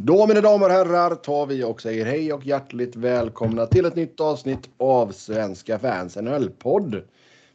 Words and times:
Då 0.00 0.26
mina 0.26 0.40
damer 0.40 0.66
och 0.66 0.72
herrar 0.72 1.14
tar 1.14 1.46
vi 1.46 1.64
och 1.64 1.82
säger 1.82 2.06
hej 2.06 2.32
och 2.32 2.46
hjärtligt 2.46 2.96
välkomna 2.96 3.66
till 3.66 3.84
ett 3.84 3.96
nytt 3.96 4.20
avsnitt 4.20 4.68
av 4.76 5.12
Svenska 5.12 5.78
fans 5.78 6.16
NHL-podd. 6.16 7.02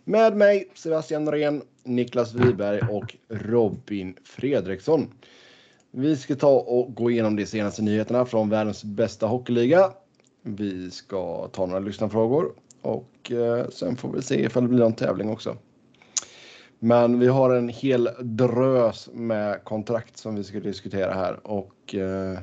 Med 0.04 0.38
mig 0.38 0.69
Sebastian 0.73 1.25
Norén, 1.25 1.61
Niklas 1.83 2.33
Wiberg 2.33 2.81
och 2.89 3.15
Robin 3.29 4.15
Fredriksson. 4.23 5.07
Vi 5.91 6.18
ska 6.18 6.36
ta 6.36 6.59
och 6.59 6.95
gå 6.95 7.11
igenom 7.11 7.36
de 7.36 7.45
senaste 7.45 7.82
nyheterna 7.82 8.25
från 8.25 8.50
världens 8.50 8.84
bästa 8.84 9.28
hockeyliga. 9.28 9.91
Vi 10.41 10.91
ska 10.91 11.48
ta 11.48 11.66
några 11.66 11.80
lyssnarfrågor 11.80 12.54
och 12.82 13.32
eh, 13.32 13.70
sen 13.70 13.96
får 13.96 14.12
vi 14.12 14.21
se 14.21 14.46
ifall 14.46 14.64
det 14.64 14.70
blir 14.70 14.80
någon 14.80 14.94
tävling 14.94 15.30
också. 15.30 15.57
Men 16.86 17.20
vi 17.20 17.27
har 17.27 17.55
en 17.55 17.70
hel 17.70 18.09
drös 18.20 19.09
med 19.13 19.63
kontrakt 19.63 20.18
som 20.18 20.36
vi 20.36 20.43
ska 20.43 20.59
diskutera 20.59 21.13
här 21.13 21.47
och 21.47 21.96
eh, 21.96 22.39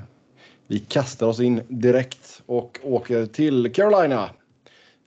vi 0.67 0.79
kastar 0.79 1.27
oss 1.27 1.41
in 1.41 1.63
direkt 1.69 2.43
och 2.47 2.81
åker 2.83 3.27
till 3.27 3.73
Carolina 3.73 4.31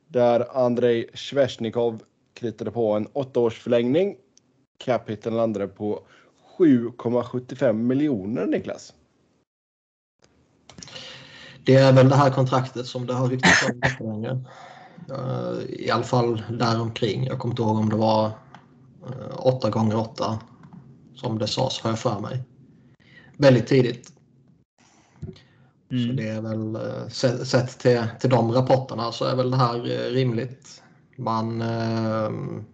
där 0.08 0.66
Andrei 0.66 1.10
Svesjnikov 1.14 2.04
kritade 2.34 2.72
på 2.72 2.92
en 2.92 3.08
åttaårsförlängning. 3.14 4.16
Capiten 4.78 5.38
landade 5.38 5.68
på 5.68 6.00
7,75 6.58 7.74
miljoner 7.74 8.46
Niklas. 8.46 8.94
Det 11.66 11.76
är 11.76 11.94
väl 11.94 12.10
det 12.10 12.16
här 12.16 12.32
kontraktet 12.32 12.86
som 12.86 13.08
det 13.08 13.14
har 13.14 13.28
ryktats 13.28 13.66
om 14.00 14.26
eh, 14.26 15.64
I 15.70 15.90
alla 15.92 16.04
fall 16.04 16.44
däromkring. 16.50 17.26
Jag 17.26 17.40
kommer 17.40 17.52
inte 17.52 17.62
ihåg 17.62 17.78
om 17.78 17.90
det 17.90 17.96
var 17.96 18.32
8 19.38 19.70
gånger 19.70 19.96
8 19.96 20.40
som 21.16 21.40
det 21.40 21.48
sades 21.48 21.80
har 21.80 21.90
jag 21.90 22.00
för 22.00 22.20
mig. 22.20 22.44
Väldigt 23.38 23.68
tidigt. 23.68 24.14
Mm. 25.92 26.08
Så 26.08 26.14
det 26.14 26.28
är 26.28 26.42
väl 26.42 26.76
uh, 26.76 27.08
sett, 27.44 27.80
till, 27.80 28.04
till 28.20 28.30
de 28.30 28.52
rapporterna 28.52 29.12
så 29.12 29.26
är 29.26 29.36
väl 29.36 29.52
det 29.52 29.58
här 29.58 29.80
uh, 29.80 30.14
rimligt. 30.14 30.84
Man 31.18 31.62
ehm, 31.62 32.66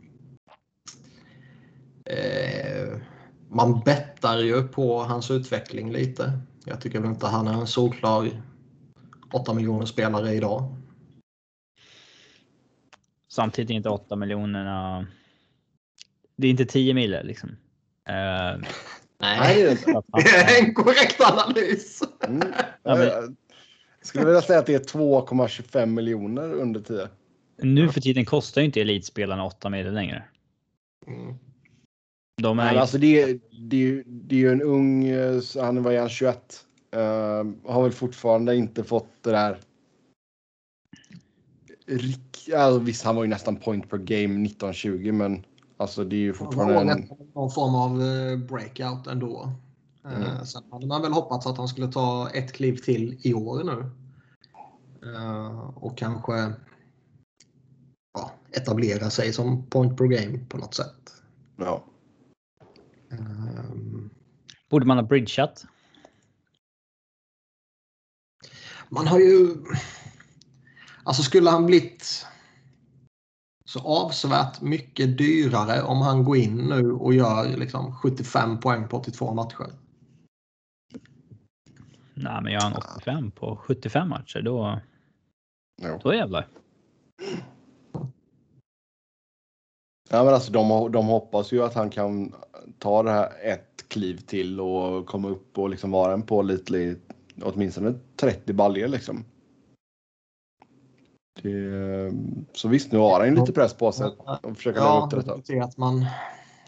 man 3.50 3.82
bettar 3.86 4.38
ju 4.38 4.68
på 4.68 5.04
hans 5.04 5.32
utveckling 5.32 5.92
lite. 5.92 6.40
Jag 6.66 6.82
tycker 6.82 7.00
väl 7.00 7.10
inte 7.10 7.28
han 7.28 7.48
är 7.48 7.54
en 7.54 7.68
solklar 7.68 8.30
8 9.34 9.54
miljoner 9.54 9.86
spelare 9.86 10.34
idag. 10.34 10.76
Samtidigt 13.32 13.70
inte 13.70 13.90
8 13.90 14.16
miljonerna. 14.16 15.08
Det 16.40 16.48
är 16.48 16.52
inte 16.52 16.66
10 16.66 16.94
mil 16.94 17.20
liksom. 17.24 17.50
Uh, 17.50 17.56
Nej, 19.22 19.64
det 20.12 20.30
är 20.30 20.64
en 20.64 20.74
korrekt 20.74 21.22
analys. 21.22 22.02
Mm. 22.28 22.54
Ja, 22.84 22.96
men, 22.96 23.08
jag 24.00 24.08
skulle 24.08 24.26
vilja 24.26 24.42
säga 24.42 24.60
att 24.60 24.66
det 24.66 24.74
är 24.74 24.80
2,25 24.80 25.86
miljoner 25.86 26.54
under 26.54 26.82
10. 26.82 27.08
Nu 27.58 27.90
för 27.90 28.02
tiden 28.02 28.26
kostar 28.26 28.62
ju 28.62 28.66
inte 28.66 28.82
elitspelarna 28.82 29.46
8 29.46 29.70
mil 29.70 29.94
längre. 29.94 30.24
Mm. 31.08 31.36
De 32.42 32.60
är... 32.60 32.76
alltså 32.76 32.98
det, 32.98 33.26
det, 33.52 34.04
det 34.06 34.36
är 34.36 34.40
ju 34.40 34.52
en 34.52 34.62
ung, 34.62 35.08
eh, 35.08 35.42
han 35.56 35.84
var 35.84 35.92
ju 35.92 36.10
21. 36.10 36.66
Uh, 36.96 37.02
har 37.66 37.84
väl 37.84 37.92
fortfarande 37.92 38.56
inte 38.56 38.84
fått 38.84 39.24
det 39.24 39.32
där. 39.32 39.58
Rik, 41.88 42.50
alltså, 42.56 42.80
visst, 42.80 43.04
han 43.06 43.16
var 43.16 43.24
ju 43.24 43.30
nästan 43.30 43.56
point 43.56 43.90
per 43.90 43.98
game 43.98 44.46
1920, 44.46 45.12
men 45.12 45.46
alltså 45.80 46.04
det 46.04 46.16
är 46.16 46.20
ju 46.20 46.34
fortfarande. 46.34 46.94
En... 46.94 47.10
Någon 47.36 47.52
form 47.52 47.76
av 47.76 48.02
eh, 48.02 48.38
breakout 48.38 49.08
ändå. 49.08 49.52
Mm. 50.06 50.22
Uh, 50.22 50.44
sen 50.44 50.64
hade 50.72 50.88
man 50.88 51.02
väl 51.02 51.14
hoppats 51.14 51.48
att 51.48 51.58
han 51.58 51.68
skulle 51.68 51.92
ta 51.92 52.30
ett 52.30 52.54
kliv 52.54 52.78
till 52.78 53.20
i 53.24 53.34
år 53.34 53.64
nu. 53.64 53.92
Uh, 55.10 55.78
och 55.78 55.98
kanske 55.98 56.54
ja, 58.14 58.32
etablera 58.52 59.10
sig 59.10 59.34
som 59.34 59.70
point 59.70 59.98
per 59.98 60.06
game 60.06 60.40
på 60.40 60.58
något 60.58 60.74
sätt. 60.74 61.14
Ja. 61.58 61.86
Um, 63.12 64.10
Borde 64.70 64.86
man 64.86 64.98
ha 64.98 65.04
bridgeat? 65.04 65.66
Man 68.90 69.08
har 69.08 69.20
ju... 69.20 69.56
Alltså 71.04 71.24
skulle 71.24 71.50
han 71.50 71.66
blivit 71.66 72.26
så 73.70 73.80
avsevärt 73.80 74.62
mycket 74.62 75.18
dyrare 75.18 75.82
om 75.82 76.02
han 76.02 76.24
går 76.24 76.38
in 76.38 76.58
nu 76.58 76.92
och 76.92 77.14
gör 77.14 77.58
liksom 77.58 77.96
75 77.96 78.60
poäng 78.60 78.88
på 78.88 78.98
82 78.98 79.34
matcher? 79.34 79.68
Nej, 82.14 82.42
men 82.44 82.54
gör 82.54 82.62
han 82.62 82.74
85 82.74 83.32
på 83.32 83.56
75 83.56 84.10
matcher 84.10 84.42
då... 84.42 84.80
Jo. 85.82 86.00
Då 86.04 86.14
jävlar. 86.14 86.48
Ja, 90.10 90.24
men 90.24 90.34
alltså, 90.34 90.52
de, 90.52 90.92
de 90.92 91.06
hoppas 91.06 91.52
ju 91.52 91.64
att 91.64 91.74
han 91.74 91.90
kan 91.90 92.36
ta 92.80 93.04
det 93.04 93.12
här 93.12 93.32
ett 93.44 93.86
kliv 93.88 94.18
till 94.18 94.62
och 94.62 95.06
komma 95.06 95.30
upp 95.30 95.58
och 95.58 95.70
liksom 95.70 95.92
vara 95.92 96.14
en 96.14 96.24
pålitlig 96.24 96.98
åtminstone 97.42 97.94
30 98.16 98.54
baljer 98.54 98.88
liksom. 98.88 99.26
Det, 101.42 102.12
så 102.54 102.68
visst, 102.68 102.92
nu 102.92 102.98
har 102.98 103.20
han 103.20 103.36
lite 103.36 103.52
press 103.52 103.74
på 103.74 103.92
sig 103.92 104.12
att 104.26 104.58
försöka 104.58 104.80
ja, 104.80 105.10
upp 105.14 105.26
detta. 105.26 105.54
Ja, 105.54 105.64
att 105.64 105.78
man 105.78 106.06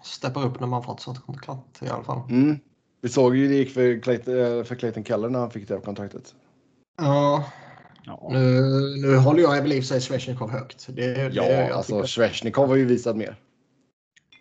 steppar 0.03 0.45
upp 0.45 0.59
när 0.59 0.67
man 0.67 0.83
fått 0.83 1.01
sånt 1.01 1.25
kontrakt 1.25 1.83
i 1.83 1.89
alla 1.89 2.03
fall. 2.03 2.21
Mm. 2.29 2.59
Vi 3.01 3.09
såg 3.09 3.35
ju 3.35 3.47
det 3.47 3.55
gick 3.55 3.73
för 3.73 4.01
Clayton, 4.01 4.39
eh, 4.39 4.63
för 4.63 4.75
Clayton 4.75 5.03
Keller 5.03 5.29
när 5.29 5.39
han 5.39 5.51
fick 5.51 5.67
det 5.67 5.79
kontraktet. 5.85 6.35
Ja. 6.97 7.43
ja. 8.05 8.29
Nu, 8.31 8.61
nu 9.01 9.17
håller 9.17 9.41
jag 9.41 9.61
väl 9.61 9.73
i 9.73 9.79
och 9.79 9.83
för 9.83 9.87
sig 9.87 10.01
Svesjnikov 10.01 10.49
högt. 10.51 10.87
Det, 10.89 11.33
ja, 11.33 11.43
det, 11.43 11.73
alltså 11.73 12.03
Svesjnikov 12.03 12.67
har 12.67 12.75
ju 12.75 12.85
visat 12.85 13.17
mer. 13.17 13.35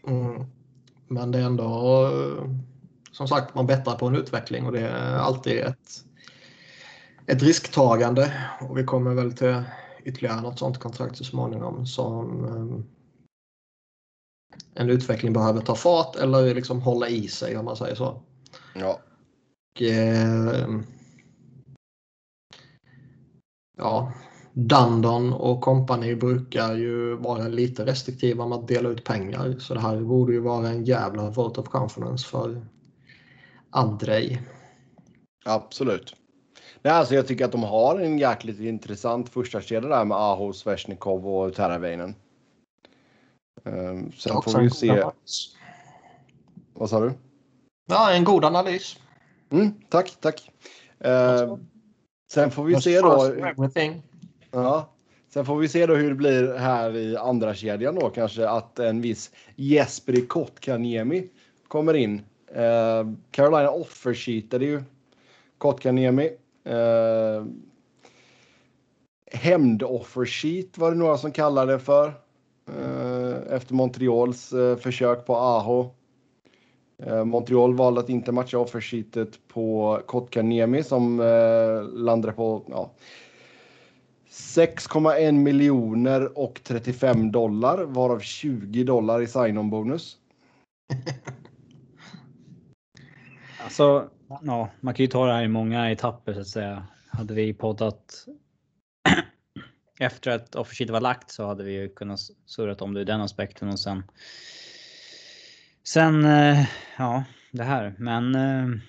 Mm. 0.06 0.46
Men 1.08 1.30
det 1.30 1.38
är 1.38 1.42
ändå 1.42 2.10
som 3.12 3.28
sagt, 3.28 3.54
man 3.54 3.66
bettar 3.66 3.94
på 3.94 4.06
en 4.06 4.16
utveckling 4.16 4.66
och 4.66 4.72
det 4.72 4.80
är 4.80 5.16
alltid 5.16 5.58
ett, 5.58 6.04
ett 7.26 7.42
risktagande. 7.42 8.32
Och 8.60 8.78
vi 8.78 8.84
kommer 8.84 9.14
väl 9.14 9.32
till 9.32 9.62
ytterligare 10.04 10.40
något 10.40 10.58
sånt 10.58 10.78
kontrakt 10.78 11.16
så 11.16 11.24
småningom 11.24 11.86
som 11.86 12.44
um, 12.44 12.84
en 14.74 14.90
utveckling 14.90 15.32
behöver 15.32 15.60
ta 15.60 15.74
fart 15.74 16.16
eller 16.16 16.54
liksom 16.54 16.80
hålla 16.80 17.08
i 17.08 17.28
sig 17.28 17.56
om 17.56 17.64
man 17.64 17.76
säger 17.76 17.94
så. 17.94 18.22
Ja. 18.74 19.00
Och, 19.74 19.82
eh, 19.82 20.68
ja, 23.78 24.12
Dundon 24.52 25.32
och 25.32 25.60
kompani 25.60 26.16
brukar 26.16 26.74
ju 26.74 27.14
vara 27.14 27.48
lite 27.48 27.86
restriktiva 27.86 28.46
med 28.46 28.58
att 28.58 28.68
dela 28.68 28.88
ut 28.88 29.04
pengar. 29.04 29.56
Så 29.58 29.74
det 29.74 29.80
här 29.80 30.00
borde 30.00 30.32
ju 30.32 30.40
vara 30.40 30.68
en 30.68 30.84
jävla 30.84 31.30
vote 31.30 31.60
of 31.60 31.68
confidence 31.68 32.26
för 32.26 32.66
Andrei. 33.70 34.40
Absolut. 35.44 36.19
Nej, 36.82 36.92
alltså 36.92 37.14
jag 37.14 37.26
tycker 37.26 37.44
att 37.44 37.52
de 37.52 37.62
har 37.62 37.98
en 37.98 38.18
jäkligt 38.18 38.60
intressant 38.60 39.28
första 39.28 39.60
kedja 39.60 39.88
där 39.88 40.04
med 40.04 40.18
Aho, 40.18 40.52
Svesjnikov 40.52 41.28
och 41.28 41.54
Teravainen. 41.54 42.14
Um, 43.64 44.12
sen 44.12 44.42
får 44.42 44.58
vi 44.58 44.64
ju 44.64 44.70
se. 44.70 44.90
Analys. 44.90 45.56
Vad 46.72 46.90
sa 46.90 47.00
du? 47.00 47.12
Ja, 47.86 48.12
en 48.12 48.24
god 48.24 48.44
analys. 48.44 48.96
Mm, 49.50 49.74
tack, 49.88 50.16
tack. 50.20 50.50
Uh, 51.04 51.56
sen 52.32 52.50
får 52.50 52.64
vi 52.64 52.80
se 52.80 53.00
då. 53.00 53.34
Ja, 54.50 54.88
sen 55.28 55.44
får 55.44 55.56
vi 55.56 55.68
se 55.68 55.86
då 55.86 55.94
hur 55.94 56.08
det 56.08 56.14
blir 56.14 56.54
här 56.54 56.96
i 56.96 57.16
andra 57.16 57.54
kedjan 57.54 57.94
då 57.94 58.10
kanske 58.10 58.48
att 58.48 58.78
en 58.78 59.00
viss 59.00 59.30
Jesperi 59.56 60.26
Kotkaniemi 60.26 61.28
kommer 61.68 61.94
in. 61.94 62.22
Uh, 62.56 63.14
Carolina 63.30 63.70
offersheetade 63.70 64.64
ju 64.64 64.82
Kotkaniemi. 65.58 66.30
Eh, 66.64 67.44
Hämnd-offersheet 69.32 70.78
var 70.78 70.90
det 70.90 70.96
några 70.96 71.18
som 71.18 71.32
kallade 71.32 71.72
det 71.72 71.78
för. 71.78 72.06
Eh, 72.68 73.56
efter 73.56 73.74
Montreals 73.74 74.52
eh, 74.52 74.76
försök 74.76 75.26
på 75.26 75.36
Aho. 75.36 75.90
Eh, 77.02 77.24
Montreal 77.24 77.74
valde 77.74 78.00
att 78.00 78.08
inte 78.08 78.32
matcha 78.32 78.58
offersheetet 78.58 79.48
på 79.48 80.00
Kotkaniemi 80.06 80.82
som 80.82 81.20
eh, 81.20 81.82
landade 81.82 82.32
på 82.32 82.62
ja, 82.68 82.90
6,1 84.30 85.32
miljoner 85.32 86.38
och 86.38 86.60
35 86.64 87.32
dollar 87.32 87.84
varav 87.84 88.20
20 88.20 88.84
dollar 88.84 89.22
i 89.22 89.26
sign-on 89.26 89.70
bonus. 89.70 90.16
alltså, 93.64 94.08
ja, 94.42 94.70
man 94.80 94.94
kan 94.94 95.04
ju 95.04 95.10
ta 95.10 95.26
det 95.26 95.32
här 95.32 95.42
i 95.42 95.48
många 95.48 95.90
etapper 95.90 96.34
så 96.34 96.40
att 96.40 96.46
säga. 96.46 96.86
Hade 97.08 97.34
vi 97.34 97.54
poddat 97.54 98.26
efter 99.98 100.30
att 100.30 100.54
offersheet 100.54 100.90
var 100.90 101.00
lagt 101.00 101.30
så 101.30 101.46
hade 101.46 101.64
vi 101.64 101.72
ju 101.72 101.88
kunnat 101.88 102.20
surrat 102.46 102.82
om 102.82 102.94
det 102.94 103.00
i 103.00 103.04
den 103.04 103.20
aspekten 103.20 103.68
och 103.68 103.80
sen. 103.80 104.02
Sen, 105.82 106.24
eh, 106.24 106.66
ja, 106.98 107.24
det 107.52 107.64
här, 107.64 107.94
men. 107.98 108.34
Eh, 108.34 108.80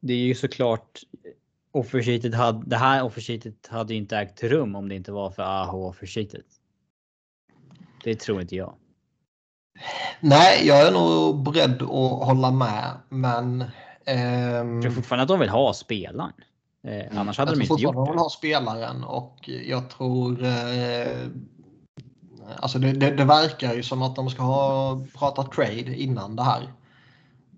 det 0.00 0.12
är 0.12 0.18
ju 0.18 0.34
såklart 0.34 1.00
offersheetet 1.70 2.34
hade, 2.34 2.66
det 2.66 2.76
här 2.76 3.04
offersheetet 3.04 3.66
hade 3.66 3.94
ju 3.94 3.98
inte 3.98 4.16
ägt 4.16 4.42
rum 4.42 4.74
om 4.74 4.88
det 4.88 4.94
inte 4.94 5.12
var 5.12 5.30
för 5.30 5.42
AH 5.42 5.74
offersheetet. 5.74 6.46
Det 8.04 8.14
tror 8.20 8.40
inte 8.40 8.56
jag. 8.56 8.74
Nej, 10.20 10.66
jag 10.66 10.86
är 10.86 10.92
nog 10.92 11.42
beredd 11.42 11.82
att 11.82 12.26
hålla 12.26 12.50
med, 12.50 12.90
men... 13.08 13.64
Ehm, 14.04 14.74
jag 14.74 14.82
tror 14.82 14.92
fortfarande 14.92 15.22
att 15.22 15.28
de 15.28 15.40
vill 15.40 15.48
ha 15.48 15.72
spelaren. 15.72 16.32
Eh, 16.86 17.18
annars 17.20 17.38
hade 17.38 17.50
de 17.50 17.62
inte 17.62 17.82
gjort 17.82 17.94
det. 17.94 18.00
De 18.00 18.10
vill 18.10 18.18
ha 18.18 18.30
spelaren 18.30 19.04
och 19.04 19.48
jag 19.48 19.90
tror... 19.90 20.44
Eh, 20.44 21.26
alltså 22.56 22.78
det, 22.78 22.92
det, 22.92 23.10
det, 23.10 23.24
verkar 23.24 23.74
ju 23.74 23.82
som 23.82 24.02
att 24.02 24.16
de 24.16 24.30
ska 24.30 24.42
ha 24.42 25.00
pratat 25.18 25.52
trade 25.52 25.96
innan 25.96 26.36
det 26.36 26.42
här. 26.42 26.72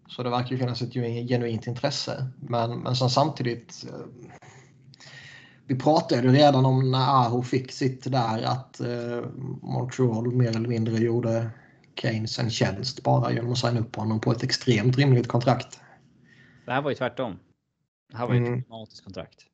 Så 0.08 0.22
det 0.22 0.30
verkar 0.30 0.50
ju 0.50 0.58
finnas 0.58 0.82
ett 0.82 0.92
genuint 1.28 1.66
intresse. 1.66 2.26
Men, 2.40 2.78
men 2.78 2.96
sen 2.96 3.10
samtidigt. 3.10 3.84
Eh, 3.88 4.28
vi 5.66 5.78
pratade 5.78 6.22
ju 6.22 6.32
redan 6.32 6.66
om 6.66 6.90
när 6.90 7.26
Aho 7.26 7.42
fick 7.42 7.72
sitt 7.72 8.12
där 8.12 8.42
att 8.42 8.80
eh, 8.80 9.30
Montreal 9.62 10.32
mer 10.32 10.48
eller 10.48 10.68
mindre 10.68 10.98
gjorde 10.98 11.50
Keynes 12.00 12.38
en 12.38 12.50
tjänst 12.50 13.02
bara 13.02 13.32
genom 13.32 13.52
att 13.52 13.58
signa 13.58 13.80
upp 13.80 13.96
honom 13.96 14.20
på 14.20 14.32
ett 14.32 14.42
extremt 14.42 14.96
rimligt 14.96 15.28
kontrakt. 15.28 15.80
Det 16.66 16.72
här 16.72 16.82
var 16.82 16.90
ju 16.90 16.96
tvärtom. 16.96 17.38
Det 18.10 18.16
här 18.16 18.26
var 18.26 18.34
ju 18.34 18.40
mm. 18.40 18.58
ett 18.58 18.68
dramatiskt 18.68 19.04
kontrakt. 19.04 19.44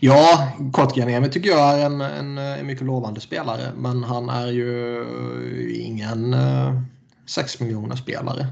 Ja, 0.00 0.52
Kotkaniemi 0.72 1.28
tycker 1.28 1.50
jag 1.50 1.80
är 1.80 1.86
en, 1.86 2.00
en, 2.00 2.38
en, 2.38 2.66
mycket 2.66 2.86
lovande 2.86 3.20
spelare. 3.20 3.72
Men 3.76 4.04
han 4.04 4.28
är 4.28 4.46
ju 4.46 5.76
ingen 5.80 6.34
uh, 6.34 6.80
6 7.26 7.60
miljoner 7.60 7.96
spelare. 7.96 8.46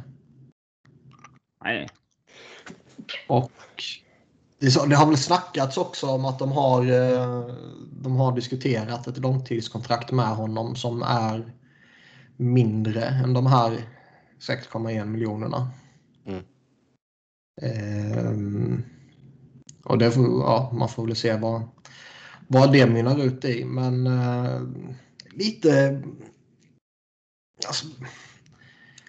Nej. 1.65 1.89
Och 3.29 3.53
det, 4.59 4.71
så, 4.71 4.87
det, 4.87 4.97
har 4.97 5.07
väl 5.07 5.17
snackats 5.17 5.77
också 5.77 6.07
om 6.07 6.25
att 6.25 6.39
de 6.39 6.53
har, 6.53 6.91
uh, 6.91 7.55
de 7.93 8.17
har 8.17 8.33
diskuterat 8.33 9.07
ett 9.07 9.19
långtidskontrakt 9.19 10.13
med 10.13 10.37
honom 10.37 10.77
som 10.77 11.03
är 11.03 11.53
mindre 12.41 13.05
än 13.05 13.33
de 13.33 13.47
här 13.47 13.71
6,1 14.41 15.05
miljonerna. 15.05 15.71
Mm. 16.27 16.45
Um, 17.63 18.83
och 19.85 19.99
det, 19.99 20.13
ja, 20.17 20.71
man 20.75 20.89
får 20.89 21.07
väl 21.07 21.17
se 21.17 21.37
vad, 21.37 21.69
vad 22.47 22.73
det 22.73 22.87
mynnar 22.87 23.25
ut 23.25 23.45
i. 23.45 23.65
Men 23.65 24.07
uh, 24.07 24.69
lite... 25.31 26.03
Alltså, 27.67 27.87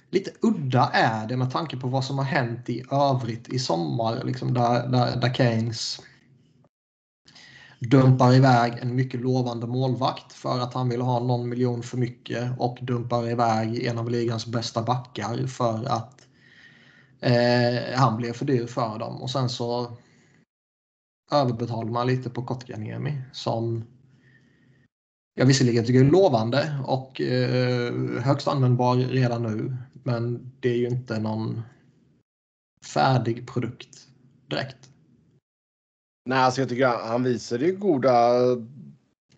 lite 0.09 0.31
udda 0.41 0.89
är 0.93 1.27
det 1.27 1.37
med 1.37 1.51
tanke 1.51 1.77
på 1.77 1.87
vad 1.87 2.05
som 2.05 2.17
har 2.17 2.25
hänt 2.25 2.69
i 2.69 2.83
övrigt 2.91 3.49
i 3.49 3.59
sommar. 3.59 4.23
Liksom 4.23 4.53
där, 4.53 4.87
där, 4.87 5.15
där 5.15 5.33
Keynes 5.33 6.01
dumpar 7.89 8.33
iväg 8.33 8.73
en 8.81 8.95
mycket 8.95 9.21
lovande 9.21 9.67
målvakt 9.67 10.33
för 10.33 10.59
att 10.59 10.73
han 10.73 10.89
vill 10.89 11.01
ha 11.01 11.19
någon 11.19 11.49
miljon 11.49 11.83
för 11.83 11.97
mycket 11.97 12.51
och 12.59 12.77
dumpar 12.81 13.29
iväg 13.29 13.85
en 13.85 13.97
av 13.97 14.09
ligans 14.09 14.45
bästa 14.45 14.83
backar 14.83 15.47
för 15.47 15.85
att 15.85 16.27
eh, 17.19 17.99
han 17.99 18.17
blev 18.17 18.33
för 18.33 18.45
dyr 18.45 18.67
för 18.67 18.99
dem. 18.99 19.21
Och 19.21 19.29
sen 19.29 19.49
så 19.49 19.97
överbetalar 21.31 21.91
man 21.91 22.07
lite 22.07 22.29
på 22.29 22.43
Kotkaniemi 22.43 23.21
som 23.31 23.83
jag 25.33 25.45
visserligen 25.45 25.85
tycker 25.85 26.05
är 26.05 26.11
lovande 26.11 26.79
och 26.85 27.21
eh, 27.21 27.93
högst 28.21 28.47
användbar 28.47 28.95
redan 28.95 29.43
nu. 29.43 29.77
Men 30.03 30.51
det 30.59 30.69
är 30.69 30.77
ju 30.77 30.87
inte 30.87 31.19
någon 31.19 31.61
färdig 32.93 33.47
produkt 33.47 34.07
direkt. 34.47 34.90
Nej, 36.31 36.39
alltså 36.39 36.61
jag 36.61 36.69
tycker 36.69 36.87
han 36.87 37.23
visade 37.23 37.65
ju 37.65 37.75
goda 37.75 38.31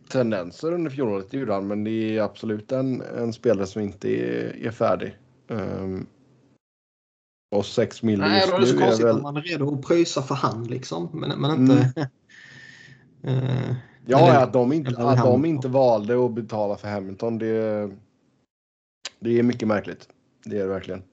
tendenser 0.10 0.74
under 0.74 0.92
fjolåret, 0.92 1.32
det 1.32 1.38
gjorde 1.38 1.54
han. 1.54 1.68
Men 1.68 1.84
det 1.84 2.18
är 2.18 2.22
absolut 2.22 2.72
en, 2.72 3.02
en 3.02 3.34
spelare 3.34 3.68
som 3.68 3.82
inte 3.82 4.10
är, 4.10 4.66
är 4.66 4.72
färdig. 4.72 5.18
Um, 5.48 6.08
och 7.56 7.66
6 7.66 8.04
miljoner 8.04 8.30
Nej, 8.30 8.48
då 8.50 8.56
är 8.56 8.60
det 8.60 8.68
så 8.68 8.78
konstigt 8.78 9.06
väl... 9.06 9.16
om 9.16 9.22
man 9.22 9.38
är 9.38 9.42
redo 9.42 9.74
att 9.74 9.82
pröjsa 9.82 10.22
för 10.22 10.36
hand 10.36 10.70
liksom. 10.70 11.10
Men, 11.14 11.42
men 11.42 11.62
inte... 11.62 12.08
Mm. 13.24 13.44
uh, 13.44 13.76
ja, 14.06 14.30
eller, 14.30 14.44
att, 14.44 14.54
de 14.54 14.74
inte, 14.74 14.98
att 14.98 15.24
de 15.24 15.46
inte 15.46 15.68
valde 15.68 16.26
att 16.26 16.34
betala 16.34 16.78
för 16.78 16.88
Hamilton, 16.88 17.38
det, 17.38 17.90
det 19.20 19.40
är 19.40 19.44
mycket 19.44 19.68
märkligt. 19.68 20.10
Det 20.46 20.58
är 20.58 20.62
det 20.62 20.70
verkligen. 20.70 21.04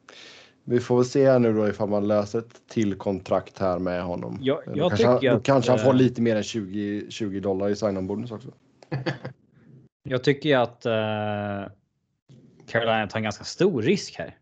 Vi 0.70 0.81
får 0.81 0.96
väl 0.96 1.05
se 1.05 1.38
nu 1.38 1.52
då 1.52 1.69
ifall 1.69 1.88
man 1.88 2.08
löser 2.08 2.38
ett 2.38 2.69
till 2.69 2.94
kontrakt 2.94 3.58
här 3.58 3.78
med 3.78 4.02
honom. 4.02 4.38
Jag, 4.40 4.62
jag 4.67 4.76
då 4.76 4.88
kanske, 4.88 5.08
att, 5.08 5.20
då 5.20 5.40
kanske 5.40 5.70
han 5.70 5.78
får 5.78 5.90
eh, 5.90 5.96
lite 5.96 6.22
mer 6.22 6.37
än 6.37 6.43
20, 6.43 7.11
20 7.11 7.40
dollar 7.40 7.69
i 7.69 7.76
sign-on 7.76 8.06
bonus 8.06 8.31
också. 8.31 8.49
jag 10.02 10.25
tycker 10.25 10.58
att 10.58 10.87
uh, 10.87 11.72
Carolina 12.67 13.06
tar 13.06 13.19
en 13.19 13.22
ganska 13.22 13.44
stor 13.44 13.82
risk 13.82 14.19
här. 14.19 14.38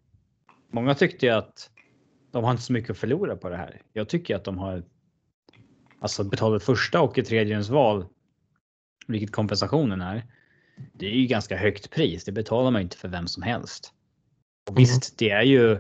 Många 0.73 0.95
tyckte 0.95 1.27
ju 1.27 1.33
att 1.33 1.71
de 2.31 2.45
har 2.45 2.51
inte 2.51 2.63
så 2.63 2.73
mycket 2.73 2.91
att 2.91 2.99
förlora 2.99 3.37
på 3.37 3.49
det 3.49 3.57
här. 3.57 3.83
Jag 3.93 4.09
tycker 4.09 4.37
att 4.37 4.45
de 4.45 4.59
har 4.59 4.85
alltså 6.01 6.25
betalat 6.25 6.63
första 6.63 7.01
och 7.01 7.19
ett 7.19 7.27
tredjedelsval, 7.27 8.07
vilket 9.07 9.33
kompensationen 9.33 10.01
är. 10.01 10.27
Det 10.93 11.07
är 11.07 11.15
ju 11.15 11.27
ganska 11.27 11.57
högt 11.57 11.91
pris. 11.91 12.25
Det 12.25 12.33
betalar 12.33 12.71
man 12.71 12.83
inte 12.83 12.97
för 12.97 13.09
vem 13.09 13.27
som 13.27 13.43
helst. 13.43 13.95
Och 14.69 14.79
visst, 14.79 15.19
det 15.19 15.31
är 15.31 15.43
ju 15.43 15.79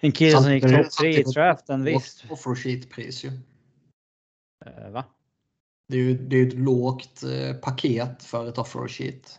en 0.00 0.12
kille 0.12 0.42
som 0.42 0.52
gick 0.52 0.62
topp 0.62 0.90
3 1.00 1.20
i 1.20 1.22
draften. 1.22 1.84
Visst. 1.84 2.24
Offer 2.30 2.54
sheet 2.54 2.90
pris 2.90 3.24
ju. 3.24 3.28
Uh, 4.66 4.90
va? 4.90 5.04
Det 5.88 5.96
är 5.96 6.00
ju 6.00 6.18
det 6.18 6.36
är 6.36 6.46
ett 6.46 6.54
lågt 6.54 7.22
eh, 7.22 7.56
paket 7.56 8.22
för 8.22 8.48
ett 8.48 8.58
offer 8.58 8.88
sheet. 8.88 9.38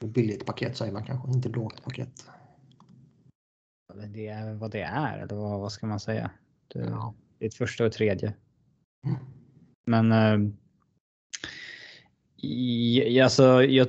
Billigt 0.00 0.46
paket 0.46 0.76
säger 0.76 0.92
man 0.92 1.04
kanske, 1.04 1.30
inte 1.30 1.48
lågt 1.48 1.84
paket. 1.84 2.30
Det 4.08 4.26
är 4.26 4.54
vad 4.54 4.70
det 4.70 4.82
är, 4.82 5.18
eller 5.18 5.36
vad, 5.36 5.60
vad 5.60 5.72
ska 5.72 5.86
man 5.86 6.00
säga? 6.00 6.30
Det, 6.68 6.78
ja. 6.78 7.14
det 7.38 7.44
är 7.44 7.48
ett 7.48 7.54
första 7.54 7.86
och 7.86 7.92
tredje. 7.92 8.34
Mm. 9.06 9.16
Men 9.86 10.12
uh, 10.12 10.50
i, 12.36 13.20
alltså, 13.20 13.64
jag, 13.64 13.88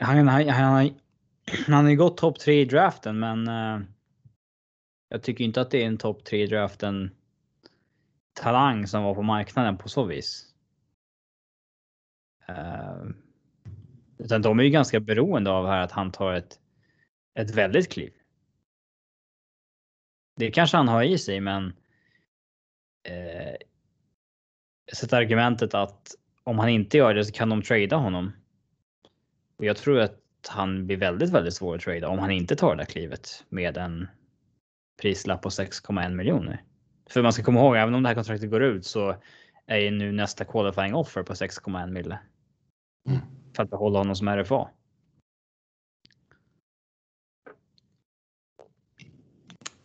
han, 0.00 0.28
han, 0.28 0.48
han, 0.48 0.90
han 1.66 1.84
har 1.84 1.90
ju 1.90 1.96
gått 1.96 2.16
topp 2.16 2.38
tre 2.38 2.60
i 2.60 2.64
draften, 2.64 3.18
men 3.18 3.48
uh, 3.48 3.86
jag 5.08 5.22
tycker 5.22 5.44
inte 5.44 5.60
att 5.60 5.70
det 5.70 5.82
är 5.82 5.86
en 5.86 5.98
topp 5.98 6.24
tre 6.24 6.42
i 6.42 6.46
draften 6.46 7.10
talang 8.40 8.86
som 8.86 9.02
var 9.02 9.14
på 9.14 9.22
marknaden 9.22 9.78
på 9.78 9.88
så 9.88 10.04
vis. 10.04 10.54
Uh, 12.48 13.10
utan 14.18 14.42
de 14.42 14.58
är 14.58 14.64
ju 14.64 14.70
ganska 14.70 15.00
beroende 15.00 15.50
av 15.50 15.66
här 15.66 15.80
att 15.80 15.92
han 15.92 16.12
tar 16.12 16.32
ett, 16.32 16.60
ett 17.38 17.54
väldigt 17.54 17.92
kliv. 17.92 18.12
Det 20.36 20.50
kanske 20.50 20.76
han 20.76 20.88
har 20.88 21.02
i 21.02 21.18
sig, 21.18 21.40
men. 21.40 21.72
Eh, 23.08 23.56
sätter 24.96 25.16
argumentet 25.16 25.74
att 25.74 26.14
om 26.44 26.58
han 26.58 26.68
inte 26.68 26.96
gör 26.96 27.14
det 27.14 27.24
så 27.24 27.32
kan 27.32 27.48
de 27.48 27.62
trada 27.62 27.96
honom. 27.96 28.32
Och 29.56 29.64
jag 29.64 29.76
tror 29.76 30.00
att 30.00 30.18
han 30.48 30.86
blir 30.86 30.96
väldigt, 30.96 31.30
väldigt 31.30 31.54
svår 31.54 31.74
att 31.74 31.80
trada 31.80 32.08
om 32.08 32.18
han 32.18 32.30
inte 32.30 32.56
tar 32.56 32.76
det 32.76 32.82
där 32.82 32.84
klivet 32.84 33.44
med 33.48 33.76
en 33.76 34.08
prislapp 35.02 35.42
på 35.42 35.48
6,1 35.48 36.14
miljoner. 36.14 36.64
För 37.10 37.22
man 37.22 37.32
ska 37.32 37.42
komma 37.42 37.60
ihåg, 37.60 37.76
även 37.76 37.94
om 37.94 38.02
det 38.02 38.08
här 38.08 38.14
kontraktet 38.14 38.50
går 38.50 38.62
ut 38.62 38.86
så 38.86 39.16
är 39.66 39.78
ju 39.78 39.90
nu 39.90 40.12
nästa 40.12 40.44
qualifying 40.44 40.94
offer 40.94 41.22
på 41.22 41.32
6,1 41.32 41.90
mille. 41.90 42.18
Mm. 43.08 43.20
För 43.56 43.62
att 43.62 43.70
behålla 43.70 43.98
honom 43.98 44.16
som 44.16 44.28
RFA. 44.28 44.68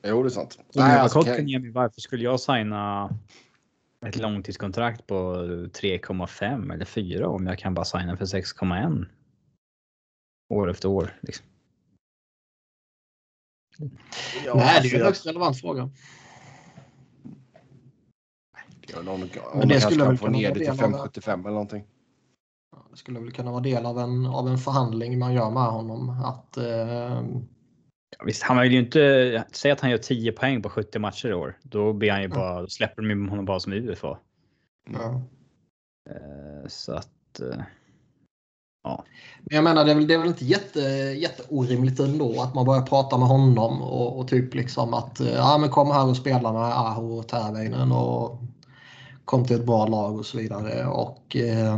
Jo, 0.04 0.24
det 0.24 0.28
är 0.28 0.30
sant. 0.30 0.60
Nej, 0.76 1.00
alltså, 1.00 1.22
kan... 1.22 1.72
Varför 1.74 2.02
skulle 2.02 2.24
jag 2.24 2.40
signa 2.40 3.10
ett 4.06 4.18
långtidskontrakt 4.18 5.08
på 5.08 5.36
3,5 5.36 6.74
eller 6.74 6.86
4 6.86 7.28
om 7.28 7.48
jag 7.48 7.60
kan 7.60 7.74
bara 7.74 7.86
signa 7.86 8.18
för 8.18 8.26
6,1 8.26 9.06
år 10.50 10.70
efter 10.70 10.89
år? 10.89 11.20
Liksom. 11.22 11.46
Ja, 14.46 14.56
Nej, 14.56 14.82
det 14.82 14.88
är 14.88 15.00
en 15.00 15.06
högst 15.06 15.25
relevant 15.25 15.62
fråga. 15.62 15.89
Någon, 19.04 19.30
Men 19.56 19.68
det 19.68 19.82
skulle 19.82 20.06
väl 20.06 20.18
få 20.18 20.27
ner 20.27 20.54
det 20.54 20.60
till 20.60 20.70
5,75 20.70 21.39
eller 21.39 21.50
någonting. 21.50 21.84
Det 22.92 22.98
skulle 22.98 23.20
väl 23.20 23.32
kunna 23.32 23.51
vara 23.51 23.62
del 23.62 23.86
av 23.86 24.00
en, 24.00 24.25
av 24.25 24.48
en 24.48 24.58
förhandling 24.58 25.20
man 25.20 25.34
gör 25.34 25.51
med 25.51 25.63
honom. 25.63 26.10
Att 26.10 26.58
eh, 26.58 27.22
Ja, 28.10 28.25
visst, 28.25 28.44
han 28.44 28.62
vill 28.62 28.72
ju 28.72 28.80
inte 28.80 29.46
säga 29.51 29.74
att 29.74 29.82
han 29.82 29.92
gör 29.92 29.98
10 29.98 30.32
poäng 30.32 30.62
på 30.62 30.70
70 30.70 31.00
matcher 31.00 31.27
i 31.30 31.34
år. 31.34 31.58
Då 31.63 31.94
blir 31.94 32.12
han 32.12 32.22
ju 32.22 32.27
bara, 32.27 32.58
mm. 32.58 32.68
släpper 32.68 33.01
de 33.01 33.30
honom 33.30 33.46
bara 33.46 33.60
som 33.60 33.74
UFA. 33.74 34.20
Ja. 34.89 35.22
Uh, 36.10 36.68
så 36.68 36.94
att. 36.94 37.42
Uh, 37.42 37.62
Ja. 38.84 39.04
Men 39.40 39.56
jag 39.56 39.64
menar, 39.64 39.86
det 39.86 39.92
är 39.92 39.96
väl, 39.96 40.08
det 40.08 40.14
är 40.14 40.18
väl 40.18 40.28
inte 40.28 40.46
jätte, 40.46 40.80
jätteorimligt 41.18 42.00
ändå 42.00 42.42
att 42.42 42.56
man 42.56 42.66
börjar 42.66 42.82
prata 42.82 43.18
med 43.18 43.28
honom 43.28 43.82
och, 43.82 44.20
och 44.20 44.28
typ 44.28 44.54
liksom 44.54 44.94
att 44.94 45.20
ja, 45.20 45.58
men 45.58 45.70
kom 45.70 45.92
här 45.92 46.08
och 46.08 46.18
spela 46.18 46.54
med 46.54 46.78
Aho 46.78 47.20
och 47.20 47.28
Terveinen 47.28 47.92
och 47.92 48.38
kom 49.26 49.46
till 49.46 49.56
ett 49.56 49.66
bra 49.66 49.88
lag 49.88 50.18
och 50.18 50.26
så 50.26 50.38
vidare. 50.38 50.86
Och 50.86 51.36
eh, 51.36 51.78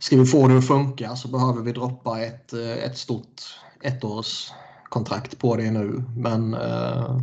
Ska 0.00 0.16
vi 0.16 0.26
få 0.26 0.48
det 0.48 0.58
att 0.58 0.66
funka 0.66 1.16
så 1.16 1.28
behöver 1.28 1.62
vi 1.62 1.72
droppa 1.72 2.20
ett, 2.20 2.52
eh, 2.52 2.84
ett 2.84 2.98
stort 2.98 3.42
ettårskontrakt 3.80 5.38
på 5.38 5.56
det 5.56 5.70
nu. 5.70 6.04
Men 6.16 6.54
eh, 6.54 7.20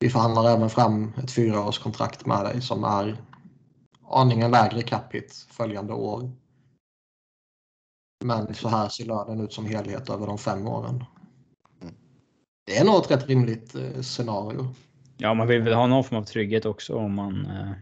vi 0.00 0.10
förhandlar 0.10 0.56
även 0.56 0.70
fram 0.70 1.12
ett 1.22 1.30
fyraårskontrakt 1.30 2.26
med 2.26 2.44
dig 2.44 2.62
som 2.62 2.84
är 2.84 3.16
aningen 4.10 4.50
lägre 4.50 4.82
capita 4.82 5.34
följande 5.48 5.92
år. 5.92 6.30
Men 8.24 8.54
så 8.54 8.68
här 8.68 8.88
ser 8.88 9.04
lönen 9.04 9.40
ut 9.40 9.52
som 9.52 9.66
helhet 9.66 10.10
över 10.10 10.26
de 10.26 10.38
fem 10.38 10.66
åren. 10.66 11.04
Det 12.66 12.76
är 12.76 12.84
nog 12.84 13.04
ett 13.04 13.10
rätt 13.10 13.28
rimligt 13.28 13.74
eh, 13.74 14.00
scenario. 14.00 14.74
Ja, 15.16 15.34
man 15.34 15.46
vill 15.46 15.62
väl 15.62 15.74
ha 15.74 15.86
någon 15.86 16.04
form 16.04 16.18
av 16.18 16.24
trygghet 16.24 16.66
också 16.66 16.96
om 16.96 17.14
man 17.14 17.46
eh, 17.46 17.72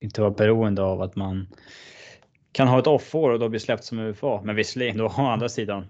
inte 0.00 0.22
var 0.22 0.30
beroende 0.30 0.82
av 0.82 1.02
att 1.02 1.16
man 1.16 1.46
kan 2.52 2.68
ha 2.68 2.78
ett 2.78 2.86
off-år 2.86 3.30
och 3.30 3.38
då 3.38 3.48
bli 3.48 3.60
släppt 3.60 3.84
som 3.84 3.98
UFA. 3.98 4.42
Men 4.42 4.56
visserligen, 4.56 4.96
då 4.96 5.06
å 5.06 5.22
andra 5.22 5.48
sidan, 5.48 5.86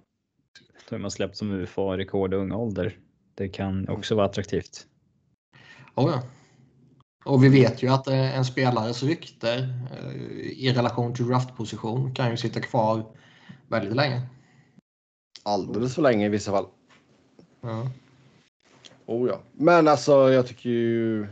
då 0.88 0.97
är 0.97 1.00
man 1.00 1.11
släppt 1.11 1.37
som 1.37 1.50
UFA 1.50 1.95
i 1.95 1.97
rekordung 1.97 2.52
ålder. 2.52 2.99
Det 3.35 3.49
kan 3.49 3.88
också 3.88 4.14
vara 4.14 4.26
attraktivt. 4.26 4.87
Oh 5.95 6.11
ja. 6.11 6.23
Och 7.26 7.45
vi 7.45 7.49
vet 7.49 7.83
ju 7.83 7.88
att 7.88 8.06
eh, 8.06 8.38
en 8.38 8.45
spelares 8.45 9.02
rykte 9.02 9.68
eh, 9.92 10.11
i 10.40 10.73
relation 10.76 11.14
till 11.14 11.28
draftposition 11.28 12.14
kan 12.14 12.30
ju 12.30 12.37
sitta 12.37 12.61
kvar 12.61 13.04
väldigt 13.68 13.97
länge. 13.97 14.23
Alldeles 15.42 15.95
för 15.95 16.02
länge 16.02 16.26
i 16.26 16.28
vissa 16.28 16.50
fall. 16.50 16.66
Ja. 17.61 17.90
Oh 19.06 19.28
ja. 19.28 19.38
Men 19.52 19.88
alltså 19.88 20.33
jag 20.33 20.47
tycker 20.47 20.71
ju 20.71 21.26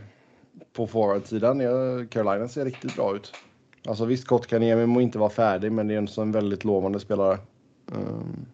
på 0.73 0.87
forwardsidan, 0.87 1.59
Carolina 2.07 2.47
ser 2.47 2.65
riktigt 2.65 2.95
bra 2.95 3.15
ut. 3.15 3.33
Alltså 3.87 4.05
visst, 4.05 4.27
Kotkaniemi 4.27 4.85
må 4.85 5.01
inte 5.01 5.19
vara 5.19 5.29
färdig, 5.29 5.71
men 5.71 5.87
det 5.87 5.93
är 5.93 5.97
en 5.97 6.07
sån 6.07 6.31
väldigt 6.31 6.63
lovande 6.63 6.99
spelare. 6.99 7.39
Um, 7.91 8.45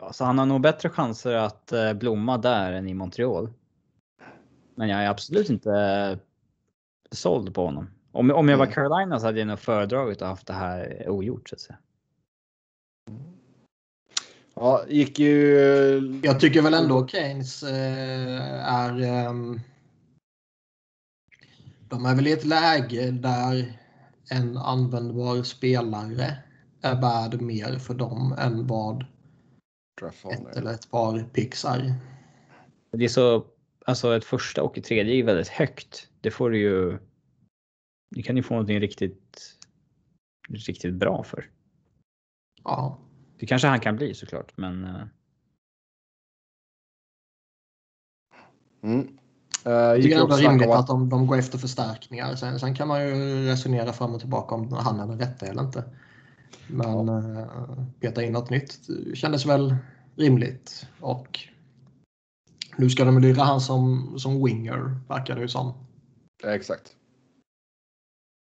Ja, 0.00 0.12
så 0.12 0.24
han 0.24 0.38
har 0.38 0.46
nog 0.46 0.60
bättre 0.60 0.88
chanser 0.88 1.34
att 1.34 1.72
eh, 1.72 1.92
blomma 1.92 2.38
där 2.38 2.72
än 2.72 2.88
i 2.88 2.94
Montreal. 2.94 3.50
Men 4.74 4.88
jag 4.88 5.04
är 5.04 5.08
absolut 5.08 5.50
inte 5.50 6.18
såld 7.12 7.54
på 7.54 7.64
honom. 7.64 7.90
Om, 8.12 8.30
om 8.30 8.48
jag 8.48 8.58
var 8.58 8.66
Mm. 8.66 8.74
Carolina 8.74 9.20
så 9.20 9.26
hade 9.26 9.38
jag 9.38 9.48
nog 9.48 9.58
föredragit 9.58 10.22
att 10.22 10.28
haft 10.28 10.46
det 10.46 10.52
här 10.52 11.08
ogjort 11.08 11.48
så 11.48 11.54
att 11.54 11.60
säga. 11.60 11.78
ja, 14.54 14.84
gick 14.88 15.18
ju... 15.18 16.20
Jag 16.22 16.40
tycker 16.40 16.62
väl 16.62 16.74
ändå 16.74 17.06
Keynes 17.06 17.62
eh, 17.62 18.74
är... 18.74 19.02
ehm, 19.02 19.60
de 21.88 22.06
är 22.06 22.14
väl 22.14 22.26
i 22.26 22.32
ett 22.32 22.44
läge 22.44 23.10
där 23.10 23.78
en 24.30 24.56
användbar 24.56 25.42
spelare 25.42 26.36
är 26.82 27.00
värd 27.00 27.40
mer 27.40 27.78
för 27.78 27.94
dem 27.94 28.34
än 28.38 28.66
vad 28.66 29.04
ett 30.02 30.56
eller 30.56 30.70
ett 30.70 30.90
par 30.90 31.18
är. 31.34 31.94
Det 32.92 33.04
är 33.04 33.08
så, 33.08 33.44
alltså 33.86 34.16
ett 34.16 34.24
första 34.24 34.62
och 34.62 34.78
ett 34.78 34.84
tredje 34.84 35.14
är 35.14 35.24
väldigt 35.24 35.48
högt. 35.48 36.09
Det 36.20 36.30
får 36.30 36.50
du 36.50 36.58
ju. 36.58 36.98
Det 38.10 38.22
kan 38.22 38.36
ju 38.36 38.42
få 38.42 38.54
någonting 38.54 38.80
riktigt, 38.80 39.58
riktigt 40.48 40.94
bra 40.94 41.22
för. 41.22 41.50
Ja. 42.64 42.98
Det 43.38 43.46
kanske 43.46 43.68
han 43.68 43.80
kan 43.80 43.96
bli 43.96 44.14
såklart, 44.14 44.52
men 44.56 44.84
eh, 44.84 45.04
Mm. 48.82 48.98
Uh, 49.66 49.72
Jag 49.72 49.96
gick 49.98 50.04
tycker 50.04 50.26
det 50.26 50.34
är 50.34 50.50
rimligt 50.50 50.68
om 50.68 50.72
att 50.72 50.86
de, 50.86 51.08
de 51.08 51.26
går 51.26 51.38
efter 51.38 51.58
förstärkningar. 51.58 52.34
Sen, 52.34 52.60
sen 52.60 52.74
kan 52.74 52.88
man 52.88 53.02
ju 53.02 53.14
resonera 53.46 53.92
fram 53.92 54.14
och 54.14 54.20
tillbaka 54.20 54.54
om 54.54 54.72
han 54.72 55.00
är 55.00 55.06
den 55.06 55.18
rätta 55.18 55.46
eller 55.46 55.62
inte. 55.62 55.84
Men 56.66 57.08
eh, 57.08 57.46
peta 58.00 58.22
in 58.22 58.32
något 58.32 58.50
nytt 58.50 58.88
kändes 59.14 59.46
väl 59.46 59.76
rimligt. 60.16 60.86
Och 61.00 61.40
nu 62.76 62.90
ska 62.90 63.04
de 63.04 63.18
lira 63.18 63.42
han 63.42 63.60
som, 63.60 64.14
som 64.18 64.44
winger, 64.44 65.00
verkar 65.08 65.34
det 65.34 65.40
ju 65.40 65.48
som. 65.48 65.74
Ja, 66.42 66.54
exakt. 66.54 66.96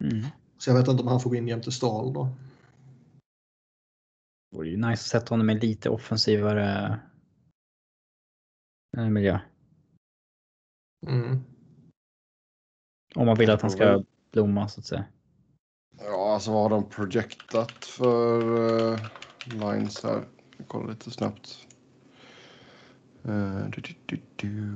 mm. 0.04 0.26
Så 0.58 0.70
jag 0.70 0.76
vet 0.76 0.88
inte 0.88 1.02
om 1.02 1.08
han 1.08 1.20
får 1.20 1.30
gå 1.30 1.36
in 1.36 1.48
jämte 1.48 1.72
Stahl 1.72 2.14
då. 2.14 2.24
det 4.52 4.58
vore 4.58 4.70
ju 4.70 4.78
nice 4.78 4.92
att 4.92 5.00
sätta 5.00 5.34
honom 5.34 5.50
i 5.50 5.60
lite 5.60 5.90
offensivare 5.90 7.00
eh, 8.98 9.10
miljö. 9.10 9.40
Mm. 11.08 11.44
Om 13.16 13.26
man 13.26 13.38
vill 13.38 13.50
att 13.50 13.62
han 13.62 13.72
ska 13.72 14.04
blomma 14.32 14.68
så 14.68 14.80
att 14.80 14.86
säga. 14.86 15.06
Ja, 15.98 16.34
alltså 16.34 16.52
vad 16.52 16.62
har 16.62 16.70
de 16.70 16.90
projektat 16.90 17.86
för 17.86 18.44
uh, 18.60 19.00
lines 19.46 20.04
här? 20.04 20.28
Jag 20.58 20.68
kollar 20.68 20.90
lite 20.90 21.12
snabbt. 21.12 21.68
Du, 23.24 23.82
du, 23.82 23.96
du, 24.06 24.22
du. 24.36 24.72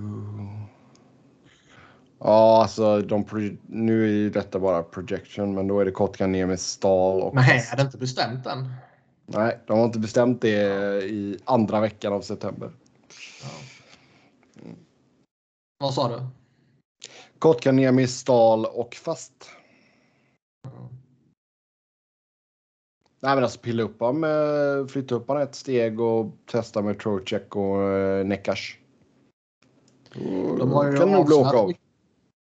Ja, 2.28 2.62
alltså 2.62 3.02
de 3.02 3.26
nu 3.68 4.04
är 4.04 4.10
ju 4.10 4.30
detta 4.30 4.60
bara 4.60 4.84
projection, 4.84 5.54
men 5.54 5.68
då 5.68 5.80
är 5.80 5.86
det 5.86 5.92
Kotkaniemi, 5.92 6.58
Stahl 6.58 7.22
och... 7.22 7.36
Nej, 7.36 7.68
är 7.72 7.76
det 7.76 7.82
inte 7.82 7.98
bestämt 7.98 8.46
än? 8.46 8.74
Nej, 9.26 9.60
de 9.68 9.78
har 9.78 9.86
inte 9.86 10.00
bestämt 10.00 10.42
det 10.42 10.58
i 11.04 11.40
andra 11.44 11.80
veckan 11.80 12.14
av 12.14 12.22
september. 12.22 12.72
Vad 15.80 15.94
sa 15.94 16.08
du? 16.08 16.22
Kotkaniemi, 17.40 18.08
Stahl 18.08 18.66
och 18.66 18.96
fast. 18.96 19.50
Nej 23.20 23.36
men 23.36 23.44
alltså 23.44 23.60
pilla 23.60 23.84
upp 23.84 24.00
honom, 24.00 24.24
eh, 24.24 24.88
flytta 24.88 25.16
upp 25.16 25.28
honom 25.28 25.44
ett 25.44 25.56
steg 25.56 26.00
och 26.00 26.38
testa 26.46 26.82
med 26.82 27.00
Trocheck 27.00 27.56
och 27.56 27.82
eh, 27.82 28.26
Neckars. 28.26 28.80
De 30.58 30.72
har 30.72 30.92
ju 30.92 30.98
kan 30.98 31.12
nog 31.12 31.26
bli 31.26 31.36
åka 31.36 31.48
avsevärt 31.48 31.64
av. 31.64 31.85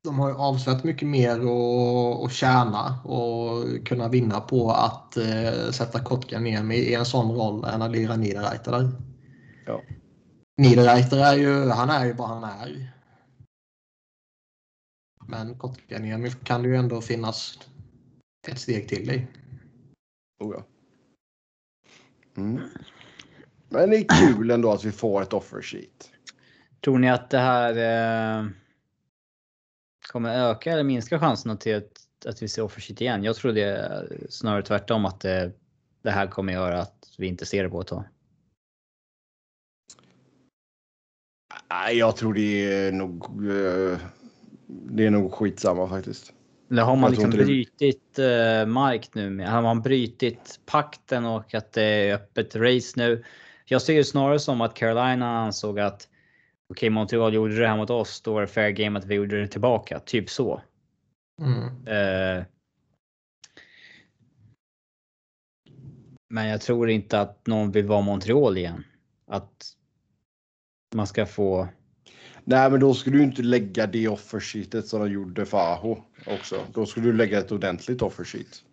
de 0.03 0.20
har 0.20 0.29
ju 0.29 0.36
avsevärt 0.36 0.84
mycket 0.84 1.08
mer 1.08 1.31
att, 1.31 2.25
att 2.25 2.31
tjäna 2.31 3.01
och 3.03 3.88
kunna 3.88 4.08
vinna 4.08 4.39
på 4.39 4.72
att 4.72 5.17
eh, 5.17 5.72
sätta 5.72 6.00
Kotkaniemi 6.00 6.75
i 6.75 6.93
en 6.93 7.05
sån 7.05 7.36
roll 7.36 7.63
än 7.63 7.81
att 7.81 7.91
lira 7.91 8.15
Niederreiter 8.15 8.72
där. 8.72 8.91
Ja. 9.65 9.81
Niederreiter 10.58 11.17
är 11.17 11.36
ju, 11.36 11.70
han 11.70 11.89
är 11.89 12.05
ju 12.05 12.13
vad 12.13 12.27
han 12.29 12.43
är. 12.43 12.91
Men 15.27 15.58
Kotkaniemi 15.58 16.31
kan 16.43 16.63
det 16.63 16.70
ju 16.70 16.75
ändå 16.75 17.01
finnas 17.01 17.60
ett 18.48 18.60
steg 18.60 18.88
till 18.88 19.10
i. 19.12 19.27
Oh, 20.39 20.55
ja. 20.55 20.63
mm. 22.38 22.62
Men 23.70 23.89
det 23.89 23.98
är 23.98 24.05
kul 24.10 24.51
ändå 24.51 24.72
att 24.72 24.84
vi 24.84 24.91
får 24.91 25.22
ett 25.22 25.34
offer 25.34 25.62
sheet. 25.62 26.10
Tror 26.84 27.00
ni 27.00 27.10
att 27.10 27.29
det 27.29 27.39
här 27.39 27.77
eh, 28.39 28.48
kommer 30.11 30.51
öka 30.51 30.71
eller 30.71 30.83
minska 30.83 31.19
chanserna 31.19 31.55
till 31.55 31.75
att, 31.75 32.27
att 32.27 32.41
vi 32.41 32.47
ser 32.47 32.61
offershit 32.61 33.01
igen? 33.01 33.23
Jag 33.23 33.35
tror 33.35 33.51
det 33.53 33.61
är 33.63 34.07
snarare 34.29 34.61
tvärtom 34.63 35.05
att 35.05 35.19
det, 35.19 35.51
det 36.01 36.11
här 36.11 36.27
kommer 36.27 36.53
göra 36.53 36.79
att 36.81 37.15
vi 37.17 37.27
inte 37.27 37.45
ser 37.45 37.63
det 37.63 37.69
på 37.69 37.81
ett 37.81 37.87
tag. 37.87 38.03
Jag 41.93 42.15
tror 42.17 42.33
det 42.33 42.73
är 42.73 42.91
nog. 42.91 43.25
eh, 43.25 43.97
Det 44.67 45.05
är 45.05 45.09
nog 45.09 45.33
skitsamma 45.33 45.89
faktiskt. 45.89 46.33
Eller 46.71 46.83
har 46.83 46.95
man 46.95 47.11
liksom 47.11 47.29
brytit 47.29 48.19
eh, 48.19 48.65
mark 48.65 49.09
nu? 49.13 49.45
Har 49.45 49.61
man 49.61 49.81
brytit 49.81 50.59
pakten 50.65 51.25
och 51.25 51.53
att 51.53 51.73
det 51.73 51.83
är 51.83 52.15
öppet 52.15 52.55
race 52.55 52.93
nu? 52.95 53.23
Jag 53.65 53.81
ser 53.81 53.93
ju 53.93 54.03
snarare 54.03 54.39
som 54.39 54.61
att 54.61 54.73
Carolina 54.73 55.39
ansåg 55.39 55.79
att 55.79 56.07
okej, 56.71 56.89
Montreal 56.89 57.33
gjorde 57.33 57.59
det 57.59 57.67
här 57.67 57.77
mot 57.77 57.89
oss, 57.89 58.21
då 58.21 58.37
är 58.37 58.41
det 58.41 58.47
fair 58.47 58.71
game 58.71 58.99
att 58.99 59.05
vi 59.05 59.15
gjorde 59.15 59.41
det 59.41 59.47
tillbaka. 59.47 59.99
Typ 59.99 60.29
så. 60.29 60.61
Mm. 61.41 61.87
Eh, 61.87 62.45
men 66.29 66.47
jag 66.47 66.61
tror 66.61 66.89
inte 66.89 67.19
att 67.19 67.47
någon 67.47 67.71
vill 67.71 67.85
vara 67.85 68.01
Montreal 68.01 68.57
igen. 68.57 68.83
Att 69.27 69.73
man 70.95 71.07
ska 71.07 71.25
få. 71.25 71.67
Nej, 72.43 72.71
men 72.71 72.79
då 72.79 72.93
skulle 72.93 73.17
du 73.17 73.23
inte 73.23 73.41
lägga 73.41 73.87
det 73.87 74.07
offer 74.07 74.39
sheetet 74.39 74.87
som 74.87 74.99
de 74.99 75.11
gjorde 75.11 75.45
för 75.45 75.57
Aho 75.57 75.97
också. 76.27 76.55
Då 76.73 76.85
skulle 76.85 77.05
du 77.05 77.13
lägga 77.13 77.39
ett 77.39 77.51
ordentligt 77.51 78.01
offer 78.01 78.23
sheet. 78.23 78.63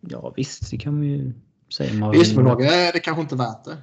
Ja 0.00 0.32
visst, 0.36 0.70
det 0.70 0.78
kan 0.78 0.94
man 0.94 1.04
ju 1.04 1.32
säga. 1.72 1.94
Man 1.94 2.10
Visst, 2.10 2.36
men 2.36 2.46
är 2.46 2.92
det 2.92 3.00
kanske 3.00 3.22
inte 3.22 3.36
värt 3.36 3.64
det. 3.64 3.76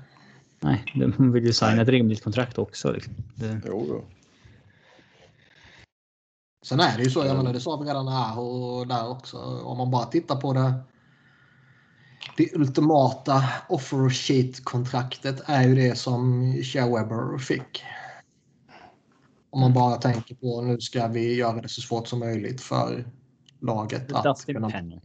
Nej, 0.61 0.85
de 0.95 1.31
vill 1.31 1.45
ju 1.45 1.53
signa 1.53 1.81
ett 1.81 1.87
rimligt 1.87 2.23
kontrakt 2.23 2.57
också. 2.57 2.91
Liksom. 2.91 3.13
Det, 3.35 3.61
Jo, 3.65 3.85
jo. 3.87 4.05
Sen 6.65 6.79
är 6.79 6.97
det 6.97 7.03
ju 7.03 7.09
så, 7.09 7.25
jag 7.25 7.37
menar, 7.37 7.53
det 7.53 7.59
sa 7.59 7.77
vi 7.77 7.89
redan 7.89 8.07
här 8.07 8.39
och 8.39 8.87
där 8.87 9.09
också. 9.09 9.37
Om 9.63 9.77
man 9.77 9.91
bara 9.91 10.05
tittar 10.05 10.35
på 10.35 10.53
det 10.53 10.73
det 12.37 12.55
ultimata 12.55 13.43
offer 13.69 14.09
sheet-kontraktet 14.09 15.41
är 15.45 15.67
ju 15.67 15.75
det 15.75 15.97
som 15.97 16.53
Shea 16.63 16.85
Weber 16.85 17.37
fick. 17.37 17.83
Om 19.49 19.59
man 19.59 19.73
bara 19.73 19.95
tänker 19.95 20.35
på 20.35 20.61
nu 20.61 20.79
ska 20.79 21.07
vi 21.07 21.35
göra 21.35 21.61
det 21.61 21.69
så 21.69 21.81
svårt 21.81 22.07
som 22.07 22.19
möjligt 22.19 22.61
för 22.61 23.05
laget 23.59 24.11
att 24.11 24.23
Dustin 24.23 24.55
kunna... 24.55 24.69
Penny. 24.69 24.99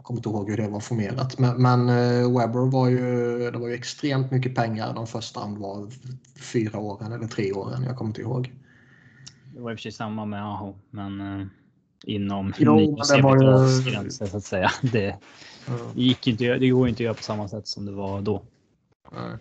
Jag 0.00 0.04
kommer 0.04 0.18
inte 0.18 0.28
ihåg 0.28 0.50
hur 0.50 0.56
det 0.56 0.68
var 0.68 0.80
formerat. 0.80 1.38
Men, 1.38 1.62
men 1.62 1.88
eh, 1.88 2.38
Webber 2.38 2.70
var 2.70 2.88
ju, 2.88 3.50
det 3.50 3.58
var 3.58 3.68
ju 3.68 3.74
extremt 3.74 4.30
mycket 4.30 4.54
pengar 4.54 4.94
de 4.94 5.06
första 5.06 5.46
det 5.46 5.58
var 5.60 5.88
fyra 6.52 6.78
åren 6.78 7.12
eller 7.12 7.26
tre 7.26 7.52
åren. 7.52 7.82
Jag 7.82 7.96
kommer 7.96 8.08
inte 8.08 8.20
ihåg. 8.20 8.52
Det 9.54 9.60
var 9.60 9.70
i 9.70 9.74
och 9.74 9.78
för 9.78 9.82
sig 9.82 9.92
samma 9.92 10.24
med 10.24 10.42
Aho, 10.44 10.74
men 10.90 11.20
eh, 11.40 11.46
inom 12.04 12.52
Jo, 12.58 12.96
men 13.10 13.22
var 13.22 13.36
ju- 13.36 13.90
gränser 13.90 14.26
så 14.26 14.36
att 14.36 14.44
säga. 14.44 14.70
Det, 14.92 15.16
Mm. 15.68 15.80
det 15.94 16.02
gick 16.02 16.26
inte, 16.26 16.58
det 16.58 16.68
går 16.68 16.88
inte 16.88 16.96
att 16.96 17.04
göra 17.04 17.14
på 17.14 17.22
samma 17.22 17.48
sätt 17.48 17.68
som 17.68 17.86
det 17.86 17.92
var 17.92 18.20
då. 18.20 18.42
Nej. 19.12 19.36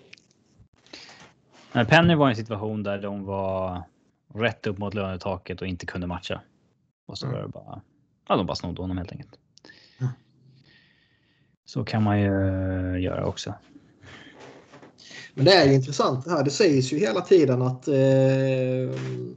Men 1.74 1.86
Penny 1.86 2.16
var 2.16 2.28
i 2.28 2.30
en 2.30 2.36
situation 2.36 2.84
där 2.84 3.02
de 3.02 3.26
var 3.26 3.84
rätt 4.34 4.68
upp 4.68 4.78
mot 4.78 4.94
lönetaket 4.94 5.62
och 5.62 5.68
inte 5.68 5.86
kunde 5.86 6.08
matcha. 6.08 6.42
Och 7.08 7.18
så 7.18 7.26
Mm. 7.26 7.36
var 7.38 7.44
det 7.46 7.50
bara, 7.52 7.82
ja 8.28 8.36
de 8.36 8.46
bara 8.46 8.56
snodde 8.56 8.82
honom 8.82 8.98
helt 8.98 9.12
enkelt. 9.12 9.39
Så 11.70 11.84
kan 11.84 12.04
man 12.04 12.22
ju 12.22 12.26
eh, 12.26 13.02
göra 13.02 13.26
också. 13.26 13.54
Men 15.34 15.46
det 15.46 15.54
är 15.54 15.72
intressant 15.72 16.26
det 16.26 16.32
här. 16.32 16.44
Det 16.44 16.50
sägs 16.50 16.94
ju 16.94 17.00
hela 17.00 17.22
tiden 17.22 17.62
att 17.62 17.88
eh, 17.88 17.94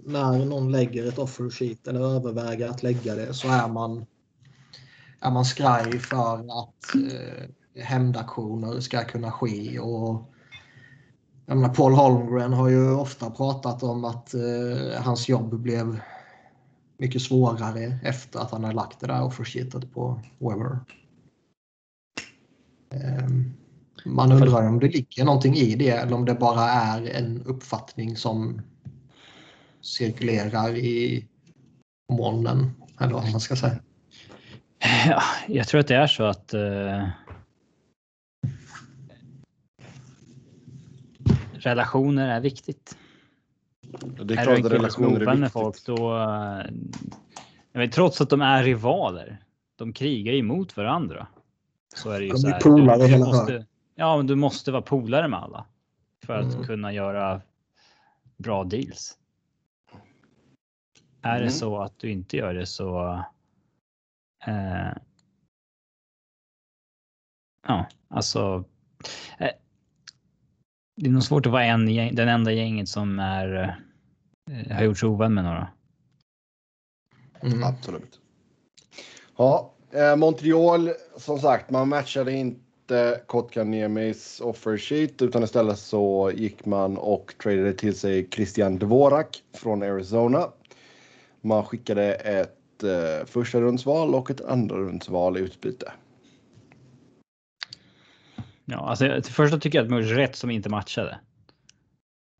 när 0.04 0.44
någon 0.44 0.72
lägger 0.72 1.08
ett 1.08 1.18
offer 1.18 1.50
sheet 1.50 1.88
eller 1.88 2.16
överväger 2.16 2.68
att 2.68 2.82
lägga 2.82 3.14
det 3.14 3.34
så 3.34 3.48
är 3.48 3.68
man, 3.68 4.06
är 5.20 5.30
man 5.30 5.44
skraj 5.44 5.98
för 5.98 6.34
att 6.34 6.94
eh, 6.94 7.82
hämndaktioner 7.82 8.80
ska 8.80 9.04
kunna 9.04 9.32
ske. 9.32 9.78
Och, 9.78 10.32
jag 11.46 11.56
menar, 11.56 11.74
Paul 11.74 11.92
Holmgren 11.92 12.52
har 12.52 12.68
ju 12.68 12.94
ofta 12.94 13.30
pratat 13.30 13.82
om 13.82 14.04
att 14.04 14.34
eh, 14.34 15.02
hans 15.02 15.28
jobb 15.28 15.54
blev 15.54 16.00
mycket 16.98 17.22
svårare 17.22 17.98
efter 18.04 18.38
att 18.38 18.50
han 18.50 18.64
har 18.64 18.72
lagt 18.72 19.00
det 19.00 19.06
där 19.06 19.24
offer 19.24 19.44
sheetet 19.44 19.94
på 19.94 20.20
Weber. 20.38 20.78
Ehm, 22.94 23.54
man 24.04 24.32
undrar 24.32 24.68
om 24.68 24.80
det 24.80 24.88
ligger 24.88 25.24
någonting 25.24 25.54
i 25.54 25.74
det 25.74 25.90
eller 25.90 26.16
om 26.16 26.24
det 26.24 26.34
bara 26.34 26.62
är 26.62 27.10
en 27.10 27.42
uppfattning 27.42 28.16
som 28.16 28.62
cirkulerar 29.80 30.76
i 30.76 31.26
molnen. 32.12 32.70
Eller 33.00 33.12
vad 33.12 33.30
man 33.30 33.40
ska 33.40 33.56
säga. 33.56 33.78
Ja, 35.06 35.22
jag 35.48 35.68
tror 35.68 35.80
att 35.80 35.88
det 35.88 35.96
är 35.96 36.06
så 36.06 36.24
att 36.24 36.54
eh, 36.54 37.08
relationer 41.52 42.28
är 42.28 42.40
viktigt. 42.40 42.96
Det 44.24 44.34
är 44.34 44.38
är 44.38 44.44
klart 44.44 44.58
du 44.58 44.66
att 44.66 44.72
relationer 44.72 45.20
är 45.20 45.34
viktigt. 45.36 45.52
folk 45.52 45.84
då... 45.84 46.16
eh, 47.74 47.90
trots 47.90 48.20
att 48.20 48.30
de 48.30 48.40
är 48.40 48.62
rivaler, 48.62 49.38
de 49.76 49.92
krigar 49.92 50.32
emot 50.32 50.76
varandra. 50.76 51.26
Så 51.94 52.10
är 52.10 52.18
det 52.20 52.24
ju 52.26 52.32
De 52.32 52.38
så 52.38 52.48
är 52.48 52.52
här. 52.52 52.60
polare 52.60 52.98
du, 52.98 53.02
du 53.04 53.08
hela 53.12 53.24
måste, 53.26 53.66
Ja, 53.94 54.16
men 54.16 54.26
du 54.26 54.34
måste 54.34 54.72
vara 54.72 54.82
polare 54.82 55.28
med 55.28 55.42
alla. 55.42 55.66
För 56.26 56.38
att 56.38 56.54
Mm. 56.54 56.64
kunna 56.66 56.92
göra 56.92 57.42
bra 58.36 58.64
deals. 58.64 59.18
Är 61.22 61.36
Mm. 61.36 61.44
det 61.44 61.50
så 61.52 61.78
att 61.82 61.98
du 61.98 62.10
inte 62.10 62.36
gör 62.36 62.54
det 62.54 62.66
så... 62.66 63.24
Eh, 64.46 64.92
ja, 67.68 67.86
alltså... 68.08 68.64
Eh, 69.38 69.50
det 70.96 71.06
är 71.06 71.10
nog 71.10 71.22
svårt 71.22 71.46
att 71.46 71.52
vara 71.52 71.64
en, 71.64 71.86
den 72.14 72.28
enda 72.28 72.52
gänget 72.52 72.88
som 72.88 73.18
är, 73.18 73.76
eh, 74.50 74.76
har 74.76 74.82
gjort 74.84 74.98
sig 74.98 75.08
ovän 75.08 75.34
med 75.34 75.44
några. 75.44 75.68
Mm. 77.42 77.62
Absolut. 77.64 78.20
Ja, 79.36 79.71
eh, 79.92 80.16
Montreal, 80.16 80.90
som 81.16 81.38
sagt, 81.38 81.70
man 81.70 81.88
matchade 81.88 82.32
inte 82.32 83.20
Kotkaniemis 83.26 84.40
offer 84.40 84.76
sheet 84.78 85.22
utan 85.22 85.42
istället 85.42 85.78
så 85.78 86.32
gick 86.34 86.66
man 86.66 86.98
och 86.98 87.34
tradade 87.42 87.72
till 87.72 87.98
sig 87.98 88.28
Christian 88.30 88.78
Dvorak 88.78 89.42
från 89.52 89.82
Arizona. 89.82 90.48
Man 91.40 91.64
skickade 91.64 92.14
ett 92.14 92.82
eh, 92.82 93.26
första 93.26 93.60
rundsval 93.60 94.14
och 94.14 94.30
ett 94.30 94.40
andra 94.40 94.76
rundsval 94.76 95.36
i 95.36 95.40
utbyte. 95.40 95.92
Ja, 98.64 98.78
alltså, 98.78 99.20
till 99.22 99.32
första 99.32 99.58
tycker 99.58 99.78
jag 99.78 99.84
att 99.84 99.90
man 99.90 100.02
gjorde 100.02 100.16
rätt 100.16 100.36
som 100.36 100.50
inte 100.50 100.68
matchade. 100.68 101.18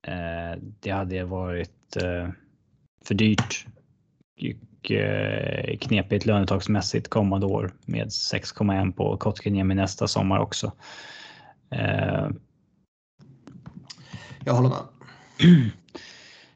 Eh, 0.06 0.62
det 0.80 0.90
hade 0.90 1.24
varit 1.24 1.96
eh, 1.96 2.28
för 3.04 3.14
dyrt 3.14 3.66
och 4.82 4.90
eh, 4.90 5.76
knepigt 5.78 6.26
lönetagsmässigt 6.26 7.08
kommande 7.08 7.46
år 7.46 7.72
med 7.84 8.06
6,1 8.06 8.92
på 8.92 9.16
Kotkaniemi 9.16 9.74
nästa 9.74 10.08
sommar 10.08 10.38
också. 10.38 10.72
Eh, 11.70 12.28
Jag 14.44 14.54
håller 14.54 14.68
med. 14.68 14.78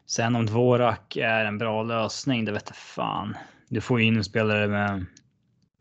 sen 0.06 0.36
om 0.36 0.46
Dvorak 0.46 1.16
är 1.16 1.44
en 1.44 1.58
bra 1.58 1.82
lösning, 1.82 2.44
det 2.44 2.52
vet 2.52 2.64
jag 2.66 2.76
fan. 2.76 3.36
Du 3.68 3.80
får 3.80 4.00
ju 4.00 4.06
in 4.06 4.16
en 4.16 4.24
spelare 4.24 4.68
med 4.68 5.06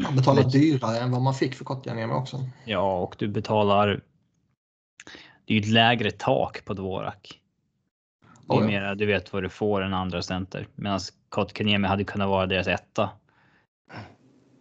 Man 0.03 0.15
betalar 0.15 0.43
dyrare 0.43 0.99
än 0.99 1.11
vad 1.11 1.21
man 1.21 1.33
fick 1.33 1.55
för 1.55 1.65
Kotkaniemi 1.65 2.13
också. 2.13 2.49
Ja, 2.65 2.99
och 2.99 3.15
du 3.19 3.27
betalar. 3.27 4.01
Det 5.45 5.53
är 5.53 5.55
ju 5.55 5.61
ett 5.61 5.67
lägre 5.67 6.11
tak 6.11 6.65
på 6.65 6.73
Dvorak. 6.73 7.39
Det 8.47 8.55
är 8.55 8.61
mera, 8.61 8.95
du 8.95 9.05
vet 9.05 9.33
vad 9.33 9.43
du 9.43 9.49
får 9.49 9.81
en 9.81 9.93
andra 9.93 10.21
center. 10.21 10.67
Medan 10.75 10.99
Kotkaniemi 11.35 11.87
hade 11.87 12.03
kunnat 12.03 12.29
vara 12.29 12.45
deras 12.45 12.67
etta. 12.67 13.09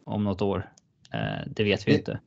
Om 0.04 0.24
något 0.24 0.42
år. 0.42 0.70
Eh, 1.12 1.48
det 1.56 1.64
vet 1.64 1.88
vi 1.88 1.92
Det- 1.92 1.98
inte. 1.98 2.20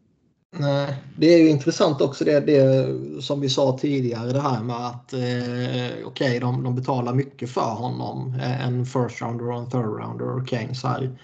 Nej, 0.57 0.95
det 1.17 1.33
är 1.33 1.37
ju 1.37 1.49
intressant 1.49 2.01
också 2.01 2.25
det, 2.25 2.39
det 2.39 2.87
som 3.21 3.41
vi 3.41 3.49
sa 3.49 3.77
tidigare 3.77 4.31
det 4.31 4.41
här 4.41 4.63
med 4.63 4.75
att 4.75 5.13
eh, 5.13 6.07
okej 6.07 6.39
de, 6.39 6.63
de 6.63 6.75
betalar 6.75 7.13
mycket 7.13 7.49
för 7.49 7.73
honom. 7.73 8.33
Eh, 8.33 8.67
en 8.67 8.85
first 8.85 9.21
rounder 9.21 9.49
och 9.51 9.59
en 9.59 9.69
third 9.69 9.85
rounder 9.85 10.29
och 10.41 10.49
Keynes 10.49 10.83
här. 10.83 11.17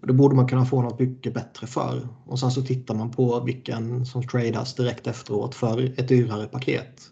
Och 0.00 0.06
det 0.06 0.12
borde 0.12 0.36
man 0.36 0.48
kunna 0.48 0.64
få 0.64 0.82
något 0.82 0.98
mycket 1.00 1.34
bättre 1.34 1.66
för. 1.66 2.08
Och 2.26 2.38
sen 2.38 2.50
så 2.50 2.62
tittar 2.62 2.94
man 2.94 3.10
på 3.10 3.40
vilken 3.40 4.06
som 4.06 4.22
tradas 4.22 4.74
direkt 4.74 5.06
efteråt 5.06 5.54
för 5.54 5.84
ett 6.00 6.08
dyrare 6.08 6.46
paket. 6.46 7.02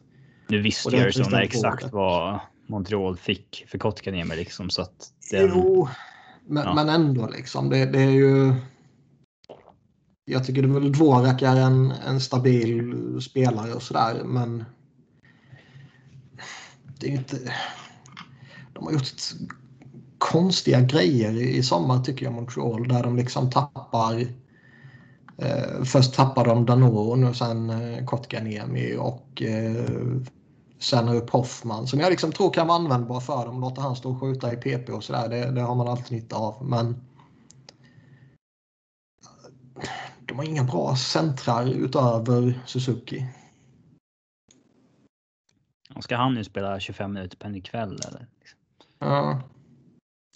Nu 0.49 0.61
visste 0.63 0.97
är 0.97 1.07
ju 1.07 1.13
Christian 1.13 1.43
exakt 1.43 1.93
vad 1.93 2.41
Montreal 2.67 3.17
fick 3.17 3.65
för 3.69 3.79
Kotkaniemi 3.79 4.37
liksom 4.37 4.71
så 4.71 4.83
att. 4.83 5.11
Den, 5.31 5.51
Jo, 5.55 5.89
men, 6.47 6.65
Ja. 6.65 6.75
men 6.75 6.89
ändå 6.89 7.29
liksom. 7.29 7.71
Det, 7.71 7.87
det 7.87 8.03
är 8.03 8.11
ju... 8.11 8.55
Jag 10.25 10.45
tycker 10.47 10.63
det 10.63 10.69
väl 10.69 10.93
Dvorak 10.93 11.43
är 11.43 11.57
en, 11.57 11.91
en 11.91 12.21
stabil 12.21 12.95
spelare 13.23 13.75
och 13.75 13.83
sådär, 13.83 14.25
men... 14.25 14.65
Det 16.99 17.07
är 17.07 17.11
ju 17.11 17.17
inte... 17.17 17.55
De 18.73 18.85
har 18.85 18.93
gjort 18.93 19.11
konstiga 20.19 20.81
grejer 20.81 21.33
i, 21.33 21.63
sommar 21.63 22.05
tycker 22.05 22.27
jag, 22.27 22.33
Montreal, 22.33 22.89
där 22.89 23.03
de 23.03 23.17
liksom 23.17 23.51
tappar... 23.51 24.21
Eh, 25.39 25.85
först 25.85 26.15
tappar 26.15 26.45
de 26.45 26.67
Danon 26.67 27.25
och 27.25 27.37
sen 27.37 27.71
eh, 27.71 28.05
Kotkaniemi 28.05 28.97
och 28.99 29.43
eh, 29.43 29.85
sen 30.85 31.09
upp 31.09 31.31
Hoffman 31.31 31.87
som 31.87 32.01
jag 32.01 32.11
liksom 32.11 32.33
tror 32.33 32.51
kan 32.51 32.67
vara 32.67 32.79
användbar 32.79 33.21
för 33.21 33.47
dem. 33.47 33.61
Låta 33.61 33.81
han 33.81 33.97
stå 33.97 34.11
och 34.11 34.21
skjuta 34.21 34.53
i 34.53 34.57
PP 34.57 34.93
och 34.93 35.05
sådär. 35.05 35.29
Det, 35.29 35.51
det 35.51 35.61
har 35.61 35.75
man 35.75 35.89
alltid 35.89 36.13
nytta 36.13 36.37
av. 36.37 36.65
Men 36.65 36.97
de 40.27 40.39
har 40.39 40.45
inga 40.45 40.65
bra 40.65 40.97
centrar 40.97 41.67
utöver 41.67 42.63
Suzuki. 42.67 43.27
ska 46.01 46.17
han 46.17 46.35
nu 46.35 46.45
spela 46.45 46.81
25 46.81 47.13
minuter 47.13 47.37
per 47.37 47.61
kväll 47.61 47.99
eller? 48.09 48.27
Ja, 48.99 49.41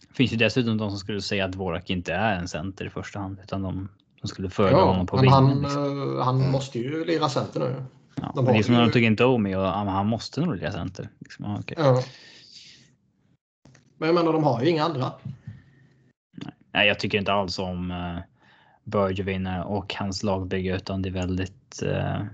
Det 0.09 0.15
finns 0.15 0.33
ju 0.33 0.37
dessutom 0.37 0.79
de 0.79 0.91
som 0.91 0.99
skulle 0.99 1.21
säga 1.21 1.45
att 1.45 1.53
Dvorak 1.53 1.91
inte 1.91 2.13
är 2.13 2.39
en 2.39 2.49
center 2.49 2.85
i 2.85 2.91
första 2.91 3.19
hand 3.19 3.39
utan 3.43 3.63
de, 3.63 3.89
de 4.21 4.29
skulle 4.29 4.51
föredra 4.51 4.79
ja 4.79 4.85
honom 4.85 5.07
på 5.07 5.17
vingen. 5.17 5.33
han, 5.33 5.63
liksom. 5.63 6.17
eh, 6.19 6.25
han 6.25 6.51
måste 6.51 6.79
ju 6.79 7.05
lira 7.05 7.29
center 7.29 7.61
nu. 7.61 7.85
Ja, 8.23 8.33
De 8.35 8.45
men 8.45 8.55
det 8.55 8.61
är 8.61 8.63
som 8.63 8.75
när 8.75 8.83
de 8.83 8.91
tog 8.91 9.03
in 9.03 9.17
Domi 9.17 9.55
och 9.55 9.61
ja, 9.61 9.85
han 9.89 10.07
måste 10.07 10.41
nog 10.41 10.57
lira 10.57 10.73
center. 10.73 11.09
Liksom, 11.19 11.45
ja, 11.45 11.59
okej. 11.61 11.77
Ja. 11.81 12.03
Men 13.99 14.07
jag 14.07 14.15
menar, 14.15 14.33
de 14.33 14.45
har 14.45 14.63
ju 14.63 14.71
inga 14.71 14.85
andra. 14.85 15.13
Nej, 16.73 16.89
jag 16.89 16.99
tycker 16.99 17.19
inte 17.19 17.33
alls 17.33 17.59
om 17.59 17.91
uh, 17.91 18.19
Bergevin 18.85 19.47
och 19.47 19.95
hans 19.95 20.23
lagbygge 20.23 20.77
utan 20.77 21.03
det 21.03 21.09
är 21.09 21.13
väldigt 21.13 21.83
uh, 21.83 22.25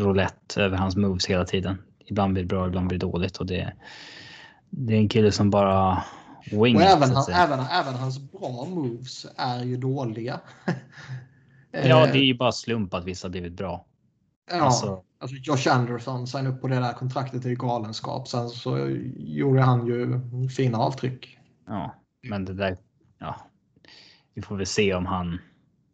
roulette 0.00 0.62
över 0.62 0.76
hans 0.76 0.96
moves 0.96 1.26
hela 1.26 1.44
tiden. 1.44 1.82
Ibland 2.06 2.32
blir 2.32 2.42
det 2.42 2.48
bra, 2.48 2.66
ibland 2.66 2.88
blir 2.88 2.98
det 2.98 3.06
dåligt 3.06 3.36
och 3.36 3.46
det, 3.46 3.72
det 4.70 4.94
är 4.94 4.98
en 4.98 5.08
kille 5.08 5.32
som 5.32 5.50
bara 5.50 6.04
wing 6.50 6.76
Och 6.76 6.82
även, 6.82 7.10
han, 7.10 7.32
även, 7.32 7.60
även 7.60 7.94
hans 7.94 8.18
bra 8.18 8.64
moves 8.64 9.26
är 9.36 9.64
ju 9.64 9.76
dåliga. 9.76 10.40
Ja, 11.72 12.06
Eh, 12.06 12.12
det 12.12 12.18
är 12.18 12.24
ju 12.24 12.34
bara 12.34 12.52
slump 12.52 12.94
att 12.94 13.04
vissa 13.04 13.28
blivit 13.28 13.52
bra. 13.52 13.86
Ja, 14.50 14.60
alltså- 14.60 15.02
alltså 15.18 15.36
Josh 15.36 15.74
Anderson 15.76 16.26
signade 16.26 16.54
upp 16.54 16.60
på 16.60 16.68
det 16.68 16.74
där 16.74 16.92
kontraktet 16.92 17.44
ju 17.44 17.54
galenskap. 17.54 18.28
Sen 18.28 18.48
så 18.48 18.88
gjorde 19.16 19.60
han 19.60 19.86
ju 19.86 20.20
fina 20.48 20.78
avtryck. 20.78 21.38
Ja, 21.66 21.94
men 22.22 22.44
det 22.44 22.54
där. 22.54 22.76
Ja, 23.18 23.36
vi 24.34 24.42
får 24.42 24.56
väl 24.56 24.66
se 24.66 24.94
om 24.94 25.06
han. 25.06 25.38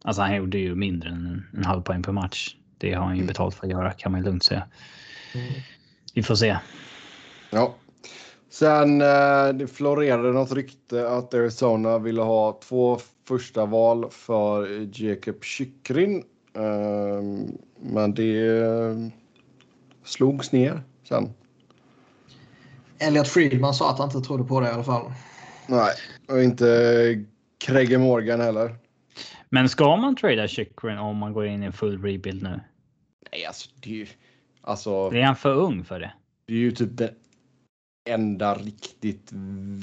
Alltså, 0.03 0.21
han 0.21 0.35
gjorde 0.35 0.57
ju 0.57 0.75
mindre 0.75 1.09
än 1.09 1.25
en, 1.25 1.47
en 1.57 1.65
halv 1.65 1.81
poäng 1.81 2.03
per 2.03 2.11
match. 2.11 2.55
Det 2.77 2.93
har 2.93 3.03
han 3.05 3.15
ju 3.15 3.21
Mm. 3.21 3.27
betalt 3.27 3.55
för 3.55 3.65
att 3.65 3.71
göra 3.71 3.91
kan 3.93 4.11
man 4.11 4.21
ju 4.21 4.25
lugnt 4.25 4.43
säga. 4.43 4.67
Mm. 5.35 5.47
Vi 6.13 6.23
får 6.23 6.35
se. 6.35 6.57
Ja. 7.51 7.75
Sen 8.49 9.01
eh, 9.01 9.47
det 9.53 9.67
florerade 9.73 10.31
något 10.31 10.51
rykte 10.51 11.09
att 11.09 11.33
Arizona 11.33 11.99
ville 11.99 12.21
ha 12.21 12.59
två 12.63 12.97
första 13.27 13.65
val 13.65 14.09
för 14.11 14.67
Jacob 15.03 15.43
Chychryn. 15.43 16.23
Eh, 16.57 17.23
men 17.79 18.13
det 18.13 18.57
eh, 18.57 18.95
slogs 20.03 20.51
ner 20.51 20.81
sen. 21.03 21.33
Elliot 22.99 23.27
Friedman 23.27 23.73
sa 23.73 23.91
att 23.91 23.97
han 23.99 24.07
inte 24.07 24.27
trodde 24.27 24.43
på 24.43 24.59
det 24.59 24.67
i 24.67 24.71
alla 24.71 24.83
fall. 24.83 25.11
Nej, 25.67 25.93
och 26.27 26.43
inte 26.43 27.25
Craig 27.65 27.99
Morgan 27.99 28.41
heller. 28.41 28.75
Men 29.49 29.69
ska 29.69 29.95
man 29.95 30.15
trada 30.15 30.47
Chychryn 30.47 30.97
om 30.97 31.17
man 31.17 31.33
går 31.33 31.45
in 31.45 31.63
i 31.63 31.65
en 31.65 31.73
full 31.73 32.03
rebuild 32.03 32.43
nu? 32.43 32.59
Nej, 33.31 33.45
alltså 33.45 33.69
det 33.81 33.89
är 33.89 33.95
ju, 33.95 34.07
alltså, 34.61 34.89
Är 35.13 35.23
han 35.23 35.35
för 35.35 35.53
ung 35.53 35.83
för 35.83 35.99
det? 35.99 36.13
det 36.45 36.53
är 36.53 36.57
ju 36.57 36.71
typ 36.71 36.89
den 36.97 37.09
enda 38.09 38.55
riktigt 38.55 39.29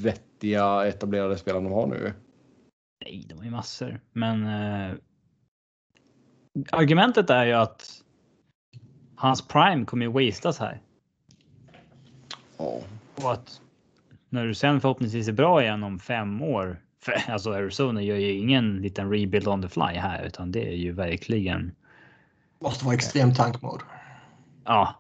vettiga 0.03 0.87
etablerade 0.87 1.39
spelaren 1.39 1.65
de 1.65 1.73
har 1.73 1.87
nu. 1.87 2.13
Nej, 3.05 3.25
de 3.29 3.39
har 3.39 3.45
ju 3.45 3.51
massor. 3.51 4.01
Men. 4.13 4.47
Argumentet 6.73 7.31
är 7.31 7.45
ju 7.45 7.53
att. 7.53 8.01
Hans 9.17 9.49
prime 9.49 9.85
kommer 9.85 10.07
ju 10.07 10.13
wastas 10.13 10.59
här. 10.59 10.81
Ja. 12.59 12.81
Och 13.15 13.33
att 13.33 13.61
när 14.29 14.47
du 14.47 14.55
sen 14.55 14.81
förhoppningsvis 14.81 15.29
är 15.29 15.33
bra 15.33 15.63
igen 15.63 15.83
om 15.83 15.99
fem 15.99 16.43
år. 16.43 16.81
För, 17.05 17.31
alltså 17.33 17.53
Arizona 17.53 18.03
gör 18.03 18.17
ju 18.17 18.33
ingen 18.33 18.77
liten 18.77 19.11
rebuild 19.11 19.49
on 19.49 19.63
the 19.63 19.69
fly 19.69 19.95
här 19.95 20.27
utan 20.27 20.53
det 20.53 20.69
är 20.69 20.77
ju 20.77 20.93
verkligen. 20.93 21.73
Måste 22.61 22.85
vara 22.85 22.95
extrem 22.95 23.35
tankmod. 23.35 23.83
Ja, 24.65 24.95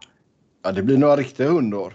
ja, 0.62 0.72
det 0.72 0.82
blir 0.82 0.98
några 0.98 1.16
riktiga 1.16 1.48
hundår. 1.48 1.94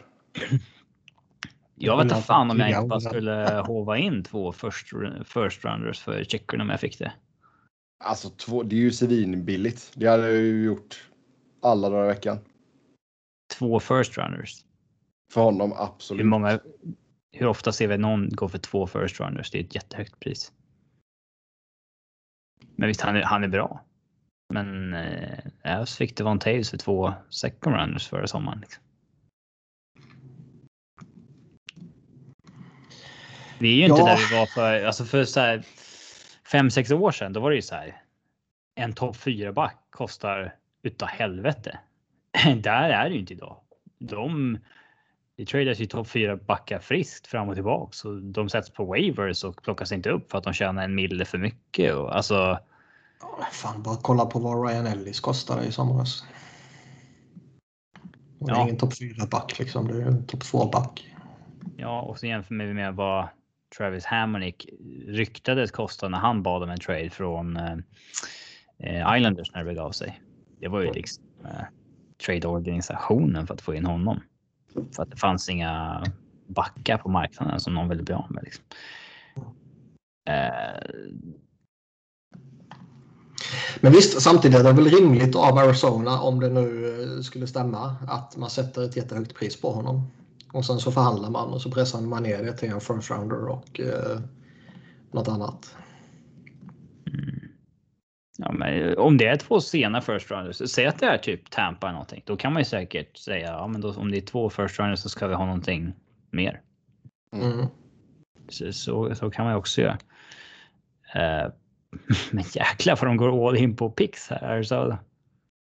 jag 1.75 1.97
vet 1.97 2.03
inte 2.03 2.15
fan 2.15 2.51
om 2.51 2.59
jag 2.59 2.69
inte 2.69 2.87
bara 2.87 2.99
skulle 2.99 3.63
hova 3.65 3.97
in 3.97 4.23
två 4.23 4.51
first, 4.51 4.87
first 5.25 5.65
rounders 5.65 5.99
för 5.99 6.23
checkerna 6.23 6.63
om 6.63 6.69
jag 6.69 6.79
fick 6.79 6.99
det. 6.99 7.11
Alltså, 8.03 8.29
två, 8.29 8.63
det 8.63 8.75
är 8.75 8.79
ju 8.79 8.91
svinbilligt. 8.91 9.91
Det 9.95 10.07
hade 10.07 10.23
jag 10.27 10.35
ju 10.35 10.63
gjort 10.63 11.09
alla 11.61 11.89
dagar 11.89 12.05
i 12.05 12.07
veckan. 12.07 12.39
Två 13.53 13.79
first 13.79 14.17
rounders. 14.17 14.65
För 15.33 15.41
honom, 15.41 15.71
Hur 15.71 15.83
absolut. 15.83 16.25
många? 16.25 16.59
Hur 17.31 17.47
ofta 17.47 17.71
ser 17.71 17.87
vi 17.87 17.97
någon 17.97 18.29
gå 18.29 18.49
för 18.49 18.57
två 18.57 18.87
first 18.87 19.19
rounders? 19.19 19.51
Det 19.51 19.57
är 19.59 19.63
ett 19.63 19.75
jättehögt 19.75 20.19
pris. 20.19 20.53
Men 22.75 22.87
visst, 22.87 23.01
han 23.01 23.15
är, 23.15 23.21
han 23.23 23.43
är 23.43 23.47
bra. 23.47 23.85
Men 24.53 24.93
eh, 24.93 25.39
Avs 25.63 25.97
fick 25.97 26.17
det 26.17 26.23
Von 26.23 26.39
Taves 26.39 26.69
för 26.69 26.77
två 26.77 27.13
second 27.29 27.75
rounders 27.75 28.07
förra 28.07 28.27
sommaren. 28.27 28.59
Liksom. 28.61 28.83
Vi 33.59 33.71
är 33.73 33.75
ju 33.77 33.83
inte 33.83 34.01
Ja. 34.01 34.05
där 34.05 34.17
vi 34.29 34.35
var 34.37 34.45
för, 34.45 34.83
alltså 34.85 35.05
för 35.05 35.25
så 35.25 35.39
här 35.39 35.63
fem, 36.51 36.69
sex 36.71 36.91
år 36.91 37.11
sedan. 37.11 37.33
Då 37.33 37.39
var 37.39 37.49
det 37.49 37.55
ju 37.55 37.61
så 37.61 37.75
här. 37.75 38.01
En 38.75 38.93
topp 38.93 39.15
fyra 39.17 39.53
back 39.53 39.77
kostar 39.89 40.55
utav 40.81 41.07
helvete. 41.07 41.79
Där 42.63 42.89
är 42.89 43.09
det 43.09 43.13
ju 43.15 43.19
inte 43.19 43.33
idag. 43.33 43.57
De 43.99 44.57
det 45.35 45.45
tradas 45.45 45.79
ju 45.79 45.85
topp 45.85 46.07
fyra 46.07 46.35
backar 46.35 46.79
friskt 46.79 47.27
fram 47.27 47.49
och 47.49 47.55
tillbaka 47.55 47.91
så 47.91 48.13
de 48.19 48.49
sätts 48.49 48.69
på 48.69 48.85
waivers 48.85 49.43
och 49.43 49.63
plockas 49.63 49.91
inte 49.91 50.09
upp 50.09 50.31
för 50.31 50.37
att 50.37 50.43
de 50.43 50.53
tjänar 50.53 50.83
en 50.83 50.95
mille 50.95 51.25
för 51.25 51.37
mycket 51.37 51.95
och 51.95 52.15
alltså. 52.15 52.59
Ja, 53.21 53.47
Fan, 53.51 53.83
bara 53.83 53.97
kolla 54.01 54.25
på 54.25 54.39
vad 54.39 54.67
Ryan 54.69 54.87
Ellis 54.87 55.19
kostade 55.19 55.65
i 55.65 55.71
somras. 55.71 56.23
Och 58.39 58.47
Det 58.47 58.53
är 58.53 58.55
Ja. 58.57 58.63
ingen 58.63 58.77
topp 58.77 58.93
4-back 58.93 59.59
liksom. 59.59 59.87
Det 59.87 59.93
är 59.97 60.07
en 60.07 60.25
topp 60.27 60.43
2-back. 60.43 61.15
Ja, 61.77 62.01
och 62.01 62.19
så 62.19 62.25
jämför 62.27 62.55
vi 62.55 62.73
med 62.73 62.95
vad 62.95 63.27
Travis 63.77 64.05
Hamonic 64.05 64.55
ryktades 65.07 65.71
kosta 65.71 66.09
när 66.09 66.17
han 66.17 66.43
bad 66.43 66.63
om 66.63 66.69
en 66.69 66.79
trade 66.79 67.09
från 67.09 67.57
eh, 67.57 67.77
eh, 68.79 69.17
Islanders 69.17 69.51
när 69.53 69.63
det 69.63 69.65
begav 69.65 69.91
sig. 69.91 70.21
Det 70.59 70.67
var 70.67 70.81
ju 70.81 70.91
liksom 70.91 71.23
eh, 71.45 71.65
tradeorganisationen 72.25 73.47
för 73.47 73.53
att 73.53 73.61
få 73.61 73.75
in 73.75 73.85
honom. 73.85 74.19
För 74.95 75.03
att 75.03 75.11
det 75.11 75.17
fanns 75.17 75.49
inga 75.49 76.03
backar 76.47 76.97
på 76.97 77.09
marknaden 77.09 77.59
som 77.59 77.73
någon 77.73 77.89
ville 77.89 78.03
bli 78.03 78.13
av 78.13 78.31
med. 78.31 78.43
Liksom. 78.43 78.63
Eh, 80.29 80.89
Men 83.81 83.91
visst, 83.91 84.21
samtidigt 84.21 84.59
är 84.59 84.63
det 84.63 84.71
väl 84.71 84.89
rimligt 84.89 85.35
av 85.35 85.57
Arizona 85.57 86.21
om 86.21 86.39
det 86.39 86.49
nu 86.49 86.95
eh, 87.03 87.21
skulle 87.21 87.47
stämma 87.47 87.95
att 88.07 88.37
man 88.37 88.49
sätter 88.49 88.85
ett 88.85 88.95
jättehögt 88.95 89.35
pris 89.35 89.61
på 89.61 89.71
honom. 89.71 90.07
Och 90.53 90.65
sen 90.65 90.79
så 90.79 90.91
förhandlar 90.91 91.29
man 91.29 91.49
och 91.49 91.61
så 91.61 91.71
pressar 91.71 92.01
man 92.01 92.23
ner 92.23 92.43
det 92.43 92.53
till 92.53 92.69
en 92.69 92.81
first 92.81 93.11
rounder 93.11 93.47
och 93.47 93.79
eh, 93.79 94.19
något 95.11 95.27
annat. 95.27 95.75
Ja, 98.37 98.51
men 98.51 98.97
om 98.97 99.17
det 99.17 99.27
är 99.27 99.35
två 99.35 99.61
sena 99.61 100.01
first 100.01 100.31
rounders, 100.31 100.71
säg 100.71 100.85
att 100.85 100.99
det 100.99 101.05
är 101.05 101.17
typ 101.17 101.49
Tampa 101.49 101.87
eller 101.87 101.93
någonting. 101.93 102.23
Då 102.25 102.37
kan 102.37 102.53
man 102.53 102.61
ju 102.61 102.65
säkert 102.65 103.17
säga, 103.17 103.47
ja 103.47 103.67
men 103.67 103.81
då, 103.81 103.93
om 103.93 104.11
det 104.11 104.17
är 104.17 104.21
två 104.21 104.49
first 104.49 104.79
rounders 104.79 104.99
så 104.99 105.09
ska 105.09 105.27
vi 105.27 105.35
ha 105.35 105.45
någonting 105.45 105.93
mer. 106.31 106.61
Mm. 107.33 107.65
Så, 108.49 108.73
så, 108.73 109.15
så 109.15 109.31
kan 109.31 109.45
man 109.45 109.53
ju 109.53 109.57
också 109.57 109.81
göra. 109.81 109.97
Eh, 111.15 111.51
men 112.31 112.43
jäklar 112.53 112.95
vad 112.95 113.05
de 113.05 113.17
går 113.17 113.47
all 113.47 113.57
in 113.57 113.75
på 113.75 113.89
pix 113.89 114.29
här, 114.29 114.43
Arizona. 114.43 114.99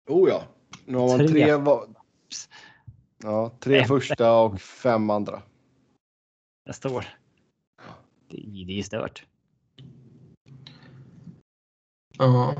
Oh 0.10 0.30
ja. 0.30 0.44
Nu 0.86 0.98
har 0.98 1.08
man 1.08 1.18
Tre. 1.18 1.28
tre, 1.28 1.52
ja, 3.24 3.52
tre 3.60 3.80
Fem. 3.80 3.88
första 3.88 4.40
och 4.40 4.62
fem 4.62 5.10
andra. 5.10 5.42
Nästa 6.68 6.90
år. 6.90 7.06
Det, 8.30 8.64
det 8.68 8.80
är 8.80 8.84
stört. 8.84 9.26
Ja, 12.18 12.56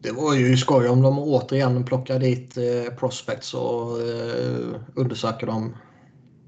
det 0.00 0.10
var 0.10 0.34
ju 0.34 0.56
skoj 0.56 0.88
om 0.88 1.02
de 1.02 1.18
återigen 1.18 1.84
plockar 1.84 2.18
dit 2.18 2.56
eh, 2.56 2.94
prospects 2.94 3.54
och 3.54 4.00
eh, 4.00 4.80
undersöker 4.94 5.46
dem 5.46 5.76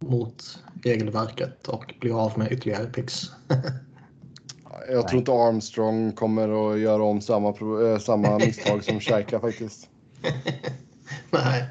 mot 0.01 0.59
regelverket 0.83 1.69
och 1.69 1.95
blir 2.01 2.25
av 2.25 2.39
med 2.39 2.53
ytterligare 2.53 2.87
picks. 2.87 3.23
Jag 4.89 5.09
tror 5.09 5.19
inte 5.19 5.33
Armstrong 5.33 6.13
kommer 6.13 6.73
att 6.73 6.81
göra 6.81 7.03
om 7.03 7.21
samma, 7.21 7.49
eh, 7.49 7.99
samma 7.99 8.39
misstag 8.39 8.85
som 8.85 9.01
Scheika 9.01 9.41
faktiskt. 9.41 9.89
Nej. 11.31 11.65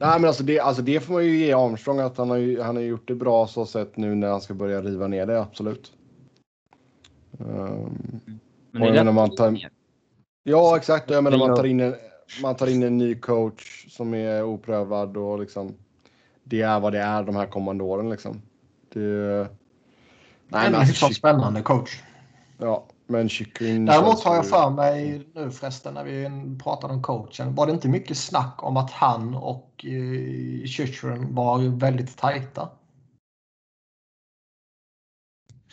Nej 0.00 0.20
men 0.20 0.28
alltså 0.28 0.42
det, 0.42 0.60
alltså 0.60 0.82
det 0.82 1.00
får 1.00 1.12
man 1.14 1.24
ju 1.24 1.36
ge 1.36 1.52
Armstrong 1.52 1.98
att 1.98 2.18
han 2.18 2.30
har, 2.30 2.36
ju, 2.36 2.60
han 2.60 2.76
har 2.76 2.82
gjort 2.82 3.08
det 3.08 3.14
bra 3.14 3.46
så 3.46 3.66
sett 3.66 3.96
nu 3.96 4.14
när 4.14 4.28
han 4.28 4.40
ska 4.40 4.54
börja 4.54 4.82
riva 4.82 5.06
ner 5.06 5.26
det, 5.26 5.40
absolut. 5.40 5.92
Ehm, 7.38 7.98
Men 8.70 8.82
lätt 8.82 8.94
menar, 8.94 9.12
man 9.12 9.36
tar- 9.36 9.70
ja 10.42 10.76
exakt, 10.76 11.10
jag 11.10 11.24
menar 11.24 11.38
man 11.38 11.56
tar, 11.56 11.64
in 11.66 11.80
en, 11.80 11.94
man 12.42 12.56
tar 12.56 12.66
in 12.66 12.82
en 12.82 12.98
ny 12.98 13.14
coach 13.14 13.86
som 13.88 14.14
är 14.14 14.44
oprövad 14.44 15.16
och 15.16 15.40
liksom 15.40 15.74
det 16.44 16.60
är 16.62 16.80
vad 16.80 16.92
det 16.92 17.00
är 17.00 17.22
de 17.22 17.36
här 17.36 17.46
kommande 17.46 17.84
åren 17.84 18.10
liksom. 18.10 18.42
Det, 18.92 19.00
nej, 19.00 19.46
en 20.66 20.72
men 20.72 20.74
alltså, 20.74 20.92
hyfsat 20.92 21.14
spännande 21.14 21.62
coach. 21.62 22.02
ja, 22.58 22.84
men 23.10 23.28
Chychryn 23.28 23.86
Däremot 23.86 24.24
har 24.24 24.34
jag 24.34 24.44
ju- 24.44 24.50
för 24.50 24.70
mig 24.70 25.26
nu 25.34 25.50
förresten 25.50 25.94
när 25.94 26.04
vi 26.04 26.30
pratade 26.62 26.94
om 26.94 27.02
coachen. 27.02 27.54
Var 27.54 27.66
det 27.66 27.72
inte 27.72 27.88
mycket 27.88 28.16
snack 28.16 28.62
om 28.62 28.76
att 28.76 28.90
han 28.90 29.34
och 29.34 29.84
eh, 29.84 31.28
var 31.30 31.78
väldigt 31.78 32.16
tajta? 32.16 32.68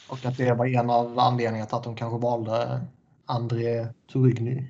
Och 0.09 0.25
att 0.25 0.37
det 0.37 0.53
var 0.53 0.65
en 0.65 0.89
av 0.89 1.19
anledningarna 1.19 1.65
till 1.65 1.75
att 1.75 1.83
de 1.83 1.95
kanske 1.95 2.17
valde 2.19 2.81
André 3.25 3.87
Turigny. 4.13 4.67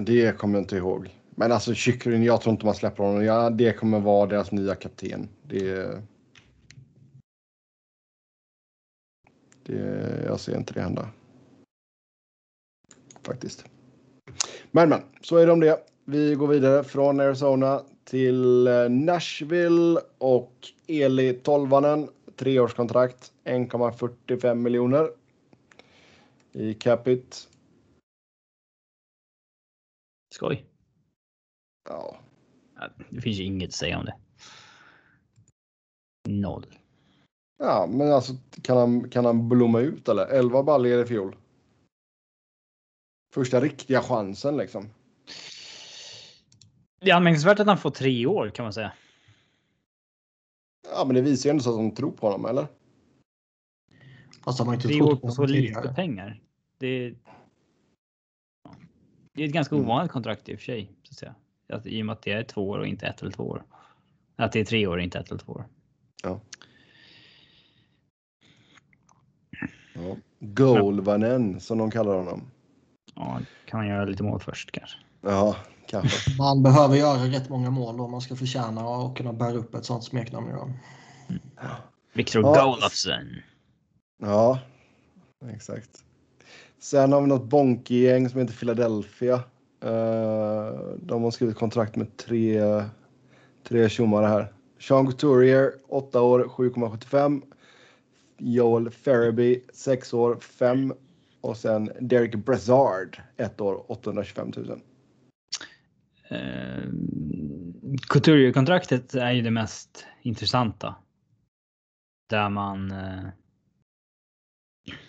Det 0.00 0.38
kommer 0.38 0.54
jag 0.54 0.62
inte 0.62 0.76
ihåg. 0.76 1.16
Men 1.34 1.52
alltså 1.52 1.74
Chychryn, 1.74 2.22
jag 2.22 2.40
tror 2.40 2.52
inte 2.52 2.66
man 2.66 2.74
släpper 2.74 3.04
honom. 3.04 3.24
Ja, 3.24 3.50
det 3.50 3.72
kommer 3.72 4.00
vara 4.00 4.26
deras 4.26 4.52
nya 4.52 4.74
kapten. 4.74 5.28
Det, 5.42 5.98
det, 9.62 10.22
jag 10.26 10.40
ser 10.40 10.56
inte 10.56 10.74
det 10.74 10.80
hända. 10.80 11.08
Faktiskt. 13.30 13.64
Men 14.70 14.88
men, 14.88 15.02
så 15.20 15.36
är 15.36 15.46
det 15.46 15.52
om 15.52 15.60
det. 15.60 15.86
Vi 16.04 16.34
går 16.34 16.46
vidare 16.48 16.84
från 16.84 17.20
Arizona 17.20 17.82
till 18.04 18.66
eh, 18.66 18.88
Nashville 18.88 20.00
och 20.18 20.68
Eli 20.86 21.34
Tolvanen. 21.34 22.08
Treårskontrakt, 22.36 23.32
1,45 23.44 24.54
miljoner 24.54 25.10
i 26.52 26.74
capita. 26.74 27.36
Skoj. 30.34 30.64
Ja. 31.88 32.16
Det 33.10 33.20
finns 33.20 33.38
ju 33.38 33.44
inget 33.44 33.68
att 33.68 33.74
säga 33.74 33.98
om 33.98 34.04
det. 34.04 34.16
Noll. 36.28 36.66
Ja, 37.58 37.88
men 37.90 38.12
alltså 38.12 38.32
kan 38.62 38.76
han, 38.76 39.10
kan 39.10 39.24
han 39.24 39.48
blomma 39.48 39.80
ut 39.80 40.08
eller? 40.08 40.26
11 40.26 40.62
baljor 40.62 41.02
i 41.02 41.06
fjol. 41.06 41.36
Första 43.30 43.60
riktiga 43.60 44.02
chansen 44.02 44.56
liksom. 44.56 44.88
Det 47.00 47.10
är 47.10 47.14
anmärkningsvärt 47.14 47.60
att 47.60 47.66
han 47.66 47.78
får 47.78 47.90
tre 47.90 48.26
år 48.26 48.50
kan 48.50 48.62
man 48.62 48.72
säga. 48.72 48.92
Ja, 50.92 51.04
men 51.06 51.14
det 51.14 51.22
visar 51.22 51.48
ju 51.48 51.50
ändå 51.50 51.62
så 51.62 51.70
att 51.70 51.76
de 51.76 51.94
tror 51.94 52.10
på 52.10 52.26
honom, 52.30 52.46
eller? 52.46 52.66
Fast 54.44 54.58
de 54.58 54.66
har 54.66 54.74
inte 54.74 54.88
Tre 54.88 55.02
år 55.02 55.06
trott 55.06 55.20
på 55.20 55.26
på 55.26 55.32
så 55.34 55.42
honom 55.42 55.52
lite 55.54 55.66
tidigare. 55.66 55.94
pengar. 55.94 56.40
Det 56.78 56.86
är, 56.86 57.14
ja. 58.64 58.74
det 59.32 59.42
är 59.42 59.46
ett 59.46 59.52
ganska 59.52 59.74
Mm. 59.74 59.86
ovanligt 59.86 60.12
kontrakt 60.12 60.48
i 60.48 60.54
och 60.54 60.58
för 60.58 60.64
sig. 60.64 60.90
Så 61.02 61.12
att 61.12 61.18
säga. 61.18 61.34
Att, 61.68 61.86
I 61.86 62.02
och 62.02 62.06
med 62.06 62.12
att 62.12 62.22
det 62.22 62.32
är 62.32 62.42
två 62.44 62.68
år 62.68 62.78
och 62.78 62.86
inte 62.86 63.06
ett 63.06 63.20
eller 63.22 63.30
två 63.32 63.44
år. 63.44 63.64
Att 64.36 64.52
det 64.52 64.60
är 64.60 64.64
tre 64.64 64.86
år 64.86 64.96
och 64.96 65.02
inte 65.02 65.18
ett 65.18 65.28
eller 65.30 65.40
två 65.40 65.52
år. 65.52 65.64
Ja. 66.22 66.40
Golvanen, 70.40 71.60
som 71.60 71.78
de 71.78 71.90
kallar 71.90 72.14
honom. 72.16 72.50
Ja, 73.20 73.40
kan 73.66 73.80
han 73.80 73.88
göra 73.88 74.04
lite 74.04 74.22
mål 74.22 74.40
först 74.40 74.72
kanske. 74.72 74.96
Ja, 75.22 75.56
kanske. 75.86 76.30
Man 76.38 76.62
behöver 76.62 76.96
göra 76.96 77.18
rätt 77.18 77.48
många 77.48 77.70
mål 77.70 78.00
om 78.00 78.10
man 78.10 78.20
ska 78.20 78.36
förtjäna 78.36 78.88
och 78.88 79.16
kunna 79.16 79.32
bära 79.32 79.52
upp 79.52 79.74
ett 79.74 79.84
sånt 79.84 80.04
smeknamn. 80.04 80.48
Ja. 81.56 81.76
Viktor 82.12 82.42
Ja. 82.42 82.64
Golofsson. 82.64 83.36
Ja, 84.22 84.58
exakt. 85.54 85.90
Sen 86.78 87.12
har 87.12 87.20
vi 87.20 87.26
något 87.26 87.44
Bonke-gäng 87.44 88.28
som 88.28 88.40
heter 88.40 88.54
Philadelphia. 88.54 89.34
Eh, 89.84 90.74
de 91.02 91.22
har 91.22 91.30
skrivit 91.30 91.56
kontrakt 91.56 91.96
med 91.96 92.16
tre, 92.16 92.62
tre 93.68 93.88
tjommare 93.88 94.26
här. 94.26 94.52
Sean 94.80 95.06
Couturier, 95.06 95.72
8 95.88 96.20
år, 96.22 96.44
7,75. 96.44 97.42
Joel 98.38 98.90
Ferriby, 98.90 99.60
6 99.72 100.14
år, 100.14 100.36
5. 100.40 100.94
Och 101.40 101.56
sen 101.56 101.92
Derek 102.00 102.34
Brassard, 102.34 103.20
1 103.36 103.60
år, 103.60 103.90
825 103.92 104.52
000. 104.56 104.80
Eh, 106.28 106.84
Couturier-kontraktet 108.08 109.14
är 109.14 109.30
ju 109.30 109.42
det 109.42 109.50
mest 109.50 110.06
intressanta. 110.22 110.94
Där 112.28 112.48
man 112.48 112.90
eh, 112.90 113.28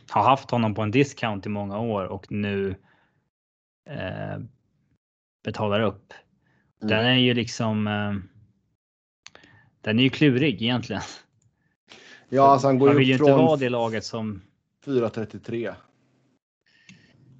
har 0.09 0.23
haft 0.23 0.51
honom 0.51 0.75
på 0.75 0.81
en 0.81 0.91
discount 0.91 1.49
i 1.49 1.49
många 1.49 1.79
år 1.79 2.05
och 2.05 2.31
nu 2.31 2.75
eh, 3.89 4.39
betalar 5.43 5.81
upp. 5.81 6.13
Mm. 6.81 6.89
Den 6.89 7.05
är 7.05 7.17
ju 7.17 7.33
liksom. 7.33 7.87
Eh, 7.87 8.13
den 9.81 9.99
är 9.99 10.03
ju 10.03 10.09
klurig 10.09 10.61
egentligen. 10.61 11.01
Ja, 12.29 12.43
alltså 12.43 12.67
han 12.67 12.79
går 12.79 12.91
ju 12.91 12.97
vill 12.97 13.07
ju 13.07 13.13
inte 13.13 13.23
vara 13.23 13.47
från 13.47 13.59
det 13.59 13.69
laget 13.69 14.05
som 14.05 14.41
4,33. 14.85 15.75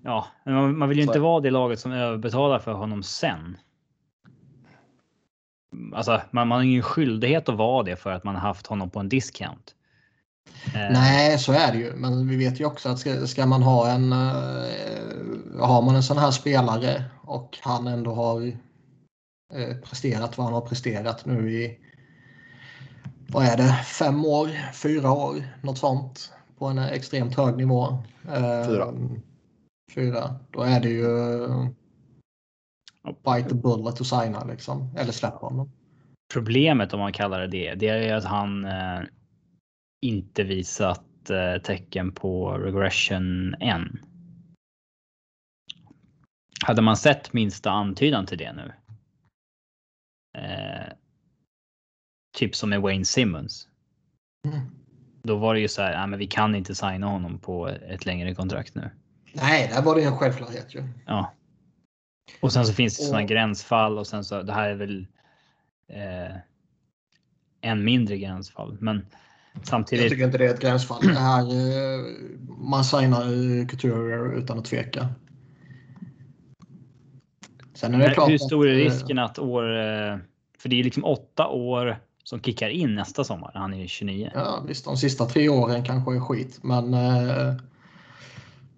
Ja, 0.03 0.27
men 0.45 0.53
man, 0.53 0.77
man 0.77 0.89
vill 0.89 0.97
ju 0.97 1.03
Så- 1.05 1.09
inte 1.11 1.19
vara 1.19 1.39
det 1.39 1.49
laget 1.51 1.79
som 1.79 1.91
överbetalar 1.91 2.59
för 2.59 2.73
honom 2.73 3.03
sen. 3.03 3.57
Alltså, 5.93 6.21
man, 6.31 6.47
man 6.47 6.57
har 6.57 6.63
ingen 6.65 6.83
skyldighet 6.83 7.49
att 7.49 7.55
vara 7.55 7.83
det 7.83 7.95
för 7.95 8.11
att 8.11 8.23
man 8.23 8.35
har 8.35 8.41
haft 8.41 8.67
honom 8.67 8.89
på 8.89 8.99
en 8.99 9.09
discount. 9.09 9.73
Eh, 10.65 10.91
Nej, 10.91 11.39
så 11.39 11.53
är 11.53 11.71
det 11.71 11.77
ju. 11.77 11.93
Men 11.95 12.27
vi 12.27 12.35
vet 12.35 12.59
ju 12.59 12.65
också 12.65 12.89
att 12.89 12.99
ska, 12.99 13.27
ska 13.27 13.45
man 13.45 13.63
ha 13.63 13.89
en... 13.91 14.11
eh, 14.11 15.59
har 15.59 15.81
man 15.81 15.95
en 15.95 16.03
sån 16.03 16.17
här 16.17 16.31
spelare 16.31 17.03
och 17.21 17.57
han 17.61 17.87
ändå 17.87 18.13
har 18.13 18.41
eh, 19.53 19.77
presterat 19.83 20.37
vad 20.37 20.45
han 20.45 20.53
har 20.53 20.61
presterat 20.61 21.25
nu 21.25 21.51
i... 21.51 21.79
Vad 23.27 23.45
är 23.45 23.57
det? 23.57 23.73
Fem 23.85 24.25
år? 24.25 24.49
Fyra 24.73 25.11
år? 25.11 25.35
Något 25.61 25.77
sånt. 25.77 26.33
På 26.57 26.65
en 26.65 26.77
extremt 26.77 27.37
hög 27.37 27.57
nivå. 27.57 27.83
Eh, 28.33 28.65
Fyra. 28.67 28.93
Fyra. 29.93 30.35
Då 30.51 30.61
är 30.61 30.79
det 30.79 30.89
ju... 30.89 31.43
eh, 31.43 31.67
Bite 33.03 33.49
the 33.49 33.55
bullet 33.55 33.99
och 33.99 34.07
signa 34.07 34.43
liksom. 34.43 34.95
Eller 34.97 35.11
släppa 35.11 35.37
honom. 35.37 35.71
Problemet 36.33 36.93
om 36.93 36.99
man 36.99 37.13
kallar 37.13 37.39
det 37.39 37.47
det, 37.47 37.75
det 37.75 37.87
är 37.87 38.01
ju 38.01 38.09
att 38.09 38.25
han 38.25 38.65
eh, 38.65 39.01
inte 40.01 40.43
visat 40.43 41.29
eh, 41.29 41.61
tecken 41.61 42.11
på 42.11 42.57
regression 42.57 43.55
än. 43.59 43.99
Hade 46.63 46.81
man 46.81 46.97
sett 46.97 47.33
minsta 47.33 47.71
antydan 47.71 48.25
till 48.25 48.37
det 48.37 48.53
nu. 48.53 48.73
Eh, 50.37 50.93
typ 52.37 52.55
som 52.55 52.69
med 52.69 52.81
Wayne 52.81 53.05
Simmons. 53.05 53.67
Mm. 54.47 54.59
Då 55.23 55.37
var 55.37 55.53
det 55.53 55.59
ju 55.59 55.67
så 55.67 55.81
här, 55.81 55.97
nej, 55.97 56.07
men 56.07 56.19
vi 56.19 56.27
kan 56.27 56.55
inte 56.55 56.75
signa 56.75 57.07
honom 57.07 57.39
på 57.39 57.67
ett 57.67 58.05
längre 58.05 58.35
kontrakt 58.35 58.75
nu. 58.75 58.89
Nej, 59.33 59.69
där 59.73 59.81
var 59.81 59.95
det 59.95 60.03
en 60.03 60.17
självklarhet 60.17 60.75
ju. 60.75 60.83
Ja. 61.05 61.33
Och 62.41 62.53
sen 62.53 62.65
så 62.65 62.73
finns 62.73 62.97
det 62.97 63.03
sådana 63.03 63.23
Och- 63.23 63.29
gränsfall 63.29 63.97
och 63.97 64.07
sen 64.07 64.23
så 64.23 64.41
det 64.41 64.53
här 64.53 64.69
är 64.69 64.75
väl 64.75 65.07
eh, 65.87 66.35
en 67.61 67.83
mindre 67.83 68.17
gränsfall. 68.17 68.77
Men 68.81 69.05
Jag 69.53 69.65
samtidigt. 69.67 70.09
tycker 70.09 70.25
inte 70.25 70.37
det 70.37 70.45
är 70.45 70.53
ett 70.53 70.61
gränsfall. 70.61 71.01
Det 71.07 71.19
här, 71.19 71.41
eh, 71.43 72.05
man 72.57 72.83
signar 72.85 73.23
Couturier 73.67 74.37
utan 74.37 74.59
att 74.59 74.65
tveka. 74.65 75.07
Sen 77.73 77.93
är 77.93 77.97
det 77.99 78.05
Men 78.05 78.13
klart 78.13 78.29
hur 78.29 78.37
stor 78.37 78.67
är 78.67 78.73
eh, 78.73 78.77
risken 78.77 79.19
att 79.19 79.39
år? 79.39 79.63
eh, 79.79 80.17
För 80.59 80.69
det 80.69 80.79
är 80.79 80.83
liksom 80.83 81.05
åtta 81.05 81.47
år 81.47 81.97
som 82.23 82.41
kickar 82.41 82.69
in 82.69 82.95
nästa 82.95 83.23
sommar. 83.23 83.51
Han 83.55 83.73
är 83.73 83.87
29. 83.87 84.31
Ja, 84.33 84.63
visst, 84.67 84.85
de 84.85 84.97
sista 84.97 85.25
tre 85.25 85.49
åren 85.49 85.83
kanske 85.83 86.15
är 86.15 86.19
skit, 86.19 86.59
men 86.63 86.93
eh, 86.93 87.53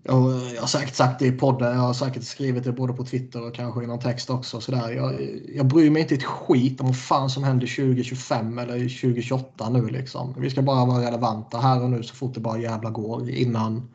jag, 0.04 0.42
jag 0.56 0.62
har 0.62 0.68
säkert 0.68 0.96
sagt 0.96 1.20
det 1.20 1.26
i 1.26 1.32
podden. 1.32 1.76
Jag 1.76 1.82
har 1.82 1.94
säkert 1.94 2.24
skrivit 2.24 2.64
det 2.64 2.72
både 2.72 2.94
på 2.94 3.06
Twitter 3.06 3.48
och 3.48 3.56
kanske 3.56 3.84
i 3.84 3.88
någon 3.88 4.00
text 4.00 4.30
också. 4.30 4.62
Så 4.62 4.72
där. 4.72 4.92
Jag, 4.92 5.30
jag 5.56 5.66
bryr 5.66 5.90
mig 5.90 6.02
inte 6.02 6.16
ett 6.16 6.24
skit 6.24 6.82
om 6.82 6.88
vad 6.88 6.98
fan 6.98 7.30
som 7.30 7.44
händer 7.44 7.68
2025 7.68 8.60
eller 8.60 8.74
2028 8.74 9.70
nu. 9.70 9.88
Liksom. 9.88 10.36
Vi 10.38 10.50
ska 10.50 10.62
bara 10.62 10.86
vara 10.86 11.06
relevanta 11.06 11.58
här 11.58 11.84
och 11.84 11.90
nu 11.90 12.04
så 12.04 12.16
fort 12.16 12.34
det 12.34 12.40
bara 12.40 12.60
jävla 12.60 12.90
går 12.90 13.30
innan 13.30 13.90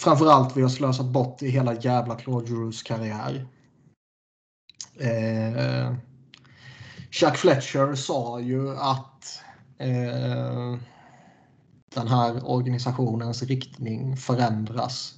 framförallt 0.00 0.56
vi 0.56 0.62
har 0.62 0.68
slösat 0.68 1.06
bort 1.06 1.42
i 1.42 1.48
hela 1.48 1.74
jävla 1.74 2.14
Claude 2.14 2.46
Drews 2.46 2.82
karriär. 2.82 3.46
Eh, 5.00 5.94
Chuck 7.10 7.36
Fletcher 7.36 7.94
sa 7.94 8.40
ju 8.40 8.76
att 8.76 9.42
eh, 9.78 10.76
den 11.94 12.08
här 12.08 12.50
organisationens 12.50 13.42
riktning 13.42 14.16
förändras 14.16 15.14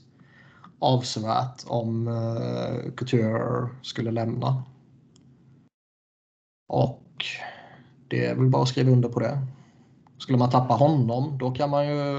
avsevärt 0.79 1.63
om 1.67 2.09
eh, 2.09 2.93
Couture 2.97 3.69
skulle 3.83 4.11
lämna. 4.11 4.65
Och 6.69 7.25
det 8.09 8.27
är 8.27 8.35
väl 8.35 8.49
bara 8.49 8.63
att 8.63 8.69
skriva 8.69 8.91
under 8.91 9.09
på 9.09 9.21
det. 9.21 9.39
Skulle 10.19 10.39
man 10.39 10.51
tappa 10.51 10.75
honom 10.75 11.39
då 11.39 11.51
kan 11.51 11.71
man 11.71 11.87
ju 11.87 12.19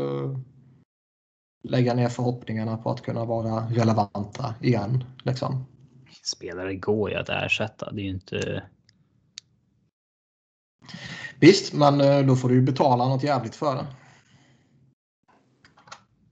lägga 1.64 1.94
ner 1.94 2.10
förhoppningarna 2.10 2.78
på 2.78 2.92
att 2.92 3.02
kunna 3.02 3.26
vara 3.26 3.68
relevanta 3.70 4.56
igen. 4.62 5.04
Liksom. 5.24 5.66
Spelare 6.24 6.76
går 6.76 7.10
ju 7.10 7.16
att 7.16 7.30
ersätta. 7.30 7.92
Det 7.92 8.02
är 8.02 8.10
inte. 8.10 8.64
Visst, 11.40 11.74
men 11.74 12.02
eh, 12.02 12.26
då 12.26 12.36
får 12.36 12.50
du 12.50 12.56
ju 12.56 12.62
betala 12.62 13.08
något 13.10 13.24
jävligt 13.24 13.56
för 13.56 13.76
det. 13.76 13.86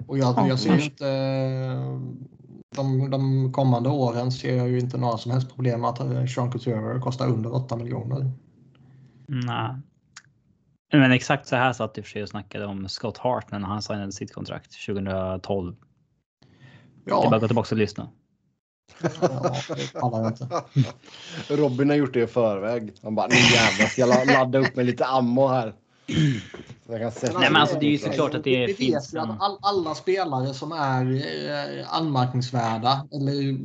Och 0.08 0.18
jag, 0.18 0.34
Ja, 0.38 0.48
jag 0.48 0.60
ser 0.60 0.84
inte... 0.84 1.08
eh, 1.08 2.00
De, 2.76 3.10
de 3.10 3.52
kommande 3.54 3.90
åren 3.90 4.32
ser 4.32 4.56
jag 4.58 4.70
ju 4.70 4.80
inte 4.80 4.98
några 4.98 5.18
som 5.18 5.32
helst 5.32 5.50
problem 5.56 5.82
med 5.82 5.90
att 5.90 6.00
eh, 6.00 6.26
Sean 6.26 6.52
Couture 6.52 7.00
kostar 7.00 7.28
under 7.28 7.56
8 7.56 7.76
miljoner. 7.78 8.32
Nej. 9.28 9.76
Men 10.94 11.12
exakt 11.12 11.48
så 11.48 11.56
här 11.56 11.74
satt 11.74 11.98
i 11.98 12.02
och 12.02 12.06
för 12.06 12.12
sig 12.12 12.24
och 12.24 12.30
snackade 12.30 12.66
om 12.66 12.90
Scott 12.90 13.18
Hart 13.18 13.52
när 13.52 13.60
han 13.60 13.82
signade 13.82 14.12
sitt 14.12 14.34
kontrakt 14.34 14.86
2012. 14.88 15.76
Det 17.06 17.12
är 17.12 17.16
bara 17.16 17.24
Ja, 17.30 17.36
att 17.36 17.42
gå 17.42 17.48
tillbaka 17.48 17.76
och 17.76 17.78
lyssna. 17.80 18.10
ja. 19.94 20.34
Robin 21.50 21.90
har 21.90 21.96
gjort 21.98 22.14
det 22.14 22.22
i 22.22 22.28
förväg. 22.28 22.94
Han 23.04 23.16
bara, 23.16 23.28
nu 23.28 23.36
jävlar 23.36 23.86
ska 23.88 24.02
jag 24.02 24.10
la- 24.10 24.34
ladda 24.34 24.60
upp 24.60 24.76
med 24.76 24.86
lite 24.86 25.06
ammo 25.06 25.48
här. 25.48 25.74
Nej, 26.88 27.12
men 27.52 27.56
alltså, 27.56 27.80
det 27.80 27.86
är 27.86 27.90
ju 27.92 27.98
så 27.98 28.06
såklart 28.06 28.34
att 28.34 28.44
det 28.44 28.68
vet 28.68 28.78
finns 28.78 29.14
ju 29.14 29.20
att 29.20 29.30
en- 29.30 29.42
all, 29.42 29.58
alla 29.62 29.96
spelare 29.96 30.54
som 30.54 30.72
är 30.72 31.14
eh, 31.14 31.94
anmärkningsvärda, 31.94 33.08
eller 33.12 33.58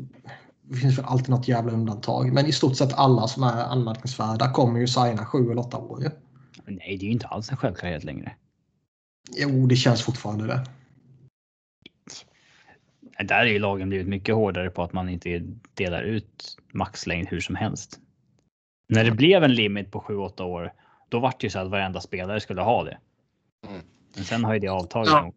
det 0.63 0.77
finns 0.77 0.99
väl 0.99 1.05
alltid 1.05 1.29
något 1.29 1.49
jävla 1.49 1.73
undantag, 1.73 2.33
men 2.33 2.47
i 2.47 2.53
stort 2.53 2.77
sett 2.77 2.93
alla 2.93 3.29
som 3.29 3.43
är 3.43 3.65
anmärkningsvärda 3.65 4.53
kommer 4.53 4.81
ju 4.81 4.87
signa 4.87 5.27
sju 5.27 5.51
eller 5.51 5.61
åtta 5.61 5.79
år. 5.79 6.03
ju. 6.03 6.11
Nej, 6.67 6.97
det 6.97 7.05
är 7.05 7.07
ju 7.07 7.13
inte 7.13 7.27
alls 7.27 7.51
en 7.51 7.57
självklarhet 7.57 8.05
längre. 8.05 8.33
Jo, 9.37 9.67
det 9.67 9.77
känns 9.77 10.03
fortfarande 10.03 10.47
det. 10.47 10.67
Där 13.25 13.41
är 13.41 13.45
ju 13.47 13.59
lagen 13.59 13.89
blivit 13.89 14.09
mycket 14.09 14.35
hårdare 14.35 14.71
på 14.71 14.83
att 14.83 14.93
man 14.93 15.09
inte 15.09 15.43
delar 15.75 16.03
ut 16.03 16.59
maxlängd 16.73 17.29
hur 17.29 17.41
som 17.41 17.55
helst. 17.55 18.01
När 18.89 19.05
det 19.05 19.11
blev 19.11 19.45
en 19.45 19.55
limit 19.55 19.91
på 19.91 20.01
7-8 20.01 20.43
år, 20.43 20.73
då 21.09 21.21
var 21.21 21.31
det 21.39 21.47
ju 21.47 21.51
så 21.51 21.59
att 21.59 21.71
varenda 21.71 22.01
spelare 22.01 22.41
skulle 22.41 22.63
ha 22.63 22.85
det. 22.85 22.99
Mm. 23.69 23.83
Men 24.15 24.25
sen 24.25 24.45
har 24.45 24.55
ju 24.55 24.61
det 24.61 24.69
avtagit. 24.69 25.11
Ja. 25.11 25.33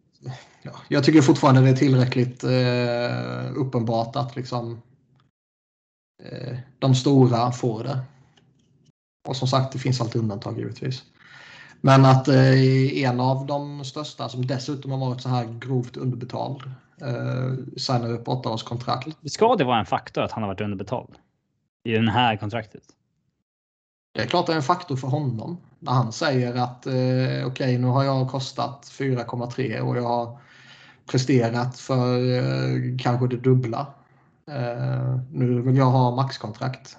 Ja, 0.62 0.72
jag 0.88 1.04
tycker 1.04 1.22
fortfarande 1.22 1.60
det 1.60 1.68
är 1.68 1.76
tillräckligt 1.76 2.44
eh, 2.44 3.56
uppenbart 3.56 4.16
att 4.16 4.36
liksom 4.36 4.82
eh, 6.22 6.58
de 6.78 6.94
stora 6.94 7.52
får 7.52 7.84
det. 7.84 7.98
Och 9.28 9.36
som 9.36 9.48
sagt, 9.48 9.72
det 9.72 9.78
finns 9.78 10.00
alltid 10.00 10.22
undantag 10.22 10.58
givetvis. 10.58 11.04
Men 11.80 12.04
att 12.04 12.28
eh, 12.28 13.02
en 13.02 13.20
av 13.20 13.46
de 13.46 13.84
största 13.84 14.28
som 14.28 14.46
dessutom 14.46 14.90
har 14.90 14.98
varit 14.98 15.20
så 15.20 15.28
här 15.28 15.58
grovt 15.60 15.96
underbetald 15.96 16.62
eh, 17.00 17.54
signar 17.76 18.12
upp 18.12 18.28
åtta 18.28 18.48
års 18.48 18.62
kontrakt. 18.62 19.16
Ska 19.30 19.56
det 19.56 19.64
vara 19.64 19.78
en 19.78 19.86
faktor 19.86 20.22
att 20.22 20.32
han 20.32 20.42
har 20.42 20.48
varit 20.48 20.60
underbetald? 20.60 21.14
I 21.84 21.92
det 21.92 22.10
här 22.10 22.36
kontraktet? 22.36 22.82
Det 24.12 24.22
är 24.22 24.26
klart 24.26 24.46
det 24.46 24.52
är 24.52 24.56
en 24.56 24.62
faktor 24.62 24.96
för 24.96 25.08
honom. 25.08 25.58
När 25.78 25.92
han 25.92 26.12
säger 26.12 26.54
att 26.54 26.86
eh, 26.86 27.46
okej, 27.46 27.78
nu 27.78 27.86
har 27.86 28.04
jag 28.04 28.28
kostat 28.28 28.84
4,3 28.92 29.80
och 29.80 29.96
jag 29.96 30.02
har 30.02 30.38
presterat 31.06 31.78
för 31.78 32.36
eh, 32.36 32.98
kanske 32.98 33.26
det 33.26 33.36
dubbla. 33.36 33.94
Eh, 34.46 35.20
nu 35.32 35.62
vill 35.62 35.76
jag 35.76 35.90
ha 35.90 36.16
maxkontrakt. 36.16 36.96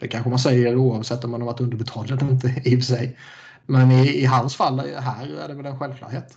Det 0.00 0.08
kanske 0.08 0.30
man 0.30 0.38
säger 0.38 0.76
oavsett 0.76 1.24
om 1.24 1.30
man 1.30 1.40
har 1.40 1.46
varit 1.46 1.60
underbetald 1.60 2.10
eller 2.10 2.30
inte 2.30 2.48
i 2.64 2.76
och 2.76 2.78
för 2.78 2.94
sig. 2.94 3.18
Men 3.66 3.90
i, 3.90 4.08
i 4.08 4.24
hans 4.24 4.56
fall 4.56 4.80
här 4.80 5.26
är 5.26 5.48
det 5.48 5.54
väl 5.54 5.66
en 5.66 5.78
självklarhet. 5.78 6.36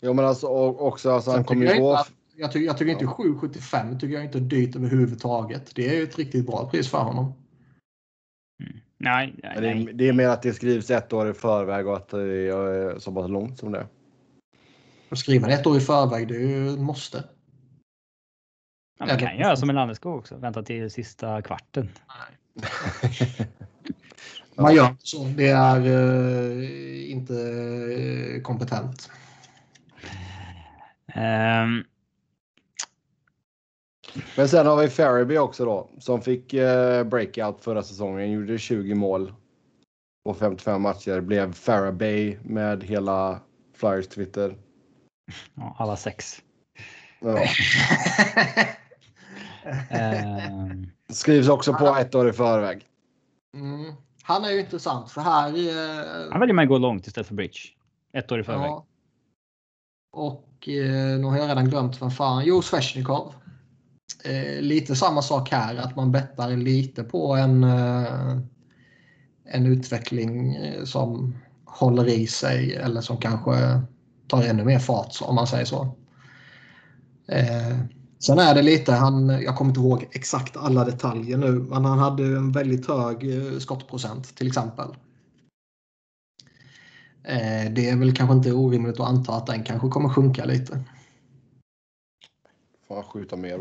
Jo, 0.00 0.12
men 0.12 0.24
alltså 0.24 0.46
och 0.46 0.86
också 0.86 1.10
alltså, 1.10 1.30
han 1.30 1.44
kommer 1.44 1.74
ju 1.74 1.80
gå. 1.80 1.92
att, 1.92 2.10
jag, 2.36 2.52
tycker, 2.52 2.66
jag 2.66 2.78
tycker 2.78 2.92
inte 2.92 3.04
7,75 3.04 3.98
tycker 3.98 4.14
jag 4.14 4.24
inte 4.24 4.38
är 4.38 4.40
dyrt 4.40 4.76
överhuvudtaget. 4.76 5.74
Det 5.74 5.88
är 5.88 5.94
ju 5.94 6.02
ett 6.02 6.18
riktigt 6.18 6.46
bra 6.46 6.68
pris 6.70 6.90
för 6.90 6.98
honom. 6.98 7.32
Nej, 8.98 9.34
nej, 9.42 9.52
Men 9.54 9.62
Det 9.62 9.68
är, 9.68 9.74
nej. 9.74 9.94
det 9.94 10.08
är 10.08 10.12
mer 10.12 10.28
att 10.28 10.42
det 10.42 10.52
skrivs 10.52 10.90
ett 10.90 11.12
år 11.12 11.30
i 11.30 11.34
förväg 11.34 11.86
och 11.86 11.96
att 11.96 12.08
det 12.08 12.48
är 12.48 12.98
så 12.98 13.12
pass 13.12 13.30
långt 13.30 13.58
som 13.58 13.72
det 13.72 13.78
är. 13.78 13.86
Att 15.08 15.18
skriva 15.18 15.48
ett 15.48 15.66
år 15.66 15.76
i 15.76 15.80
förväg, 15.80 16.28
det 16.28 16.36
är 16.36 16.40
ju 16.40 16.68
ett 16.68 16.80
måste. 16.80 17.24
Ja, 18.98 19.06
man 19.06 19.18
kan 19.18 19.38
göra 19.38 19.56
som 19.56 19.70
en 19.70 19.76
Landeskog 19.76 20.18
också. 20.18 20.36
Vänta 20.36 20.62
till 20.62 20.90
sista 20.90 21.42
kvarten. 21.42 21.88
Man 24.56 24.74
gör 24.74 24.96
så. 24.98 25.24
Det 25.24 25.48
är 25.48 25.80
eh, 25.80 27.10
inte 27.10 27.34
eh, 27.34 28.42
kompetent. 28.42 29.10
Ehm, 31.06 31.84
Men 34.36 34.48
sen 34.48 34.66
har 34.66 34.76
vi 34.76 34.88
Faraby 34.88 35.38
också 35.38 35.64
då 35.64 35.88
som 35.98 36.20
fick 36.22 36.54
eh, 36.54 37.04
breakout 37.04 37.60
förra 37.60 37.82
säsongen. 37.82 38.30
Gjorde 38.32 38.58
20 38.58 38.94
mål 38.94 39.32
på 40.24 40.34
55 40.34 40.82
matcher. 40.82 41.20
Blev 41.20 41.52
Farabay 41.52 42.38
med 42.42 42.84
hela 42.84 43.40
Flyers 43.74 44.06
Twitter. 44.08 44.56
ja, 45.54 45.76
alla 45.78 45.96
sex. 45.96 46.42
Ja. 47.20 47.38
Ehm, 49.90 50.86
Skrivs 51.08 51.48
också 51.48 51.74
på 51.74 51.86
ett 51.86 52.14
år 52.14 52.28
i 52.28 52.32
förväg. 52.32 52.86
Mm. 53.54 53.92
Han 54.22 54.44
är 54.44 54.50
ju 54.50 54.60
intressant 54.60 55.10
för 55.10 55.20
här... 55.20 55.48
eh, 55.48 56.30
han 56.30 56.40
väljer 56.40 56.54
man 56.54 56.68
gå 56.68 56.78
långt 56.78 57.06
istället 57.06 57.26
för 57.26 57.34
bridge. 57.34 57.58
Ett 58.12 58.32
år 58.32 58.40
i 58.40 58.44
förväg. 58.44 58.66
ja. 58.66 58.86
Och 60.12 60.68
eh, 60.68 61.18
nu 61.18 61.24
har 61.24 61.36
jag 61.38 61.48
redan 61.48 61.68
glömt 61.68 62.02
vem 62.02 62.10
fan. 62.10 62.44
Jo, 62.44 62.62
Svesjnikov. 62.62 63.34
Eh, 64.24 64.62
lite 64.62 64.96
samma 64.96 65.22
sak 65.22 65.50
här, 65.50 65.76
att 65.76 65.96
man 65.96 66.12
bettar 66.12 66.56
lite 66.56 67.04
på 67.04 67.34
en, 67.34 67.64
eh, 67.64 68.38
en 69.44 69.66
utveckling 69.66 70.54
eh, 70.54 70.84
som 70.84 71.34
håller 71.64 72.08
i 72.08 72.26
sig 72.26 72.74
eller 72.74 73.00
som 73.00 73.16
kanske 73.16 73.82
tar 74.28 74.42
ännu 74.42 74.64
mer 74.64 74.78
fart 74.78 75.18
om 75.22 75.34
man 75.34 75.46
säger 75.46 75.64
så. 75.64 75.96
Eh, 77.28 77.78
sen 78.18 78.38
är 78.38 78.54
det 78.54 78.62
lite, 78.62 78.92
han, 78.92 79.28
jag 79.28 79.56
kommer 79.56 79.70
inte 79.70 79.80
ihåg 79.80 80.08
exakt 80.12 80.56
alla 80.56 80.84
detaljer 80.84 81.36
nu, 81.36 81.52
men 81.52 81.84
han 81.84 81.98
hade 81.98 82.24
en 82.24 82.52
väldigt 82.52 82.88
hög 82.88 83.36
eh, 83.36 83.58
skottprocent 83.58 84.36
till 84.36 84.46
exempel. 84.46 84.88
Eh, 87.24 87.72
det 87.72 87.90
är 87.90 87.96
väl 87.96 88.16
kanske 88.16 88.36
inte 88.36 88.52
orimligt 88.52 89.00
att 89.00 89.08
anta 89.08 89.32
att 89.32 89.46
den 89.46 89.64
kanske 89.64 89.88
kommer 89.88 90.08
sjunka 90.08 90.44
lite. 90.44 90.84
Får 92.88 92.94
han 92.94 93.04
skjuta 93.04 93.36
mer 93.36 93.58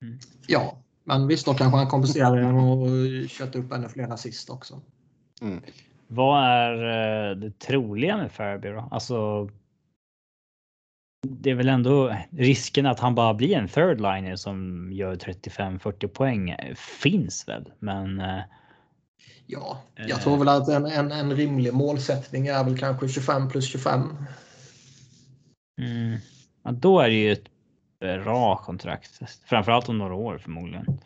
då? 0.00 0.06
Ja, 0.46 0.78
men 1.04 1.26
visst 1.26 1.46
då 1.46 1.54
kanske 1.54 1.76
han 1.78 1.86
kompenserar 1.86 2.36
genom 2.36 2.82
att 2.82 3.30
köta 3.30 3.58
upp 3.58 3.72
ännu 3.72 3.88
fler 3.88 4.08
assist 4.12 4.50
också. 4.50 4.80
Mm. 5.40 5.62
Vad 6.08 6.44
är 6.44 6.72
eh, 7.30 7.36
det 7.36 7.58
troliga 7.58 8.16
med 8.16 8.32
Faraby 8.32 8.68
då? 8.68 8.88
Alltså. 8.90 9.48
Det 11.28 11.50
är 11.50 11.54
väl 11.54 11.68
ändå 11.68 12.16
risken 12.30 12.86
att 12.86 13.00
han 13.00 13.14
bara 13.14 13.34
blir 13.34 13.56
en 13.56 13.68
third 13.68 14.00
liner 14.00 14.36
som 14.36 14.88
gör 14.92 15.16
35-40 15.16 16.06
poäng 16.08 16.50
eh, 16.50 16.74
finns 16.74 17.48
väl, 17.48 17.72
men. 17.78 18.20
eh, 18.20 18.40
Ja, 19.46 19.82
Eh. 19.96 20.06
jag 20.06 20.20
tror 20.22 20.38
väl 20.38 20.48
att 20.48 20.68
en, 20.68 20.86
en, 20.86 21.12
en 21.12 21.36
rimlig 21.36 21.74
målsättning 21.74 22.46
är 22.46 22.64
väl 22.64 22.78
kanske 22.78 23.08
25 23.08 23.48
plus 23.50 23.68
25. 23.72 24.00
Mm, 25.80 26.18
ja, 26.62 26.70
då 26.72 27.00
är 27.00 27.08
det 27.08 27.14
ju 27.14 27.32
ett 27.32 27.48
bra 28.00 28.56
kontrakt, 28.56 29.20
framförallt 29.44 29.88
om 29.88 29.98
några 29.98 30.14
år 30.14 30.38
förmodligen. 30.38 31.00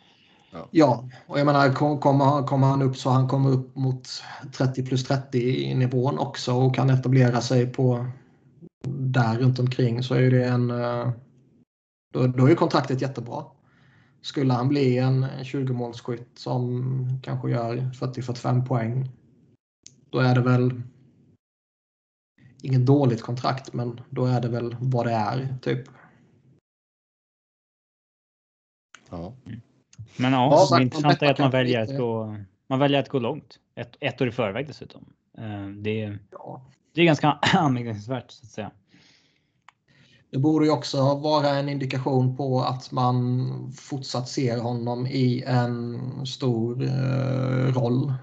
Ja, 0.71 1.09
och 1.27 1.39
jag 1.39 1.45
menar 1.45 1.73
kom- 1.73 1.99
kommer, 1.99 2.47
kommer 2.47 2.67
han 2.67 2.81
upp 2.81 2.97
så 2.97 3.09
han 3.09 3.27
kommer 3.27 3.49
upp 3.49 3.75
mot 3.75 4.09
30 4.57 4.85
plus 4.85 5.03
30 5.03 5.37
i 5.37 5.75
nivån 5.75 6.19
också 6.19 6.53
och 6.53 6.75
kan 6.75 6.89
etablera 6.89 7.41
sig 7.41 7.73
på 7.73 8.05
där 8.87 9.37
runt 9.37 9.59
omkring 9.59 10.03
så 10.03 10.13
är 10.13 10.31
det 10.31 10.45
en 10.45 10.71
eh, 10.71 11.09
då, 12.13 12.27
då 12.27 12.49
är 12.49 12.55
kontraktet 12.55 13.01
jättebra. 13.01 13.45
Skulle 14.21 14.53
han 14.53 14.67
bli 14.67 14.97
en 14.97 15.25
20 15.43 15.73
målsskytt 15.73 16.29
som 16.35 17.19
kanske 17.23 17.49
gör 17.49 17.75
40-45 17.75 18.65
poäng 18.65 19.09
då 20.09 20.19
är 20.19 20.35
det 20.35 20.41
väl 20.41 20.81
inget 22.61 22.85
dåligt 22.85 23.21
kontrakt 23.21 23.73
men 23.73 24.01
då 24.09 24.25
är 24.25 24.41
det 24.41 24.47
väl 24.47 24.75
vad 24.79 25.05
det 25.05 25.13
är 25.13 25.57
typ. 25.61 25.87
Ja. 29.11 29.33
Men 30.17 30.33
ja, 30.33 30.67
Ja, 30.69 30.77
det 30.77 30.83
intressanta 30.83 31.25
är 31.25 31.31
att 31.31 31.39
man 31.39 31.51
väljer 31.51 31.81
att 31.81 31.97
gå. 31.97 32.35
Man 32.67 32.79
väljer 32.79 32.99
att 32.99 33.09
gå 33.09 33.19
långt 33.19 33.59
ett, 33.75 33.97
ett 33.99 34.21
år 34.21 34.27
i 34.27 34.31
förväg 34.31 34.67
dessutom. 34.67 35.05
Eh, 35.37 35.67
Det, 35.67 36.17
Ja. 36.31 36.61
det 36.93 37.01
är 37.01 37.05
ganska 37.05 37.31
anmärkningsvärt 37.53 38.31
så 38.31 38.45
att 38.45 38.51
säga. 38.51 38.71
Det 40.29 40.37
borde 40.37 40.65
ju 40.65 40.71
också 40.71 41.15
vara 41.15 41.49
en 41.49 41.69
indikation 41.69 42.37
på 42.37 42.61
att 42.61 42.91
man 42.91 43.71
fortsatt 43.77 44.29
ser 44.29 44.59
honom 44.59 45.07
i 45.07 45.43
en 45.47 45.99
stor 46.25 46.83
eh, 46.83 47.73
roll. 47.73 48.13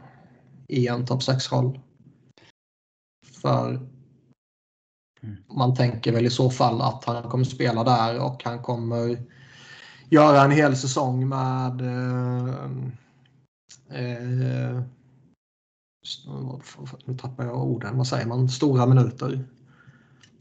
I 0.69 0.87
en 0.89 1.07
topp 1.07 1.21
6-roll. 1.21 1.81
För 3.43 3.89
Mm. 5.23 5.37
man 5.47 5.75
tänker 5.75 6.13
väl 6.13 6.27
i 6.27 6.31
så 6.31 6.51
fall 6.51 6.81
att 6.81 7.05
han 7.05 7.23
kommer 7.23 7.45
spela 7.45 7.85
där 7.85 8.21
och 8.25 8.45
han 8.45 8.63
kommer 8.63 9.23
göra 10.11 10.45
en 10.45 10.51
hel 10.51 10.77
säsong 10.77 11.29
med 11.29 11.81
eh, 11.81 12.65
eh, 13.91 14.83
nu 17.05 17.15
tappar 17.15 17.45
jag 17.45 17.65
orden, 17.65 17.97
vad 17.97 18.07
säger 18.07 18.27
man, 18.27 18.49
stora 18.49 18.87
minuter. 18.87 19.45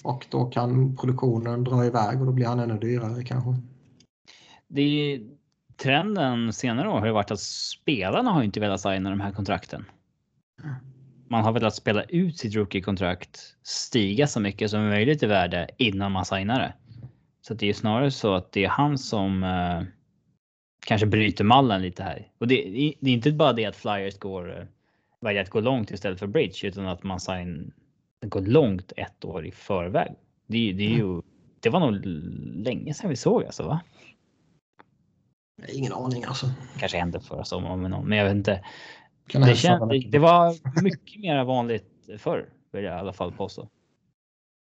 Och 0.04 0.26
då 0.30 0.46
kan 0.46 0.96
produktionen 0.96 1.64
dra 1.64 1.86
iväg 1.86 2.20
och 2.20 2.26
då 2.26 2.32
blir 2.32 2.46
han 2.46 2.60
ännu 2.60 2.78
dyrare 2.78 3.24
kanske. 3.24 3.56
Det 4.68 4.82
är, 4.82 5.22
trenden 5.78 6.54
senare 6.54 6.90
år 6.90 7.00
har 7.00 7.06
ju 7.06 7.14
varit 7.14 7.32
att 7.32 7.40
spelarna 7.40 8.32
har 8.32 8.44
inte 8.44 8.60
velat 8.60 8.82
signa 8.82 9.10
de 9.10 9.20
här 9.20 9.32
kontrakten. 9.32 9.86
Man 11.30 11.44
har 11.44 11.52
velat 11.52 11.76
spela 11.76 12.04
ut 12.04 12.38
sitt 12.38 12.56
rookie-kontrakt, 12.56 13.40
stiga 13.64 14.28
så 14.28 14.40
mycket 14.40 14.72
som 14.72 14.88
möjligt 14.88 15.24
i 15.24 15.26
värde 15.26 15.70
innan 15.78 16.12
man 16.12 16.26
signar 16.26 16.60
det. 16.60 16.74
Så 17.48 17.54
det 17.54 17.70
är 17.70 17.74
snarare 17.74 18.12
så 18.12 18.34
att 18.34 18.52
det 18.52 18.66
är 18.66 18.70
han 18.70 18.98
som 18.98 19.44
eh, 19.44 19.84
kanske 20.86 21.08
bryter 21.08 21.44
mallen 21.44 21.82
lite 21.82 22.04
här. 22.04 22.32
Och 22.38 22.48
det, 22.48 22.56
det 23.00 23.10
är 23.10 23.14
inte 23.14 23.32
bara 23.32 23.54
det 23.54 23.66
att 23.66 23.76
Flyers 23.76 24.20
går, 24.20 24.60
eh, 24.60 24.66
väljer 25.22 25.42
att 25.42 25.50
gå 25.50 25.60
långt 25.60 25.92
istället 25.92 26.20
för 26.20 26.28
bridge 26.28 26.68
utan 26.68 26.88
att 26.88 27.04
man 27.04 27.20
sign, 27.20 27.74
går 28.26 28.42
långt 28.42 28.94
ett 28.98 29.26
år 29.26 29.46
i 29.46 29.52
förväg. 29.52 30.12
Det, 30.48 30.74
det 30.74 30.84
är 30.84 30.98
ju, 30.98 31.22
det 31.60 31.70
var 31.70 31.80
nog 31.80 32.06
länge 32.66 32.94
sedan 32.94 33.10
vi 33.10 33.16
såg 33.16 33.44
alltså 33.44 33.64
va? 33.64 33.82
Ingen 35.68 35.94
aning 35.94 36.24
alltså. 36.24 36.48
Kanske 36.80 36.98
hände 36.98 37.20
förra 37.20 37.44
sommaren 37.44 37.82
med 37.82 37.92
någon, 37.92 38.08
men 38.08 38.18
jag 38.18 38.26
vet 38.26 38.36
inte. 38.36 38.66
Kan 39.28 39.42
Det, 39.42 39.56
känd, 39.56 39.90
det, 39.90 40.00
det 40.00 40.20
var 40.20 40.82
mycket 40.82 41.22
mer 41.22 41.44
vanligt 41.44 42.10
förr 42.18 42.50
vill 42.72 42.84
jag 42.84 42.98
i 42.98 43.00
alla 43.00 43.14
fall 43.14 43.32
påstå. 43.32 43.70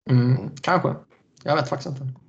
Mm, 0.09 0.51
kanske. 0.61 0.95
Jag 1.43 1.55
vet 1.55 1.69
faktiskt 1.69 1.89
inte. 1.89 2.26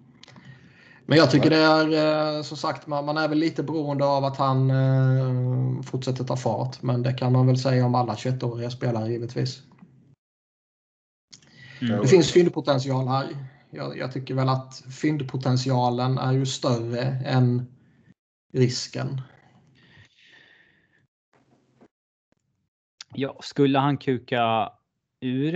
Men 1.10 1.18
jag 1.18 1.30
tycker 1.30 1.50
det 1.50 1.56
är 1.56 2.36
eh, 2.36 2.42
som 2.42 2.56
sagt 2.56 2.86
man, 2.86 3.04
man 3.04 3.16
är 3.16 3.28
väl 3.28 3.38
lite 3.38 3.62
beroende 3.62 4.04
av 4.04 4.24
att 4.24 4.36
han 4.36 4.70
eh, 4.70 5.82
fortsätter 5.82 6.24
ta 6.24 6.36
fart. 6.36 6.82
Men 6.82 7.02
det 7.02 7.12
kan 7.12 7.32
man 7.32 7.46
väl 7.46 7.58
säga 7.58 7.86
om 7.86 7.94
alla 7.94 8.14
21-åriga 8.14 8.70
spelare 8.70 9.12
givetvis. 9.12 9.62
Mm. 11.80 12.00
Det 12.02 12.08
finns 12.08 12.32
fyndpotential 12.32 13.08
här. 13.08 13.26
Jag, 13.70 13.98
jag 13.98 14.12
tycker 14.12 14.34
väl 14.34 14.48
att 14.48 14.82
fyndpotentialen 15.00 16.18
är 16.18 16.32
ju 16.32 16.46
större 16.46 17.02
än 17.24 17.66
risken. 18.52 19.20
Ja, 23.14 23.38
skulle 23.42 23.78
han 23.78 23.96
kuka 23.96 24.72
ur 25.20 25.54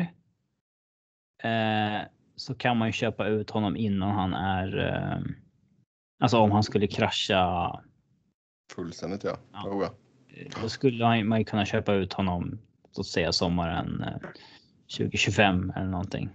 eh, 1.42 2.00
så 2.36 2.54
kan 2.54 2.76
man 2.76 2.88
ju 2.88 2.92
köpa 2.92 3.26
ut 3.26 3.50
honom 3.50 3.76
innan 3.76 4.10
han 4.10 4.34
är. 4.34 4.78
Eh, 4.78 5.41
alltså 6.22 6.38
om 6.38 6.50
han 6.50 6.62
skulle 6.62 6.86
krascha. 6.86 7.80
Fullständigt 8.74 9.24
ja. 9.24 9.36
Ja. 9.52 9.68
Oh, 9.70 9.82
ja. 9.82 9.94
Då 10.62 10.68
skulle 10.68 11.24
man 11.24 11.38
ju 11.38 11.44
kunna 11.44 11.66
köpa 11.66 11.94
ut 11.94 12.12
honom. 12.12 12.58
Så 12.90 13.00
att 13.00 13.06
säga 13.06 13.32
sommaren 13.32 14.02
eh, 14.02 14.30
2025 14.96 15.72
eller 15.76 15.86
någonting. 15.86 16.28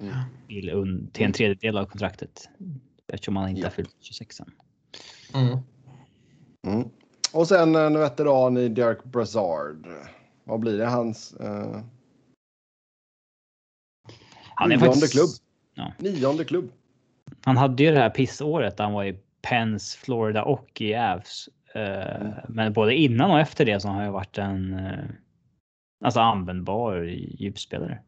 Mm. 0.00 0.14
Till, 0.48 0.70
un, 0.70 1.10
till 1.12 1.24
en 1.26 1.32
tredjedel 1.32 1.76
av 1.78 1.86
kontraktet. 1.86 2.48
Eftersom 3.12 3.36
han 3.36 3.48
inte 3.48 3.60
Ja. 3.60 3.66
har 3.66 3.70
fyllt 3.72 3.96
26 4.00 4.40
än. 4.40 4.50
Mm. 5.34 5.58
Mm. 6.66 6.88
Och 7.32 7.48
sen 7.48 7.74
en 7.76 7.98
veteran 7.98 8.56
i 8.56 8.68
Dirk 8.68 9.04
Brassard. 9.04 9.86
Vad 10.44 10.60
blir 10.60 10.78
det? 10.78 10.86
Hans 10.86 11.32
eh, 11.32 11.80
Han 14.54 14.72
är 14.72 14.76
nionde 14.76 14.86
faktiskt, 14.86 15.12
klubb. 15.12 15.28
Ja. 15.74 15.92
Nionde 15.98 16.44
klubb. 16.44 16.72
Han 17.44 17.56
hade 17.56 17.82
ju 17.82 17.90
det 17.90 17.98
här 17.98 18.10
pissåret 18.10 18.76
där 18.76 18.84
han 18.84 18.92
var 18.92 19.04
i 19.04 19.18
Penns, 19.42 19.94
Florida 19.94 20.42
och 20.44 20.80
i 20.80 20.94
Avs. 20.94 21.48
Eh, 21.74 22.20
Mm. 22.20 22.32
Men 22.48 22.72
både 22.72 22.94
innan 22.94 23.30
och 23.30 23.40
efter 23.40 23.64
det 23.64 23.80
så 23.80 23.88
har 23.88 24.02
han 24.02 24.12
varit 24.12 24.38
en 24.38 24.74
eh, 24.74 25.04
alltså 26.04 26.20
användbar 26.20 27.02
djupspelare. 27.38 27.98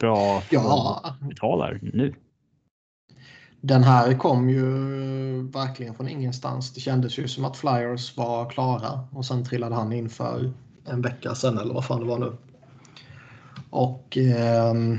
Bra 0.00 0.42
Ja, 0.50 1.02
betalar 1.20 1.78
nu. 1.82 2.14
den 3.60 3.82
här 3.84 4.18
kom 4.18 4.50
ju 4.50 4.68
verkligen 5.50 5.94
från 5.94 6.08
ingenstans. 6.08 6.74
Det 6.74 6.80
kändes 6.80 7.18
ju 7.18 7.28
som 7.28 7.44
att 7.44 7.56
Flyers 7.56 8.16
var 8.16 8.50
klara 8.50 9.08
och 9.12 9.24
sen 9.24 9.44
trillade 9.44 9.74
han 9.74 9.92
in 9.92 10.08
för 10.08 10.52
en 10.86 11.02
vecka 11.02 11.34
sedan 11.34 11.58
eller 11.58 11.74
vad 11.74 11.84
fan 11.84 12.00
det 12.00 12.06
var 12.06 12.18
nu. 12.18 12.36
Och 13.70 14.16
ehm, 14.16 14.98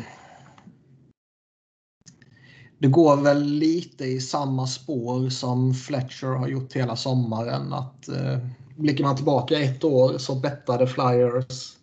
det 2.79 2.87
går 2.87 3.17
väl 3.17 3.43
lite 3.43 4.05
i 4.05 4.19
samma 4.19 4.67
spår 4.67 5.29
som 5.29 5.73
Fletcher 5.73 6.27
har 6.27 6.47
gjort 6.47 6.73
hela 6.73 6.95
sommaren. 6.95 7.73
Att 7.73 8.09
eh, 8.09 8.37
blickar 8.75 9.03
man 9.03 9.15
tillbaka 9.15 9.59
ett 9.59 9.83
år 9.83 10.17
så 10.17 10.35
bettade 10.35 10.87
Flyers 10.87 11.77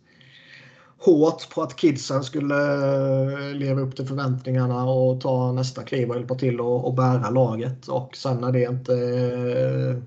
hårt 0.98 1.54
på 1.54 1.62
att 1.62 1.76
kidsen 1.76 2.24
skulle 2.24 2.54
eh, 2.54 3.54
leva 3.54 3.80
upp 3.80 3.96
till 3.96 4.06
förväntningarna 4.06 4.84
och 4.84 5.20
ta 5.20 5.52
nästa 5.52 5.82
kliv 5.82 6.10
och 6.10 6.16
hjälpa 6.16 6.34
till 6.34 6.60
och, 6.60 6.86
och 6.86 6.94
bära 6.94 7.30
laget. 7.30 7.88
Och 7.88 8.16
sen 8.16 8.40
när 8.40 8.52
det 8.52 8.62
inte 8.62 8.94
eh, 8.94 10.02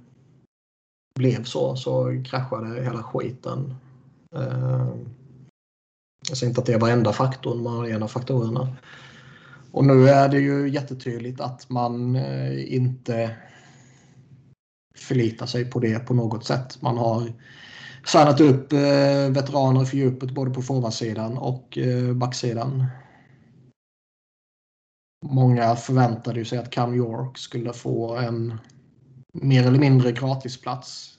blev 1.16 1.44
så 1.44 1.76
så 1.76 2.24
kraschade 2.26 2.84
hela 2.84 3.04
skiten. 3.04 3.76
Eh, 4.36 4.88
jag 6.28 6.38
säger 6.38 6.50
inte 6.50 6.62
att 6.62 6.68
det 6.68 6.78
var 6.78 6.90
enda 6.90 7.14
faktorn, 7.14 7.64
men 7.64 7.92
en 7.96 8.04
av 8.04 8.08
faktorerna. 8.08 8.68
Och 9.72 9.86
nu 9.86 10.10
är 10.10 10.30
det 10.30 10.40
ju 10.40 10.70
jättetydligt 10.70 11.42
att 11.42 11.70
man 11.70 12.16
eh, 12.16 12.74
inte 12.76 13.36
förlitar 14.98 15.46
sig 15.46 15.66
på 15.66 15.80
det 15.80 16.00
på 16.00 16.14
något 16.14 16.46
sätt. 16.46 16.82
Man 16.82 16.98
har 16.98 17.34
signat 18.06 18.42
upp 18.42 18.74
eh, 18.74 19.30
veteraner 19.30 19.86
för 19.86 19.98
djupet 19.98 20.32
både 20.32 20.52
på 20.52 20.62
forwardsidan 20.62 21.38
och 21.38 21.78
eh, 21.78 22.14
backsidan. 22.14 22.86
Många 25.26 25.76
förväntade 25.76 26.46
sig 26.46 26.58
att 26.58 26.70
Cam 26.70 26.94
York 26.94 27.38
skulle 27.38 27.74
få 27.74 28.18
en 28.18 28.60
mer 29.34 29.68
eller 29.68 29.80
mindre 29.80 30.12
gratisplats 30.12 31.18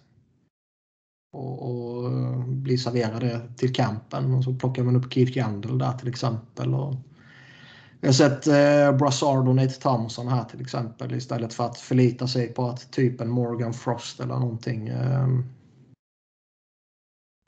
och, 1.32 1.62
och 1.62 2.10
bli 2.48 2.78
serverade 2.78 3.40
till 3.56 3.74
campen. 3.74 4.34
Och 4.34 4.44
så 4.44 4.54
plockar 4.54 4.82
man 4.82 4.96
upp 4.96 5.12
Keith 5.12 5.32
Gandal 5.32 5.78
där 5.78 5.92
till 5.92 6.08
exempel. 6.08 6.74
Och 6.74 6.94
vi 8.00 8.06
har 8.08 8.12
sett 8.12 8.46
eh, 8.46 8.98
Brassard 8.98 9.48
och 9.48 9.56
Nate 9.56 9.80
Thompson 9.80 10.28
här 10.28 10.44
till 10.44 10.60
exempel 10.60 11.14
istället 11.14 11.54
för 11.54 11.64
att 11.64 11.78
förlita 11.78 12.26
sig 12.26 12.54
på 12.54 12.66
att 12.66 12.92
typ 12.92 13.20
en 13.20 13.30
Morgan 13.30 13.72
Frost 13.72 14.20
eller 14.20 14.34
någonting 14.38 14.88
eh, 14.88 15.28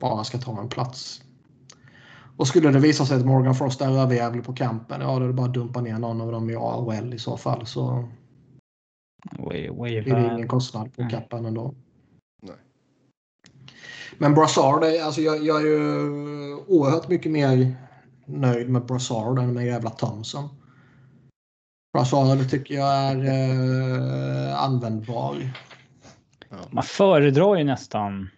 bara 0.01 0.23
ska 0.23 0.37
ta 0.37 0.61
en 0.61 0.69
plats. 0.69 1.21
Och 2.37 2.47
skulle 2.47 2.71
det 2.71 2.79
visa 2.79 3.05
sig 3.05 3.17
att 3.17 3.25
Morgan 3.25 3.55
Frost 3.55 3.81
är 3.81 3.99
överjävlig 3.99 4.43
på 4.43 4.53
campen, 4.53 5.01
ja 5.01 5.19
då 5.19 5.23
är 5.23 5.27
det 5.27 5.33
bara 5.33 5.47
att 5.47 5.53
dumpa 5.53 5.81
ner 5.81 5.97
någon 5.99 6.21
av 6.21 6.31
dem 6.31 6.49
i 6.49 6.55
AHL 6.55 7.13
i 7.13 7.19
så 7.19 7.37
fall 7.37 7.65
så 7.65 8.09
Way, 9.39 9.69
way 9.69 10.01
blir 10.01 10.15
det 10.15 10.33
ingen 10.33 10.47
kostnad 10.47 10.95
på 10.95 11.09
capen 11.09 11.45
ändå. 11.45 11.75
Nej. 12.41 12.55
Men 14.17 14.33
Brassard, 14.33 14.83
är- 14.83 15.03
alltså 15.03 15.21
jag, 15.21 15.43
jag 15.43 15.61
är 15.61 15.65
ju 15.65 16.55
oerhört 16.55 17.07
mycket 17.09 17.31
mer 17.31 17.75
nöjd 18.31 18.69
med 18.69 18.85
Brassard 18.85 19.39
än 19.39 19.53
med 19.53 19.65
jävla 19.65 19.89
Thompson. 19.89 20.49
Brassard 21.93 22.49
tycker 22.49 22.75
jag 22.75 22.93
är 22.93 23.25
eh, 23.25 24.63
användbar. 24.63 25.51
Man 26.69 26.83
föredrar 26.83 27.55
ju 27.55 27.63
nästan. 27.63 28.29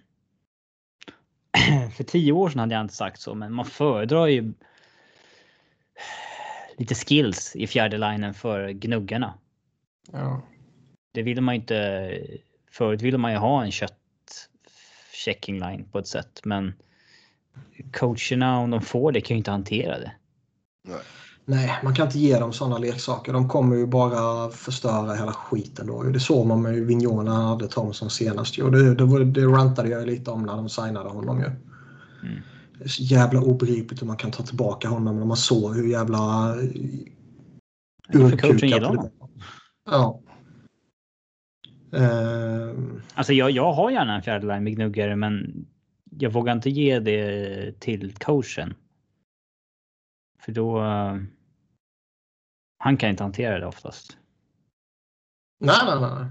För 1.95 2.03
tio 2.03 2.31
år 2.31 2.49
sedan 2.49 2.59
hade 2.59 2.75
jag 2.75 2.81
inte 2.81 2.93
sagt 2.93 3.21
så, 3.21 3.35
men 3.35 3.53
man 3.53 3.65
föredrar 3.65 4.27
ju. 4.27 4.43
Lite 6.77 6.95
skills 6.95 7.55
i 7.55 7.67
fjärde 7.67 7.97
linjen 7.97 8.33
för 8.33 8.69
gnuggarna. 8.69 9.33
Ja. 10.11 10.41
Det 11.11 11.21
ville 11.21 11.41
man 11.41 11.55
ju 11.55 11.61
inte. 11.61 12.19
Förut 12.71 13.01
ville 13.01 13.17
man 13.17 13.31
ju 13.31 13.37
ha 13.37 13.63
en 13.63 13.71
kött 13.71 13.99
checking 15.13 15.59
line 15.59 15.85
på 15.91 15.99
ett 15.99 16.07
sätt, 16.07 16.41
men 16.43 16.73
coacherna 17.93 18.57
om 18.59 18.69
de 18.71 18.81
får 18.81 19.11
det 19.11 19.21
kan 19.21 19.35
ju 19.35 19.37
inte 19.37 19.51
hantera 19.51 19.99
det. 19.99 20.11
Nej, 21.45 21.71
man 21.83 21.95
kan 21.95 22.05
inte 22.05 22.19
ge 22.19 22.39
dem 22.39 22.53
sådana 22.53 22.77
leksaker. 22.77 23.33
De 23.33 23.49
kommer 23.49 23.75
ju 23.75 23.87
bara 23.87 24.49
förstöra 24.49 25.13
hela 25.13 25.31
skiten 25.33 25.87
då. 25.87 26.03
Det 26.03 26.19
såg 26.19 26.47
man 26.47 26.61
med 26.61 26.73
Vignon 26.73 27.25
när 27.25 27.31
han 27.31 27.45
hade 27.45 27.67
Thomson 27.67 28.09
senast. 28.09 28.59
Och 28.59 28.71
det, 28.71 28.95
det, 28.95 29.03
var- 29.05 29.19
det 29.19 29.45
rantade 29.45 29.89
jag 29.89 30.07
lite 30.07 30.31
om 30.31 30.43
när 30.43 30.55
de 30.55 30.69
signade 30.69 31.09
honom 31.09 31.39
ju. 31.39 31.45
Mm. 31.45 32.41
Det 32.77 32.83
är 32.83 32.89
så 32.89 33.03
jävla 33.03 33.41
obegripligt 33.41 34.01
hur 34.01 34.07
man 34.07 34.17
kan 34.17 34.31
ta 34.31 34.43
tillbaka 34.43 34.87
honom 34.87 35.19
när 35.19 35.25
man 35.25 35.37
såg 35.37 35.75
hur 35.75 35.87
jävla 35.87 36.53
För 38.11 38.19
coachen 38.19 38.33
urkukat 38.33 38.61
gillar 38.63 38.79
det 38.79 38.85
honom. 38.87 39.09
var. 39.19 39.29
Ja. 39.91 40.19
Ehm, 41.97 43.01
Alltså 43.13 43.33
jag, 43.33 43.51
jag 43.51 43.73
har 43.73 43.91
gärna 43.91 44.15
en 44.15 44.21
fjärde 44.21 44.47
line 44.47 44.63
med 44.63 44.75
gnuggare, 44.75 45.15
men 45.15 45.65
jag 46.17 46.33
vågar 46.33 46.53
inte 46.53 46.69
ge 46.69 46.99
det 46.99 47.79
till 47.79 48.13
coachen. 48.13 48.73
För 50.39 50.51
då. 50.51 50.79
Eh, 50.81 51.17
han 52.77 52.97
kan 52.97 53.09
inte 53.09 53.23
hantera 53.23 53.59
det 53.59 53.67
oftast. 53.67 54.17
nej, 55.59 55.75
nej, 55.85 55.99
nej. 55.99 56.29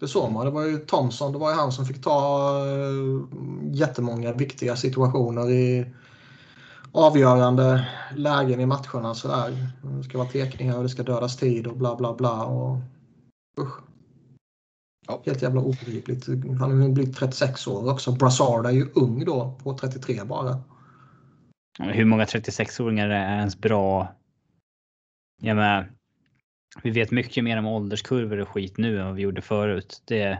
Det 0.00 0.08
såg 0.08 0.32
man. 0.32 0.44
Det 0.44 0.50
var 0.50 0.64
ju 0.64 0.78
Thomson. 0.78 1.32
Det 1.32 1.38
var 1.38 1.50
ju 1.50 1.56
han 1.56 1.72
som 1.72 1.86
fick 1.86 2.02
ta 2.02 2.58
eh, 2.66 3.22
jättemånga 3.72 4.32
viktiga 4.32 4.76
situationer 4.76 5.50
i 5.50 5.86
avgörande 6.92 7.88
lägen 8.16 8.60
i 8.60 8.66
matcherna. 8.66 9.14
Sådär. 9.14 9.68
Det 9.82 10.04
ska 10.04 10.18
vara 10.18 10.28
tekningar 10.28 10.76
och 10.76 10.82
det 10.82 10.88
ska 10.88 11.02
dödas 11.02 11.36
tid 11.36 11.66
och 11.66 11.76
bla 11.76 11.96
bla 11.96 12.14
bla. 12.14 12.44
Och, 12.44 12.78
usch. 13.60 13.93
Ja. 15.06 15.22
Helt 15.26 15.42
jävla 15.42 15.60
obegripligt. 15.60 16.26
Han 16.60 16.80
har 16.80 16.88
ju 16.88 16.92
blivit 16.92 17.16
36 17.16 17.66
år 17.66 17.92
också. 17.92 18.12
Brassard 18.12 18.66
är 18.66 18.70
ju 18.70 18.88
ung 18.94 19.24
då 19.24 19.58
på 19.62 19.78
33 19.78 20.24
bara. 20.24 20.62
Hur 21.78 22.04
många 22.04 22.24
36-åringar 22.24 23.08
är 23.08 23.38
ens 23.38 23.58
bra? 23.58 24.14
Jag 25.42 25.56
menar, 25.56 25.90
vi 26.82 26.90
vet 26.90 27.10
mycket 27.10 27.44
mer 27.44 27.56
om 27.58 27.66
ålderskurvor 27.66 28.40
och 28.40 28.48
skit 28.48 28.78
nu 28.78 29.00
än 29.00 29.06
vad 29.06 29.14
vi 29.14 29.22
gjorde 29.22 29.42
förut. 29.42 30.02
Det, 30.04 30.38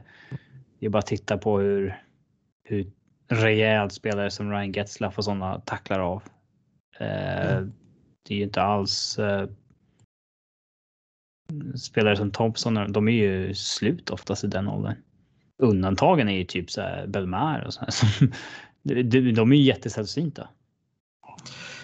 det 0.79 0.87
är 0.87 0.91
bara 0.91 0.99
att 0.99 1.07
titta 1.07 1.39
på 1.39 1.59
hur, 1.59 2.03
hur 2.65 2.91
rejält 3.29 3.93
spelare 3.93 4.31
som 4.31 4.51
Ryan 4.51 4.73
Getzlaff 4.73 5.19
och 5.19 5.25
sådana 5.25 5.61
tacklar 5.61 6.01
av. 6.01 6.23
Eh, 6.99 7.61
Det 8.23 8.35
är 8.35 8.39
ju 8.39 8.45
inte 8.45 8.63
alls 8.63 9.19
eh, 9.19 9.49
spelare 11.77 12.17
som 12.17 12.31
Thompson, 12.31 12.93
de 12.93 13.09
är 13.09 13.13
ju 13.13 13.55
slut 13.55 14.11
oftast 14.11 14.45
i 14.45 14.47
den 14.47 14.69
åldern. 14.69 14.95
Undantagen 15.59 16.29
är 16.29 16.37
ju 16.39 16.45
typ 16.45 16.71
så 16.71 16.81
här 16.81 17.07
Belmar 17.07 17.65
och 17.67 17.75
så 17.75 17.81
här. 17.81 17.91
som- 17.91 18.33
de- 19.35 19.53
är 19.53 19.57
ju 19.57 19.63
jättesällsynta. 19.63 20.49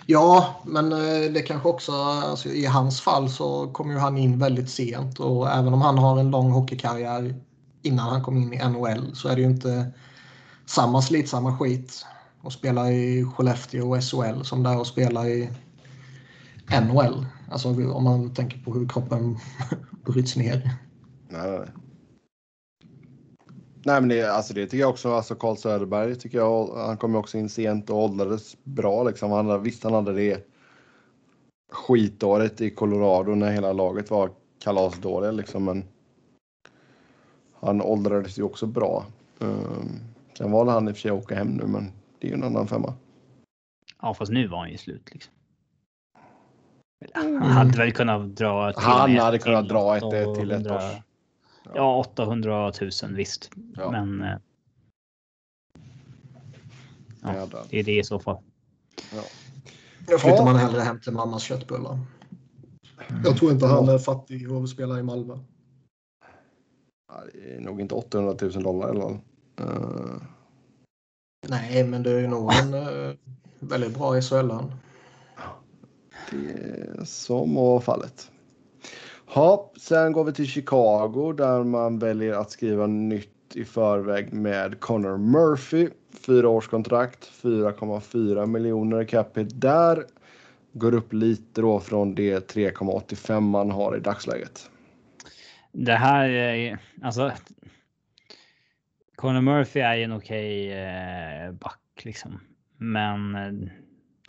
Ja, 0.06 0.60
men 0.66 0.92
eh, 0.92 1.32
det 1.32 1.42
kanske 1.46 1.68
också, 1.68 1.92
alltså, 1.92 2.48
i 2.48 2.66
hans 2.66 3.00
fall 3.00 3.30
så 3.30 3.66
kom 3.72 3.90
ju 3.90 3.96
han 3.96 4.18
in 4.18 4.38
väldigt 4.38 4.70
sent 4.70 5.20
och 5.20 5.50
även 5.50 5.74
om 5.74 5.80
han 5.80 5.98
har 5.98 6.20
en 6.20 6.30
lång 6.30 6.50
hockeykarriär 6.50 7.34
innan 7.82 8.08
han 8.08 8.22
kom 8.24 8.36
in 8.36 8.52
i 8.52 8.68
NHL 8.68 9.14
så 9.14 9.28
är 9.28 9.34
det 9.36 9.40
ju 9.42 9.46
inte 9.46 9.90
samma 10.66 11.02
slitsamma 11.02 11.58
skit 11.58 12.06
att 12.42 12.52
spela 12.52 12.90
i 12.92 13.24
Skellefteå 13.24 13.90
och 13.90 14.02
SHL 14.04 14.42
som 14.42 14.62
det 14.62 14.70
är 14.70 14.80
att 14.80 14.86
spela 14.86 15.28
i 15.28 15.50
NHL. 16.70 17.26
Alltså 17.50 17.68
om 17.68 18.04
man 18.04 18.34
tänker 18.34 18.58
på 18.58 18.74
hur 18.74 18.88
kroppen 18.88 19.36
bryts 20.04 20.36
ner. 20.36 20.70
Nej, 21.28 21.50
nej. 21.50 21.68
Nej 23.84 24.00
men 24.00 24.08
det, 24.08 24.22
alltså 24.22 24.54
det 24.54 24.66
tycker 24.66 24.78
jag 24.78 24.90
också. 24.90 25.12
Alltså 25.12 25.34
Carl 25.34 25.56
Söderberg 25.56 26.16
tycker 26.16 26.38
jag. 26.38 26.76
Han 26.76 26.96
kom 26.96 27.12
ju 27.12 27.18
också 27.18 27.38
in 27.38 27.48
sent 27.48 27.90
och 27.90 27.96
åldrades 27.96 28.56
bra 28.64 29.04
liksom. 29.04 29.30
Han, 29.30 29.62
visst 29.62 29.84
han 29.84 29.92
hade 29.92 30.12
det 30.12 30.46
skitåret 31.72 32.60
i 32.60 32.70
Colorado 32.70 33.34
när 33.34 33.52
hela 33.52 33.72
laget 33.72 34.10
var 34.10 34.30
kalasdåliga 34.58 35.30
liksom. 35.30 35.64
Men 35.64 35.84
han 37.60 37.82
åldrades 37.82 38.38
ju 38.38 38.42
också 38.42 38.66
bra. 38.66 39.04
Um, 39.38 40.00
sen 40.38 40.50
valde 40.50 40.72
han 40.72 40.88
i 40.88 40.90
och 40.90 40.96
för 40.96 41.00
sig 41.00 41.10
att 41.10 41.22
åka 41.22 41.34
hem 41.34 41.48
nu 41.48 41.66
men 41.66 41.92
det 42.18 42.26
är 42.26 42.30
ju 42.30 42.34
en 42.34 42.44
annan 42.44 42.68
femma. 42.68 42.94
Ja 44.02 44.14
fast 44.14 44.32
nu 44.32 44.46
var 44.46 44.58
han 44.58 44.70
ju 44.70 44.76
slut 44.76 45.10
liksom. 45.12 45.32
Han 47.14 47.36
hade 47.42 47.78
väl 47.78 47.92
kunnat 47.92 48.36
dra 48.36 48.72
till 48.72 48.82
Han 48.82 49.16
hade 49.16 49.36
ett 49.36 49.44
kunnat 49.44 49.68
dra 49.68 49.96
ett, 49.96 50.02
till 50.36 50.50
ett 50.50 50.66
800 50.66 50.76
års. 50.76 51.02
Ja 51.74 51.96
800 51.98 52.72
000 52.80 53.14
visst. 53.14 53.50
Ja. 53.76 53.90
Men 53.90 54.22
eh, 54.22 54.36
Ja. 57.22 57.34
Ja. 57.52 57.64
det 57.70 57.78
är 57.78 57.84
det 57.84 57.98
i 57.98 58.04
så 58.04 58.18
fall. 58.18 58.38
Då 60.06 60.18
flyttar 60.18 60.36
Ja. 60.36 60.44
man 60.44 60.56
hellre 60.56 60.80
hem 60.80 61.00
till 61.00 61.12
mammas 61.12 61.42
köttbullar. 61.42 61.98
Jag 63.24 63.36
tror 63.36 63.52
inte 63.52 63.66
han 63.66 63.88
är 63.88 63.98
fattig 63.98 64.52
och 64.52 64.68
spelar 64.68 64.98
i 64.98 65.02
Malmö. 65.02 65.38
Ja, 67.08 67.22
Det 67.32 67.54
är 67.54 67.60
nog 67.60 67.80
inte 67.80 67.94
800 67.94 68.34
000 68.40 68.62
dollar 68.62 68.88
eller 68.88 69.00
vad? 69.00 69.18
Uh, 69.60 70.22
Nej, 71.48 71.84
men 71.84 72.02
det 72.02 72.10
är 72.10 72.20
ju 72.20 72.26
nog 72.26 72.52
en 72.52 72.74
eh, 72.74 73.14
väldigt 73.60 73.94
bra 73.98 74.20
SHL-lön. 74.20 74.72
Det 76.30 77.28
var 77.28 77.80
fallet. 77.80 78.30
Ja, 79.34 79.72
sen 79.76 80.12
går 80.12 80.24
vi 80.24 80.32
till 80.32 80.46
Chicago 80.46 81.32
där 81.32 81.64
man 81.64 81.98
väljer 81.98 82.32
att 82.34 82.50
skriva 82.50 82.86
nytt 82.86 83.56
i 83.56 83.64
förväg 83.64 84.32
med 84.32 84.80
Connor 84.80 85.18
Murphy. 85.18 85.88
Fyra 86.26 86.48
års 86.48 86.68
kontrakt, 86.68 87.30
4,4 87.42 88.46
miljoner 88.46 89.04
cap 89.04 89.38
där. 89.54 90.04
Går 90.72 90.94
upp 90.94 91.12
lite 91.12 91.60
då 91.60 91.80
från 91.80 92.14
det 92.14 92.54
3,85 92.54 93.40
man 93.40 93.70
har 93.70 93.96
i 93.96 94.00
dagsläget. 94.00 94.70
Det 95.72 95.94
här 95.94 96.28
är 96.28 96.78
alltså. 97.02 97.32
Connor 99.14 99.40
Murphy 99.40 99.80
är 99.80 99.94
ju 99.94 100.04
en 100.04 100.12
okej 100.12 100.68
okay 100.68 101.52
back 101.52 101.80
liksom, 102.02 102.40
men 102.76 103.34
eh, 103.34 103.70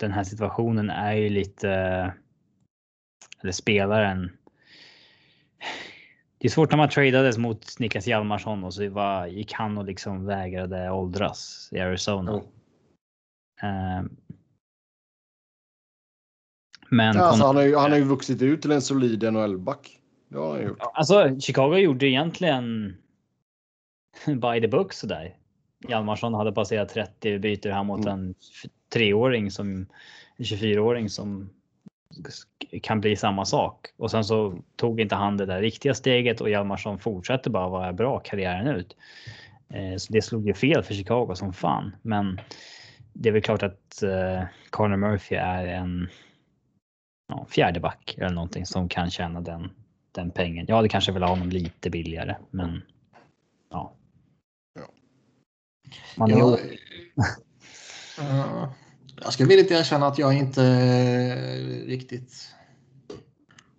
den 0.06 0.12
här 0.12 0.24
situationen 0.24 0.90
är 0.90 1.12
ju 1.12 1.28
lite. 1.28 1.68
Eller 3.42 3.52
spelaren. 3.52 4.30
Det 6.38 6.48
är 6.48 6.50
svårt 6.50 6.70
när 6.70 6.78
man 6.78 6.88
tradades 6.88 7.38
mot 7.38 7.78
Niklas 7.78 8.06
Hjalmarsson 8.06 8.64
och 8.64 8.74
så 8.74 8.88
var, 8.88 9.26
gick 9.26 9.52
han 9.52 9.78
och 9.78 9.84
liksom 9.84 10.26
vägrade 10.26 10.90
åldras 10.90 11.68
i 11.72 11.80
Arizona. 11.80 12.32
Eh, 13.62 14.02
men 16.88 17.16
Ja, 17.16 17.22
alltså, 17.22 17.46
han, 17.46 17.56
har 17.56 17.62
ju, 17.62 17.76
han 17.76 17.90
har 17.90 17.98
ju 17.98 18.04
vuxit 18.04 18.42
ut 18.42 18.62
till 18.62 18.70
en 18.70 18.82
solid 18.82 19.32
NHL-back. 19.32 19.98
Det 20.28 20.38
har 20.38 20.50
han 20.56 20.66
gjort. 20.66 20.78
Alltså 20.80 21.40
Chicago 21.40 21.76
gjorde 21.76 22.06
egentligen 22.06 22.96
by 24.26 24.60
the 24.60 24.68
book 24.68 24.92
sådär. 24.92 25.36
Hjalmarsson 25.88 26.34
hade 26.34 26.52
passerat 26.52 26.88
30 26.88 27.38
byter 27.38 27.70
här 27.70 27.84
mot 27.84 28.06
Mm. 28.06 28.18
en 28.18 28.34
treåring 28.92 29.50
som 29.50 29.86
en 30.36 30.44
24-åring 30.44 31.08
som 31.08 31.50
kan 32.82 33.00
bli 33.00 33.16
samma 33.16 33.44
sak. 33.44 33.86
Och 33.96 34.10
sen 34.10 34.24
så 34.24 34.58
tog 34.76 35.00
inte 35.00 35.14
han 35.14 35.36
det 35.36 35.46
där 35.46 35.60
riktiga 35.60 35.94
steget 35.94 36.40
och 36.40 36.50
Hjalmarsson 36.50 36.98
fortsatte 36.98 37.50
bara 37.50 37.68
vara 37.68 37.92
bra 37.92 38.18
karriären 38.18 38.66
ut. 38.66 38.96
Eh, 39.68 39.96
Så 39.96 40.12
det 40.12 40.22
slog 40.22 40.46
ju 40.46 40.54
fel 40.54 40.82
för 40.82 40.94
Chicago 40.94 41.34
som 41.34 41.52
fan. 41.52 41.96
Men 42.02 42.40
det 43.12 43.28
är 43.28 43.32
väl 43.32 43.42
klart 43.42 43.62
att 43.62 44.02
eh, 44.02 44.44
Conor 44.70 44.96
Murphy 44.96 45.36
är 45.36 45.66
en 45.66 46.08
ja, 47.28 47.46
fjärde 47.50 47.80
back 47.80 48.14
eller 48.18 48.30
någonting 48.30 48.66
som 48.66 48.88
kan 48.88 49.10
tjäna 49.10 49.40
den, 49.40 49.70
den 50.12 50.30
pengen. 50.30 50.66
Ja, 50.68 50.82
det 50.82 50.88
kanske 50.88 51.12
vill 51.12 51.22
ha 51.22 51.30
honom 51.30 51.50
lite 51.50 51.90
billigare, 51.90 52.36
men 52.50 52.82
ja. 53.70 53.92
Ja. 54.74 54.86
Man 56.16 56.30
är 56.30 56.36
Jag, 59.24 59.32
ska 59.32 59.44
villigt 59.46 59.70
erkänna 59.70 60.06
att 60.06 60.18
jag 60.18 60.34
inte 60.34 60.64
eh, 60.64 61.86
riktigt 61.86 62.48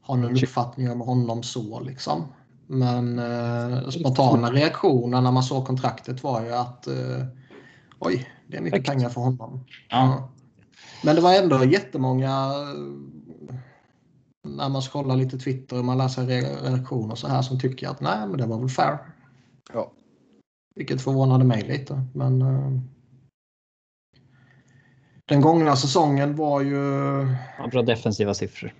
har 0.01 0.17
någon 0.17 0.31
uppfattning 0.43 0.91
om 0.91 1.01
honom 1.01 1.43
så 1.43 1.79
liksom. 1.79 2.23
Men 2.67 3.19
eh, 3.19 3.89
spontana 3.89 4.51
reaktionen 4.51 5.23
när 5.23 5.31
man 5.31 5.43
såg 5.43 5.67
kontraktet 5.67 6.23
var 6.23 6.41
ju 6.45 6.53
att 6.53 6.87
eh, 6.87 7.25
oj, 7.99 8.29
det 8.47 8.57
är 8.57 8.61
mycket 8.61 8.79
Perfekt. 8.79 8.97
pengar 8.97 9.09
för 9.09 9.21
honom. 9.21 9.65
ja, 9.89 10.29
Men 11.03 11.15
det 11.15 11.21
var 11.21 11.33
ändå 11.33 11.65
jättemånga 11.65 12.29
eh, 12.29 13.55
när 14.47 14.69
man 14.69 14.81
scrollar 14.81 15.15
lite 15.15 15.37
Twitter 15.37 15.77
och 15.79 15.85
man 15.85 15.97
läser 15.97 16.21
re- 16.23 16.61
reaktioner 16.69 17.15
så 17.15 17.27
här 17.27 17.41
som 17.41 17.59
tycker 17.59 17.87
att 17.89 18.01
nej, 18.01 18.27
men 18.27 18.37
det 18.37 18.45
var 18.45 18.59
väl 18.59 18.69
fair. 18.69 18.97
Ja. 19.73 19.91
Vilket 20.75 21.01
förvånade 21.01 21.43
mig 21.43 21.61
lite. 21.61 22.01
Men 22.13 22.41
eh, 22.41 22.79
den 25.26 25.41
gångna 25.41 25.76
säsongen 25.76 26.36
var 26.36 26.61
ju 26.61 26.78
ja, 27.57 27.67
bra 27.71 27.82
defensiva 27.82 28.34
siffror. 28.34 28.74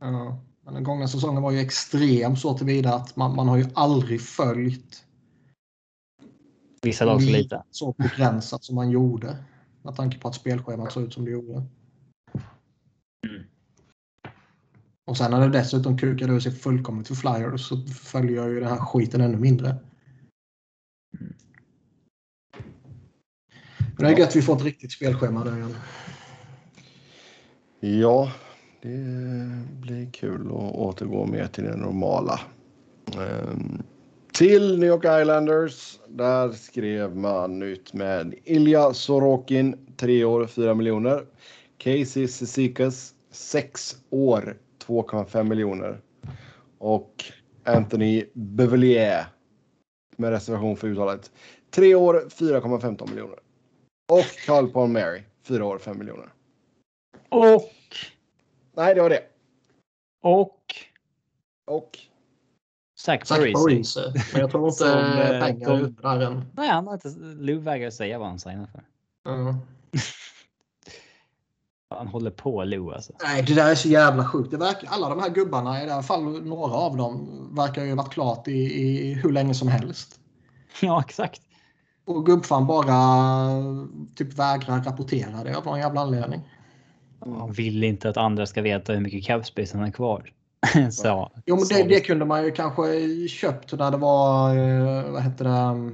Ja, 0.00 0.38
men 0.64 0.74
den 0.74 0.84
gångna 0.84 1.08
säsongen 1.08 1.42
var 1.42 1.50
ju 1.50 1.58
extrem 1.58 2.36
så 2.36 2.58
tillvida 2.58 2.94
att 2.94 3.16
man, 3.16 3.36
man 3.36 3.48
har 3.48 3.56
ju 3.56 3.66
aldrig 3.74 4.20
följt 4.20 5.04
Vissa 6.82 7.04
lag 7.04 7.22
så 7.22 7.26
li- 7.26 7.32
lite. 7.32 7.62
så 7.70 7.94
begränsat 7.98 8.64
som 8.64 8.74
man 8.74 8.90
gjorde. 8.90 9.36
Med 9.82 9.96
tanke 9.96 10.18
på 10.18 10.28
att 10.28 10.34
spelschemat 10.34 10.92
såg 10.92 11.02
ut 11.02 11.14
som 11.14 11.24
det 11.24 11.30
gjorde. 11.30 11.52
Mm. 11.52 13.42
Och 15.06 15.16
sen 15.16 15.30
när 15.30 15.40
det 15.40 15.58
dessutom 15.58 15.98
kukade 15.98 16.32
ur 16.32 16.40
sig 16.40 16.52
fullkomligt 16.52 17.08
för 17.08 17.14
Flyers 17.14 17.68
så 17.68 17.86
följer 17.86 18.48
ju 18.48 18.60
den 18.60 18.68
här 18.68 18.76
skiten 18.78 19.20
ännu 19.20 19.36
mindre. 19.36 19.76
Men 23.96 24.06
det 24.06 24.12
är 24.12 24.18
gött 24.18 24.28
att 24.28 24.36
vi 24.36 24.42
får 24.42 24.56
ett 24.56 24.62
riktigt 24.62 24.92
spelschema 24.92 25.44
där 25.44 25.56
igen. 25.56 25.74
Ja, 27.80 28.32
det 28.82 28.88
blir 29.80 30.10
kul 30.12 30.46
att 30.46 30.74
återgå 30.74 31.26
mer 31.26 31.46
till 31.46 31.64
det 31.64 31.76
normala. 31.76 32.40
Ehm, 33.12 33.82
till 34.32 34.78
New 34.78 34.88
York 34.88 35.22
Islanders. 35.22 35.98
Där 36.08 36.52
skrev 36.52 37.16
man 37.16 37.62
ut 37.62 37.92
med 37.92 38.34
Ilja 38.44 38.94
Sorokin, 38.94 39.76
3 39.96 40.24
år, 40.24 40.46
4 40.46 40.74
miljoner. 40.74 41.24
Casey 41.78 42.28
Cizikas, 42.28 43.14
6 43.30 43.96
år, 44.10 44.56
2,5 44.86 45.44
miljoner. 45.44 46.00
Och 46.78 47.24
Anthony 47.64 48.24
Bevelier, 48.32 49.26
med 50.16 50.30
reservation 50.30 50.76
för 50.76 50.88
uttalet, 50.88 51.30
3 51.70 51.94
år, 51.94 52.24
4,15 52.28 53.10
miljoner. 53.10 53.38
Och 54.06 54.24
Carl 54.46 54.70
Palmieri, 54.70 55.22
4 55.42 55.64
år, 55.64 55.78
5 55.78 55.98
miljoner. 55.98 56.32
Och, 57.28 57.70
Nej, 58.76 58.94
det 58.94 59.02
var 59.02 59.10
det. 59.10 59.22
och 60.22 60.60
Och 61.66 61.98
Zach 62.98 63.28
Parise. 63.28 64.12
Men 64.32 64.40
jag 64.40 64.50
tror 64.50 64.68
inte 64.68 64.78
Som, 64.84 64.98
eh, 64.98 65.40
pengar 65.40 66.02
där 66.02 66.20
än. 66.26 66.44
Nej, 66.56 66.68
han 66.68 66.86
har 66.86 66.94
inte, 66.94 67.08
Lou 67.18 67.58
vägrar 67.58 67.90
säga 67.90 68.18
vad 68.18 68.28
han 68.28 68.38
signar 68.38 68.66
för. 68.66 68.84
Ja. 69.24 69.58
Han 71.88 72.06
håller 72.08 72.30
på 72.30 72.64
Lou 72.64 72.92
alltså. 72.92 73.12
Nej, 73.22 73.42
det 73.42 73.54
där 73.54 73.70
är 73.70 73.74
så 73.74 73.88
jävla 73.88 74.28
sjukt. 74.28 74.50
Det 74.50 74.56
verkar, 74.56 74.88
alla 74.88 75.08
de 75.08 75.20
här 75.20 75.30
gubbarna, 75.30 75.84
i 75.84 75.90
alla 75.90 76.02
fall 76.02 76.42
några 76.42 76.74
av 76.74 76.96
dem, 76.96 77.28
verkar 77.56 77.84
ju 77.84 77.88
ha 77.88 77.96
varit 77.96 78.12
klart 78.12 78.48
i, 78.48 78.52
i 78.52 79.14
hur 79.14 79.32
länge 79.32 79.54
som 79.54 79.68
helst. 79.68 80.20
Ja, 80.80 81.02
exakt. 81.08 81.42
Och 82.04 82.26
gubbfan 82.26 82.66
bara 82.66 82.94
typ 84.14 84.38
vägrar 84.38 84.82
rapportera 84.82 85.44
det 85.44 85.56
av 85.56 85.64
någon 85.64 85.78
jävla 85.78 86.00
anledning. 86.00 86.40
Han 87.20 87.52
vill 87.52 87.84
inte 87.84 88.08
att 88.08 88.16
andra 88.16 88.46
ska 88.46 88.62
veta 88.62 88.92
hur 88.92 89.00
mycket 89.00 89.24
capspace 89.24 89.70
han 89.72 89.82
har 89.82 89.90
kvar. 89.90 90.32
Så, 90.90 91.32
Jo, 91.46 91.56
men 91.56 91.68
det, 91.68 91.94
det 91.94 92.00
kunde 92.00 92.24
man 92.24 92.44
ju 92.44 92.50
kanske 92.50 93.28
köpt 93.28 93.72
när 93.72 93.90
det 93.90 93.96
var, 93.96 94.56
eh, 94.56 95.10
vad 95.10 95.22
hette 95.22 95.44
det, 95.44 95.90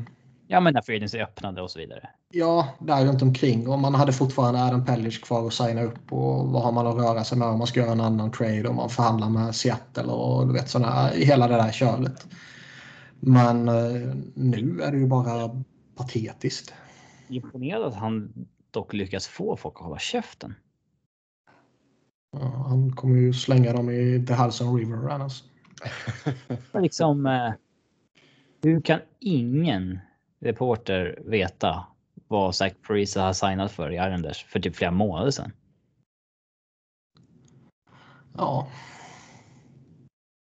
Ja, 0.52 0.60
men 0.60 0.74
när 0.74 0.82
free 0.82 1.22
öppnade 1.22 1.62
och 1.62 1.70
så 1.70 1.78
vidare. 1.78 2.08
Ja, 2.32 2.68
där 2.78 3.04
runt 3.04 3.22
omkring. 3.22 3.68
Och 3.68 3.78
man 3.78 3.94
hade 3.94 4.12
fortfarande 4.12 4.64
Adam 4.64 4.84
Pellish 4.84 5.22
kvar 5.22 5.46
att 5.46 5.52
signa 5.52 5.82
upp. 5.82 6.12
Och 6.12 6.48
vad 6.48 6.62
har 6.62 6.72
man 6.72 6.86
att 6.86 6.94
röra 6.94 7.24
sig 7.24 7.38
med 7.38 7.48
om 7.48 7.58
man 7.58 7.66
ska 7.66 7.80
göra 7.80 7.92
en 7.92 8.00
annan 8.00 8.30
trade. 8.30 8.68
Om 8.68 8.76
man 8.76 8.90
förhandlar 8.90 9.28
med 9.28 9.54
Seattle 9.54 10.12
och 10.12 10.46
du 10.46 10.52
vet 10.52 10.68
sådana. 10.68 11.08
Hela 11.08 11.48
det 11.48 11.54
där 11.54 11.72
köret. 11.72 12.26
Men 13.20 13.68
eh, 13.68 14.14
nu 14.34 14.80
är 14.82 14.92
det 14.92 14.98
ju 14.98 15.06
bara 15.06 15.50
patetiskt. 16.00 16.74
Imponerad 17.28 17.82
att 17.82 17.94
han 17.94 18.32
dock 18.70 18.92
lyckas 18.92 19.28
få 19.28 19.56
folk 19.56 19.74
att 19.76 19.84
hålla 19.84 19.98
käften. 19.98 20.54
Ja, 22.32 22.64
han 22.68 22.92
kommer 22.92 23.16
ju 23.16 23.32
slänga 23.32 23.72
dem 23.72 23.90
i 23.90 24.26
The 24.26 24.34
Hudson 24.34 24.78
River 24.78 25.08
annars. 25.08 25.44
liksom, 26.72 27.26
eh, 27.26 27.52
hur 28.62 28.80
kan 28.80 29.00
ingen 29.18 29.98
reporter 30.40 31.22
veta 31.26 31.86
vad 32.28 32.54
Zach 32.54 32.72
Parisa 32.86 33.22
har 33.22 33.32
signat 33.32 33.72
för 33.72 33.90
i 33.90 33.94
Islanders 33.94 34.44
för 34.44 34.60
typ 34.60 34.76
flera 34.76 34.90
månader 34.90 35.30
sedan? 35.30 35.52
Ja. 38.36 38.68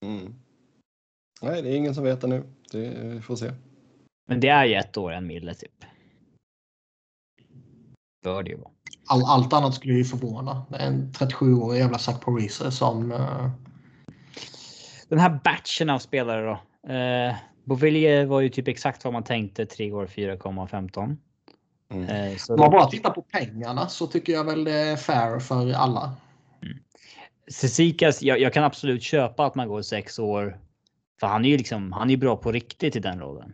Mm. 0.06 0.36
Nej, 1.42 1.62
det 1.62 1.70
är 1.70 1.76
ingen 1.76 1.96
som 1.96 2.04
vet 2.04 2.22
det 2.22 2.28
nu. 2.28 2.44
Det, 2.72 2.90
vi 3.04 3.22
får 3.22 3.36
se. 3.36 3.52
Men 4.30 4.40
det 4.40 4.48
är 4.48 4.66
ju 4.66 4.76
ett 4.76 4.98
år, 4.98 5.12
en 5.12 5.28
mille 5.28 5.54
typ. 5.54 5.86
Bör 8.24 8.44
det 8.44 8.50
ju 8.50 8.58
vara. 8.58 8.72
All, 9.08 9.24
allt 9.26 9.54
annat 9.54 9.74
skulle 9.74 9.94
ju 9.94 10.06
förvåna. 10.06 10.66
En 10.80 11.12
37-årig 11.12 11.80
jävla 11.80 11.98
Zach 11.98 12.20
Parise 12.20 12.72
som... 12.72 13.12
Uh... 13.12 13.50
Den 15.08 15.20
här 15.20 15.40
batchen 15.44 15.90
av 15.90 16.00
spelare 16.00 16.46
då. 16.46 16.60
Uh, 16.94 17.36
Bovillier 17.64 18.26
var 18.26 18.42
ju 18.42 18.50
typ 18.50 18.68
exakt 18.68 19.04
vad 19.04 19.14
man 19.14 19.24
tänkte. 19.24 19.66
3 19.66 19.92
år 19.92 20.06
4,15. 20.06 21.18
Mm. 21.92 22.32
Uh, 22.32 22.38
Om 22.50 22.60
man 22.60 22.72
bara 22.72 22.86
tittar 22.86 23.10
på 23.10 23.22
pengarna 23.22 23.88
så 23.88 24.08
tycker 24.08 24.34
jag 24.34 24.44
väl 24.44 24.64
det 24.64 24.74
är 24.74 24.96
fair 24.96 25.40
för 25.40 25.74
alla. 25.74 26.14
Mm. 26.62 26.78
Jag, 28.22 28.40
jag, 28.40 28.54
kan 28.54 28.64
absolut 28.64 29.04
köpa 29.04 29.46
att 29.46 29.56
man 29.56 29.68
går 29.68 29.82
6 29.82 30.20
år. 30.20 30.60
För 31.20 31.28
han 31.28 31.46
är 31.46 31.50
ju 31.50 31.58
liksom, 31.58 31.92
han 31.92 32.10
är 32.10 32.18
bra 32.18 32.38
på 32.38 32.52
riktigt 32.52 32.96
i 32.96 33.00
den 33.00 33.20
rollen. 33.20 33.54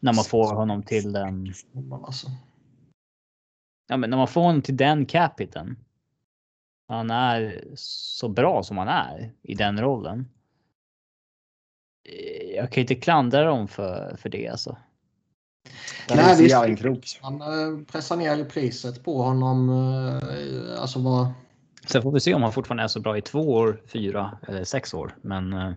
När 0.00 0.12
man 0.12 0.24
får 0.24 0.54
honom 0.54 0.82
till 0.82 1.12
den. 1.12 1.54
Alltså 1.92 2.28
ja, 3.88 3.96
men 3.96 4.10
när 4.10 4.16
man 4.16 4.28
får 4.28 4.40
honom 4.40 4.62
till 4.62 4.76
den 4.76 5.06
capiten. 5.06 5.76
Han 6.88 7.10
är 7.10 7.64
så 7.76 8.28
bra 8.28 8.62
som 8.62 8.78
han 8.78 8.88
är 8.88 9.32
i 9.42 9.54
den 9.54 9.80
rollen. 9.80 10.28
Eh, 12.08 12.56
jag 12.56 12.72
kan 12.72 12.80
inte 12.80 12.94
klandra 12.94 13.44
dem 13.44 13.68
för, 13.68 14.16
för 14.16 14.28
det 14.28 14.48
alltså. 14.48 14.76
Nej, 16.10 16.36
visst, 16.42 17.20
han 17.22 17.40
eh, 17.40 17.84
pressar 17.84 18.16
ner 18.16 18.44
priset 18.44 19.04
på 19.04 19.22
honom. 19.22 19.68
Eh, 19.68 20.80
alltså 20.80 21.00
vad... 21.00 21.32
Sen 21.86 22.02
får 22.02 22.12
vi 22.12 22.20
se 22.20 22.34
om 22.34 22.42
han 22.42 22.52
fortfarande 22.52 22.82
är 22.82 22.88
så 22.88 23.00
bra 23.00 23.18
i 23.18 23.22
två 23.22 23.40
år, 23.40 23.82
fyra 23.86 24.38
eller 24.48 24.64
sex 24.64 24.94
år. 24.94 25.16
Men. 25.22 25.74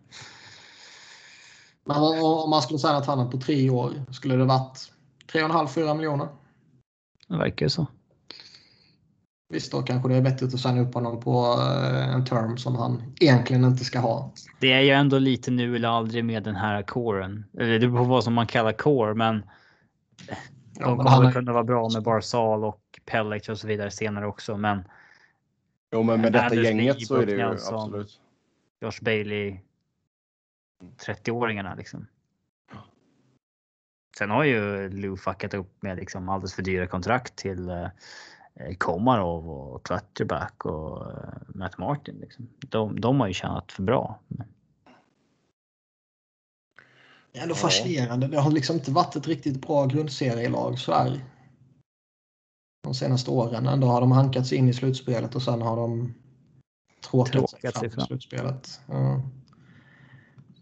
Men 1.85 1.97
om 1.97 2.49
man 2.49 2.61
skulle 2.61 2.79
säga 2.79 2.93
att 2.93 3.05
han 3.05 3.29
på 3.29 3.37
tre 3.37 3.69
år 3.69 3.91
skulle 4.11 4.35
det 4.35 4.45
varit 4.45 4.91
tre 5.31 5.41
och 5.41 5.49
en 5.49 5.55
halv, 5.55 5.67
fyra 5.67 5.93
miljoner. 5.93 6.27
Det 7.27 7.37
verkar 7.37 7.67
så. 7.67 7.87
Visst, 9.49 9.71
då 9.71 9.81
kanske 9.81 10.09
det 10.09 10.15
är 10.15 10.21
vettigt 10.21 10.53
att 10.53 10.59
signa 10.59 10.81
upp 10.81 10.93
honom 10.93 11.19
på 11.19 11.55
eh, 11.59 12.13
en 12.13 12.25
term 12.25 12.57
som 12.57 12.75
han 12.75 13.13
egentligen 13.19 13.63
inte 13.63 13.85
ska 13.85 13.99
ha. 13.99 14.31
Det 14.59 14.71
är 14.71 14.81
ju 14.81 14.89
ändå 14.89 15.19
lite 15.19 15.51
nu 15.51 15.75
eller 15.75 15.89
aldrig 15.89 16.25
med 16.25 16.43
den 16.43 16.55
här 16.55 16.83
coren. 16.83 17.45
Eller 17.57 17.79
det 17.79 17.87
beror 17.87 17.97
på 17.97 18.09
vad 18.09 18.23
som 18.23 18.33
man 18.33 18.47
kallar 18.47 18.71
core, 18.71 19.13
men. 19.13 19.45
Ja, 20.79 20.87
de 20.87 20.97
kommer 20.97 21.27
är... 21.27 21.31
kunna 21.31 21.53
vara 21.53 21.63
bra 21.63 21.89
med 21.89 22.03
Barsal 22.03 22.63
och 22.63 22.81
Pellic 23.05 23.49
och 23.49 23.57
så 23.57 23.67
vidare 23.67 23.91
senare 23.91 24.27
också, 24.27 24.57
men. 24.57 24.83
Jo, 25.93 26.03
men 26.03 26.21
med 26.21 26.33
detta 26.33 26.45
Anders 26.45 26.65
gänget 26.65 27.07
så 27.07 27.15
är 27.15 27.25
det 27.25 27.31
ju 27.31 27.37
Nelson, 27.37 27.75
absolut. 27.75 28.19
Josh 28.81 29.03
Bailey. 29.03 29.59
30-åringarna 31.07 31.75
liksom. 31.75 32.07
Sen 34.17 34.29
har 34.29 34.43
ju 34.43 34.89
Lou 34.89 35.17
fuckat 35.17 35.53
upp 35.53 35.81
med 35.81 35.97
liksom 35.97 36.29
alldeles 36.29 36.53
för 36.53 36.63
dyra 36.63 36.87
kontrakt 36.87 37.35
till 37.35 37.71
Eh, 38.55 38.75
Komarov 38.75 39.49
och 39.49 39.85
Clutterback 39.85 40.65
och 40.65 41.11
eh, 41.11 41.33
Matt 41.47 41.77
Martin. 41.77 42.15
Liksom. 42.15 42.49
De, 42.59 43.01
de 43.01 43.19
har 43.19 43.27
ju 43.27 43.33
tjänat 43.33 43.71
för 43.71 43.83
bra. 43.83 44.19
Det 47.31 47.39
är 47.39 47.43
ändå 47.43 47.55
fascinerande. 47.55 48.27
Det 48.27 48.39
har 48.39 48.51
liksom 48.51 48.75
inte 48.75 48.91
varit 48.91 49.15
ett 49.15 49.27
riktigt 49.27 49.61
bra 49.61 49.85
grundserielag 49.85 50.79
sådär. 50.79 51.25
De 52.83 52.93
senaste 52.93 53.31
åren. 53.31 53.67
Ändå 53.67 53.87
har 53.87 54.01
de 54.01 54.11
hankats 54.11 54.53
in 54.53 54.69
i 54.69 54.73
slutspelet 54.73 55.35
och 55.35 55.41
sen 55.41 55.61
har 55.61 55.75
de 55.75 56.13
tråkat, 57.01 57.49
sig 57.49 57.89
fram 57.89 58.03
i 58.03 58.07
slutspelet. 58.07 58.81
Ja. 58.87 59.21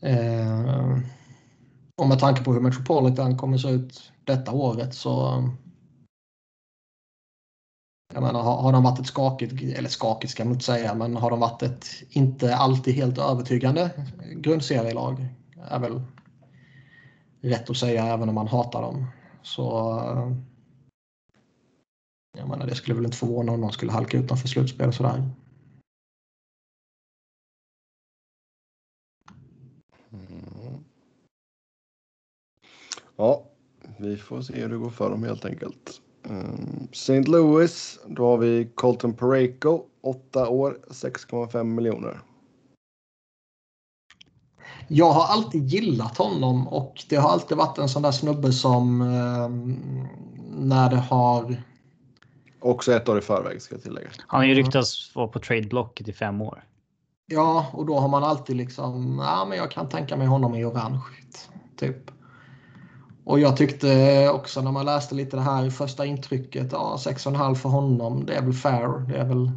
Eh, 0.02 0.98
och 2.02 2.08
med 2.08 2.20
tanke 2.20 2.44
på 2.44 2.54
hur 2.54 2.62
Metropolitan 2.62 3.38
kommer 3.38 3.58
se 3.58 3.70
ut 3.70 4.12
detta 4.24 4.52
året 4.52 4.94
så 4.94 5.44
jag 8.14 8.24
menar, 8.24 8.42
har, 8.42 8.62
har 8.62 8.72
de 8.72 8.84
varit 8.84 9.00
ett 9.00 9.08
skakigt, 9.08 9.78
eller 9.78 9.90
skakigt 9.90 10.32
ska 10.32 10.44
man 10.44 10.54
inte 10.54 10.66
säga, 10.66 10.94
men 10.94 11.16
har 11.16 11.30
de 11.30 11.40
varit 11.40 11.64
ett 11.64 11.86
inte 12.10 12.56
alltid 12.56 12.96
helt 12.96 13.18
övertygande 13.18 13.92
grundserielag 14.36 15.26
är 15.70 15.80
väl 15.80 16.02
rätt 17.42 17.70
att 17.70 17.78
säga 17.78 18.06
även 18.06 18.30
om 18.30 18.36
man 18.36 18.48
hatar 18.48 18.82
dem. 18.82 19.06
Så 19.42 19.98
eh, 20.00 20.32
jag 22.38 22.50
menar, 22.50 22.68
det 22.68 22.76
skulle 22.76 22.96
väl 22.96 23.06
inte 23.06 23.18
förvåna 23.18 23.52
om 23.52 23.62
de 23.62 23.72
skulle 23.72 23.92
halka 23.92 24.18
utanför 24.18 24.48
slutspel 24.48 24.94
sådär. 24.94 25.30
Ja, 33.20 33.44
vi 33.98 34.18
får 34.18 34.42
se 34.42 34.62
hur 34.62 34.70
det 34.70 34.78
går 34.78 34.90
för 34.90 35.10
dem 35.10 35.24
helt 35.24 35.46
enkelt. 35.46 36.02
Ehm, 36.30 36.88
St. 36.92 37.22
Louis, 37.22 38.00
då 38.08 38.26
har 38.26 38.38
vi 38.38 38.72
Colton 38.76 39.14
Pareko, 39.14 39.84
8 40.02 40.50
år, 40.50 40.78
6,5 40.90 41.64
miljoner. 41.64 42.22
Jag 44.88 45.12
har 45.12 45.34
alltid 45.34 45.68
gillat 45.68 46.18
honom 46.18 46.68
och 46.68 47.04
det 47.10 47.16
har 47.16 47.30
alltid 47.30 47.58
varit 47.58 47.78
en 47.78 47.90
sån 47.90 48.02
där 48.02 48.12
snubbe 48.12 48.52
som 48.54 49.02
eh, 49.02 49.50
när 50.68 50.90
det 50.90 50.98
har... 50.98 51.64
Också 52.60 52.94
ett 52.94 53.10
år 53.10 53.18
i 53.18 53.22
förväg 53.22 53.62
ska 53.62 53.76
jag 53.76 53.84
tillägga. 53.84 54.10
Han 54.28 54.40
har 54.40 54.48
ju 54.48 54.54
ryktats 54.54 55.16
vara 55.16 55.28
på 55.28 55.40
trade-blocket 55.40 56.08
i 56.08 56.14
fem 56.14 56.42
år. 56.42 56.64
Ja, 57.26 57.66
och 57.74 57.86
då 57.86 58.00
har 58.00 58.08
man 58.08 58.24
alltid 58.24 58.56
liksom, 58.56 59.22
ja 59.26 59.46
men 59.50 59.58
jag 59.58 59.72
kan 59.72 59.90
tänka 59.90 60.18
mig 60.18 60.28
honom 60.28 60.56
i 60.56 60.66
orange. 60.66 61.02
Typ. 61.76 62.12
Och 63.30 63.40
jag 63.40 63.58
tyckte 63.58 64.30
också 64.30 64.62
när 64.62 64.72
man 64.72 64.86
läste 64.86 65.16
lite 65.16 65.38
det 65.38 65.42
här 65.42 65.66
i 65.66 65.72
första 65.72 66.06
intrycket, 66.06 66.68
ja 66.72 66.96
6,5 67.00 67.56
för 67.56 67.70
honom, 67.70 68.26
det 68.26 68.36
är 68.36 68.42
väl 68.42 68.54
fair. 68.54 69.08
Det 69.08 69.18
är 69.18 69.26
väl 69.26 69.52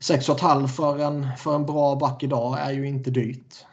6,5 0.00 0.66
för 0.66 0.98
en, 0.98 1.26
för 1.36 1.54
en 1.54 1.66
bra 1.66 1.96
back 1.96 2.22
idag 2.22 2.58
är 2.60 2.72
ju 2.72 2.88
inte 2.88 3.10
dyrt. 3.10 3.66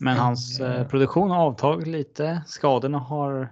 Men 0.00 0.16
hans 0.16 0.60
eh, 0.60 0.86
produktion 0.86 1.30
har 1.30 1.38
avtagit 1.38 1.86
lite. 1.86 2.42
Skadorna 2.46 2.98
har 2.98 3.48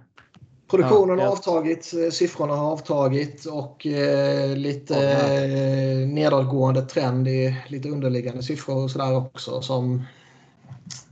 Produktionen 0.69 1.19
har 1.19 1.27
avtagit, 1.27 1.93
eh, 1.93 2.11
siffrorna 2.11 2.55
har 2.55 2.71
avtagit 2.71 3.45
och 3.45 3.85
eh, 3.85 4.55
lite 4.55 5.11
eh, 5.11 6.07
nedåtgående 6.07 6.81
trend 6.81 7.27
i 7.27 7.57
lite 7.67 7.89
underliggande 7.89 8.43
siffror 8.43 8.83
och 8.83 8.91
sådär 8.91 9.17
också 9.17 9.61
som 9.61 10.03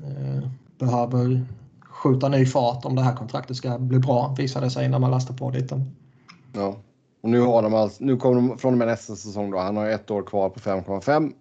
eh, 0.03 0.49
behöver 0.79 1.45
skjuta 2.05 2.29
ny 2.29 2.45
fart 2.45 2.85
om 2.85 2.95
det 2.95 3.01
här 3.01 3.15
kontraktet 3.15 3.57
ska 3.57 3.77
bli 3.79 3.99
bra 3.99 4.35
visade 4.37 4.69
sig 4.69 4.89
när 4.89 4.99
man 4.99 5.11
lastar 5.11 5.33
på 5.33 5.49
lite. 5.49 5.81
Ja, 6.53 6.77
och 7.21 7.29
nu 7.29 7.39
har 7.39 7.61
de 7.61 7.73
alltså, 7.73 8.03
nu 8.03 8.17
kommer 8.17 8.35
de 8.35 8.57
från 8.57 8.73
och 8.73 8.77
med 8.77 8.87
nästa 8.87 9.15
säsong 9.15 9.51
då. 9.51 9.57
Han 9.57 9.77
har 9.77 9.85
ett 9.85 10.11
år 10.11 10.23
kvar 10.23 10.49
på 10.49 10.59
5,5. 10.59 11.33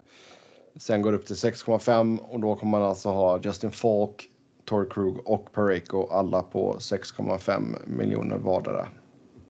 Sen 0.77 1.03
går 1.03 1.13
det 1.13 1.19
upp 1.19 1.27
till 1.27 1.37
6,5 1.37 2.19
och 2.19 2.41
då 2.41 2.57
kommer 2.57 2.71
man 2.71 2.83
alltså 2.83 3.09
ha 3.09 3.41
Justin 3.43 3.71
Falk, 3.71 4.29
Torrey 4.65 4.91
Krug 4.91 5.17
och 5.25 5.53
Pareko 5.53 6.09
alla 6.11 6.43
på 6.43 6.77
6,5 6.79 7.77
miljoner 7.87 8.39
vardera. 8.39 8.89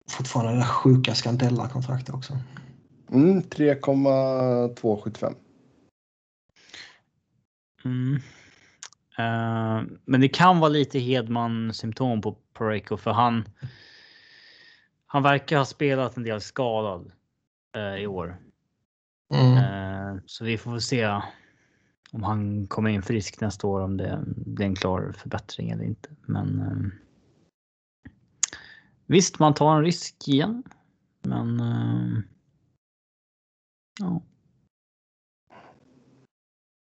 Fortfarande 0.10 0.60
det 0.60 0.66
sjuka 0.66 1.16
Scandella-kontraktet 1.16 2.16
också. 2.16 2.34
Mm, 3.12 3.42
3,275. 3.42 5.34
Mm. 7.86 8.20
Uh, 9.20 9.84
men 10.06 10.22
det 10.22 10.30
kan 10.30 10.60
vara 10.60 10.70
lite 10.70 11.00
Hedman 11.00 11.74
symptom 11.74 12.22
på 12.22 12.38
Pareko 12.54 12.98
för 12.98 13.12
han. 13.12 13.46
Han 15.06 15.24
verkar 15.24 15.58
ha 15.58 15.66
spelat 15.66 16.18
en 16.18 16.24
del 16.24 16.42
skadad 16.42 17.12
uh, 17.78 17.96
i 17.96 18.08
år. 18.08 18.38
Mm. 19.34 19.58
Uh, 19.58 20.22
så 20.26 20.46
vi 20.46 20.58
får 20.58 20.80
se 20.80 21.22
om 22.12 22.24
han 22.24 22.68
kommer 22.68 22.90
in 22.90 23.02
frisk 23.02 23.42
nästa 23.42 23.68
år, 23.68 23.82
om 23.82 23.98
det 23.98 24.24
blir 24.26 24.66
en 24.66 24.76
klar 24.76 25.14
förbättring 25.18 25.70
eller 25.70 25.84
inte. 25.84 26.10
Men 26.22 26.60
eh, 26.60 26.92
visst, 29.06 29.40
man 29.40 29.54
tar 29.54 29.76
en 29.76 29.84
risk 29.84 30.28
igen. 30.28 30.64
Men 31.22 31.60
eh, 31.60 32.24
ja. 34.00 34.22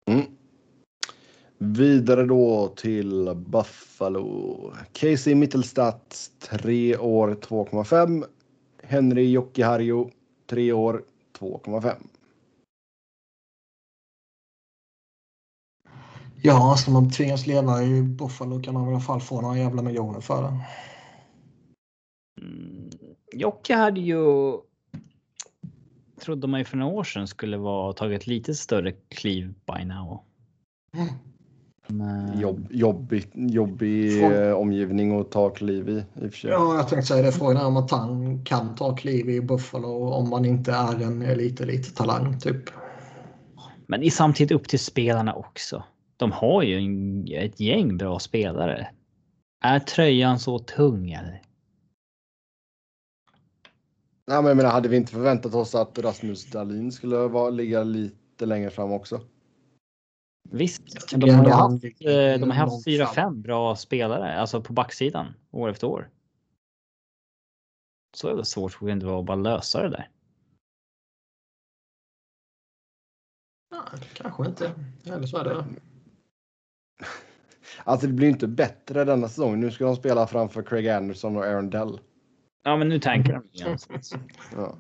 Mm. 0.07 0.37
Vidare 1.65 2.27
då 2.27 2.73
till 2.77 3.35
Buffalo. 3.35 4.73
Casey 4.93 5.35
Mittelstadt 5.35 6.31
3 6.41 6.97
år 6.97 7.29
2,5. 7.29 8.25
Henry 8.83 9.31
Jokiharju 9.31 10.05
3 10.47 10.73
år 10.73 11.05
2,5. 11.39 11.95
Ja, 16.43 16.77
ska 16.79 16.91
man 16.91 17.11
tvingas 17.11 17.47
leva 17.47 17.83
i 17.83 18.03
Buffalo 18.03 18.63
kan 18.63 18.75
man 18.75 18.85
i 18.85 18.91
alla 18.91 19.01
fall 19.01 19.21
få 19.21 19.41
några 19.41 19.59
jävla 19.59 19.83
miljoner 19.83 20.21
för 20.21 20.43
det. 20.43 20.61
Mm, 22.41 22.91
Jocke 23.33 23.75
hade 23.75 24.01
ju 24.01 24.23
trodde 26.21 26.47
man 26.47 26.61
ju 26.61 26.65
för 26.65 26.77
några 26.77 26.93
år 26.93 27.05
sedan 27.05 27.29
skulle 27.29 27.57
vara 27.57 27.93
tagit 27.93 28.27
lite 28.27 28.55
större 28.55 28.93
kliv 28.93 29.55
by 29.67 29.85
now. 29.85 30.25
Men, 30.93 31.09
Jobb, 32.41 32.67
jobbig 32.71 33.27
jobbig 33.35 34.21
Från- 34.21 34.33
eh, 34.33 34.53
omgivning 34.53 35.21
att 35.21 35.31
ta 35.31 35.51
kliv 35.51 35.89
i. 35.89 35.93
i 35.93 36.27
och 36.29 36.33
för 36.33 36.39
sig. 36.39 36.51
Ja, 36.51 36.77
jag 36.77 36.89
tänkte 36.89 37.07
säga 37.07 37.23
det. 37.23 37.33
Frågan 37.33 37.57
är 37.57 37.67
om 37.67 37.77
att 37.77 37.91
han 37.91 38.45
kan 38.45 38.75
ta 38.75 38.97
kliv 38.97 39.31
i 39.31 39.41
Buffalo 39.41 40.09
om 40.13 40.31
man 40.31 40.45
inte 40.45 40.73
är 40.73 41.03
en 41.03 41.23
elit-elit-talang 41.23 42.39
typ. 42.41 42.63
men 43.87 44.03
i 44.03 44.11
samtidigt 44.11 44.53
upp 44.53 44.69
till 44.69 44.79
spelarna 44.79 45.35
också. 45.35 45.83
De 46.17 46.33
har 46.33 46.63
ju 46.63 46.77
en, 46.79 47.27
ett 47.33 47.61
gäng 47.61 47.97
bra 47.97 48.19
spelare. 48.19 48.89
Är 49.65 49.79
tröjan 49.79 50.39
så 50.39 50.59
tung 50.59 51.11
eller? 51.11 51.43
Nej, 54.27 54.37
men 54.43 54.45
jag 54.47 54.57
menar, 54.57 54.71
hade 54.71 54.89
vi 54.89 54.97
inte 54.97 55.13
förväntat 55.13 55.55
oss 55.55 55.75
att 55.75 55.99
Rasmus 55.99 56.51
Dahlin 56.51 56.93
skulle 56.93 57.17
vara, 57.17 57.51
ligga 57.51 57.83
lite 57.85 58.47
längre 58.47 58.71
fram 58.71 58.93
också? 58.93 59.21
Visst, 60.53 61.13
men 61.13 61.21
de 61.21 61.31
har 61.31 61.51
haft, 61.51 61.85
eh, 61.85 62.41
de 62.41 62.51
har 62.51 62.57
haft 62.57 62.85
fyra, 62.85 63.07
fem 63.07 63.43
bra 63.43 63.77
spelare, 63.77 64.41
alltså 64.41 64.63
på 64.63 64.73
backsidan 64.73 65.35
år 65.51 65.69
efter 65.71 65.87
år. 65.87 66.11
Så 68.17 68.29
är 68.29 68.37
det 68.37 68.45
svårt 68.45 68.73
för 68.73 68.87
det 68.87 69.07
vara 69.07 69.19
att 69.19 69.25
bara 69.25 69.37
lösa 69.37 69.83
det 69.83 69.89
där. 69.89 70.09
Ja, 73.71 73.85
kanske 74.15 74.47
inte. 74.47 74.73
Eller 75.05 75.27
så 75.27 75.37
är 75.37 75.45
det. 75.45 75.65
Alltså 77.85 78.07
det 78.07 78.13
blir 78.13 78.29
inte 78.29 78.47
bättre 78.47 79.05
denna 79.05 79.29
säsong. 79.29 79.61
Nu 79.61 79.71
ska 79.71 79.85
de 79.85 79.97
spela 79.97 80.27
framför 80.27 80.63
Craig 80.63 80.89
Anderson 80.89 81.37
och 81.37 81.45
Aaron 81.45 81.71
Dell. 81.71 82.01
Ja, 82.63 82.77
men 82.77 82.89
nu 82.89 82.99
tänker 82.99 83.33
de. 83.33 83.43
Ja. 84.57 84.77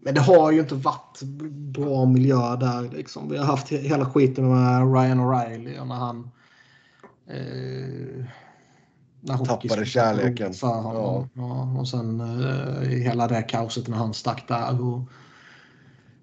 Men 0.00 0.14
det 0.14 0.20
har 0.20 0.50
ju 0.52 0.60
inte 0.60 0.74
varit 0.74 1.22
bra 1.52 2.04
miljö 2.04 2.56
där. 2.56 2.90
Liksom. 2.96 3.28
Vi 3.28 3.38
har 3.38 3.44
haft 3.44 3.70
he- 3.70 3.88
hela 3.88 4.06
skiten 4.06 4.48
med 4.48 4.94
Ryan 4.94 5.20
O'Reilly 5.20 5.80
och 5.80 5.86
när 5.86 5.94
han... 5.94 6.30
Eh, 7.26 8.24
när 9.20 9.44
Tappade 9.44 9.86
kärleken. 9.86 10.52
För 10.52 10.66
honom. 10.80 11.28
Ja. 11.34 11.78
och 11.80 11.88
sen 11.88 12.20
eh, 12.20 12.88
hela 12.88 13.28
det 13.28 13.42
kaoset 13.42 13.88
när 13.88 13.96
han 13.96 14.14
stack 14.14 14.48
där. 14.48 14.82
Och 14.82 15.00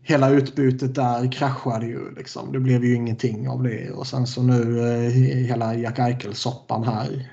hela 0.01 0.29
utbytet 0.29 0.95
där 0.95 1.31
kraschade 1.31 1.85
ju. 1.85 2.15
Liksom. 2.15 2.51
Det 2.51 2.59
blev 2.59 2.83
ju 2.85 2.95
ingenting 2.95 3.49
av 3.49 3.63
det. 3.63 3.91
Och 3.91 4.07
sen 4.07 4.27
så 4.27 4.43
nu 4.43 4.79
eh, 4.79 5.11
hela 5.47 5.75
Jack 5.75 5.99
Eichel-soppan 5.99 6.83
här. 6.83 7.31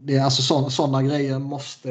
Det 0.00 0.16
är 0.16 0.24
alltså 0.24 0.70
sådana 0.70 1.02
grejer 1.02 1.38
måste 1.38 1.90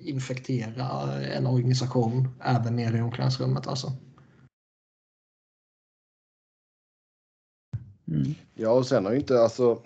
infektera 0.00 1.14
en 1.24 1.46
organisation 1.46 2.28
även 2.40 2.76
nere 2.76 2.98
i 2.98 3.00
omklädningsrummet. 3.00 3.66
Alltså. 3.66 3.92
Mm. 8.08 8.34
ja, 8.54 8.70
och 8.70 8.86
sen 8.86 9.04
har 9.04 9.12
ju 9.12 9.18
inte 9.18 9.40
alltså. 9.40 9.82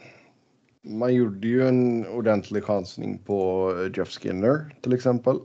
Man 0.84 1.14
gjorde 1.14 1.48
ju 1.48 1.68
en 1.68 2.06
ordentlig 2.06 2.64
chansning 2.64 3.18
på 3.18 3.70
Jeff 3.96 4.08
Skinner 4.08 4.76
till 4.80 4.92
exempel. 4.92 5.36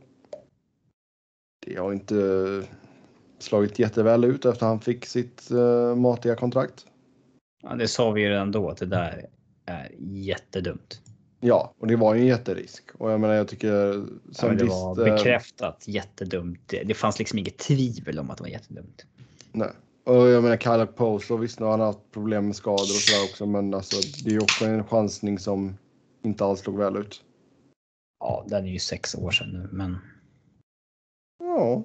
Det 1.66 1.76
har 1.76 1.94
inte 1.94 2.16
slagit 3.40 3.80
jätteväl 3.80 4.24
ut 4.24 4.46
efter 4.46 4.66
han 4.66 4.80
fick 4.80 5.06
sitt 5.06 5.52
uh, 5.52 5.96
matiga 5.96 6.36
kontrakt. 6.36 6.86
Ja, 7.64 7.76
det 7.76 7.88
sa 7.88 8.12
vi 8.12 8.22
ju 8.22 8.30
redan 8.30 8.52
då 8.52 8.70
att 8.70 8.78
det 8.78 8.86
där 8.86 9.26
är 9.66 9.92
jättedumt. 10.00 11.02
Ja, 11.40 11.74
och 11.80 11.88
det 11.88 11.96
var 11.96 12.14
ju 12.16 12.22
en 12.22 12.28
jätterisk. 12.28 12.90
Och 12.94 13.12
jag 13.12 13.20
menar, 13.20 13.34
jag 13.34 13.48
tycker 13.48 13.68
Ja, 13.68 13.94
som 14.32 14.50
men 14.50 14.58
det 14.58 14.64
visst. 14.64 14.76
var 14.76 14.96
bekräftat 14.96 15.84
jättedumt. 15.88 16.74
Det, 16.86 16.94
fanns 16.94 17.20
liksom 17.20 17.40
inget 17.40 17.58
tvivel 17.58 18.20
om 18.20 18.30
att 18.30 18.38
det 18.38 18.44
var 18.44 18.50
jättedumt. 18.50 19.06
Nej. 19.52 19.70
Och 20.04 20.28
jag 20.28 20.44
menar 20.44 20.58
Kyle 20.58 20.88
Poso, 20.88 21.38
visst 21.38 21.60
nu 21.60 21.66
har 21.66 21.72
han 21.72 21.80
haft 21.82 22.12
problem 22.12 22.46
med 22.46 22.56
skador 22.56 22.82
och 22.82 22.88
sådär 22.88 23.24
också, 23.32 23.46
men 23.46 23.74
alltså 23.74 23.96
det 24.24 24.30
är 24.30 24.34
ju 24.34 24.40
också 24.40 24.66
en 24.66 24.84
chansning 24.84 25.40
som 25.40 25.78
inte 26.24 26.46
alls 26.46 26.60
slog 26.60 26.78
väl 26.78 26.98
ut. 26.98 27.24
Ja, 28.20 28.46
den 28.48 28.66
är 28.66 28.70
ju 28.72 28.80
sex 28.80 29.16
år 29.16 29.32
sedan 29.32 29.50
nu, 29.54 29.70
men 29.72 29.98
Ja, 31.40 31.84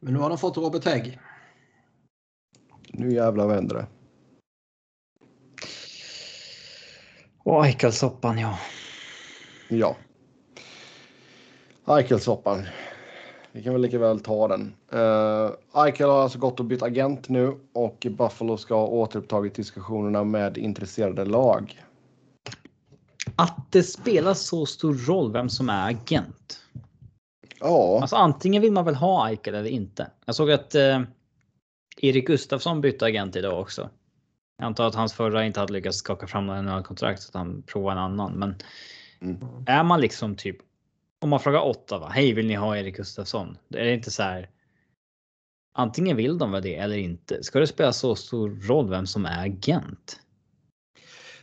Men 0.00 0.14
nu 0.14 0.18
har 0.20 0.28
de 0.28 0.38
fått 0.38 0.56
Robert 0.56 0.84
Hägg. 0.84 1.20
nu 2.88 3.12
jävlar 3.12 3.46
vänder 3.48 3.74
det. 3.76 3.86
Och 7.44 7.64
Eichel-soppan, 7.66 8.38
ja. 8.38 8.58
Ja. 9.68 9.96
Eichel-soppan. 11.84 12.66
Vi 13.52 13.62
kan 13.62 13.72
väl 13.72 13.82
lika 13.82 13.98
väl 13.98 14.20
ta 14.20 14.48
den. 14.48 14.74
Uh, 14.94 15.50
Eichel 15.74 16.08
har 16.08 16.22
alltså 16.22 16.38
gått 16.38 16.60
och 16.60 16.66
bytt 16.66 16.82
agent 16.82 17.28
nu 17.28 17.60
och 17.72 18.06
Buffalo 18.10 18.56
ska 18.56 18.74
ha 18.74 18.86
återupptagit 18.86 19.54
diskussionerna 19.54 20.24
med 20.24 20.58
intresserade 20.58 21.24
lag. 21.24 21.82
Att 23.36 23.72
det 23.72 23.82
spelar 23.82 24.34
så 24.34 24.66
stor 24.66 24.94
roll 24.94 25.32
vem 25.32 25.48
som 25.48 25.68
är 25.68 25.90
agent. 25.90 26.60
Ja, 27.60 27.98
Alltså 28.00 28.16
antingen 28.16 28.62
vill 28.62 28.72
man 28.72 28.84
väl 28.84 28.94
ha 28.94 29.28
Eichel 29.28 29.54
eller 29.54 29.70
inte. 29.70 30.10
Jag 30.26 30.34
såg 30.34 30.50
att 30.50 30.74
eh, 30.74 31.00
Erik 31.96 32.26
Gustafsson 32.26 32.80
bytte 32.80 33.06
agent 33.06 33.36
idag 33.36 33.60
också. 33.60 33.90
Jag 34.58 34.66
antar 34.66 34.86
att 34.86 34.94
hans 34.94 35.12
förra 35.12 35.44
inte 35.44 35.60
hade 35.60 35.72
lyckats 35.72 35.98
skaka 35.98 36.26
fram 36.26 36.50
en 36.50 36.82
kontrakt 36.82 37.22
så 37.22 37.28
att 37.28 37.34
han 37.34 37.62
provar 37.62 37.92
en 37.92 37.98
annan. 37.98 38.32
Men 38.32 38.54
Mm. 39.20 39.38
är 39.66 39.84
man 39.84 40.00
liksom 40.00 40.36
typ 40.36 40.56
om 41.20 41.30
man 41.30 41.40
frågar 41.40 41.60
Ottawa. 41.60 42.08
Hej, 42.08 42.32
vill 42.32 42.46
ni 42.46 42.54
ha 42.54 42.76
Erik 42.76 42.96
Gustafsson? 42.96 43.58
Det 43.68 43.78
är 43.78 43.92
inte 43.92 44.10
så 44.10 44.22
här. 44.22 44.50
Antingen 45.78 46.16
vill 46.16 46.38
de 46.38 46.52
väl 46.52 46.62
det 46.62 46.74
eller 46.76 46.96
inte. 46.96 47.42
Ska 47.42 47.60
det 47.60 47.66
spela 47.66 47.92
så 47.92 48.14
stor 48.16 48.50
roll 48.50 48.88
vem 48.90 49.06
som 49.06 49.26
är 49.26 49.46
agent? 49.46 50.20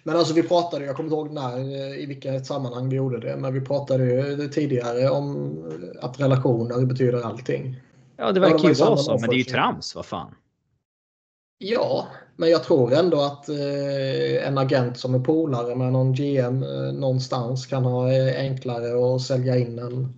Men 0.03 0.15
alltså 0.15 0.33
vi 0.33 0.43
pratade, 0.43 0.85
jag 0.85 0.95
kommer 0.95 1.07
inte 1.07 1.15
ihåg 1.15 1.31
när, 1.31 1.59
i 1.99 2.05
vilket 2.05 2.45
sammanhang 2.45 2.89
vi 2.89 2.95
gjorde 2.95 3.19
det, 3.19 3.37
men 3.37 3.53
vi 3.53 3.61
pratade 3.61 4.05
ju 4.05 4.47
tidigare 4.47 5.09
om 5.09 5.57
att 6.01 6.19
relationer 6.19 6.85
betyder 6.85 7.21
allting. 7.21 7.75
Ja, 8.17 8.31
det 8.31 8.39
verkar 8.39 8.69
ju 8.69 8.73
vara 8.73 8.97
så, 8.97 9.17
men 9.19 9.29
det 9.29 9.35
är 9.35 9.37
ju 9.37 9.43
trams. 9.43 9.95
Vad 9.95 10.05
fan? 10.05 10.35
Ja, 11.57 12.07
men 12.41 12.49
jag 12.49 12.63
tror 12.63 12.93
ändå 12.93 13.21
att 13.21 13.49
eh, 13.49 14.47
en 14.47 14.57
agent 14.57 14.97
som 14.97 15.15
är 15.15 15.19
polare 15.19 15.75
med 15.75 15.91
någon 15.91 16.13
GM 16.13 16.63
eh, 16.63 16.93
någonstans 16.93 17.65
kan 17.65 17.85
ha 17.85 18.13
eh, 18.13 18.39
enklare 18.39 19.15
att 19.15 19.21
sälja 19.21 19.57
in 19.57 19.79
en, 19.79 20.13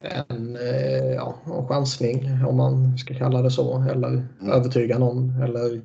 en, 0.00 0.56
eh, 0.56 1.12
ja, 1.14 1.38
en 1.46 1.68
chansning 1.68 2.44
om 2.46 2.56
man 2.56 2.98
ska 2.98 3.14
kalla 3.14 3.42
det 3.42 3.50
så. 3.50 3.84
Eller 3.90 4.28
övertyga 4.42 4.98
någon. 4.98 5.42
Eller, 5.42 5.82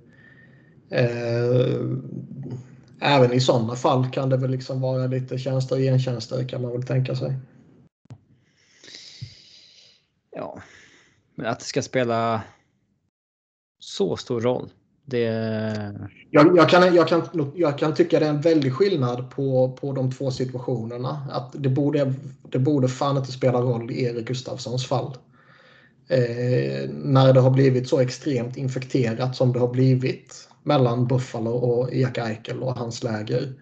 eh, 0.89 1.81
även 2.99 3.33
i 3.33 3.39
sådana 3.39 3.75
fall 3.75 4.11
kan 4.11 4.29
det 4.29 4.37
väl 4.37 4.51
liksom 4.51 4.81
vara 4.81 5.07
lite 5.07 5.37
tjänster 5.37 5.75
och 5.75 5.81
gentjänster 5.81 6.47
kan 6.47 6.61
man 6.61 6.71
väl 6.71 6.83
tänka 6.83 7.15
sig. 7.15 7.35
Ja, 10.31 10.61
men 11.35 11.45
att 11.45 11.59
det 11.59 11.65
ska 11.65 11.81
spela 11.81 12.41
så 13.79 14.17
stor 14.17 14.41
roll. 14.41 14.69
Det. 15.05 15.25
Jag, 16.31 16.57
jag, 16.57 16.69
kan, 16.69 16.95
jag, 16.95 17.07
kan, 17.07 17.51
jag 17.55 17.77
kan 17.77 17.93
tycka 17.93 18.19
det 18.19 18.25
är 18.25 18.29
en 18.29 18.41
väldig 18.41 18.73
skillnad 18.73 19.29
på, 19.29 19.77
på 19.81 19.91
de 19.91 20.11
två 20.11 20.31
situationerna. 20.31 21.27
Att 21.31 21.51
det, 21.53 21.69
borde, 21.69 22.13
det 22.49 22.59
borde 22.59 22.87
fan 22.87 23.17
inte 23.17 23.31
spela 23.31 23.61
roll 23.61 23.91
i 23.91 24.03
Erik 24.03 24.27
Gustafssons 24.27 24.87
fall. 24.87 25.17
Eh, 26.07 26.89
när 26.89 27.33
det 27.33 27.39
har 27.39 27.51
blivit 27.51 27.89
så 27.89 27.99
extremt 27.99 28.57
infekterat 28.57 29.35
som 29.35 29.53
det 29.53 29.59
har 29.59 29.67
blivit 29.67 30.49
mellan 30.63 31.07
Buffalo 31.07 31.51
och 31.51 31.95
Jack 31.95 32.17
Eichel 32.17 32.63
och 32.63 32.77
hans 32.77 33.03
läger. 33.03 33.53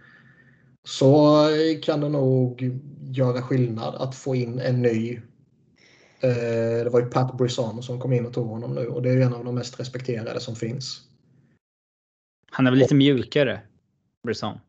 så 0.84 1.48
kan 1.84 2.02
det 2.02 2.10
nog 2.10 2.72
göra 3.02 3.42
skillnad 3.42 3.96
att 3.96 4.16
få 4.16 4.36
in 4.36 4.60
en 4.60 4.82
ny. 4.82 5.22
Eh, 6.20 6.84
det 6.84 6.90
var 6.90 7.00
ju 7.00 7.06
Pat 7.06 7.38
Brisson 7.38 7.84
som 7.84 8.00
kom 8.00 8.14
in 8.14 8.26
och 8.26 8.34
tog 8.34 8.48
honom 8.48 8.76
nu 8.76 8.88
och 8.88 9.02
det 9.02 9.10
är 9.10 9.18
en 9.18 9.34
av 9.34 9.46
de 9.46 9.56
mest 9.56 9.80
respekterade 9.80 10.40
som 10.40 10.56
finns. 10.56 11.11
Han 12.54 12.68
är 12.68 12.72
väl 12.72 12.80
lite 12.80 12.96
mjukare, 12.96 13.62
Brisson? 14.24 14.60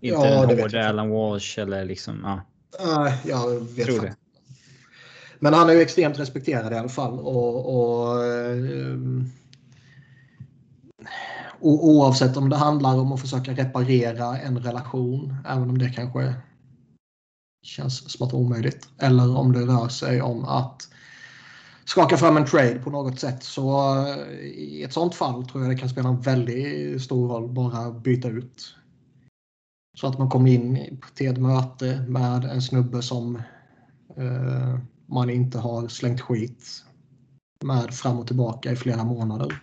Inte 0.00 0.18
Ja, 0.18 0.22
det 0.24 0.34
en 0.34 0.48
vet 0.48 0.60
hård 0.60 0.74
jag. 0.74 0.86
Alan 0.86 1.10
Walsh 1.10 1.58
eller 1.58 1.84
liksom, 1.84 2.20
ja. 2.22 2.40
Nej, 2.86 3.18
jag 3.24 3.60
vet 3.60 3.86
Tror 3.86 3.98
faktiskt. 3.98 4.18
Men 5.38 5.54
han 5.54 5.68
är 5.68 5.72
ju 5.74 5.80
extremt 5.80 6.18
respekterad 6.18 6.72
i 6.72 6.76
alla 6.76 6.88
fall. 6.88 7.18
Och, 7.18 7.78
och, 7.80 8.24
ehm, 8.26 9.24
o- 11.60 11.80
oavsett 11.98 12.36
om 12.36 12.48
det 12.48 12.56
handlar 12.56 12.98
om 13.00 13.12
att 13.12 13.20
försöka 13.20 13.52
reparera 13.52 14.38
en 14.38 14.58
relation, 14.58 15.34
även 15.48 15.70
om 15.70 15.78
det 15.78 15.88
kanske 15.90 16.34
känns 17.62 18.10
smått 18.10 18.32
omöjligt, 18.34 18.88
eller 18.98 19.36
om 19.36 19.52
det 19.52 19.60
rör 19.60 19.88
sig 19.88 20.22
om 20.22 20.44
att 20.44 20.88
skaka 21.88 22.16
fram 22.16 22.36
en 22.36 22.46
trade 22.46 22.78
på 22.78 22.90
något 22.90 23.20
sätt. 23.20 23.42
Så 23.42 23.96
eh, 24.06 24.38
i 24.44 24.82
ett 24.82 24.92
sånt 24.92 25.14
fall 25.14 25.46
tror 25.46 25.62
jag 25.62 25.72
det 25.72 25.78
kan 25.78 25.88
spela 25.88 26.08
en 26.08 26.20
väldigt 26.20 27.02
stor 27.02 27.28
roll 27.28 27.48
bara 27.48 27.90
byta 27.90 28.28
ut. 28.28 28.74
Så 29.96 30.06
att 30.06 30.18
man 30.18 30.30
kommer 30.30 30.50
in 30.50 31.00
till 31.14 31.30
ett 31.30 31.38
möte 31.38 32.04
med 32.08 32.44
en 32.44 32.62
snubbe 32.62 33.02
som 33.02 33.36
eh, 34.16 34.78
man 35.06 35.30
inte 35.30 35.58
har 35.58 35.88
slängt 35.88 36.20
skit 36.20 36.84
med 37.64 37.94
fram 37.94 38.18
och 38.18 38.26
tillbaka 38.26 38.72
i 38.72 38.76
flera 38.76 39.04
månader. 39.04 39.62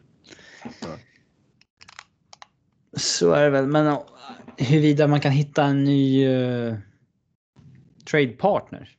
Så 2.97 3.31
är 3.31 3.43
det 3.43 3.49
väl. 3.49 3.67
Men 3.67 3.87
uh, 3.87 3.99
huruvida 4.57 5.07
man 5.07 5.21
kan 5.21 5.31
hitta 5.31 5.63
en 5.63 5.83
ny 5.83 6.27
uh, 6.27 6.75
trade 8.09 8.27
partner. 8.27 8.95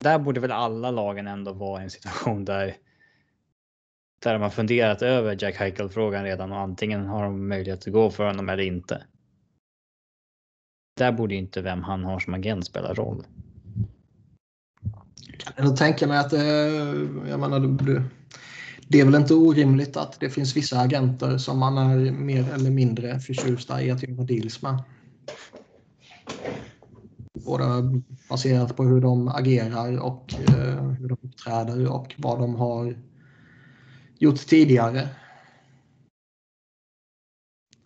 Där 0.00 0.18
borde 0.18 0.40
väl 0.40 0.52
alla 0.52 0.90
lagen 0.90 1.26
ändå 1.26 1.52
vara 1.52 1.80
i 1.80 1.84
en 1.84 1.90
situation 1.90 2.44
där 2.44 2.76
där 4.22 4.32
de 4.32 4.42
har 4.42 4.50
funderat 4.50 5.02
över 5.02 5.36
Jack 5.40 5.56
Heichel 5.56 5.88
frågan 5.88 6.24
redan 6.24 6.52
och 6.52 6.58
antingen 6.58 7.06
har 7.06 7.24
de 7.24 7.48
möjlighet 7.48 7.86
att 7.86 7.92
gå 7.92 8.10
för 8.10 8.26
honom 8.26 8.48
eller 8.48 8.62
inte. 8.62 9.04
Där 10.96 11.12
borde 11.12 11.34
inte 11.34 11.62
vem 11.62 11.82
han 11.82 12.04
har 12.04 12.20
som 12.20 12.34
agent 12.34 12.66
spela 12.66 12.94
roll. 12.94 13.24
Jag 15.56 15.56
Kan 15.56 15.76
tänka 15.76 16.06
mig 16.06 16.18
att 16.18 16.32
eh, 16.32 16.40
jag 17.28 17.40
menar, 17.40 17.60
det, 17.60 18.02
det 18.88 19.00
är 19.00 19.04
väl 19.04 19.14
inte 19.14 19.34
orimligt 19.34 19.96
att 19.96 20.20
det 20.20 20.30
finns 20.30 20.56
vissa 20.56 20.80
agenter 20.80 21.38
som 21.38 21.58
man 21.58 21.78
är 21.78 22.10
mer 22.10 22.52
eller 22.54 22.70
mindre 22.70 23.20
förtjusta 23.20 23.82
i 23.82 23.90
att 23.90 24.02
göra 24.02 24.24
deals 24.24 24.62
med. 24.62 24.82
Både 27.48 27.64
baserat 28.28 28.76
på 28.76 28.84
hur 28.84 29.00
de 29.00 29.28
agerar 29.28 29.98
och 29.98 30.34
eh, 30.34 30.82
hur 30.82 31.08
de 31.08 31.16
uppträder 31.22 31.92
och 31.92 32.14
vad 32.18 32.38
de 32.38 32.54
har 32.54 32.94
gjort 34.18 34.46
tidigare. 34.46 34.98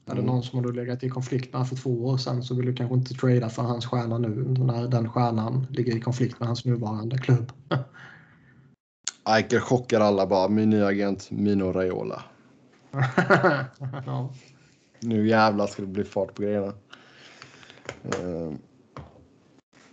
Är 0.07 0.15
det 0.15 0.21
Mm. 0.21 0.27
någon 0.27 0.43
som 0.43 0.59
har 0.59 0.67
du 0.67 0.73
legat 0.73 1.03
i 1.05 1.09
konflikt 1.11 1.53
med 1.53 1.69
för 1.69 1.77
två 1.77 2.05
år 2.07 2.17
sedan 2.17 2.43
så 2.43 2.55
vill 2.55 2.67
du 2.67 2.75
kanske 2.75 2.95
inte 2.95 3.15
trada 3.15 3.49
för 3.49 3.63
hans 3.63 3.87
stjärna 3.87 4.19
nu 4.19 4.29
när 4.59 4.89
den 4.89 5.09
stjärnan 5.09 5.67
ligger 5.71 5.97
i 5.97 6.01
konflikt 6.01 6.41
med 6.41 6.49
hans 6.49 6.65
nuvarande 6.65 7.19
klubb. 7.19 7.53
Eichel 9.29 9.61
chockar 9.61 10.01
alla 10.01 10.27
bara. 10.27 10.49
Min 10.49 10.71
nya 10.71 10.87
agent 10.87 11.31
Mino 11.31 11.73
Raiola. 11.73 12.23
ja. 14.07 14.35
Nu 15.01 15.29
jävlar 15.29 15.67
ska 15.67 15.83
det 15.83 15.89
bli 15.89 16.05
fart 16.05 16.35
på 16.35 16.43
grejerna. 16.43 16.73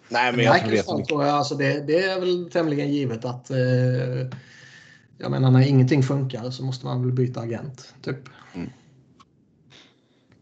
Nej, 0.09 0.35
men 0.35 0.45
jag 0.45 0.57
inte. 0.57 0.83
tror 0.83 1.23
jag, 1.23 1.35
alltså 1.35 1.55
det, 1.55 1.87
det 1.87 2.03
är 2.03 2.19
väl 2.19 2.49
tämligen 2.51 2.91
givet 2.91 3.25
att 3.25 3.49
eh, 3.49 3.57
jag 5.17 5.31
menar 5.31 5.51
när 5.51 5.67
ingenting 5.67 6.03
funkar 6.03 6.49
så 6.49 6.63
måste 6.63 6.85
man 6.85 7.01
väl 7.01 7.11
byta 7.11 7.41
agent. 7.41 7.93
Typ. 8.01 8.29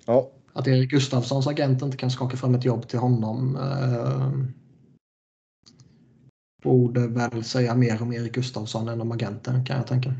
Ja, 0.05 0.31
Att 0.53 0.67
Erik 0.67 0.89
Gustafssons 0.89 1.47
agent 1.47 1.81
inte 1.81 1.97
kan 1.97 2.11
skaka 2.11 2.37
fram 2.37 2.55
ett 2.55 2.65
jobb 2.65 2.87
till 2.87 2.99
honom 2.99 3.55
eh, 3.55 4.31
borde 6.63 7.07
väl 7.07 7.43
säga 7.43 7.75
mer 7.75 8.01
om 8.01 8.13
Erik 8.13 8.33
Gustafsson 8.33 8.87
än 8.89 9.01
om 9.01 9.11
agenten 9.11 9.65
kan 9.65 9.77
jag 9.77 9.87
tänka. 9.87 10.13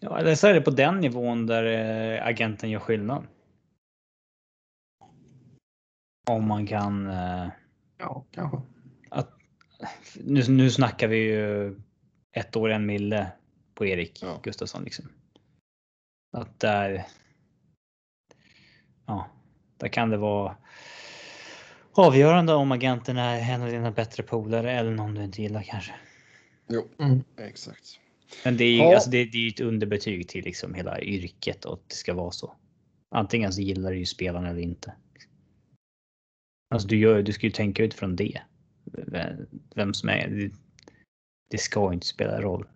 Ja, 0.00 0.18
eller 0.18 0.34
så 0.34 0.46
är 0.46 0.54
det 0.54 0.60
på 0.60 0.70
den 0.70 1.00
nivån 1.00 1.46
där 1.46 1.64
eh, 1.64 2.26
agenten 2.26 2.70
gör 2.70 2.80
skillnad. 2.80 3.26
Om 6.30 6.48
man 6.48 6.66
kan. 6.66 7.10
Eh, 7.10 7.48
Ja, 8.00 8.24
kanske. 8.30 8.58
nu, 10.16 10.42
nu 10.48 10.70
snackar 10.70 11.08
vi 11.08 11.16
ju 11.16 11.74
ett 12.32 12.56
år, 12.56 12.70
en 12.70 12.86
mille 12.86 13.32
på 13.74 13.86
Erik 13.86 14.22
Ja. 14.22 14.40
Gustafsson 14.42 14.84
liksom. 14.84 15.04
Att 16.32 16.60
där. 16.60 17.06
Ja, 19.06 19.30
där 19.76 19.88
kan 19.88 20.10
det 20.10 20.16
vara 20.16 20.56
avgörande 21.92 22.54
om 22.54 22.72
agenten 22.72 23.16
är 23.16 23.54
en 23.54 23.62
av 23.62 23.68
dina 23.70 23.90
bättre 23.90 24.22
polare 24.22 24.72
eller 24.72 24.90
någon 24.90 25.14
du 25.14 25.24
inte 25.24 25.42
gillar 25.42 25.62
kanske. 25.62 25.92
jo, 26.68 26.88
Mm. 26.98 27.20
exakt. 27.38 28.00
Men 28.44 28.56
det 28.56 28.64
är 28.64 28.72
ju 28.72 28.76
Ja. 28.78 28.94
alltså 28.94 29.10
det, 29.10 29.24
det 29.24 29.38
är 29.46 29.48
ett 29.48 29.60
underbetyg 29.60 30.28
till 30.28 30.44
liksom 30.44 30.74
hela 30.74 31.00
yrket 31.00 31.64
och 31.64 31.72
att 31.74 31.88
det 31.88 31.94
ska 31.94 32.14
vara 32.14 32.30
så. 32.30 32.54
Antingen 33.10 33.52
så 33.52 33.60
gillar 33.60 33.90
du 33.90 33.98
ju 33.98 34.06
spelarna 34.06 34.48
eller 34.48 34.60
inte. 34.62 34.92
Alltså 36.74 36.88
du, 36.88 36.96
gör, 36.98 37.22
du 37.22 37.32
ska 37.32 37.46
ju 37.46 37.52
tänka 37.52 37.84
utifrån 37.84 38.16
det. 38.16 38.40
Vem- 39.74 39.94
som 39.94 40.08
är. 40.08 40.28
Det, 40.28 40.50
det 41.50 41.58
ska 41.58 41.92
inte 41.92 42.06
spela 42.06 42.40
roll. 42.40 42.66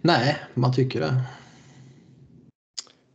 Nej, 0.00 0.36
man 0.54 0.72
tycker 0.72 1.00
det. 1.00 1.22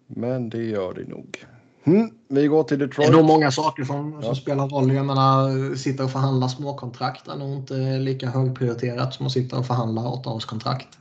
Men 0.08 0.50
det 0.50 0.64
gör 0.64 0.94
det 0.94 1.08
nog. 1.08 1.46
Mm, 1.84 2.10
vi 2.30 2.48
går 2.48 2.64
till 2.64 2.80
Det 2.80 2.88
Detroit. 2.88 3.10
är 3.10 3.14
nog 3.14 3.26
många 3.26 3.52
saker 3.52 3.84
som, 3.84 4.12
som 4.12 4.22
Ja. 4.24 4.36
spelar 4.36 4.68
roll. 4.70 4.94
Jag 4.94 5.06
menar, 5.06 5.76
sitta 5.76 6.04
och 6.04 6.12
förhandla 6.12 6.50
småkontrakt 6.50 7.28
är 7.28 7.36
nog 7.36 7.58
inte 7.58 8.00
lika 8.00 8.30
högprioriterat 8.30 9.14
som 9.14 9.26
att 9.26 9.32
sitta 9.32 9.58
och 9.60 9.68
förhandla 9.68 10.10
åttaårskontrakt. 10.10 11.00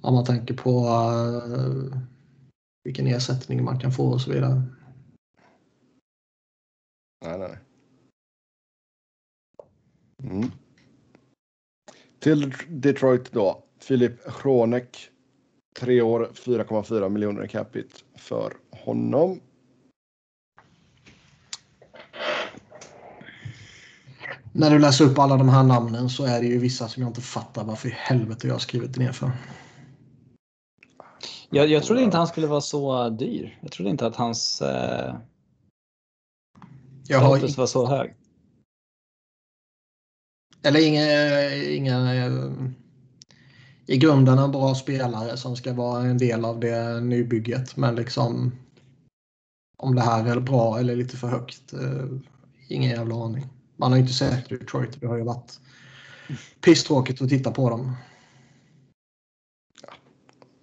Om 0.00 0.14
man 0.14 0.24
tänker 0.24 0.54
på 0.54 0.86
eh, 0.88 1.98
vilken 2.84 3.06
ersättning 3.06 3.64
man 3.64 3.78
kan 3.80 3.92
få 3.92 4.06
och 4.06 4.20
så 4.20 4.32
vidare. 4.32 4.62
Nej, 7.24 7.38
nej, 7.38 7.48
nej. 7.48 7.58
Mm. 10.30 10.50
Till 12.18 12.54
Detroit 12.68 13.32
då. 13.32 13.62
Filip 13.80 14.30
Hronek. 14.30 15.10
Tre 15.80 16.02
år, 16.02 16.30
4,4 16.34 17.08
miljoner 17.08 17.44
i 17.44 17.48
capita 17.48 17.96
för 18.16 18.52
honom. 18.70 19.40
När 24.52 24.70
du 24.70 24.78
läser 24.78 25.04
upp 25.04 25.18
alla 25.18 25.36
de 25.36 25.48
här 25.48 25.62
namnen 25.62 26.10
så 26.10 26.24
är 26.24 26.40
det 26.40 26.46
ju 26.46 26.58
vissa 26.58 26.88
som 26.88 27.02
jag 27.02 27.10
inte 27.10 27.20
fattar 27.20 27.64
varför 27.64 27.88
i 27.88 27.92
helvete 27.96 28.46
jag 28.46 28.54
har 28.54 28.58
skrivit 28.58 28.94
det 28.94 29.00
ner 29.00 29.12
för. 29.12 29.30
Jag, 31.50 31.68
jag 31.68 31.82
trodde 31.82 32.02
inte 32.02 32.16
han 32.16 32.26
skulle 32.26 32.46
vara 32.46 32.60
så 32.60 33.08
dyr. 33.08 33.58
Jag 33.60 33.72
trodde 33.72 33.90
inte 33.90 34.06
att 34.06 34.16
hans 34.16 34.62
eh, 34.62 35.14
Jag 37.08 37.20
har 37.20 37.38
status 37.38 37.56
var 37.56 37.66
så 37.66 37.86
hög. 37.86 38.14
Eller 40.62 40.86
inga, 40.86 41.54
inga 41.54 42.14
eh, 42.14 42.52
i 43.86 43.96
grunden 43.96 44.38
en 44.38 44.50
bra 44.50 44.74
spelare 44.74 45.36
som 45.36 45.56
ska 45.56 45.72
vara 45.72 46.02
en 46.02 46.18
del 46.18 46.44
av 46.44 46.60
det 46.60 47.00
nybygget. 47.00 47.76
Men 47.76 47.94
liksom 47.94 48.52
om 49.76 49.94
det 49.94 50.02
här 50.02 50.36
är 50.36 50.40
bra 50.40 50.78
eller 50.78 50.96
lite 50.96 51.16
för 51.16 51.28
högt. 51.28 51.72
Eh, 51.72 52.06
ingen 52.68 52.90
jävla 52.90 53.24
aning. 53.24 53.46
Man 53.76 53.90
har 53.90 53.96
ju 53.96 54.02
inte 54.02 54.14
sett 54.14 54.48
Detroit. 54.48 55.00
Det 55.00 55.06
har 55.06 55.16
ju 55.16 55.24
varit 55.24 55.60
pisstråkigt 56.60 57.22
att 57.22 57.28
titta 57.28 57.50
på 57.50 57.70
dem. 57.70 57.96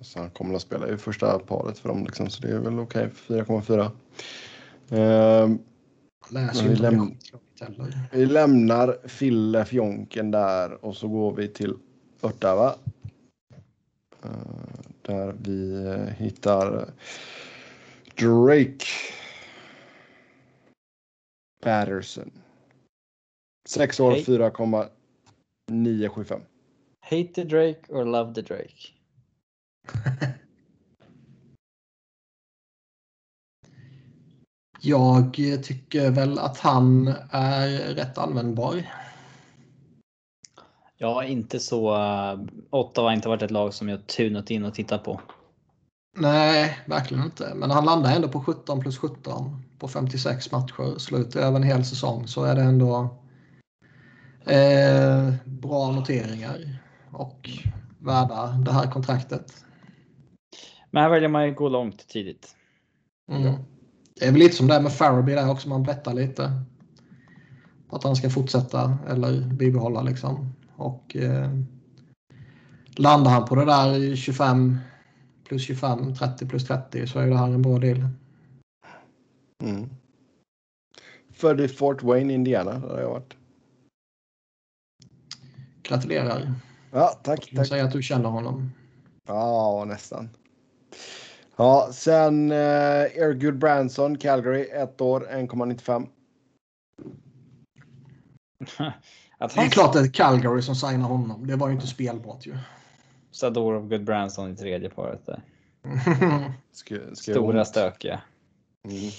Så 0.02 0.20
han 0.20 0.30
kommer 0.30 0.56
att 0.56 0.62
spela 0.62 0.90
i 0.90 0.98
första 0.98 1.40
paret 1.40 1.80
för 1.80 1.90
dem. 1.90 2.06
Liksom, 2.06 2.30
så 2.30 2.42
det 2.42 2.50
är 2.50 2.60
väl 2.60 2.80
okej. 2.80 3.10
4,4. 3.28 3.92
Ehm, 4.90 5.60
Läser 6.34 6.68
vi 6.68 6.76
läm- 6.76 7.18
vi 8.12 8.26
lämnar 8.26 9.08
Fille 9.08 9.66
Fjonken 9.66 10.32
där 10.32 10.86
och 10.86 10.96
så 10.96 11.08
går 11.08 11.36
vi 11.36 11.48
till 11.48 11.74
Ottawa. 12.22 12.76
Eh, 14.24 14.30
där 15.02 15.36
vi 15.42 15.86
eh, 15.88 16.06
hittar 16.16 16.94
Drake 18.16 18.86
Patterson. 21.62 22.32
6 23.70 24.00
år, 24.00 24.12
Hej. 24.12 24.24
4,975. 24.26 26.42
Hate 27.02 27.28
the 27.34 27.44
Drake 27.44 27.80
or 27.90 28.06
love 28.06 28.34
the 28.34 28.42
Drake? 28.42 28.94
Jag 34.86 35.34
tycker 35.64 36.12
väl 36.12 36.40
att 36.40 36.58
han 36.58 37.14
är 37.30 37.68
rätt 37.96 38.18
användbar. 38.18 38.84
Har 41.02 41.24
inte 41.24 41.60
så. 41.60 41.96
Uh, 41.96 42.42
Ottawa 42.70 43.08
har 43.08 43.14
inte 43.16 43.28
varit 43.28 43.42
ett 43.42 43.52
lag 43.52 43.74
som 43.74 43.90
jag 43.90 44.08
tunat 44.08 44.52
in 44.52 44.66
och 44.66 44.74
tittat 44.74 45.04
på. 45.04 45.22
Nej, 46.18 46.80
verkligen 46.86 47.24
inte. 47.24 47.54
Men 47.56 47.72
han 47.72 47.86
landar 47.86 48.16
ändå 48.16 48.28
på 48.28 48.42
17 48.42 48.80
plus 48.80 48.98
17 48.98 49.64
på 49.80 49.88
56 49.88 50.52
matcher. 50.52 51.00
Slut 51.00 51.36
över 51.36 51.56
en 51.56 51.64
hel 51.64 51.86
säsong 51.86 52.28
så 52.28 52.44
är 52.44 52.56
det 52.56 52.62
ändå 52.62 53.18
eh, 54.46 55.34
bra 55.46 55.92
noteringar 55.92 56.80
och 57.12 57.50
värda 58.00 58.48
det 58.48 58.72
här 58.72 58.92
kontraktet. 58.92 59.66
Men 60.92 61.04
här 61.04 61.10
väljer 61.10 61.30
man 61.30 61.46
ju 61.46 61.54
gå 61.54 61.70
långt 61.70 62.08
tidigt. 62.08 62.56
Mm. 63.32 63.73
Det 64.16 64.26
är 64.26 64.32
väl 64.32 64.40
lite 64.40 64.56
som 64.56 64.68
det 64.68 64.76
är 64.76 64.82
med 64.82 64.94
Faraby 64.94 65.34
där 65.34 65.52
också. 65.52 65.70
Man 65.70 65.84
bettar 65.84 66.14
lite. 66.14 66.52
På 67.90 67.96
att 67.96 68.04
han 68.04 68.16
ska 68.16 68.30
fortsätta 68.30 68.98
eller 69.08 69.42
bibehålla 69.42 70.02
liksom. 70.02 70.54
Och 70.76 71.16
eh, 71.16 71.50
landar 72.96 73.32
han 73.32 73.46
på 73.46 73.56
det 73.56 73.66
där 73.66 74.16
25 74.16 74.78
plus 75.48 75.62
25, 75.62 76.16
30 76.16 76.48
plus 76.48 76.68
30 76.68 77.08
så 77.08 77.20
är 77.20 77.28
det 77.28 77.38
här 77.38 77.48
en 77.48 77.62
bra 77.62 77.80
deal. 77.80 78.08
Mm. 79.64 79.90
Född 81.34 81.62
i 81.62 81.68
Fort 81.68 82.04
Wayne, 82.04 82.34
Indiana. 82.34 82.72
Där 82.72 82.90
har 82.90 83.00
jag 83.00 83.10
varit. 83.10 83.34
Gratulerar. 85.84 86.54
Ja, 86.92 87.20
tack. 87.24 87.48
Jag 87.52 87.58
tack. 87.58 87.68
säga 87.68 87.86
att 87.86 87.92
du 87.92 88.02
känner 88.02 88.30
honom. 88.30 88.72
Ja, 89.28 89.86
nästan. 89.88 90.30
Ja, 91.56 91.90
sen 91.92 92.52
eh, 92.52 92.58
Airgood 92.58 93.58
Branson, 93.58 94.18
Calgary, 94.18 94.62
ett 94.62 95.02
år, 95.02 95.28
1,95. 95.32 96.08
Att 99.38 99.54
Det 99.54 99.60
är 99.60 99.62
han 99.62 99.70
klart 99.70 99.96
är 99.96 100.14
Calgary 100.14 100.62
som 100.62 100.76
signar 100.76 101.08
honom. 101.08 101.48
Det 101.48 101.56
var 101.56 101.68
ju 101.68 101.74
inte 101.74 101.88
spelbart 101.88 102.46
ju. 102.46 102.58
Sador 103.32 103.76
of 103.76 103.90
Good 103.90 104.04
Branson 104.04 104.52
i 104.52 104.56
tredje 104.56 104.90
paret 104.90 105.26
där. 105.26 105.42
Stora 107.14 107.60
ont. 107.60 107.68
stökiga. 107.68 108.22
Mm. 108.88 109.12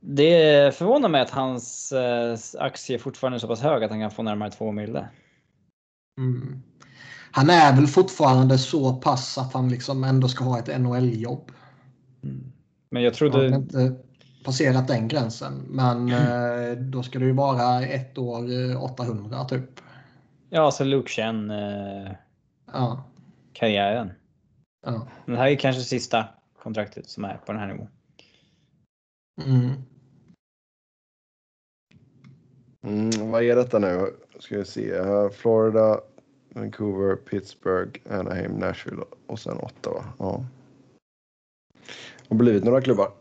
Det 0.00 0.74
förvånar 0.74 1.08
mig 1.08 1.20
att 1.20 1.30
hans 1.30 1.92
eh, 1.92 2.38
aktie 2.58 2.98
fortfarande 2.98 3.36
är 3.36 3.38
så 3.40 3.48
pass 3.48 3.60
hög 3.60 3.84
att 3.84 3.90
han 3.90 4.00
kan 4.00 4.10
få 4.10 4.22
närmare 4.22 4.50
2 4.50 4.72
mille. 4.72 5.08
Mm. 6.18 6.62
Han 7.36 7.50
är 7.50 7.76
väl 7.76 7.86
fortfarande 7.86 8.58
så 8.58 8.94
pass 8.94 9.38
att 9.38 9.52
han 9.52 9.68
liksom 9.68 10.04
ändå 10.04 10.28
ska 10.28 10.44
ha 10.44 10.58
ett 10.58 10.80
NHL-jobb. 10.80 11.50
Men 12.90 13.02
jag 13.02 13.12
Han 13.20 13.30
har 13.30 13.30
trodde. 13.30 13.46
inte 13.56 13.94
passerat 14.44 14.88
den 14.88 15.08
gränsen. 15.08 15.54
Men 15.68 16.08
eh, 16.12 16.72
då 16.78 17.02
ska 17.02 17.18
det 17.18 17.24
ju 17.24 17.32
vara 17.32 17.82
ett 17.82 18.18
år 18.18 18.70
eh, 18.70 18.82
800 18.84 19.44
typ. 19.44 19.80
Ja, 20.50 20.62
alltså 20.62 20.84
Luke 20.84 21.08
Chen 21.10 21.50
eh, 21.50 22.10
Ja. 22.72 23.04
karriären. 23.52 24.12
ja. 24.86 25.06
Men 25.26 25.34
det 25.34 25.40
här 25.40 25.48
är 25.48 25.56
kanske 25.56 25.82
sista 25.82 26.28
kontraktet 26.62 27.08
som 27.08 27.24
är 27.24 27.36
på 27.46 27.52
den 27.52 27.60
här 27.60 27.68
nivån. 27.68 27.88
Mm. 29.44 29.72
Mm, 32.86 33.30
vad 33.30 33.42
är 33.42 33.56
detta 33.56 33.78
nu? 33.78 34.16
Ska 34.40 34.58
vi 34.58 34.64
se. 34.64 35.02
här. 35.02 35.28
Florida, 35.28 36.00
Vancouver, 36.54 37.16
Pittsburgh, 37.16 38.00
Anaheim, 38.10 38.52
Nashville 38.52 39.02
och 39.26 39.38
sen 39.38 39.58
Ottawa. 39.58 40.04
Ja. 40.18 40.44
Och 42.28 42.36
blivit 42.36 42.64
några 42.64 42.80
klubbar. 42.80 43.12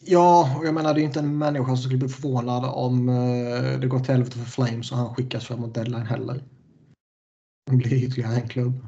Ja, 0.00 0.56
och 0.58 0.66
jag 0.66 0.74
menar 0.74 0.94
det 0.94 1.00
är 1.00 1.04
inte 1.04 1.18
en 1.18 1.38
människa 1.38 1.66
som 1.66 1.76
skulle 1.76 1.98
bli 1.98 2.08
förvånad 2.08 2.64
om 2.64 3.08
eh, 3.08 3.80
det 3.80 3.86
går 3.86 3.98
till 3.98 4.12
helvete 4.12 4.38
för 4.38 4.44
Flames 4.44 4.92
och 4.92 4.98
han 4.98 5.14
skickas 5.14 5.46
framåt 5.46 5.74
deadline 5.74 6.06
heller. 6.06 6.44
Det 7.70 7.76
blir 7.76 8.04
ytterligare 8.04 8.34
en 8.34 8.48
klubb. 8.48 8.86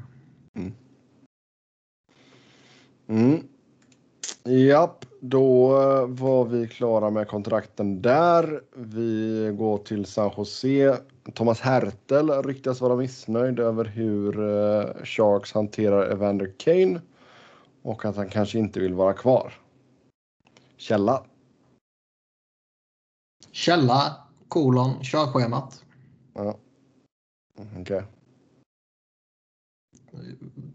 Mm. 3.09 3.43
Japp, 4.45 5.05
då 5.21 5.73
eh, 5.81 6.07
var 6.07 6.45
vi 6.45 6.69
klara 6.69 7.11
med 7.11 7.29
kontrakten 7.29 8.03
där. 8.03 8.63
Vi 8.77 9.55
går 9.59 9.79
till 9.79 10.07
San 10.07 10.31
Jose. 10.37 10.97
Thomas 11.35 11.61
Hertel 11.61 12.31
ryktas 12.43 12.81
vara 12.81 12.97
missnöjd 12.97 13.59
över 13.59 13.85
hur 13.85 14.41
eh, 14.41 15.05
Sharks 15.05 15.53
hanterar 15.53 16.11
Evander 16.11 16.53
Kane 16.59 17.01
och 17.83 18.05
att 18.05 18.17
han 18.17 18.29
kanske 18.29 18.59
inte 18.59 18.81
vill 18.81 18.95
vara 18.95 19.13
kvar. 19.13 19.53
Källa. 20.77 21.25
Källa, 23.53 24.17
kolon, 24.49 25.05
körschemat. 25.05 25.85
Ja. 26.35 26.57
Okej, 27.81 28.03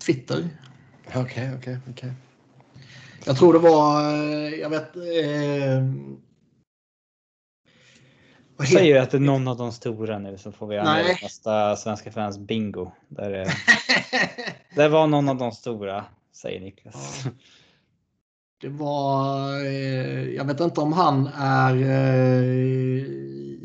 Twitter. 0.06 0.50
okej, 1.16 1.52
okej, 1.58 1.78
okej. 1.90 2.14
Jag 3.26 3.38
tror 3.38 3.54
det 3.54 3.60
var, 3.60 4.14
eh, 4.14 4.50
jag 4.50 4.70
vet... 4.70 4.96
Eh, 4.96 5.84
vad 8.58 8.68
heter 8.68 8.80
Säger 8.80 9.02
att 9.02 9.12
det 9.12 9.18
är 9.18 9.22
någon 9.22 9.48
av 9.48 9.58
de 9.58 9.72
stora 9.72 10.20
nu 10.20 10.38
så 10.38 10.52
får 10.52 10.68
vi 10.68 10.78
använda 10.78 11.18
nästa 11.22 11.76
Svenska 11.76 12.12
fans 12.12 12.40
bingo. 12.40 12.92
Där 13.08 13.32
det, 13.32 13.52
det 14.76 14.90
var 14.90 15.08
någon 15.08 15.30
av 15.30 15.38
de 15.38 15.52
stora, 15.52 16.06
säger 16.34 16.60
Niklas. 16.60 17.22
Ja. 17.26 17.32
Det 18.62 18.70
var, 18.70 19.66
eh, 19.66 20.30
jag 20.30 20.46
vet 20.46 20.60
inte 20.60 20.82
om 20.82 20.94
han 20.94 21.30
är 21.38 21.76
eh, 21.76 23.06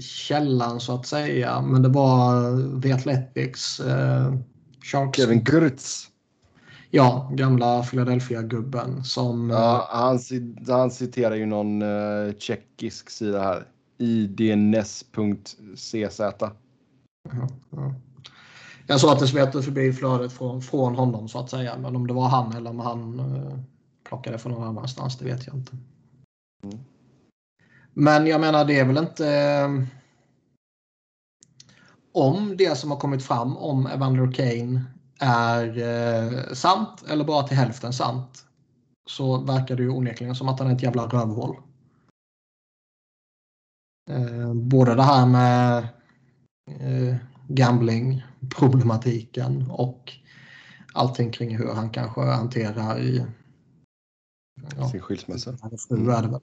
källan 0.00 0.80
så 0.80 0.94
att 0.94 1.06
säga, 1.06 1.62
men 1.62 1.82
det 1.82 1.88
var 1.88 2.82
The 2.82 2.92
Athletics 2.92 3.80
eh, 3.80 4.34
Sharks. 4.82 5.18
Kevin 5.18 5.44
Kurtz. 5.44 6.06
Ja, 6.90 7.30
gamla 7.32 7.82
Philadelphia-gubben 7.82 9.04
som... 9.04 9.50
Ja, 9.50 9.88
han, 9.90 10.18
han 10.68 10.90
citerar 10.90 11.34
ju 11.34 11.46
någon 11.46 11.82
uh, 11.82 12.34
tjeckisk 12.38 13.10
sida 13.10 13.42
här. 13.42 13.66
idns.cz. 14.00 15.04
Ja, 16.20 16.50
ja. 17.70 17.94
Jag 18.86 19.00
sa 19.00 19.12
att 19.12 19.18
det 19.20 19.28
svettade 19.28 19.64
förbi 19.64 19.92
flödet 19.92 20.32
från, 20.32 20.62
från 20.62 20.94
honom 20.94 21.28
så 21.28 21.38
att 21.38 21.50
säga, 21.50 21.78
men 21.78 21.96
om 21.96 22.06
det 22.06 22.14
var 22.14 22.28
han 22.28 22.52
eller 22.52 22.70
om 22.70 22.80
han 22.80 23.20
eh, 23.20 23.58
plockade 24.04 24.38
från 24.38 24.52
någon 24.52 24.68
annanstans, 24.68 25.18
det 25.18 25.24
vet 25.24 25.46
jag 25.46 25.56
inte. 25.56 25.72
Mm. 26.64 26.78
Men 27.94 28.26
jag 28.26 28.40
menar, 28.40 28.64
det 28.64 28.78
är 28.78 28.84
väl 28.84 28.98
inte... 28.98 29.28
eh, 29.28 29.68
Om 32.12 32.56
det 32.56 32.78
som 32.78 32.90
har 32.90 32.98
kommit 32.98 33.24
fram 33.24 33.56
om 33.56 33.86
Evander 33.86 34.32
Kane 34.32 34.84
är 35.20 35.78
eh, 35.78 36.52
sant 36.52 37.04
eller 37.08 37.24
bara 37.24 37.42
till 37.48 37.56
hälften 37.56 37.92
sant 37.92 38.44
så 39.06 39.40
verkar 39.40 39.76
det 39.76 39.82
ju 39.82 39.90
onekligen 39.90 40.34
som 40.34 40.48
att 40.48 40.58
han 40.58 40.70
är 40.70 40.74
ett 40.74 40.82
jävla 40.82 41.06
rövhål. 41.06 41.56
Eh, 44.10 44.54
både 44.54 44.94
det 44.94 45.02
här 45.02 45.26
med 45.26 45.78
eh, 46.80 47.16
gambling, 47.48 48.22
problematiken 48.56 49.70
och 49.70 50.12
allting 50.94 51.30
kring 51.30 51.56
hur 51.56 51.74
han 51.74 51.90
kanske 51.90 52.20
hanterar 52.20 52.98
i, 52.98 53.26
ja, 54.76 54.88
Sin 54.88 55.00
skilsmässa. 55.00 55.56
fru 55.88 56.10
är 56.10 56.22
det 56.22 56.28
väl. 56.28 56.40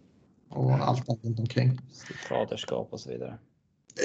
Och 0.50 0.72
allt 0.72 1.06
där 1.06 1.16
runt 1.24 1.40
omkring. 1.40 1.80
Sitt 1.92 2.18
faderskap 2.18 2.88
och 2.92 3.00
så 3.00 3.10
vidare. 3.10 3.38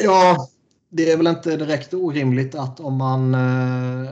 Ja, 0.05 0.49
det 0.95 1.13
är 1.13 1.17
väl 1.17 1.27
inte 1.27 1.57
direkt 1.57 1.95
orimligt 1.95 2.55
att 2.55 2.81
om 2.81 2.97
man 2.97 3.35
eh, 3.35 4.11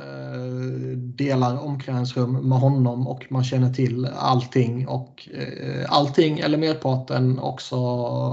delar 0.97 1.64
omklädningsrum 1.64 2.49
med 2.49 2.59
honom 2.59 3.09
och 3.09 3.26
man 3.31 3.45
känner 3.45 3.72
till 3.72 4.07
allting 4.07 4.89
och 4.89 5.28
eh, 5.35 5.87
allting 5.89 6.39
eller 6.39 6.59
merparten 6.59 7.39
också 7.39 7.76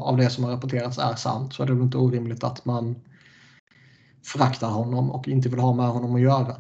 av 0.03 0.17
det 0.17 0.29
som 0.29 0.43
har 0.43 0.51
rapporterats 0.51 0.97
är 0.97 1.15
sant 1.15 1.53
så 1.53 1.63
är 1.63 1.67
det 1.67 1.73
väl 1.73 1.83
inte 1.83 1.97
orimligt 1.97 2.43
att 2.43 2.65
man 2.65 2.95
föraktar 4.25 4.69
honom 4.69 5.11
och 5.11 5.27
inte 5.27 5.49
vill 5.49 5.59
ha 5.59 5.73
med 5.73 5.87
honom 5.87 6.15
att 6.15 6.21
göra. 6.21 6.55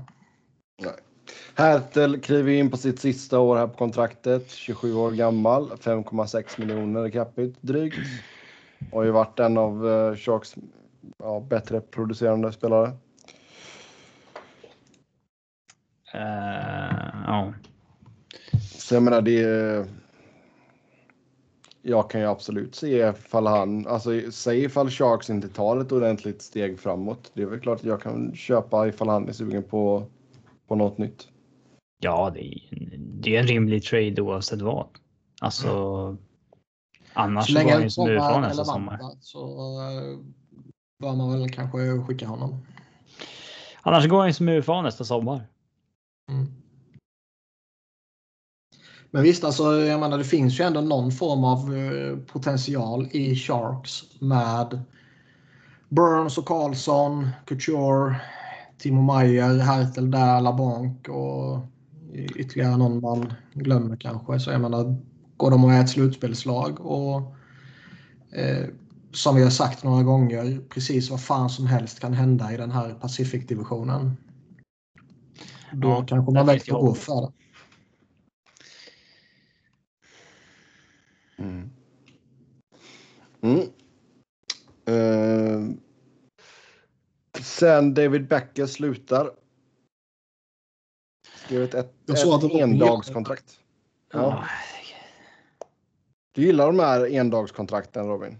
Hertel 1.55 2.19
kliver 2.19 2.51
in 2.51 2.71
på 2.71 2.77
sitt 2.77 2.99
sista 2.99 3.39
år 3.39 3.57
här 3.57 3.67
på 3.67 3.77
kontraktet. 3.77 4.51
27 4.51 4.93
år 4.93 5.11
gammal, 5.11 5.69
5,6 5.69 6.59
miljoner 6.59 7.07
i 7.07 7.11
capita 7.11 7.57
drygt. 7.61 7.97
Har 8.91 9.03
ju 9.03 9.11
varit 9.11 9.39
en 9.39 9.57
av 9.57 9.89
eh, 9.89 10.15
Sharks 10.15 10.55
ja, 11.17 11.39
bättre 11.49 11.81
producerande 11.81 12.51
spelare. 12.51 12.91
Eh, 16.13 17.23
ja. 17.27 17.53
Så 18.71 18.95
jag 18.95 19.03
menar 19.03 19.21
det. 19.21 19.39
är- 19.43 19.85
Jag 21.81 22.09
kan 22.09 22.21
ju 22.21 22.27
absolut 22.27 22.75
se 22.75 22.97
ifall 23.09 23.47
han, 23.47 23.87
alltså 23.87 24.31
säg 24.31 24.63
ifall 24.63 24.89
Sharks 24.89 25.29
inte 25.29 25.49
tar 25.49 25.77
ett 25.81 25.91
ordentligt 25.91 26.41
steg 26.41 26.79
framåt. 26.79 27.31
Det 27.33 27.41
är 27.41 27.45
väl 27.45 27.59
klart 27.59 27.79
att 27.79 27.85
jag 27.85 28.01
kan 28.01 28.35
köpa 28.35 28.87
ifall 28.87 29.09
han 29.09 29.27
är 29.29 29.33
sugen 29.33 29.63
på, 29.63 30.05
på 30.67 30.75
något 30.75 30.97
nytt. 30.97 31.27
ja, 32.03 32.29
det 32.33 32.45
är, 32.45 32.61
det 32.97 33.35
är 33.35 33.39
en 33.39 33.47
rimlig 33.47 33.83
trade 33.83 34.21
oavsett 34.21 34.61
vad. 34.61 34.87
Alltså. 35.41 36.17
Annars 37.13 37.45
Så 37.47 37.53
länge 37.53 37.73
han 37.73 37.81
ju 37.83 37.89
som 37.89 38.07
UFA 38.09 38.35
är 38.35 38.41
nästa 38.41 38.65
sommar. 38.65 38.99
så 39.19 39.39
eh, 39.81 40.17
bör 40.99 41.15
man 41.15 41.39
väl 41.39 41.49
kanske 41.49 41.99
skicka 41.99 42.27
honom. 42.27 42.65
Annars 43.81 44.07
går 44.07 44.17
han 44.17 44.27
ju 44.27 44.33
som 44.33 44.49
UFA 44.49 44.81
nästa 44.81 45.03
sommar. 45.03 45.47
Mm. 46.31 46.47
Men 49.11 49.23
visst, 49.23 49.43
alltså, 49.43 49.63
jag 49.63 49.99
menar, 49.99 50.17
det 50.17 50.23
finns 50.23 50.59
ju 50.59 50.63
ändå 50.63 50.81
någon 50.81 51.11
form 51.11 51.43
av 51.43 51.75
eh, 51.75 52.17
potential 52.17 53.07
i 53.11 53.35
Sharks 53.35 54.21
med 54.21 54.81
Burns 55.89 56.37
och 56.37 56.45
Karlsson, 56.45 57.29
Couture, 57.45 58.15
Timo 58.77 59.01
Meyer, 59.01 59.57
Hertel 59.57 60.11
där, 60.11 60.41
LaBanc 60.41 61.07
och 61.07 61.59
ytterligare 62.13 62.77
någon 62.77 63.01
man 63.01 63.33
glömmer 63.53 63.95
kanske. 63.95 64.39
Så 64.39 64.51
jag 64.51 64.61
menar, 64.61 64.95
går 65.37 65.51
de 65.51 65.63
och 65.63 65.73
är 65.73 65.81
ett 65.81 65.89
slutspelslag 65.89 66.79
och 66.81 67.35
eh, 68.37 68.67
som 69.17 69.35
vi 69.35 69.43
har 69.43 69.49
sagt 69.49 69.83
några 69.83 70.03
gånger, 70.03 70.61
precis 70.69 71.09
vad 71.09 71.23
fan 71.23 71.49
som 71.49 71.67
helst 71.67 71.99
kan 71.99 72.13
hända 72.13 72.53
i 72.53 72.57
den 72.57 72.71
här 72.71 72.93
Pacific-divisionen. 72.93 74.17
Då 75.73 75.87
Ja, 75.89 76.05
kanske 76.07 76.31
man 76.33 76.47
finns 76.47 76.47
väljer 76.49 76.65
det 76.65 76.71
att 76.77 76.81
gå 76.81 76.87
hopp. 76.87 76.97
för 76.97 77.21
det. 77.21 77.31
Mm. 81.43 81.69
Mm. 83.41 83.59
Eh, 84.85 85.75
sen 87.41 87.93
David 87.93 88.27
Becker 88.27 88.65
slutar. 88.65 89.31
Skrivit 91.45 91.73
ett, 91.73 91.93
Jag 92.05 92.17
såg 92.19 92.33
att 92.33 92.43
ett 92.43 92.49
det 92.49 92.55
var- 92.55 92.63
endagskontrakt. 92.63 93.59
Ja. 94.13 94.45
Du 96.31 96.41
gillar 96.45 96.67
de 96.67 96.79
här 96.79 97.15
endagskontrakten 97.15 98.07
Robin? 98.07 98.37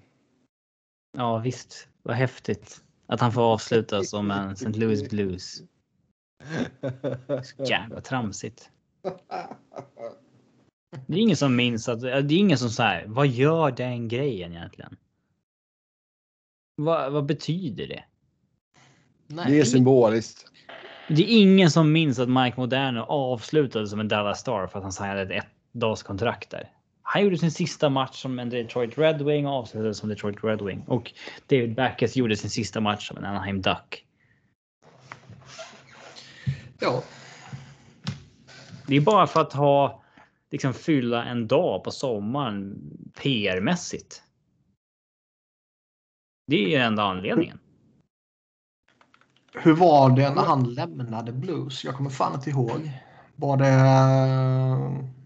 Ja, 1.18 1.38
visst. 1.38 1.88
Vad 2.04 2.16
häftigt 2.16 2.84
att 3.08 3.22
han 3.22 3.32
får 3.32 3.42
avsluta 3.42 4.04
som 4.04 4.32
en 4.32 4.52
St. 4.52 4.70
Louis 4.70 5.10
Blues. 5.10 5.62
Så 7.44 7.64
jävla 7.64 8.02
tramsigt. 8.02 8.70
Det 11.08 11.14
är 11.14 11.22
ingen 11.22 11.38
som 11.38 11.56
minns 11.56 11.90
att 11.90 12.02
det 12.02 12.12
är 12.12 12.34
ingen 12.34 12.58
som 12.58 12.70
säger 12.70 13.08
vad 13.08 13.28
gör 13.28 13.72
den 13.72 14.08
grejen 14.08 14.54
egentligen? 14.54 14.98
Vad, 16.76 17.12
vad 17.12 17.26
betyder 17.26 17.88
det? 17.88 18.04
Nej, 19.28 19.46
Det 19.52 19.60
är 19.60 19.64
symboliskt. 19.64 20.52
Det 21.08 21.24
är 21.24 21.42
ingen 21.42 21.72
som 21.72 21.92
minns 21.92 22.20
att 22.20 22.30
Mike 22.30 22.60
Moderno 22.60 23.00
avslutade 23.00 23.88
som 23.88 24.00
en 24.00 24.08
Dallas 24.08 24.40
Star 24.40 24.68
för 24.68 24.80
att 24.80 24.84
han 24.84 24.94
signade 24.94 25.22
ett 25.22 25.46
ettdagskontrakt 25.74 26.50
där. 26.50 26.72
Han 27.18 27.24
gjorde 27.24 27.38
sin 27.38 27.52
sista 27.52 27.90
match 27.90 28.22
som 28.22 28.40
en 28.40 28.50
Detroit 28.50 28.98
Red 28.98 29.22
Wing 29.22 29.48
och 29.48 29.54
avslutade 29.54 29.94
som 29.94 30.10
Detroit 30.10 30.44
Red 30.44 30.62
Wing. 30.62 30.84
Och 30.88 31.14
David 31.48 31.76
Backes 31.76 32.16
gjorde 32.16 32.36
sin 32.36 32.50
sista 32.50 32.82
match 32.82 33.08
som 33.08 33.18
en 33.18 33.26
Anaheim 33.26 33.62
Duck. 33.62 34.06
Ja, 36.80 37.04
Det 38.88 38.96
är 38.96 39.02
bara 39.02 39.28
för 39.28 39.42
att 39.42 39.54
ha 39.54 40.04
liksom 40.52 40.74
fylla 40.74 41.26
en 41.26 41.48
dag 41.48 41.84
på 41.84 41.92
sommaren 41.92 42.76
PR-mässigt. 43.22 44.22
Det 46.48 46.76
är 46.76 46.82
enda 46.82 47.04
anledningen. 47.04 47.60
hur 49.54 49.74
var 49.74 50.10
det 50.10 50.30
när 50.30 50.44
han 50.44 50.74
lämnade 50.74 51.32
Blues? 51.32 51.84
Jag 51.84 51.96
kommer 51.96 52.10
fan 52.10 52.34
inte 52.34 52.50
ihåg. 52.50 52.92
Var 53.36 53.58
det 53.58 53.68
eh, 53.68 55.17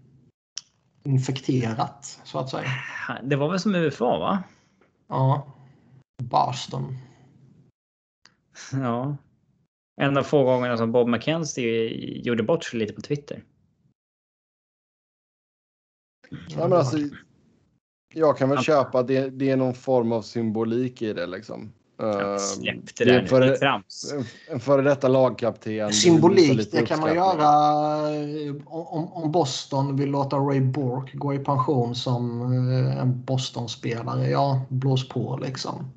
infekterat 1.04 2.20
så 2.24 2.38
att 2.38 2.50
säga? 2.50 2.68
Det 3.22 3.36
var 3.36 3.50
väl 3.50 3.60
som 3.60 3.74
UFA 3.74 4.18
va? 4.18 4.42
Ja. 5.08 5.46
Boston. 6.22 6.96
Ja. 8.72 9.16
En 10.00 10.16
av 10.16 10.22
få 10.22 10.44
gångerna 10.44 10.76
som 10.76 10.92
Bob 10.92 11.08
McKenzie 11.08 11.88
gjorde 12.22 12.42
bort 12.42 12.64
sig 12.64 12.78
lite 12.78 12.92
på 12.92 13.00
Twitter. 13.00 13.44
Ja, 16.30 16.68
men 16.68 16.72
alltså, 16.72 16.96
jag 18.14 18.38
kan 18.38 18.48
väl 18.48 18.62
köpa 18.62 18.98
att 18.98 19.08
det, 19.08 19.30
det 19.30 19.50
är 19.50 19.56
någon 19.56 19.74
form 19.74 20.12
av 20.12 20.22
symbolik 20.22 21.02
i 21.02 21.12
det 21.12 21.26
liksom. 21.26 21.72
Eh, 22.02 22.36
Släpp 22.38 22.96
det 22.98 23.04
det 23.04 23.10
är 23.10 23.14
där 23.14 23.22
nu. 23.22 23.28
för- 23.28 23.40
Det 23.40 23.52
är 23.52 23.56
trams. 23.56 24.14
en, 24.50 24.60
före 24.60 24.82
detta 24.82 25.08
lagkapten. 25.08 25.92
Symbolik, 25.92 26.72
det 26.72 26.86
kan 26.86 27.00
man 27.00 27.14
göra 27.14 27.48
eh, 28.14 28.54
om, 28.66 29.12
om 29.12 29.32
Boston 29.32 29.96
vill 29.96 30.10
låta 30.10 30.36
Ray 30.36 30.60
Bourque 30.60 31.16
gå 31.18 31.34
i 31.34 31.38
pension 31.38 31.94
som 31.94 32.42
eh, 32.52 32.98
en 33.02 33.24
Boston-spelare. 33.24 34.28
Ja, 34.30 34.62
blås 34.68 35.08
på 35.08 35.38
liksom. 35.42 35.90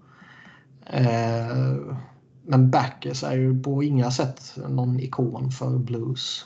Eh, 0.85 1.05
Men 2.47 2.69
Backes 2.71 3.23
är 3.23 3.35
ju 3.35 3.63
på 3.63 3.83
inga 3.83 4.11
sätt 4.11 4.53
någon 4.67 4.99
ikon 4.99 5.51
för 5.51 5.69
blues. 5.77 6.45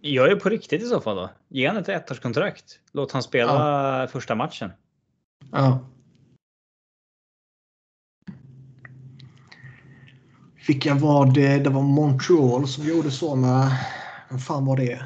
Jag 0.00 0.30
är 0.30 0.36
på 0.36 0.48
riktigt 0.48 0.82
i 0.82 0.86
så 0.86 1.00
fall 1.00 1.16
då. 1.16 1.30
Ge 1.48 1.66
han 1.68 1.76
ett 1.76 1.88
ettårskontrakt. 1.88 2.64
Låt 2.92 3.12
han 3.12 3.22
spela 3.22 4.08
första 4.12 4.34
matchen. 4.34 4.70
Ja. 5.52 5.78
Vilka 10.70 10.94
var 10.94 11.26
det? 11.34 11.58
Det 11.58 11.70
var 11.70 11.82
Montreal 11.82 12.68
som 12.68 12.84
gjorde 12.84 13.10
så 13.10 13.36
med... 13.36 13.86
Vad 14.30 14.44
fan 14.44 14.66
var 14.66 14.76
det? 14.76 15.04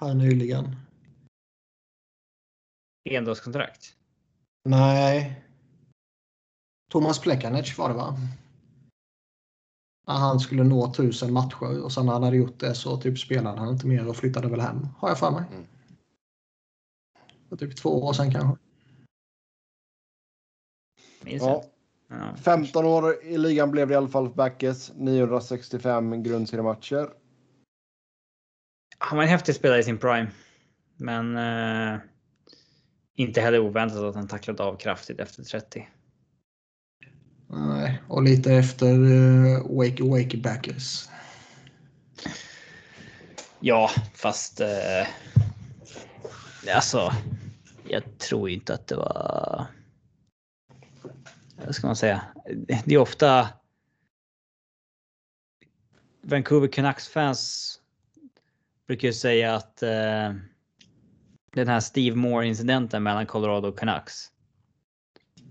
Här 0.00 0.14
nyligen. 0.14 0.76
Endagskontrakt. 3.04 3.94
Nej. 4.64 5.44
Thomas 6.90 7.18
Plekanec 7.18 7.78
var 7.78 7.88
det 7.88 7.94
va? 7.94 8.16
När 10.06 10.14
han 10.14 10.40
skulle 10.40 10.64
nå 10.64 10.94
tusen 10.94 11.32
matcher 11.32 11.82
och 11.82 11.92
sen 11.92 12.06
när 12.06 12.12
han 12.12 12.22
hade 12.22 12.36
gjort 12.36 12.60
det 12.60 12.74
så 12.74 12.96
typ 12.96 13.18
spelade 13.18 13.58
han 13.58 13.68
inte 13.68 13.86
mer 13.86 14.08
och 14.08 14.16
flyttade 14.16 14.48
väl 14.48 14.60
hem. 14.60 14.88
Har 14.98 15.08
jag 15.08 15.18
för 15.18 15.30
mig. 15.30 15.44
Mm. 15.52 15.66
För 17.48 17.56
typ 17.56 17.76
två 17.76 18.04
år 18.04 18.12
sedan 18.12 18.32
kanske. 18.32 18.62
Minns 21.20 21.42
Ja, 21.42 21.48
jag. 21.48 21.79
Ja. 22.10 22.36
15 22.36 22.84
år 22.84 23.24
i 23.24 23.38
ligan 23.38 23.70
blev 23.70 23.88
det 23.88 23.94
i 23.94 23.96
alla 23.96 24.08
fall 24.08 24.28
för 24.28 24.34
Backes. 24.34 24.92
965 24.96 26.22
grundseriematcher. 26.22 27.10
Han 28.98 29.16
var 29.16 29.22
en 29.22 29.30
häftig 29.30 29.54
spelare 29.54 29.78
i 29.80 29.82
sin 29.82 29.98
prime. 29.98 30.30
Men 30.96 31.36
eh, 31.36 32.00
inte 33.16 33.40
heller 33.40 33.58
oväntat 33.58 33.98
att 33.98 34.14
han 34.14 34.28
tacklade 34.28 34.62
av 34.62 34.76
kraftigt 34.76 35.20
efter 35.20 35.42
30. 35.42 35.88
Nej, 37.48 38.02
och 38.08 38.22
lite 38.22 38.54
efter 38.54 38.92
uh, 38.92 39.76
Wakey 39.76 40.08
Wakey 40.10 40.40
Backers. 40.40 41.08
Ja, 43.60 43.90
fast 44.14 44.60
eh, 44.60 45.06
alltså. 46.74 47.12
Jag 47.88 48.18
tror 48.18 48.50
inte 48.50 48.74
att 48.74 48.86
det 48.86 48.96
var. 48.96 49.66
Vad 51.64 51.74
ska 51.74 51.86
man 51.86 51.96
säga? 51.96 52.22
Det 52.84 52.94
är 52.94 52.98
ofta. 52.98 53.48
Vancouver 56.22 56.68
Canucks 56.68 57.08
fans 57.08 57.76
brukar 58.86 59.08
ju 59.08 59.14
säga 59.14 59.54
att 59.54 59.82
eh, 59.82 60.32
den 61.52 61.68
här 61.68 61.80
Steve 61.80 62.16
Moore 62.16 62.46
incidenten 62.46 63.02
mellan 63.02 63.26
Colorado 63.26 63.68
och 63.68 63.78
Canucks. 63.78 64.26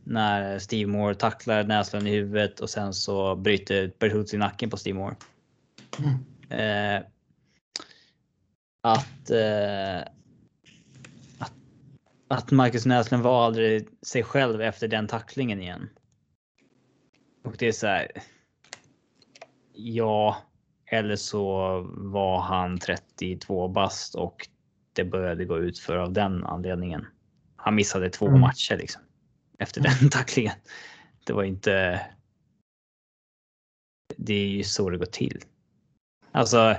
När 0.03 0.59
Steve 0.59 0.91
Moore 0.91 1.15
tacklar 1.15 1.63
Näslund 1.63 2.07
i 2.07 2.11
huvudet 2.11 2.59
och 2.59 2.69
sen 2.69 2.93
så 2.93 3.35
bryter 3.35 3.93
Bertuzzi 3.99 4.37
nacken 4.37 4.69
på 4.69 4.77
Steve 4.77 4.97
Moore. 4.99 5.15
Eh, 6.49 7.03
att, 8.81 9.29
eh, 9.29 9.99
att, 11.39 11.53
att 12.27 12.51
Marcus 12.51 12.85
Näslund 12.85 13.23
var 13.23 13.45
aldrig 13.45 13.87
sig 14.01 14.23
själv 14.23 14.61
efter 14.61 14.87
den 14.87 15.07
tacklingen 15.07 15.61
igen. 15.61 15.89
Och 17.49 17.55
det 17.57 17.67
är 17.67 17.71
så 17.71 17.87
här. 17.87 18.11
Ja, 19.73 20.37
eller 20.85 21.15
så 21.15 21.81
var 21.97 22.41
han 22.41 22.79
32 22.79 23.67
bast 23.67 24.15
och 24.15 24.47
det 24.93 25.03
började 25.05 25.45
gå 25.45 25.57
ut 25.57 25.79
för 25.79 25.97
av 25.97 26.13
den 26.13 26.43
anledningen. 26.43 27.05
Han 27.55 27.75
missade 27.75 28.09
två 28.09 28.27
Mm. 28.27 28.39
matcher 28.39 28.77
liksom 28.77 29.01
efter 29.59 29.81
den 29.81 30.09
tacklingen. 30.09 30.55
Det 31.25 31.33
var 31.33 31.43
inte. 31.43 32.01
Det 34.17 34.33
är 34.33 34.47
ju 34.47 34.63
så 34.63 34.89
det 34.89 34.97
går 34.97 35.05
till. 35.05 35.41
Alltså. 36.31 36.75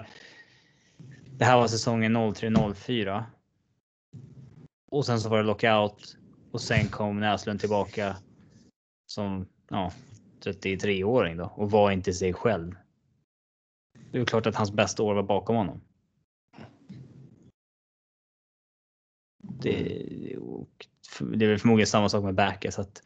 Det 1.39 1.45
här 1.45 1.57
var 1.57 1.69
säsongen 1.69 2.17
03-04. 2.17 3.25
Och 4.91 5.07
sen 5.07 5.21
så 5.21 5.29
var 5.29 5.39
det 5.39 5.45
lockout 5.45 6.17
och 6.53 6.61
sen 6.61 6.89
kom 6.89 7.21
Näslund 7.21 7.61
tillbaka 7.61 8.17
som 9.07 9.47
ja, 9.71 9.93
33-åring 10.41 11.37
då 11.37 11.53
och 11.57 11.71
var 11.71 11.91
inte 11.91 12.13
sig 12.13 12.33
själv. 12.33 12.75
Det 14.11 14.19
är 14.19 14.25
klart 14.25 14.47
att 14.47 14.55
hans 14.57 14.73
bästa 14.73 15.03
år 15.03 15.15
var 15.15 15.23
bakom 15.23 15.57
honom. 15.57 15.81
Det, 19.43 20.37
och 20.37 20.87
det 21.21 21.45
är 21.45 21.49
väl 21.49 21.59
förmodligen 21.59 21.87
samma 21.87 22.09
sak 22.09 22.25
med 22.25 22.35
Bäke 22.35 22.73
så 22.73 22.81
att 22.81 23.03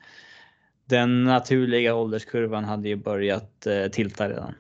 den 0.85 1.24
naturliga 1.24 1.94
ålderskurvan 1.94 2.65
hade 2.65 2.89
ju 2.89 2.97
börjat 2.97 3.66
eh, 3.66 3.89
tilta 3.89 4.28
redan. 4.28 4.55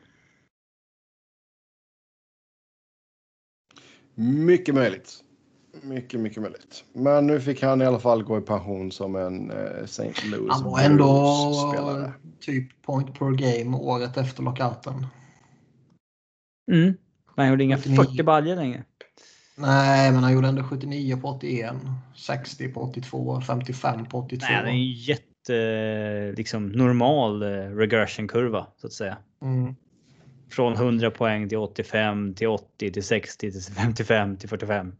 Mycket 4.14 4.74
möjligt. 4.74 5.23
Mycket, 5.82 6.20
mycket 6.20 6.42
möjligt. 6.42 6.84
Men 6.92 7.26
nu 7.26 7.40
fick 7.40 7.62
han 7.62 7.82
i 7.82 7.84
alla 7.84 7.98
fall 7.98 8.22
gå 8.22 8.38
i 8.38 8.40
pension 8.40 8.92
som 8.92 9.16
en 9.16 9.50
eh, 9.50 9.84
St. 9.84 10.12
Louis 10.24 10.52
Han 10.52 10.64
var 10.64 10.80
ändå 10.80 12.12
typ 12.40 12.82
point 12.82 13.18
per 13.18 13.30
game 13.30 13.76
året 13.76 14.16
efter 14.16 14.42
lockouten. 14.42 15.06
Mm. 16.72 16.94
Men 17.34 17.44
han 17.44 17.48
gjorde 17.48 17.64
inga 17.64 17.76
79. 17.76 17.96
40 17.96 18.22
baljor 18.22 18.56
längre. 18.56 18.84
Nej, 19.56 20.12
men 20.12 20.22
han 20.22 20.32
gjorde 20.32 20.48
ändå 20.48 20.62
79 20.62 21.16
på 21.16 21.28
81, 21.28 21.74
60 22.16 22.68
på 22.68 22.80
82, 22.80 23.40
55 23.40 24.06
på 24.06 24.18
82. 24.18 24.46
Nej, 24.50 24.62
det 24.62 24.68
är 24.68 24.72
en 24.72 24.92
jätte 24.92 26.34
liksom 26.36 26.66
normal 26.66 27.42
eh, 27.42 27.48
regression-kurva 27.48 28.66
så 28.76 28.86
att 28.86 28.92
säga. 28.92 29.16
Mm. 29.42 29.74
Från 30.50 30.72
100 30.72 31.10
poäng 31.10 31.48
till 31.48 31.58
85 31.58 32.34
till 32.34 32.48
80 32.48 32.92
till 32.92 33.04
60 33.04 33.52
till 33.52 33.62
55 33.62 34.36
till 34.36 34.48
45. 34.48 34.92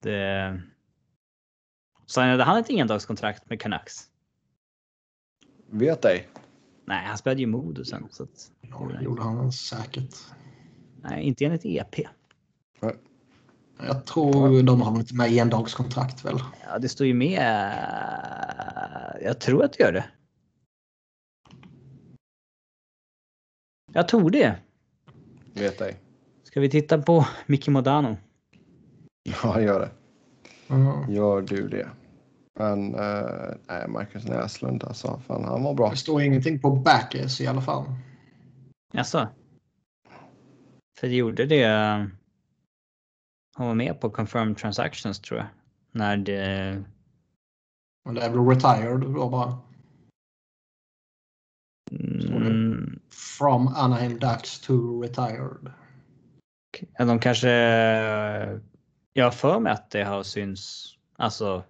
Det... 0.00 0.62
Signade 2.06 2.44
han 2.44 2.58
ett 2.58 2.70
endagskontrakt 2.70 3.50
med 3.50 3.60
Canucks? 3.60 4.10
Vet 5.70 6.04
ej. 6.04 6.28
Nej, 6.84 7.06
han 7.06 7.18
spelade 7.18 7.40
ju 7.40 7.46
Modo 7.46 7.84
sen. 7.84 8.08
Så 8.10 8.22
att, 8.22 8.50
Ja, 8.60 8.90
det 8.98 9.04
gjorde 9.04 9.22
han 9.22 9.52
säkert. 9.52 10.14
nej, 11.02 11.22
inte 11.24 11.44
enligt 11.44 11.64
EP. 11.64 11.94
Jag 13.86 14.06
tror 14.06 14.62
de 14.62 14.82
har 14.82 14.96
inte 14.96 15.14
med 15.14 15.32
endagskontrakt 15.32 16.24
väl. 16.24 16.38
Ja, 16.66 16.78
det 16.78 16.88
står 16.88 17.06
ju 17.06 17.14
med. 17.14 17.42
Jag 19.22 19.40
tror 19.40 19.64
att 19.64 19.72
det 19.72 19.82
gör 19.82 19.92
det. 19.92 20.04
Jag 23.92 24.08
tror 24.08 24.30
det. 24.30 24.58
Vet 25.54 25.80
ej. 25.80 25.96
Ska 26.42 26.60
vi 26.60 26.70
titta 26.70 27.02
på 27.02 27.26
Micke 27.46 27.68
Modano? 27.68 28.16
Ja, 29.42 29.60
gör 29.60 29.80
det. 29.80 29.90
Mm. 30.74 31.12
Gör 31.12 31.42
du 31.42 31.68
det. 31.68 31.88
Men 32.58 32.94
eh, 32.94 33.54
nej, 33.68 33.88
Marcus 33.88 34.24
Näslund 34.24 34.84
alltså. 34.84 35.20
Fan, 35.26 35.44
han 35.44 35.62
var 35.62 35.74
bra. 35.74 35.90
Det 35.90 35.96
står 35.96 36.22
ingenting 36.22 36.60
på 36.60 36.70
backers 36.70 37.40
i 37.40 37.46
alla 37.46 37.60
fall. 37.60 37.84
Jaså? 38.92 39.28
För 40.98 41.06
det 41.06 41.14
gjorde 41.14 41.46
det. 41.46 41.66
Han 43.56 43.66
var 43.66 43.74
med 43.74 44.00
på 44.00 44.10
confirmed 44.10 44.56
transactions 44.56 45.20
tror 45.20 45.38
jag. 45.38 45.46
När 45.92 46.16
det... 46.16 46.82
Men 48.04 48.14
det 48.14 48.22
är 48.22 48.30
väl 48.30 48.46
retired 48.46 49.00
då 49.00 49.28
bara. 49.28 49.58
Mm, 51.92 53.00
From 53.38 53.68
Anaheim 53.68 54.18
Ducks 54.18 54.60
to 54.60 55.02
retired. 55.02 55.72
ja, 56.98 57.04
de 57.04 57.18
kanske... 57.18 57.48
Jag 59.12 59.24
har 59.24 59.30
för 59.30 59.60
mig 59.60 59.72
att 59.72 59.90
det 59.90 60.04
har 60.04 60.22
syns, 60.22 60.94
alltså 61.16 61.62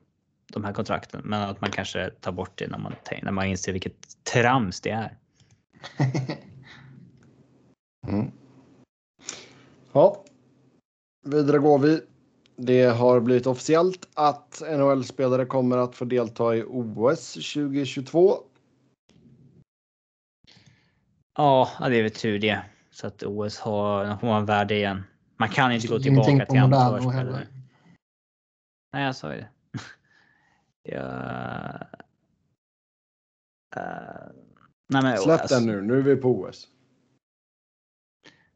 de 0.52 0.64
här 0.64 0.72
kontrakten, 0.72 1.20
men 1.24 1.42
att 1.42 1.60
man 1.60 1.70
kanske 1.70 2.10
tar 2.10 2.32
bort 2.32 2.58
det 2.58 2.68
när 2.68 2.78
man, 2.78 2.94
när 3.22 3.32
man 3.32 3.46
inser 3.46 3.72
vilket 3.72 4.24
trams 4.24 4.80
det 4.80 4.90
är. 4.90 5.16
Mm. 8.08 8.30
Ja. 9.92 10.24
Vidare 11.26 11.58
går 11.58 11.78
vi. 11.78 12.00
Det 12.56 12.84
har 12.84 13.20
blivit 13.20 13.46
officiellt 13.46 14.08
att 14.14 14.62
NHL-spelare 14.70 15.46
kommer 15.46 15.78
att 15.78 15.96
få 15.96 16.04
delta 16.04 16.56
i 16.56 16.64
OS 16.66 17.32
2022. 17.34 18.36
Ja, 21.36 21.70
ja, 21.80 21.88
det 21.88 21.96
är 21.96 22.02
väl 22.02 22.10
tur 22.10 22.38
det. 22.38 22.62
Så 22.90 23.06
att 23.06 23.22
OS 23.22 23.58
har, 23.58 24.04
har 24.04 24.38
en 24.38 24.46
värde 24.46 24.74
igen. 24.74 25.02
Man 25.40 25.48
kan 25.48 25.72
inte 25.72 25.88
gå 25.88 25.98
tillbaka 25.98 26.46
till 26.46 26.58
amatörspelare. 26.58 27.46
Nej, 28.92 29.04
jag 29.04 29.16
sa 29.16 29.34
ju 29.34 29.40
det. 29.40 29.48
ja. 30.82 31.02
Eh, 33.76 33.82
nej, 34.88 35.02
men, 35.02 35.16
Släpp 35.16 35.40
alltså- 35.40 35.54
den 35.54 35.66
nu. 35.66 35.80
Nu 35.82 35.98
är 35.98 36.02
vi 36.02 36.16
på 36.16 36.40
OS. 36.40 36.68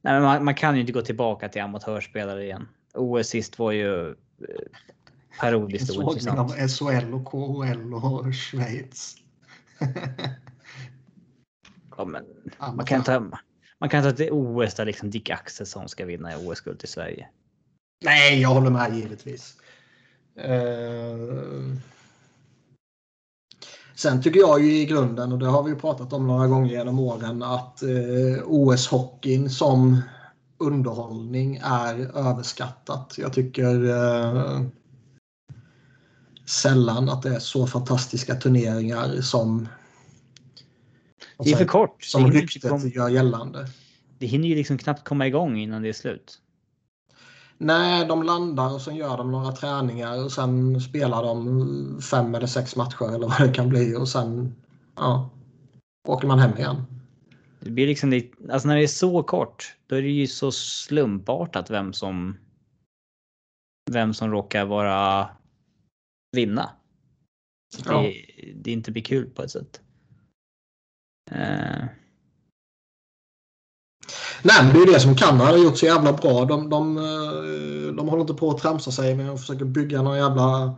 Nej, 0.00 0.14
men 0.14 0.22
man, 0.22 0.44
man 0.44 0.54
kan 0.54 0.74
ju 0.74 0.80
inte 0.80 0.92
gå 0.92 1.02
tillbaka 1.02 1.48
till 1.48 1.62
amatörspelare 1.62 2.44
igen. 2.44 2.68
OS 2.94 3.28
sist 3.28 3.58
var 3.58 3.72
ju 3.72 4.10
eh, 4.10 4.14
parodiskt 5.40 5.96
ointressant. 5.96 6.52
SHL 6.52 7.14
och 7.14 7.26
KHL 7.26 7.94
och 7.94 8.34
Schweiz. 8.34 9.16
Ja, 11.96 12.04
men 12.04 12.24
man 12.58 12.86
kan 12.86 13.02
ta, 13.02 13.30
man 13.80 13.90
kan 13.90 14.02
säga 14.02 14.10
att 14.10 14.16
det 14.16 14.26
är 14.26 14.32
OS 14.32 14.74
där 14.74 14.84
liksom 14.84 15.10
Dick 15.10 15.30
Axelsson 15.30 15.88
ska 15.88 16.04
vinna 16.04 16.38
OS-guld 16.38 16.84
i 16.84 16.86
Sverige. 16.86 17.28
Nej, 18.04 18.40
jag 18.40 18.48
håller 18.48 18.70
med 18.70 18.96
givetvis. 18.96 19.56
Eh, 20.36 21.74
Sen 23.96 24.22
tycker 24.22 24.40
jag 24.40 24.64
ju 24.64 24.76
i 24.76 24.86
grunden, 24.86 25.32
och 25.32 25.38
det 25.38 25.46
har 25.46 25.62
vi 25.62 25.70
ju 25.70 25.76
pratat 25.76 26.12
om 26.12 26.26
några 26.26 26.46
gånger 26.46 26.70
genom 26.70 26.98
åren, 26.98 27.42
att 27.42 27.82
eh, 27.82 28.42
OS-hockeyn 28.44 29.48
som 29.48 30.00
underhållning 30.58 31.60
är 31.64 32.16
överskattat. 32.16 33.14
Jag 33.18 33.32
tycker 33.32 33.90
eh, 33.90 34.60
sällan 36.46 37.08
att 37.08 37.22
det 37.22 37.34
är 37.34 37.38
så 37.38 37.66
fantastiska 37.66 38.34
turneringar 38.34 39.20
som, 39.20 39.68
det 41.38 41.52
är 41.52 41.56
för 41.56 41.64
kort. 41.64 42.04
Som 42.04 42.30
ryktet 42.30 42.70
kom, 42.70 42.88
gör 42.88 43.08
gällande. 43.08 43.66
det 44.18 44.26
hinner 44.26 44.48
ju 44.48 44.54
liksom 44.54 44.78
knappt 44.78 45.04
komma 45.04 45.26
igång 45.26 45.56
innan 45.58 45.82
det 45.82 45.88
är 45.88 45.92
slut. 45.92 46.40
Nej, 47.58 48.06
de 48.06 48.22
landar 48.22 48.74
och 48.74 48.80
sen 48.80 48.96
gör 48.96 49.16
de 49.16 49.32
några 49.32 49.52
träningar 49.52 50.24
och 50.24 50.32
sen 50.32 50.80
spelar 50.80 51.22
de 51.22 52.00
fem 52.10 52.34
eller 52.34 52.46
sex 52.46 52.76
matcher 52.76 53.14
eller 53.14 53.28
vad 53.28 53.40
det 53.40 53.54
kan 53.54 53.68
bli 53.68 53.96
och 53.96 54.08
sen 54.08 54.54
ja, 54.96 55.30
åker 56.08 56.28
man 56.28 56.38
hem 56.38 56.56
igen. 56.58 56.82
Det 57.60 57.70
blir 57.70 57.86
liksom 57.86 58.10
lite, 58.10 58.52
alltså 58.52 58.68
när 58.68 58.76
det 58.76 58.82
är 58.82 58.86
så 58.86 59.22
kort, 59.22 59.76
då 59.86 59.96
är 59.96 60.02
det 60.02 60.08
ju 60.08 60.26
så 60.26 60.52
slumpartat 60.52 61.70
vem 61.70 61.92
som 61.92 62.36
vem 63.90 64.14
som 64.14 64.30
råkar 64.30 64.64
vara 64.64 65.28
vinna. 66.32 66.70
Så 67.76 67.92
Ja. 67.92 68.02
det, 68.02 68.24
det 68.54 68.72
inte 68.72 68.90
blir 68.92 69.02
kul 69.02 69.30
på 69.30 69.42
ett 69.42 69.50
sätt. 69.50 69.80
Eh, 71.30 71.84
Nej, 74.46 74.64
men 74.64 74.72
det 74.72 74.78
är 74.78 74.86
ju 74.86 74.92
det 74.92 75.00
som 75.00 75.14
Kanada 75.14 75.44
har 75.44 75.58
gjort 75.58 75.78
så 75.78 75.86
jävla 75.86 76.12
bra. 76.12 76.44
De, 76.44 76.70
de, 76.70 76.96
eh, 76.96 77.94
de 77.96 78.08
håller 78.08 78.20
inte 78.20 78.34
på 78.34 78.50
att 78.50 78.58
tramsa 78.58 78.90
sig 78.90 79.14
med 79.14 79.30
att 79.30 79.40
försöka 79.40 79.64
bygga 79.64 80.02
några 80.02 80.18
jävla 80.18 80.74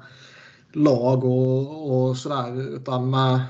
lag 0.73 1.25
och, 1.25 2.09
och 2.09 2.17
sådär. 2.17 2.61
Utan 2.77 3.11
med 3.11 3.41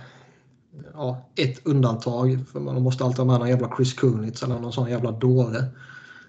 ja, 0.95 1.31
ett 1.37 1.67
undantag. 1.67 2.39
För 2.53 2.61
man 2.61 2.83
måste 2.83 3.05
alltid 3.05 3.19
ha 3.19 3.25
med 3.25 3.39
någon 3.39 3.49
jävla 3.49 3.77
Chris 3.77 3.95
Kunitz 3.95 4.43
eller 4.43 4.59
någon 4.59 4.73
sån 4.73 4.91
jävla 4.91 5.13
dåre. 5.13 5.65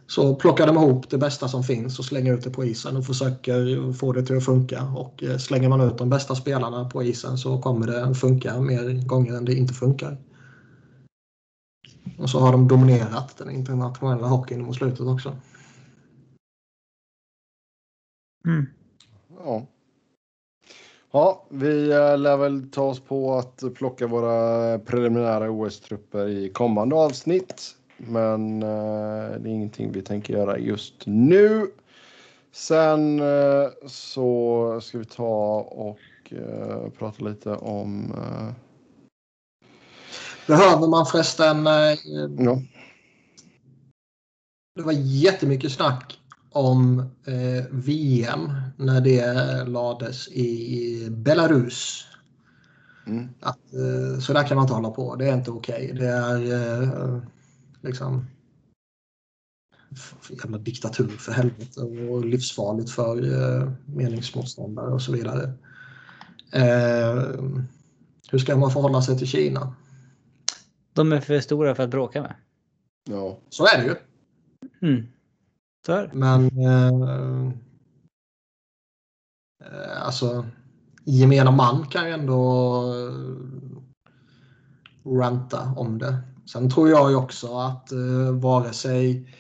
Så 0.08 0.36
plockar 0.36 0.68
de 0.68 0.78
ihop 0.78 1.10
det 1.10 1.18
bästa 1.18 1.48
som 1.48 1.64
finns 1.64 2.00
och 2.00 2.06
slänger 2.06 2.34
ut 2.34 2.44
det 2.44 2.50
på 2.50 2.66
isen 2.66 2.98
och 2.98 3.06
försöker 3.06 3.94
få 3.94 4.14
det 4.14 4.26
till 4.26 4.38
att 4.38 4.46
funka. 4.46 4.84
Och 4.84 5.24
eh, 5.24 5.38
slänger 5.38 5.70
man 5.70 5.82
ut 5.82 5.98
de 5.98 6.10
bästa 6.10 6.36
spelarna 6.36 6.90
på 6.90 7.04
isen 7.04 7.38
så 7.38 7.62
kommer 7.62 7.88
det 7.88 8.16
funka 8.16 8.60
mer 8.60 9.08
gånger 9.08 9.34
än 9.34 9.46
det 9.46 9.56
inte 9.56 9.74
funkar. 9.74 10.18
Och 12.18 12.30
så 12.30 12.40
har 12.40 12.52
de 12.52 12.68
dominerat 12.68 13.38
den 13.38 13.50
internationella 13.50 14.28
hockeyn 14.28 14.66
mot 14.66 14.76
slutet 14.76 15.08
också. 15.08 15.36
mm. 18.46 18.66
Ja. 19.46 19.66
Ja, 21.12 21.46
vi 21.50 21.92
eh, 21.92 22.18
lär 22.18 22.38
väl 22.38 22.70
ta 22.72 22.84
oss 22.84 23.00
på 23.00 23.34
att 23.36 23.64
plocka 23.76 24.08
våra 24.08 24.80
preliminära 24.80 25.50
OS-trupper 25.50 26.28
i 26.28 26.50
kommande 26.50 26.96
avsnitt. 26.96 27.76
Men 27.98 28.64
eh, 28.64 29.40
det 29.40 29.50
är 29.50 29.54
ingenting 29.54 29.92
vi 29.92 30.02
tänker 30.02 30.34
göra 30.34 30.58
just 30.58 30.94
nu. 31.06 31.68
Sen 32.52 33.20
eh, 33.20 33.68
så 33.88 34.80
ska 34.82 34.98
vi 34.98 35.06
ta 35.06 35.60
och 35.62 36.00
eh, 36.30 36.90
prata 36.90 37.24
lite 37.24 37.56
om... 37.56 38.14
Eh, 40.48 40.58
Behöver 40.58 40.88
man 40.88 41.06
förresten... 41.06 41.68
eh, 41.68 41.98
ja. 42.38 42.62
Det 44.76 44.82
var 44.84 44.94
jättemycket 44.94 45.72
snack 45.72 46.20
om 46.52 47.00
eh, 47.26 47.66
VM 47.72 48.52
när 48.78 49.02
det 49.02 49.64
lades 49.68 50.28
i 50.28 51.08
Belarus. 51.12 52.06
Mm. 53.08 53.30
Att, 53.40 53.74
eh, 53.74 54.20
så 54.20 54.34
där 54.34 54.48
kan 54.48 54.56
man 54.56 54.64
inte 54.64 54.74
hålla 54.74 54.90
på. 54.90 55.16
Det 55.16 55.30
är 55.30 55.34
inte 55.34 55.52
okej. 55.52 55.94
Det 55.94 56.08
är 56.08 56.82
eh, 56.82 57.22
liksom... 57.82 58.28
jävla 60.30 60.58
diktatur 60.58 61.08
för 61.08 61.32
helvete 61.32 61.82
och 61.82 62.26
livsfarligt 62.26 62.92
för 62.92 63.18
eh, 63.34 63.72
meningsmotståndare 63.86 64.94
och 64.94 65.02
så 65.02 65.12
vidare. 65.12 65.54
Eh, 66.52 67.24
hur 68.32 68.40
ska 68.40 68.58
man 68.58 68.72
förhålla 68.72 69.02
sig 69.02 69.18
till 69.18 69.28
Kina? 69.28 69.76
De 70.98 71.12
är 71.12 71.20
för 71.20 71.40
stora 71.40 71.76
för 71.76 71.84
att 71.84 71.90
bråka 71.90 72.22
med. 72.22 72.36
Ja. 73.10 73.38
Så 73.50 73.66
är 73.66 73.78
det 73.78 73.84
ju. 73.84 73.96
Mm. 74.88 75.08
Så 75.86 75.92
är 75.94 76.08
det. 76.08 76.14
Men 76.14 76.46
eh, 76.46 77.52
eh, 79.66 80.06
alltså 80.06 80.46
gemene 81.04 81.52
man 81.52 81.88
kan 81.88 82.08
ju 82.08 82.14
ändå 82.14 82.42
eh, 82.94 83.14
ranta 85.20 85.74
om 85.78 85.98
det. 85.98 86.18
Sen 86.46 86.70
tror 86.70 86.90
jag 86.90 87.10
ju 87.10 87.16
också 87.16 87.58
att 87.58 87.92
eh, 87.92 88.32
vare 88.32 88.74
sig 88.74 89.34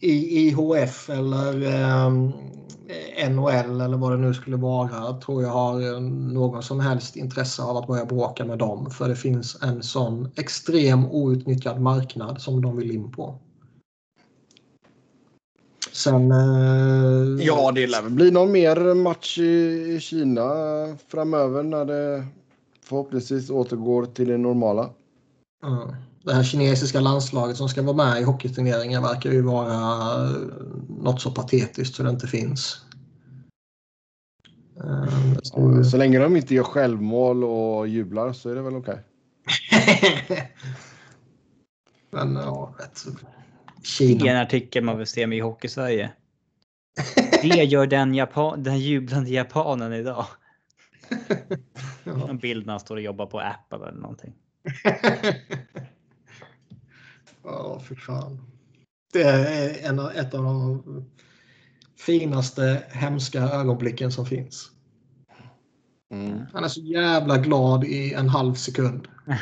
i 0.00 0.46
IHF 0.48 1.10
eller 1.10 1.62
eh, 1.62 2.10
NHL 3.30 3.80
eller 3.80 3.96
vad 3.96 4.12
det 4.12 4.18
nu 4.18 4.34
skulle 4.34 4.56
vara 4.56 5.20
tror 5.20 5.42
jag 5.42 5.50
har 5.50 6.00
någon 6.32 6.62
som 6.62 6.80
helst 6.80 7.16
intresse 7.16 7.62
av 7.62 7.76
att 7.76 7.86
börja 7.86 8.04
bråka 8.04 8.44
med 8.44 8.58
dem. 8.58 8.90
För 8.90 9.08
det 9.08 9.16
finns 9.16 9.62
en 9.62 9.82
sån 9.82 10.30
extrem 10.36 11.06
outnyttjad 11.06 11.80
marknad 11.80 12.40
som 12.40 12.62
de 12.62 12.76
vill 12.76 12.90
in 12.90 13.12
på. 13.12 13.38
Sen... 15.92 16.32
Eh, 16.32 17.46
ja, 17.46 17.72
det 17.72 17.86
lär 17.86 18.02
väl 18.02 18.12
bli 18.12 18.30
någon 18.30 18.52
mer 18.52 18.94
match 18.94 19.38
i 19.38 19.98
Kina 20.00 20.42
framöver 21.08 21.62
när 21.62 21.84
det 21.84 22.26
förhoppningsvis 22.84 23.50
återgår 23.50 24.06
till 24.06 24.28
det 24.28 24.38
normala. 24.38 24.90
Ja. 25.62 25.94
Det 26.24 26.34
här 26.34 26.42
kinesiska 26.42 27.00
landslaget 27.00 27.56
som 27.56 27.68
ska 27.68 27.82
vara 27.82 27.96
med 27.96 28.20
i 28.20 28.24
hockeyturneringen 28.24 29.02
verkar 29.02 29.30
ju 29.30 29.42
vara 29.42 30.28
något 30.88 31.20
så 31.20 31.30
patetiskt 31.30 31.94
så 31.94 32.02
det 32.02 32.10
inte 32.10 32.26
finns. 32.26 32.80
Uh, 34.84 35.36
så... 35.42 35.84
så 35.84 35.96
länge 35.96 36.18
de 36.18 36.36
inte 36.36 36.54
gör 36.54 36.64
självmål 36.64 37.44
och 37.44 37.88
jublar 37.88 38.32
så 38.32 38.50
är 38.50 38.54
det 38.54 38.62
väl 38.62 38.76
okej. 38.76 39.02
Okay. 40.24 40.40
Men 42.10 42.34
ja, 42.34 42.74
rätt. 42.78 43.04
Kina. 43.82 44.30
En 44.30 44.36
artikel 44.36 44.84
man 44.84 44.98
vill 44.98 45.06
se 45.06 45.26
med 45.26 45.38
i 45.38 45.40
Hockey-Sverige. 45.40 46.10
Det 47.42 47.48
gör 47.48 47.86
den, 47.86 48.14
Japan, 48.14 48.62
den 48.62 48.78
jublande 48.78 49.30
japanen 49.30 49.92
idag. 49.92 50.26
ja. 52.04 52.28
En 52.28 52.38
bild 52.38 52.66
när 52.66 52.72
han 52.72 52.80
står 52.80 52.96
och 52.96 53.02
jobbar 53.02 53.26
på 53.26 53.40
Apple 53.40 53.88
eller 53.88 54.00
någonting. 54.00 54.32
Ja, 57.44 57.80
för 57.80 57.94
fan. 57.94 58.40
Det 59.12 59.22
är 59.22 59.88
en, 59.88 59.98
ett 59.98 60.34
av 60.34 60.44
de 60.44 61.04
finaste 61.96 62.82
hemska 62.88 63.40
ögonblicken 63.40 64.12
som 64.12 64.26
finns. 64.26 64.70
Mm. 66.12 66.46
Han 66.52 66.64
är 66.64 66.68
så 66.68 66.80
jävla 66.80 67.38
glad 67.38 67.84
i 67.84 68.12
en 68.12 68.28
halv 68.28 68.54
sekund. 68.54 69.08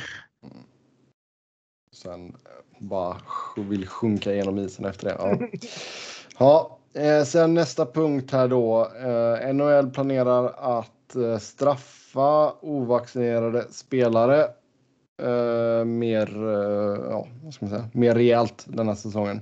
Sen 1.93 2.29
eh, 2.29 2.33
bara 2.79 3.17
vill 3.57 3.87
sjunka 3.87 4.33
igenom 4.33 4.59
isen 4.59 4.85
efter 4.85 5.09
det. 5.09 5.17
Ja. 5.19 5.39
ja, 6.39 6.79
eh, 7.01 7.25
sen 7.25 7.55
nästa 7.55 7.87
punkt 7.87 8.31
här 8.33 8.49
då. 8.49 8.93
Eh, 8.97 9.55
NHL 9.55 9.91
planerar 9.91 10.79
att 10.79 11.17
eh, 11.17 11.39
straffa 11.39 12.53
ovaccinerade 12.61 13.67
spelare 13.71 14.49
uh, 15.23 15.85
mer, 15.85 16.37
uh, 16.37 17.07
ja, 17.11 17.29
vad 17.43 17.55
ska 17.55 17.65
man 17.65 17.71
säga, 17.71 17.89
mer 17.93 18.15
rejält 18.15 18.65
den 18.69 18.89
här 18.89 18.95
säsongen. 18.95 19.41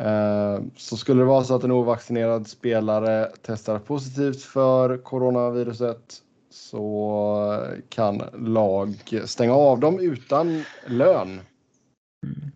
Uh, 0.00 0.62
så 0.76 0.96
skulle 0.96 1.20
det 1.20 1.26
vara 1.26 1.44
så 1.44 1.54
att 1.54 1.64
en 1.64 1.72
ovaccinerad 1.72 2.46
spelare 2.46 3.30
testar 3.42 3.78
positivt 3.78 4.42
för 4.42 4.96
coronaviruset 4.96 6.14
så 6.50 7.66
kan 7.88 8.22
lag 8.32 8.94
stänga 9.24 9.54
av 9.54 9.80
dem 9.80 10.00
utan 10.00 10.64
lön. 10.86 11.40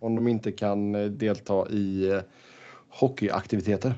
Om 0.01 0.17
de 0.17 0.29
inte 0.29 0.53
kan 0.53 0.93
delta 1.19 1.69
i 1.69 2.21
hockeyaktiviteter. 2.89 3.95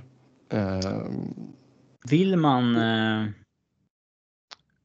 Vill 2.11 2.37
man 2.37 2.79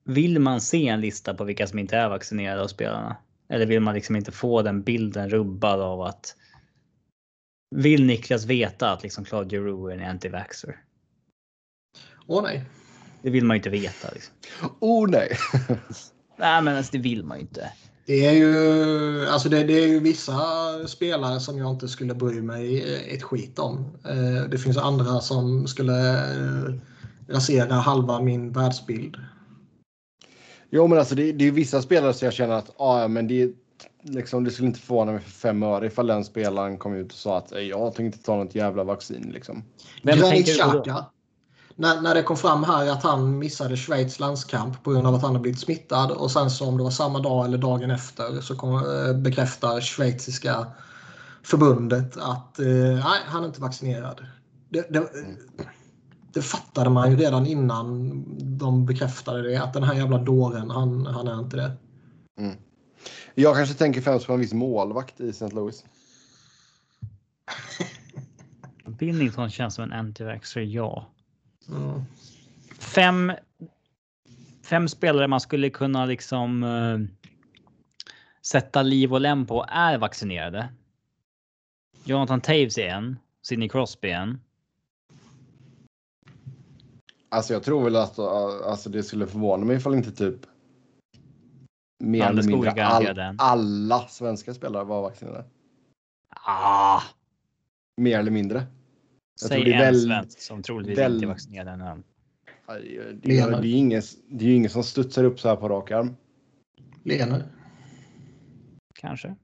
vill 0.03 0.39
man 0.39 0.61
se 0.61 0.87
en 0.87 1.01
lista 1.01 1.33
på 1.33 1.43
vilka 1.43 1.67
som 1.67 1.79
inte 1.79 1.97
är 1.97 2.09
vaccinerade 2.09 2.63
av 2.63 2.67
spelarna? 2.67 3.15
Eller 3.49 3.65
vill 3.65 3.79
man 3.79 3.93
liksom 3.95 4.15
inte 4.15 4.31
få 4.31 4.61
den 4.61 4.83
bilden 4.83 5.29
rubbad 5.29 5.81
av 5.81 6.01
att 6.01 6.35
vill 7.75 8.05
Niklas 8.05 8.45
veta 8.45 8.91
att 8.91 9.03
liksom 9.03 9.25
Claudio 9.25 9.61
Roux 9.61 9.93
är 9.93 9.97
en 9.97 10.17
anti-vaxxer? 10.17 10.75
Åh 12.27 12.39
oh, 12.39 12.43
nej. 12.43 12.65
Det 13.21 13.29
vill 13.29 13.45
man 13.45 13.55
ju 13.55 13.59
inte 13.59 13.69
veta. 13.69 14.07
Liksom. 14.13 14.33
Oh 14.79 15.09
nej. 15.09 15.37
nej 16.37 16.61
men 16.61 16.77
alltså, 16.77 16.91
det 16.91 16.97
vill 16.97 17.23
man 17.23 17.37
ju 17.37 17.41
inte. 17.41 17.71
Det 18.05 18.25
är 18.25 18.31
ju, 18.31 19.27
alltså 19.27 19.49
det, 19.49 19.63
det, 19.63 19.73
är 19.73 19.87
ju 19.87 19.99
vissa 19.99 20.37
spelare 20.87 21.39
som 21.39 21.57
jag 21.57 21.71
inte 21.71 21.87
skulle 21.87 22.15
bry 22.15 22.41
mig 22.41 22.83
ett 23.15 23.23
skit 23.23 23.59
om. 23.59 23.97
Eh, 24.05 24.49
det 24.49 24.57
finns 24.57 24.77
andra 24.77 25.21
som 25.21 25.67
skulle 25.67 26.13
eh, 26.13 26.75
rasera 27.27 27.73
halva 27.73 28.21
min 28.21 28.51
världsbild. 28.51 29.17
Jo, 30.75 30.87
men 30.87 30.99
alltså 30.99 31.15
det, 31.15 31.31
det 31.31 31.47
är 31.47 31.51
vissa 31.51 31.81
spelare 31.81 32.13
som 32.13 32.25
jag 32.25 32.33
känner 32.33 32.55
att 32.55 32.71
ah, 32.77 33.07
men 33.07 33.27
det, 33.27 33.51
liksom, 34.01 34.43
det 34.43 34.51
skulle 34.51 34.67
inte 34.67 34.79
förvåna 34.79 35.11
mig 35.11 35.21
för 35.21 35.31
fem 35.31 35.63
öre 35.63 35.87
ifall 35.87 36.07
den 36.07 36.25
spelaren 36.25 36.77
kom 36.77 36.95
ut 36.95 37.11
och 37.11 37.17
sa 37.17 37.37
att 37.37 37.51
jag 37.51 37.95
tänker 37.95 38.03
inte 38.03 38.25
ta 38.25 38.35
något 38.35 38.55
jävla 38.55 38.83
vaccin. 38.83 39.31
Liksom. 39.33 39.63
Vem 40.03 40.19
Granit 40.19 40.47
Xhaka. 40.47 41.05
När, 41.75 42.01
när 42.01 42.15
det 42.15 42.23
kom 42.23 42.37
fram 42.37 42.63
här 42.63 42.89
att 42.89 43.03
han 43.03 43.37
missade 43.37 43.77
Schweiz 43.77 44.19
landskamp 44.19 44.83
på 44.83 44.91
grund 44.91 45.07
av 45.07 45.15
att 45.15 45.21
han 45.21 45.35
har 45.35 45.41
blivit 45.41 45.59
smittad 45.59 46.11
och 46.11 46.31
sen 46.31 46.51
så 46.51 46.67
om 46.67 46.77
det 46.77 46.83
var 46.83 46.91
samma 46.91 47.19
dag 47.19 47.45
eller 47.45 47.57
dagen 47.57 47.91
efter 47.91 48.41
så 48.41 48.55
kom, 48.55 48.75
äh, 48.75 49.13
bekräftar 49.13 49.81
schweiziska 49.81 50.67
förbundet 51.43 52.17
att 52.17 52.59
äh, 52.59 52.65
nej, 52.65 53.19
han 53.25 53.43
är 53.43 53.47
inte 53.47 53.61
vaccinerad. 53.61 54.25
Det, 54.69 54.85
det, 54.89 54.97
mm 54.97 55.37
det 56.35 56.41
fattade 56.41 56.89
man 56.89 57.11
ju 57.11 57.17
redan 57.17 57.45
innan 57.45 58.23
de 58.57 58.85
bekräftade 58.85 59.41
det. 59.41 59.63
Att 59.63 59.73
den 59.73 59.83
här 59.83 59.95
jävla 59.95 60.17
dåren, 60.17 60.69
han, 60.69 61.05
han 61.05 61.27
är 61.27 61.39
inte 61.39 61.57
det. 61.57 61.71
Mm. 62.37 62.57
Jag 63.35 63.55
kanske 63.55 63.75
tänker 63.75 64.01
främst 64.01 64.27
på 64.27 64.33
en 64.33 64.39
viss 64.39 64.53
målvakt 64.53 65.19
i 65.19 65.29
St. 65.29 65.49
Louis. 65.49 65.85
Billington 68.85 69.49
känns 69.49 69.75
som 69.75 69.83
en 69.83 69.93
antivaxxer, 69.93 70.61
ja. 70.61 71.09
Mm. 71.69 72.01
Fem, 72.79 73.31
fem 74.63 74.87
spelare 74.87 75.27
man 75.27 75.41
skulle 75.41 75.69
kunna 75.69 76.05
liksom 76.05 76.63
uh, 76.63 76.99
sätta 78.41 78.81
liv 78.81 79.13
och 79.13 79.21
lem 79.21 79.45
på 79.45 79.65
är 79.69 79.97
vaccinerade. 79.97 80.69
Jonathan 82.03 82.41
Taves 82.41 82.77
är 82.77 82.87
en. 82.87 83.19
Sidney 83.41 83.69
Crosby 83.69 84.09
är 84.09 84.15
en. 84.15 84.39
Alltså 87.35 87.53
jag 87.53 87.63
tror 87.63 87.83
väl 87.83 87.95
att 87.95 88.19
alltså, 88.19 88.89
det 88.89 89.03
skulle 89.03 89.27
förvåna 89.27 89.65
mig 89.65 89.75
ifall 89.75 89.95
inte 89.95 90.11
typ 90.11 90.39
mer 92.03 92.29
eller 92.29 92.43
mindre 92.43 92.85
all, 92.85 93.35
alla 93.37 94.07
svenska 94.07 94.53
spelare 94.53 94.83
var 94.83 95.01
vaccinerade. 95.01 95.45
Ah. 96.29 97.01
Mer 98.01 98.19
eller 98.19 98.31
mindre. 98.31 98.57
Jag 99.41 99.49
Säg 99.49 99.71
en 99.71 99.79
väl, 99.79 100.01
svensk 100.01 100.39
som 100.39 100.63
troligtvis 100.63 100.97
väl, 100.97 101.13
inte 101.13 101.25
är 101.25 101.27
vaccinerad 101.27 101.81
än. 101.81 102.03
Det, 102.67 103.13
det, 103.13 103.39
är, 103.39 103.61
det, 103.61 103.67
är 103.67 103.75
ingen, 103.75 104.01
det 104.27 104.45
är 104.45 104.55
ingen 104.55 104.69
som 104.69 104.83
studsar 104.83 105.23
upp 105.23 105.39
så 105.39 105.49
här 105.49 105.55
på 105.55 105.69
rak 105.69 105.91
arm. 105.91 106.15
Lener. 107.03 107.43
Kanske. 108.95 109.35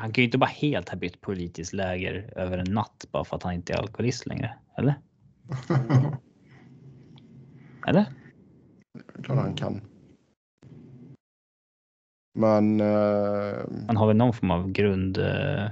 Han 0.00 0.12
kan 0.12 0.22
ju 0.22 0.26
inte 0.26 0.38
bara 0.38 0.50
helt 0.50 0.88
ha 0.88 0.96
bytt 0.96 1.20
politiskt 1.20 1.72
läger 1.72 2.32
över 2.36 2.58
en 2.58 2.74
natt 2.74 3.06
bara 3.10 3.24
för 3.24 3.36
att 3.36 3.42
han 3.42 3.52
inte 3.52 3.72
är 3.72 3.76
alkoholist 3.76 4.26
längre. 4.26 4.58
Eller? 4.78 4.94
Eller? 7.86 8.04
Klart 9.22 9.38
han 9.38 9.54
kan. 9.54 9.80
Men. 12.34 12.80
Uh... 12.80 13.56
Han 13.86 13.96
har 13.96 14.06
väl 14.06 14.16
någon 14.16 14.32
form 14.32 14.50
av 14.50 14.72
grund. 14.72 15.18
Uh... 15.18 15.68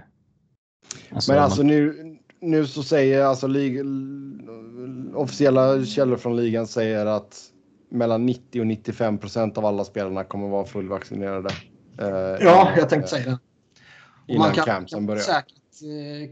Alltså, 1.11 1.32
men 1.32 1.43
alltså 1.43 1.61
man... 1.61 1.66
nu, 1.66 2.19
nu 2.40 2.66
så 2.66 2.82
säger 2.82 3.24
alltså 3.24 3.47
lig... 3.47 3.81
officiella 5.15 5.85
källor 5.85 6.16
från 6.16 6.36
ligan 6.36 6.66
säger 6.66 7.07
att 7.07 7.43
mellan 7.90 8.27
90 8.27 8.61
och 8.61 8.66
95 8.66 9.19
procent 9.19 9.59
av 9.59 9.66
alla 9.66 9.85
spelarna 9.85 10.24
kommer 10.24 10.48
vara 10.48 10.66
fullvaccinerade. 10.66 11.48
Uh, 12.01 12.07
ja, 12.40 12.73
jag 12.77 12.89
tänkte 12.89 13.11
säga 13.11 13.31
det. 13.31 13.39
Innan 14.27 14.47
man 14.47 14.55
kan, 14.55 14.65
campsen 14.65 15.07
börjar. 15.07 15.23
Säkert 15.23 15.55
Eh, 15.55 15.60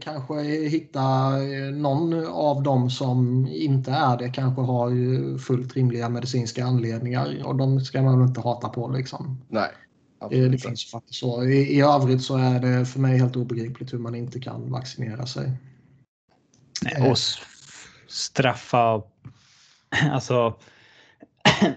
kanske 0.01 0.41
hitta 0.43 0.99
eh, 1.43 1.71
någon 1.71 2.27
av 2.27 2.63
dem 2.63 2.89
som 2.89 3.47
inte 3.47 3.91
är 3.91 4.17
det 4.17 4.29
kanske 4.29 4.61
har 4.61 5.37
fullt 5.37 5.75
rimliga 5.75 6.09
medicinska 6.09 6.65
anledningar 6.65 7.41
och 7.45 7.55
de 7.55 7.79
ska 7.79 8.01
man 8.01 8.27
inte 8.27 8.41
hata 8.41 8.69
på 8.69 8.87
liksom. 8.87 9.41
Nej. 9.47 9.69
Det, 10.29 10.49
det 10.49 10.57
finns 10.57 10.91
faktiskt 10.91 11.19
så. 11.19 11.43
I, 11.43 11.77
I 11.77 11.81
övrigt 11.81 12.21
så 12.21 12.37
är 12.37 12.59
det 12.59 12.85
för 12.85 12.99
mig 12.99 13.17
helt 13.19 13.35
obegripligt 13.35 13.93
hur 13.93 13.99
man 13.99 14.15
inte 14.15 14.39
kan 14.39 14.71
vaccinera 14.71 15.25
sig. 15.25 15.51
Och 17.09 17.17
straffa. 18.07 19.03
Alltså. 20.11 20.55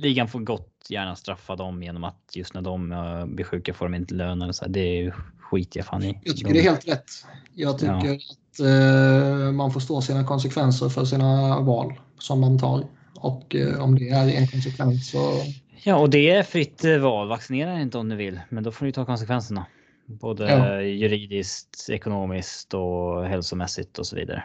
Ligan 0.00 0.28
får 0.28 0.40
gott 0.40 0.86
gärna 0.88 1.16
straffa 1.16 1.56
dem 1.56 1.82
genom 1.82 2.04
att 2.04 2.30
just 2.34 2.54
när 2.54 2.62
de 2.62 2.88
blir 3.34 3.44
sjuka 3.44 3.74
får 3.74 3.86
de 3.86 3.94
inte 3.94 4.14
lön 4.14 4.42
eller 4.42 4.52
så. 4.52 4.68
Det 4.68 4.80
är 4.80 5.14
skit 5.54 5.76
jag 5.76 5.86
fan 5.86 6.02
i. 6.02 6.20
Jag 6.24 6.36
tycker 6.36 6.48
de... 6.48 6.54
det 6.54 6.66
är 6.66 6.70
helt 6.70 6.88
rätt. 6.88 7.10
Jag 7.54 7.78
tycker 7.78 8.06
ja. 8.06 8.14
att 8.14 8.60
uh, 8.60 9.52
man 9.52 9.72
får 9.72 9.80
stå 9.80 10.00
sina 10.00 10.24
konsekvenser 10.24 10.88
för 10.88 11.04
sina 11.04 11.60
val 11.60 11.94
som 12.18 12.40
man 12.40 12.58
tar. 12.58 12.86
Och 13.14 13.54
uh, 13.54 13.82
om 13.82 13.98
det 13.98 14.08
är 14.08 14.28
en 14.28 14.48
konsekvens 14.48 15.10
så... 15.10 15.42
Ja, 15.84 15.96
och 15.96 16.10
det 16.10 16.30
är 16.30 16.42
fritt 16.42 16.84
val. 17.00 17.28
Vaccinera 17.28 17.80
inte 17.80 17.98
om 17.98 18.08
du 18.08 18.16
vill, 18.16 18.40
men 18.48 18.64
då 18.64 18.72
får 18.72 18.86
du 18.86 18.92
ta 18.92 19.04
konsekvenserna. 19.04 19.66
Både 20.06 20.50
ja. 20.50 20.80
juridiskt, 20.80 21.86
ekonomiskt 21.90 22.74
och 22.74 23.24
hälsomässigt 23.24 23.98
och 23.98 24.06
så 24.06 24.16
vidare. 24.16 24.44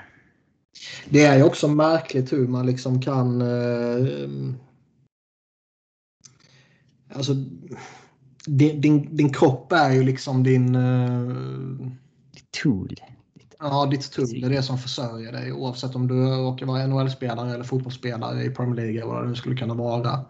Det 1.10 1.23
är 1.23 1.38
ju 1.38 1.44
också 1.44 1.68
märkligt 1.68 2.34
hur 2.34 2.48
man 2.48 2.65
liksom 2.65 3.02
kan 3.02 3.41
Alltså, 7.14 7.34
din, 8.45 8.82
din, 8.82 9.16
din 9.16 9.34
kropp 9.34 9.72
är 9.72 9.91
ju 9.91 10.03
liksom 10.03 10.44
din... 10.44 10.76
Uh, 10.76 11.88
ditt 12.34 12.52
tool. 12.64 12.95
Ja, 13.60 13.86
ditt 13.86 14.11
tool. 14.11 14.28
Det 14.30 14.45
är 14.45 14.49
det 14.49 14.64
som 14.64 14.78
försörjer 14.78 15.32
dig 15.32 15.53
oavsett 15.53 15.95
om 15.95 16.07
du 16.07 16.16
råkar 16.16 16.66
vara 16.66 16.88
NHL-spelare 16.88 17.53
eller 17.53 17.64
fotbollsspelare 17.64 18.44
i 18.44 18.49
Premier 18.49 18.76
League 18.76 19.02
eller 19.02 19.14
vad 19.14 19.24
det 19.24 19.30
nu 19.30 19.36
skulle 19.36 19.56
kunna 19.56 19.74
vara. 19.74 20.26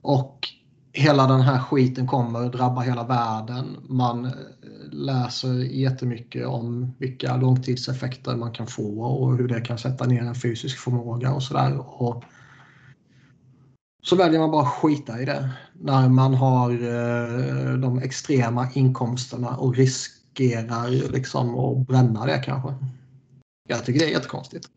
Och 0.00 0.48
hela 0.92 1.26
den 1.26 1.40
här 1.40 1.58
skiten 1.58 2.06
kommer 2.06 2.48
drabba 2.48 2.80
hela 2.80 3.04
världen. 3.04 3.76
Man 3.88 4.24
eh, 4.24 4.32
läser 4.90 5.54
jättemycket 5.54 6.46
om 6.46 6.94
vilka 6.98 7.36
långtidseffekter 7.36 8.36
man 8.36 8.52
kan 8.52 8.66
få 8.66 9.00
och 9.00 9.36
hur 9.36 9.48
det 9.48 9.60
kan 9.60 9.78
sätta 9.78 10.06
ner 10.06 10.22
en 10.22 10.34
fysisk 10.34 10.78
förmåga 10.78 11.32
och 11.32 11.42
sådär 11.42 11.78
så 14.02 14.16
väljer 14.16 14.40
man 14.40 14.50
bara 14.50 14.62
att 14.62 14.74
skita 14.74 15.22
i 15.22 15.24
det 15.24 15.50
när 15.72 16.08
man 16.08 16.34
har 16.34 16.70
eh, 16.70 17.74
de 17.74 17.98
extrema 17.98 18.68
inkomsterna 18.74 19.56
och 19.56 19.76
riskerar 19.76 21.12
liksom 21.12 21.58
att 21.58 21.86
bränna 21.86 22.26
det 22.26 22.42
kanske. 22.44 22.74
Jag 23.68 23.84
tycker 23.84 24.00
det 24.00 24.06
är 24.06 24.10
jättekonstigt. 24.10 24.68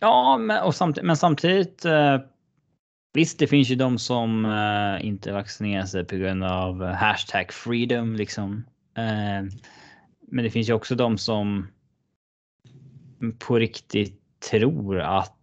Ja, 0.00 0.38
men, 0.38 0.62
och 0.62 0.74
samt, 0.74 0.98
men 1.02 1.16
samtidigt. 1.16 1.84
Eh, 1.84 2.18
visst, 3.12 3.38
det 3.38 3.46
finns 3.46 3.68
ju 3.68 3.74
de 3.74 3.98
som 3.98 4.44
eh, 4.44 5.06
inte 5.06 5.32
vaccinerar 5.32 5.86
sig 5.86 6.04
på 6.04 6.16
grund 6.16 6.44
av 6.44 6.84
hashtag 6.84 7.52
freedom 7.52 8.16
liksom. 8.16 8.64
Eh, 8.96 9.52
men 10.30 10.44
det 10.44 10.50
finns 10.50 10.68
ju 10.68 10.72
också 10.72 10.94
de 10.94 11.18
som 11.18 11.66
på 13.38 13.58
riktigt 13.58 14.20
tror 14.50 15.00
att 15.00 15.39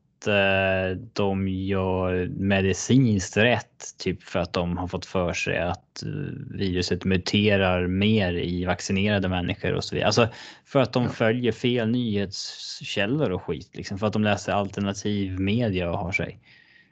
de 1.13 1.47
gör 1.47 2.27
medicinskt 2.27 3.37
rätt. 3.37 3.97
Typ 3.97 4.23
för 4.23 4.39
att 4.39 4.53
de 4.53 4.77
har 4.77 4.87
fått 4.87 5.05
för 5.05 5.33
sig 5.33 5.57
att 5.57 6.03
eh, 6.03 6.09
viruset 6.51 7.03
muterar 7.03 7.87
mer 7.87 8.33
i 8.33 8.65
vaccinerade 8.65 9.29
människor 9.29 9.73
och 9.73 9.83
så 9.83 9.95
vidare. 9.95 10.07
Alltså 10.07 10.29
för 10.65 10.79
att 10.79 10.93
de 10.93 11.09
följer 11.09 11.51
fel 11.51 11.89
nyhetskällor 11.89 13.29
och 13.29 13.43
skit. 13.43 13.69
Liksom, 13.73 13.97
för 13.97 14.07
att 14.07 14.13
de 14.13 14.23
läser 14.23 14.51
alternativ 14.51 15.39
media 15.39 15.91
och 15.91 15.97
har 15.97 16.11
sig. 16.11 16.39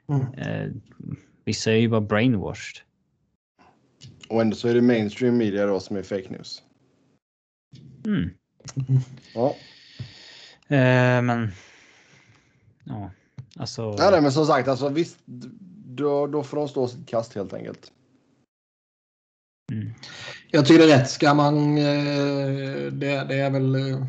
Mm. 0.08 0.34
Eh, 0.34 0.72
vissa 1.44 1.72
är 1.72 1.76
ju 1.76 1.88
bara 1.88 2.00
brainwashed. 2.00 2.82
Och 4.28 4.40
ändå 4.40 4.56
så 4.56 4.68
är 4.68 4.74
det 4.74 4.82
mainstream 4.82 5.36
media 5.36 5.66
då 5.66 5.80
som 5.80 5.96
är 5.96 6.02
fake 6.02 6.30
news. 6.30 6.62
Mm. 8.06 8.30
Ja. 9.34 9.56
Eh, 10.68 11.22
men 11.22 11.52
Ja, 12.86 13.10
alltså. 13.56 13.94
Nej, 13.98 14.10
nej, 14.10 14.20
men 14.20 14.32
som 14.32 14.46
sagt, 14.46 14.68
alltså 14.68 14.88
visst, 14.88 15.16
då, 15.86 16.26
då 16.26 16.42
får 16.42 16.56
de 16.56 16.68
stå 16.68 16.88
sitt 16.88 17.08
kast 17.08 17.34
helt 17.34 17.52
enkelt. 17.52 17.92
Mm. 19.72 19.92
Jag 20.50 20.66
tycker 20.66 20.86
det 20.86 20.92
är 20.92 20.98
rätt. 20.98 21.10
Ska 21.10 21.34
man, 21.34 21.78
eh, 21.78 22.92
det, 22.92 23.24
det, 23.28 23.40
är 23.40 23.50
väl 23.50 23.74
eh, 23.74 24.06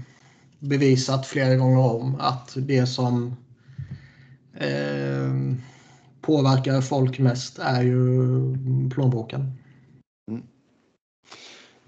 bevisat 0.60 1.26
flera 1.26 1.56
gånger 1.56 1.80
om 1.80 2.16
att 2.20 2.54
det 2.56 2.86
som 2.86 3.36
eh, 4.54 5.34
påverkar 6.22 6.82
folk 6.82 7.20
mest 7.20 7.60
är 7.60 7.82
ju 7.82 8.00
plånboken. 8.90 9.54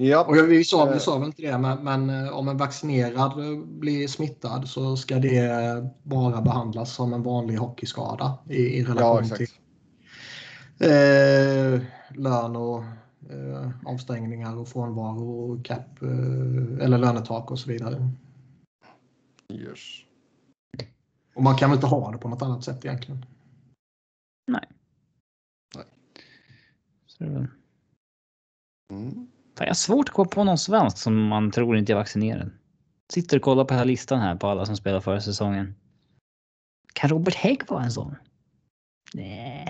Ja. 0.01 0.25
Och 0.25 0.51
vi 0.51 0.63
sa, 0.63 0.85
vi 0.85 0.91
eh. 0.91 0.97
sa 0.97 1.17
väl 1.17 1.27
inte 1.27 1.41
det, 1.41 1.57
men, 1.57 1.83
men, 1.83 2.09
eh, 2.09 2.37
om 2.37 2.47
en 2.47 2.57
vaccinerad 2.57 3.63
blir 3.65 4.07
smittad 4.07 4.67
så 4.67 4.97
ska 4.97 5.19
det 5.19 5.89
bara 6.03 6.41
behandlas 6.41 6.95
som 6.95 7.13
en 7.13 7.23
vanlig 7.23 7.55
hockeyskada 7.55 8.37
i, 8.49 8.57
i 8.57 8.83
relation 8.83 9.27
ja, 9.29 9.35
till 9.35 9.47
eh, 10.79 11.81
lön 12.15 12.55
och 12.55 12.83
eh, 13.29 13.71
avstängningar 13.85 14.57
och 14.57 14.67
frånvaro 14.67 15.51
och 15.51 15.65
cap 15.65 16.01
eh, 16.01 16.85
eller 16.85 16.97
lönetak 16.97 17.51
och 17.51 17.59
så 17.59 17.69
vidare. 17.69 18.09
Yes. 19.53 19.79
Och 21.35 21.43
man 21.43 21.55
kan 21.55 21.69
väl 21.69 21.77
inte 21.77 21.87
ha 21.87 22.11
det 22.11 22.17
på 22.17 22.27
något 22.29 22.41
annat 22.41 22.63
sätt 22.63 22.85
egentligen? 22.85 23.25
Nej. 24.47 24.67
Nej. 25.75 25.85
Så 27.07 27.47
mm. 28.93 29.28
Jag 29.63 29.69
har 29.69 29.73
svårt 29.73 30.09
att 30.09 30.15
komma 30.15 30.29
på 30.29 30.43
någon 30.43 30.57
svensk 30.57 30.97
som 30.97 31.27
man 31.27 31.51
tror 31.51 31.77
inte 31.77 31.93
är 31.93 31.95
vaccinerad. 31.95 32.51
Sitter 33.13 33.37
och 33.37 33.43
kollar 33.43 33.65
på 33.65 33.73
hela 33.73 33.83
listan 33.83 34.19
här 34.19 34.35
på 34.35 34.47
alla 34.47 34.65
som 34.65 34.77
spelar 34.77 34.99
förra 34.99 35.21
säsongen. 35.21 35.75
Kan 36.93 37.09
Robert 37.09 37.35
Hägg 37.35 37.61
vara 37.67 37.83
en 37.83 37.91
sån? 37.91 38.15
Nej. 39.13 39.67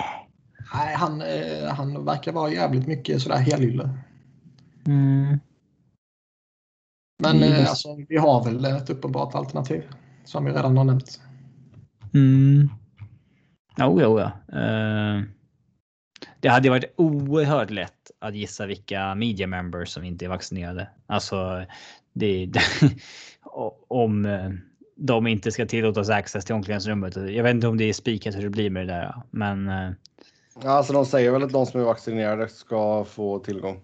Nej, 0.74 0.96
han, 0.96 1.22
eh, 1.22 1.74
han 1.74 2.06
verkar 2.06 2.32
vara 2.32 2.52
jävligt 2.52 2.88
mycket 2.88 3.22
sådär 3.22 3.38
helylle. 3.38 3.90
Mm. 4.88 5.40
Men 7.24 7.44
eh, 7.44 7.70
alltså, 7.70 7.96
vi 8.10 8.18
har 8.18 8.46
väl 8.46 8.66
ett 8.66 8.90
uppenbart 8.90 9.36
alternativ 9.36 9.84
som 10.26 10.46
vi 10.46 10.52
redan 10.52 10.78
har 10.78 10.84
nämnt. 10.84 11.22
Mm. 12.14 12.70
Jo, 13.78 14.02
jo, 14.02 14.20
ja. 14.20 14.32
Uh, 14.54 15.24
det 16.40 16.50
hade 16.50 16.70
varit 16.70 16.94
oerhört 16.96 17.70
lätt 17.70 18.12
att 18.20 18.36
gissa 18.36 18.66
vilka 18.66 19.16
media 19.16 19.48
members 19.48 19.90
som 19.90 20.04
inte 20.04 20.26
är 20.26 20.30
vaccinerade. 20.30 20.90
Alltså, 21.08 21.66
det, 22.14 22.46
det 22.46 22.62
om 23.88 24.26
eh, 24.26 24.50
de 24.96 25.28
inte 25.28 25.52
ska 25.52 25.66
tillåtas 25.66 26.10
access 26.10 26.46
till 26.46 26.56
omklädningsrummet. 26.56 27.16
Jag 27.16 27.44
vet 27.44 27.54
inte 27.54 27.68
om 27.68 27.78
det 27.78 27.84
är 27.84 27.94
spikat 27.94 28.36
hur 28.36 28.42
det 28.42 28.50
blir 28.50 28.70
med 28.70 28.88
det 28.88 28.94
där, 28.94 29.22
men. 29.32 29.70
Eh, 29.70 29.92
alltså 30.66 30.94
de 30.94 31.06
säger 31.06 31.32
väl 31.32 31.44
att 31.44 31.54
de 31.54 31.66
som 31.66 31.82
är 31.82 31.86
vaccinerade 31.86 32.50
ska 32.50 33.06
få 33.06 33.40
tillgång. 33.40 33.82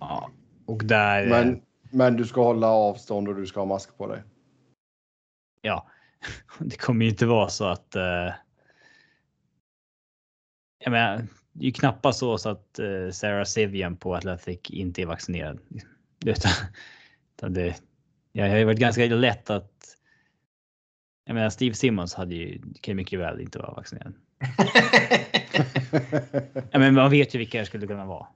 Ja, 0.00 0.30
och 0.66 0.84
där. 0.84 1.26
Men, 1.26 1.62
men 1.90 2.16
du 2.16 2.24
ska 2.24 2.42
hålla 2.42 2.66
avstånd 2.66 3.28
och 3.28 3.34
du 3.34 3.46
ska 3.46 3.60
ha 3.60 3.66
mask 3.66 3.98
på 3.98 4.06
dig. 4.06 4.22
Ja, 5.62 5.86
det 6.58 6.76
kommer 6.76 7.04
ju 7.04 7.10
inte 7.10 7.26
vara 7.26 7.48
så 7.48 7.64
att. 7.64 7.96
Uh, 7.96 8.32
jag 10.78 10.90
menar, 10.90 11.26
det 11.58 11.64
är 11.64 11.66
ju 11.66 11.72
knappast 11.72 12.18
så, 12.18 12.38
så 12.38 12.48
att 12.48 12.80
uh, 12.80 13.10
Sarah 13.10 13.44
Sivian 13.44 13.96
på 13.96 14.14
Athletic 14.14 14.60
inte 14.70 15.02
är 15.02 15.06
vaccinerad. 15.06 15.58
Utan, 16.26 16.52
utan 17.36 17.54
det, 17.54 17.82
ja, 18.32 18.44
det 18.44 18.50
har 18.50 18.58
ju 18.58 18.64
varit 18.64 18.78
ganska 18.78 19.06
lätt 19.06 19.50
att. 19.50 19.72
Jag 21.24 21.34
menar 21.34 21.50
Steve 21.50 21.74
Simmons 21.74 22.14
hade 22.14 22.34
ju, 22.34 22.62
kan 22.80 22.96
mycket 22.96 23.20
väl 23.20 23.40
inte 23.40 23.58
vara 23.58 23.74
vaccinerad. 23.74 24.14
ja, 26.70 26.78
men 26.78 26.94
man 26.94 27.10
vet 27.10 27.34
ju 27.34 27.38
vilka 27.38 27.58
det 27.58 27.66
skulle 27.66 27.86
kunna 27.86 28.04
vara. 28.04 28.26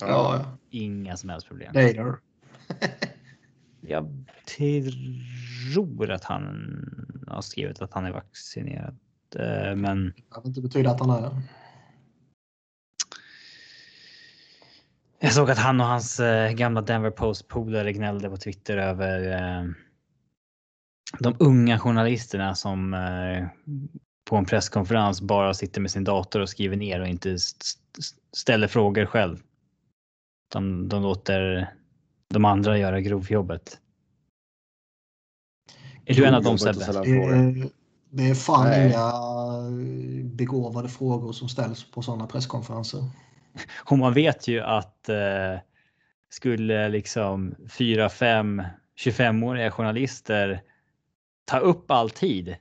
Ja. 0.00 0.44
Inga 0.70 1.16
som 1.16 1.30
helst 1.30 1.48
problem. 1.48 1.72
Later. 1.74 2.16
Jag 3.80 4.26
tror 5.74 6.10
att 6.10 6.24
han 6.24 6.44
har 7.26 7.42
skrivit 7.42 7.82
att 7.82 7.92
han 7.92 8.04
är 8.04 8.12
vaccinerad. 8.12 8.98
Eh, 9.36 9.76
men. 9.76 10.06
Det 10.06 10.30
behöver 10.30 10.48
inte 10.48 10.60
betyda 10.60 10.90
att 10.90 11.00
han 11.00 11.10
är 11.10 11.42
Jag 15.24 15.32
såg 15.32 15.50
att 15.50 15.58
han 15.58 15.80
och 15.80 15.86
hans 15.86 16.20
eh, 16.20 16.52
gamla 16.52 16.80
Denver 16.80 17.10
Post 17.10 17.48
polare 17.48 17.92
gnällde 17.92 18.30
på 18.30 18.36
Twitter 18.36 18.76
över 18.76 19.32
eh, 19.32 19.64
de 21.18 21.36
unga 21.38 21.78
journalisterna 21.78 22.54
som 22.54 22.94
eh, 22.94 23.46
på 24.24 24.36
en 24.36 24.44
presskonferens 24.44 25.20
bara 25.20 25.54
sitter 25.54 25.80
med 25.80 25.90
sin 25.90 26.04
dator 26.04 26.40
och 26.40 26.48
skriver 26.48 26.76
ner 26.76 27.00
och 27.00 27.08
inte 27.08 27.30
st 27.32 27.70
ställer 28.36 28.68
frågor 28.68 29.06
själv. 29.06 29.38
De, 30.52 30.88
de 30.88 31.02
låter 31.02 31.72
de 32.28 32.44
andra 32.44 32.78
göra 32.78 33.00
grovjobbet. 33.00 33.78
Är 36.04 36.14
du 36.14 36.24
en 36.24 36.34
av 36.34 36.42
dem 36.42 36.58
Sebbe? 36.58 36.92
Det, 37.04 37.70
det 38.10 38.30
är 38.30 38.34
fan 38.34 38.68
Nej. 38.68 38.86
inga 38.86 39.12
begåvade 40.24 40.88
frågor 40.88 41.32
som 41.32 41.48
ställs 41.48 41.90
på 41.90 42.02
sådana 42.02 42.26
presskonferenser. 42.26 43.04
Och 43.90 43.98
man 43.98 44.12
vet 44.12 44.48
ju 44.48 44.60
att 44.60 45.08
eh, 45.08 45.58
skulle 46.30 46.88
liksom 46.88 47.54
4, 47.70 48.08
5, 48.08 48.62
25-åriga 48.98 49.70
journalister 49.70 50.62
ta 51.44 51.58
upp 51.58 51.90
all 51.90 52.10
tid 52.10 52.56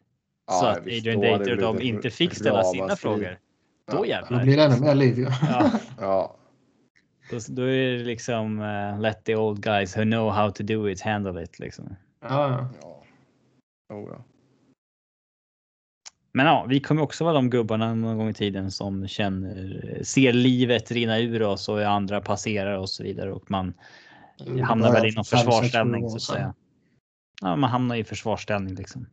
Ja, 0.48 0.54
så 0.54 0.66
att 0.66 0.78
Adrian 0.78 1.22
då 1.22 1.38
Dater 1.38 1.52
och 1.52 1.58
de 1.58 1.82
inte 1.82 2.10
fick 2.10 2.36
ställa 2.36 2.64
sina 2.64 2.96
frågor. 2.96 3.30
Då 3.30 3.38
Ja. 3.86 3.98
Då 3.98 4.06
jävlar. 4.06 4.44
blir 4.44 4.58
det 4.58 4.64
ännu 4.64 4.80
mer 4.80 4.96
liv 4.96 5.18
ju. 5.18 5.28
Ja, 5.42 5.72
Ja, 6.00 6.36
då, 7.32 7.40
då 7.50 7.62
är 7.62 7.98
det 7.98 8.04
liksom 8.04 8.62
eh, 8.62 9.00
let 9.00 9.24
the 9.24 9.36
old 9.36 9.64
guys 9.64 9.98
who 9.98 10.04
know 10.04 10.32
how 10.32 10.52
to 10.52 10.64
do 10.64 10.90
it 10.90 11.02
handle 11.02 11.44
it 11.44 11.60
liksom. 11.60 11.96
Ja, 12.22 12.30
ja. 12.30 12.70
ja. 12.82 13.04
Oh, 13.96 14.10
ja. 14.10 14.24
Men 16.34 16.46
ja, 16.46 16.66
vi 16.70 16.80
kommer 16.80 17.02
också 17.02 17.24
vara 17.24 17.34
de 17.34 17.50
gubbarna 17.50 17.94
någon 17.94 18.18
gång 18.18 18.30
i 18.30 18.34
tiden 18.34 18.72
som 18.72 19.08
känner, 19.08 20.00
ser 20.04 20.34
livet 20.34 20.92
rinna 20.92 21.20
ur 21.20 21.44
oss 21.44 21.70
och 21.70 21.82
andra 21.82 22.22
passerar 22.22 22.78
och 22.78 22.90
så 22.90 23.04
vidare 23.04 23.32
och 23.32 23.52
man 23.52 23.74
hamnar 24.64 24.92
väl 24.92 25.06
i 25.06 25.12
någon 25.12 25.26
försvarsställning 25.26 26.10
så 26.10 26.16
att 26.16 26.22
säga. 26.22 26.54
Ja, 27.42 27.56
man 27.56 27.70
hamnar 27.70 27.96
i 27.96 28.04
försvarsställning 28.04 28.76
liksom. 28.76 29.06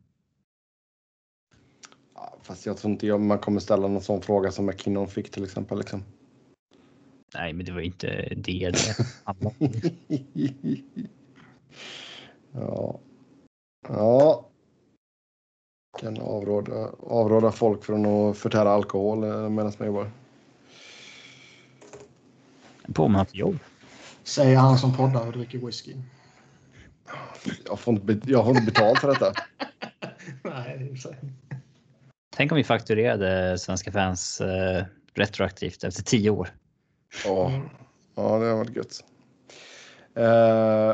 Fast 2.41 2.65
jag 2.65 2.77
tror 2.77 2.91
inte 2.91 3.07
jag, 3.07 3.21
man 3.21 3.39
kommer 3.39 3.59
ställa 3.59 3.87
någon 3.87 4.01
sån 4.01 4.21
fråga 4.21 4.51
som 4.51 4.65
McKinnon 4.65 5.07
fick 5.07 5.31
till 5.31 5.43
exempel. 5.43 5.77
Liksom. 5.77 6.03
Nej, 7.33 7.53
men 7.53 7.65
det 7.65 7.71
var 7.71 7.79
ju 7.79 7.85
inte 7.85 8.33
det 8.35 8.69
det 8.69 8.95
ja. 12.53 12.99
Ja. 13.87 14.50
Kan 16.01 16.21
avråda, 16.21 16.89
avråda 17.07 17.51
folk 17.51 17.83
från 17.83 18.05
att 18.05 18.37
förtära 18.37 18.71
alkohol 18.71 19.23
eh, 19.23 19.49
medan 19.49 19.73
man 19.77 19.87
jobbar. 19.87 20.11
på 22.93 23.07
med 23.07 23.19
något 23.19 23.35
jobb. 23.35 23.59
Säger 24.23 24.57
han 24.57 24.77
som 24.77 24.97
poddar 24.97 25.27
och 25.27 25.33
dricker 25.33 25.57
whisky. 25.65 25.95
Jag 27.65 27.79
får 27.79 27.93
inte, 27.93 28.19
jag 28.31 28.45
får 28.45 28.51
inte 28.57 28.71
betalt 28.71 28.99
för 28.99 29.07
detta. 29.07 29.33
Nej, 30.43 30.97
det. 31.03 31.15
Tänk 32.35 32.51
om 32.51 32.55
vi 32.55 32.63
fakturerade 32.63 33.57
svenska 33.59 33.91
fans 33.91 34.41
eh, 34.41 34.83
retroaktivt 35.13 35.83
efter 35.83 36.03
tio 36.03 36.29
år. 36.29 36.49
Ja, 37.25 37.51
ja 38.15 38.37
det 38.39 38.45
har 38.45 38.55
varit 38.57 38.75
gött. 38.75 39.03
Eh, 40.15 40.23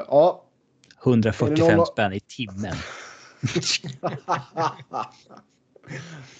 ja. 0.07 0.43
Är 1.05 1.09
145 1.09 1.55
det 1.69 1.75
någon- 1.75 1.85
spänn 1.85 2.13
i 2.13 2.19
timmen. 2.19 2.75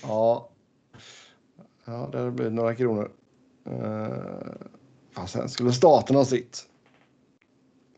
ja. 0.02 0.50
Ja, 1.86 2.10
det 2.12 2.18
hade 2.18 2.32
blivit 2.32 2.54
några 2.54 2.76
kronor. 2.76 3.12
Uh, 3.68 5.26
sen 5.26 5.50
skulle 5.50 5.74
staten 5.74 6.16
ha 6.16 6.26
sitt. 6.26 6.70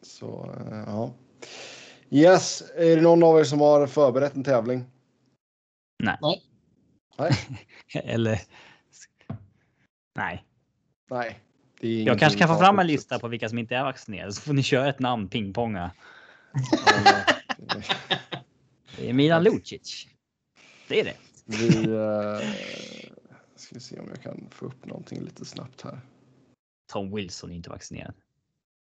Så, 0.01 0.55
eh, 0.71 0.83
ja. 0.87 1.13
Yes, 2.09 2.63
är 2.75 2.95
det 2.95 3.01
någon 3.01 3.23
av 3.23 3.39
er 3.39 3.43
som 3.43 3.59
har 3.59 3.87
förberett 3.87 4.35
en 4.35 4.43
tävling? 4.43 4.85
Nej. 6.03 6.17
Nej. 6.21 6.41
Nej. 7.17 7.31
Eller. 8.03 8.41
Nej, 10.15 10.45
Nej. 11.09 11.39
Det 11.79 11.87
är 11.87 12.05
jag 12.05 12.19
kanske 12.19 12.39
kan 12.39 12.47
få 12.47 12.55
fram 12.55 12.79
en 12.79 12.85
ta 12.85 12.87
lista 12.87 13.19
på 13.19 13.27
vilka 13.27 13.49
som 13.49 13.57
inte 13.57 13.75
är 13.75 13.83
vaccinerade 13.83 14.33
så 14.33 14.41
får 14.41 14.53
ni 14.53 14.63
köra 14.63 14.89
ett 14.89 14.99
namn 14.99 15.27
pingponga. 15.27 15.91
Det 18.99 19.09
är 19.09 19.13
Milan 19.13 19.43
Lucic. 19.43 20.07
Det 20.87 20.99
är 20.99 21.03
det. 21.03 21.15
Vi 21.45 21.87
uh, 21.87 22.39
ska 23.55 23.75
vi 23.75 23.79
se 23.79 23.99
om 23.99 24.07
jag 24.07 24.21
kan 24.21 24.47
få 24.49 24.65
upp 24.65 24.85
någonting 24.85 25.21
lite 25.21 25.45
snabbt 25.45 25.81
här. 25.81 26.01
Tom 26.91 27.15
Wilson 27.15 27.51
är 27.51 27.55
inte 27.55 27.69
vaccinerad. 27.69 28.13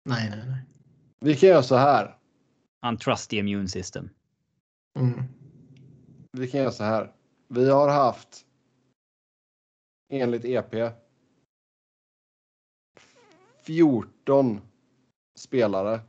Nej, 0.06 0.30
nej, 0.30 0.46
nej. 0.48 0.62
Vi 1.20 1.36
kan 1.36 1.50
göra 1.50 1.64
så 1.64 1.76
här. 1.76 2.18
Untrusty 2.86 3.38
immune 3.38 3.68
system. 3.68 4.10
Mm. 5.00 5.24
Vi 6.32 6.48
kan 6.48 6.60
göra 6.60 6.72
så 6.72 6.84
här. 6.84 7.14
Vi 7.48 7.70
har 7.70 7.90
haft 7.90 8.46
enligt 10.10 10.46
EP 10.46 10.94
14 13.64 14.62
spelare 15.36 16.00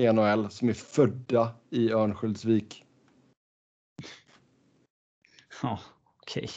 i 0.00 0.12
NHL 0.12 0.50
som 0.50 0.68
är 0.68 0.72
födda 0.72 1.54
i 1.70 1.92
Örnsköldsvik. 1.92 2.84
Ja, 5.62 5.80
okej. 6.22 6.48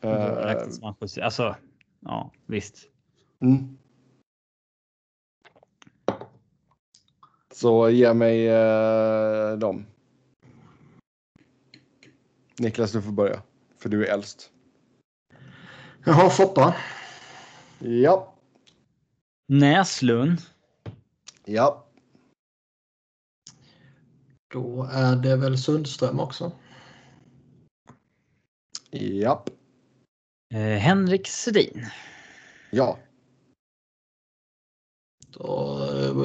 Eh, 0.00 0.66
Alltså, 1.22 1.56
ja 2.00 2.32
visst. 2.46 2.88
mm. 3.40 3.78
Så 7.54 7.90
ge 7.90 8.14
mig 8.14 8.48
eh, 8.48 9.58
dem. 9.58 9.86
Niklas, 12.58 12.92
du 12.92 13.02
får 13.02 13.12
börja. 13.12 13.42
För 13.78 13.88
du 13.88 14.06
är 14.06 14.12
äldst. 14.12 14.52
Jaha, 16.04 16.30
Foppa. 16.30 16.76
Ja. 17.78 18.34
Näslund. 19.48 20.38
Ja. 21.44 21.86
Då 24.52 24.88
är 24.92 25.16
det 25.16 25.36
väl 25.36 25.58
Sundström 25.58 26.20
också. 26.20 26.52
Ja. 28.90 29.44
Eh, 30.54 30.58
Henrik 30.58 31.28
Sedin. 31.28 31.86
Ja. 32.70 32.98
Då 35.26 35.78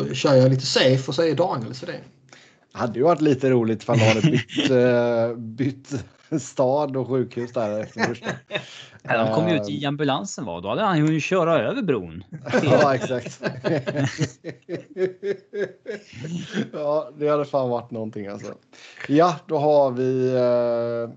eh, 0.07 0.13
kör 0.13 0.35
jag 0.35 0.49
lite 0.49 0.65
safe 0.65 1.07
och 1.07 1.15
säger 1.15 1.35
Daniel 1.35 1.75
Sedin. 1.75 2.03
Hade 2.77 2.99
ju 2.99 3.05
varit 3.05 3.21
lite 3.21 3.49
roligt 3.49 3.83
ifall 3.83 3.97
de 3.97 4.05
hade 4.05 4.21
bytt, 4.21 4.69
eh, 4.71 5.35
bytt 5.35 6.05
stad 6.39 6.97
och 6.97 7.07
sjukhus 7.07 7.53
där 7.53 7.79
efter 7.79 8.03
första. 8.03 8.29
Ja, 9.03 9.25
de 9.25 9.35
kom 9.35 9.47
ju 9.47 9.55
Eh, 9.55 9.61
ut 9.61 9.69
i 9.69 9.85
ambulansen 9.85 10.45
var 10.45 10.61
då 10.61 10.69
hade 10.69 10.81
han 10.81 11.01
hunnit 11.01 11.23
köra 11.23 11.59
över 11.59 11.81
bron. 11.81 12.23
Ja, 12.63 12.95
exakt. 12.95 13.41
ja, 16.73 17.11
det 17.17 17.29
hade 17.29 17.45
fan 17.45 17.69
varit 17.69 17.91
någonting 17.91 18.27
alltså. 18.27 18.53
Ja, 19.07 19.35
då 19.47 19.57
har 19.57 19.91
vi. 19.91 20.27
Eh, 20.27 21.09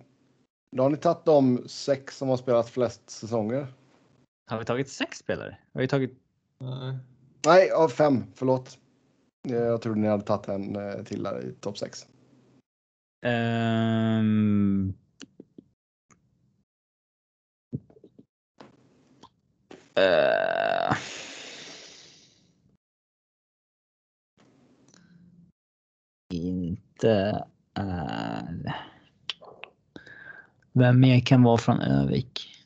då 0.77 0.83
har 0.83 0.91
ni 0.91 0.97
tagit 0.97 1.25
de 1.25 1.65
sex 1.69 2.19
som 2.19 2.29
har 2.29 2.37
spelat 2.37 2.71
flest 2.71 3.11
säsonger. 3.11 3.67
Har 4.51 4.59
vi 4.59 4.65
tagit 4.65 4.89
sex 4.89 5.19
spelare? 5.19 5.57
Har 5.75 5.81
vi 5.81 5.89
tagit? 5.89 6.19
Nej. 6.61 6.99
Nej, 7.47 7.69
ja, 7.69 7.89
fem. 7.89 8.25
Förlåt. 8.35 8.79
Eh, 9.49 9.55
jag 9.55 9.83
trodde 9.83 10.01
ni 10.01 10.09
hade 10.09 10.25
tagit 10.25 10.49
en 10.49 10.77
eh, 10.77 11.05
till 11.05 11.23
där 11.23 11.45
i 11.45 11.53
topp 11.53 11.79
sex. 11.79 12.07
Um... 13.27 14.95
Uh... 19.99 20.97
inte 26.33 27.47
är. 27.75 28.77
Vem 30.73 31.01
mer 31.01 31.21
kan 31.21 31.43
vara 31.43 31.59
från 31.59 31.81
Övik? 31.81 32.57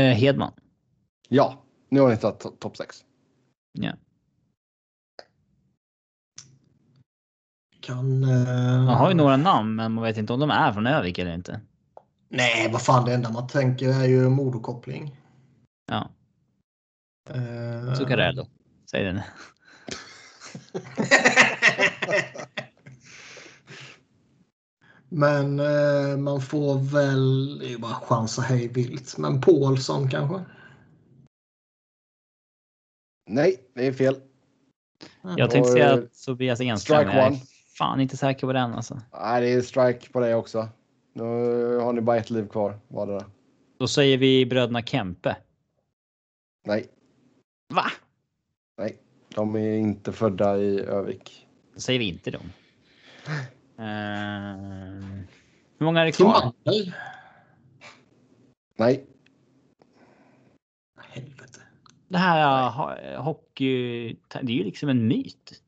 Uh, 0.00 0.04
Hedman. 0.04 0.52
Ja, 1.32 1.62
nu 1.88 2.00
har 2.00 2.08
ni 2.10 2.16
tagit 2.16 2.44
to- 2.44 2.56
topp 2.58 2.76
sex. 2.76 3.04
Ja. 3.72 3.92
Kan... 7.80 8.24
Eh... 8.24 8.84
Man 8.84 8.96
har 8.96 9.08
ju 9.08 9.14
några 9.16 9.36
namn, 9.36 9.74
men 9.74 9.92
man 9.92 10.04
vet 10.04 10.16
inte 10.16 10.32
om 10.32 10.40
de 10.40 10.50
är 10.50 10.72
från 10.72 10.86
Övik 10.86 11.18
eller 11.18 11.34
inte. 11.34 11.60
Nej, 12.28 12.72
vad 12.72 12.82
fan 12.82 13.04
det 13.04 13.14
enda 13.14 13.30
man 13.32 13.48
tänker 13.48 13.88
är 13.88 14.04
ju 14.08 14.28
Modokoppling. 14.28 15.16
Ja, 15.86 16.10
Eh... 17.30 17.94
Zuccarello. 17.94 18.46
Säg 18.90 19.04
det 19.04 19.12
nu. 19.12 19.22
Men 25.08 25.60
eh, 25.60 26.16
man 26.16 26.40
får 26.40 26.78
väl, 26.78 27.58
det 27.58 27.66
är 27.66 27.70
ju 27.70 27.78
bara 27.78 27.94
chansa 27.94 28.42
hej 28.42 28.68
vilt, 28.68 29.18
men 29.18 29.40
Paulsson 29.40 30.10
kanske? 30.10 30.40
Nej, 33.32 33.56
det 33.74 33.86
är 33.86 33.92
fel. 33.92 34.16
Jag 35.36 35.50
tänkte 35.50 35.72
säga 35.72 35.92
att 35.94 36.24
Tobias 36.26 36.60
Enström. 36.60 36.98
strike 37.00 37.16
Jag 37.16 37.26
är 37.26 37.30
one. 37.30 37.40
fan 37.78 38.00
inte 38.00 38.16
säker 38.16 38.46
på 38.46 38.52
den 38.52 38.72
alltså. 38.72 39.00
Nej, 39.12 39.40
det 39.42 39.52
är 39.52 39.60
strike 39.60 40.10
på 40.12 40.20
dig 40.20 40.34
också. 40.34 40.68
Nu 41.12 41.22
har 41.76 41.92
ni 41.92 42.00
bara 42.00 42.16
ett 42.16 42.30
liv 42.30 42.48
kvar 42.48 42.78
vardera. 42.88 43.24
Då 43.78 43.88
säger 43.88 44.18
vi 44.18 44.46
bröderna 44.46 44.82
Kempe. 44.82 45.36
Nej, 46.66 46.86
Va? 47.74 47.84
nej. 48.78 48.98
De 49.34 49.56
är 49.56 49.76
inte 49.76 50.12
födda 50.12 50.58
i 50.58 50.80
Övik. 50.80 51.46
Då 51.74 51.80
säger 51.80 51.98
vi 51.98 52.08
inte 52.08 52.30
dem. 52.30 52.52
Eh, 53.80 53.86
hur 55.78 55.84
många 55.84 56.00
är 56.00 56.04
det 56.04 56.12
kvar? 56.12 56.52
Nej. 58.76 59.06
Det 62.10 62.18
här 62.18 63.16
hockey, 63.16 64.08
det 64.42 64.52
är 64.52 64.56
ju 64.56 64.64
liksom 64.64 64.88
en 64.88 65.08
myt. 65.08 65.62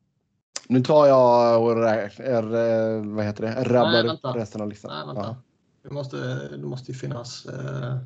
nu 0.68 0.80
tar 0.80 1.06
jag 1.06 1.62
och 1.62 1.76
rä- 1.76 2.20
är, 2.22 2.42
eh, 2.42 3.04
vad 3.14 3.24
heter 3.24 3.42
det? 3.42 3.64
rabbar 3.64 4.02
Nej, 4.02 4.08
upp 4.22 4.36
resten 4.36 4.60
av 4.60 4.68
listan. 4.68 4.90
Nej, 4.96 5.06
vänta. 5.06 5.22
Ja. 5.22 5.36
Det 5.82 5.90
måste, 5.94 6.48
det 6.56 6.66
måste 6.66 6.92
ju 6.92 6.98
finnas... 6.98 7.46
Eh, 7.46 7.96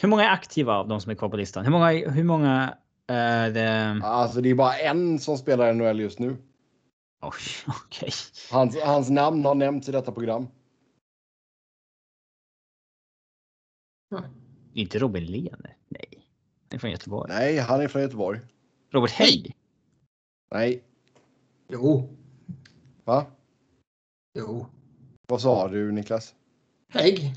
Hur 0.00 0.08
många 0.08 0.24
är 0.24 0.30
aktiva 0.32 0.74
av 0.74 0.88
de 0.88 1.00
som 1.00 1.10
är 1.10 1.14
kvar 1.14 1.28
på 1.28 1.36
listan? 1.36 1.64
Hur 1.64 1.70
många, 1.72 1.88
hur 2.10 2.24
många 2.24 2.76
är 3.06 3.50
det? 3.50 4.00
Alltså 4.04 4.40
det 4.40 4.50
är 4.50 4.54
bara 4.54 4.74
en 4.78 5.18
som 5.18 5.38
spelar 5.38 5.70
i 5.70 5.74
NHL 5.74 6.00
just 6.00 6.18
nu. 6.18 6.36
Oj, 7.22 7.32
okej. 7.86 8.10
Hans, 8.52 8.76
hans 8.82 9.10
namn 9.10 9.44
har 9.44 9.54
nämnts 9.54 9.88
i 9.88 9.92
detta 9.92 10.12
program. 10.12 10.46
Inte 14.74 14.98
Robin 14.98 15.24
Lehner. 15.26 15.76
Nej. 15.88 16.23
Det 16.68 16.76
är 16.76 16.80
från 16.80 16.90
Göteborg. 16.90 17.32
Nej, 17.34 17.58
han 17.58 17.80
är 17.80 17.88
från 17.88 18.02
Göteborg. 18.02 18.40
Robert 18.90 19.10
Hägg. 19.10 19.56
Nej, 20.50 20.82
jo, 21.68 22.08
va? 23.04 23.26
jo. 24.38 24.66
Vad 25.28 25.40
sa 25.40 25.68
du 25.68 25.92
Niklas? 25.92 26.34
Hägg. 26.92 27.34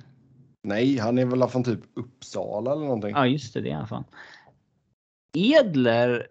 Nej, 0.64 0.98
han 0.98 1.18
är 1.18 1.26
väl 1.26 1.48
från 1.48 1.64
typ 1.64 1.80
Uppsala 1.94 2.72
eller 2.72 2.86
någonting. 2.86 3.12
Ja, 3.12 3.28
just 3.28 3.54
det. 3.54 3.62
Det 3.62 3.70
är 3.70 3.76
han 3.76 3.88
fan. 3.88 4.04
Edler 5.34 6.28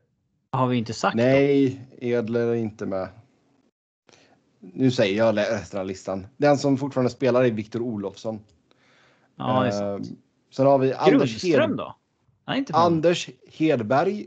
har 0.51 0.67
vi 0.67 0.77
inte 0.77 0.93
sagt. 0.93 1.17
då. 1.17 1.23
Nej, 1.23 1.81
Edler 1.99 2.47
är 2.47 2.55
inte 2.55 2.87
med. 2.87 3.09
Nu 4.61 4.91
säger 4.91 5.17
jag 5.17 5.37
resten 5.37 5.81
av 5.81 5.87
listan. 5.87 6.27
Den 6.37 6.59
som 6.59 6.79
fortfarande 6.79 7.11
spelar 7.11 7.45
är 7.45 7.51
Viktor 7.51 7.83
Olofsson. 7.83 8.41
Ja, 9.37 9.61
det 9.61 9.67
är 9.67 9.71
sant. 9.71 10.11
Eh, 10.11 10.17
Sen 10.51 10.67
har 10.67 10.79
vi 10.79 10.93
Anders, 10.93 11.11
Grundström 11.13 11.71
Hed 11.71 11.79
då? 11.79 11.97
Är 12.47 12.55
inte. 12.55 12.75
Anders 12.75 13.29
Hedberg, 13.53 14.27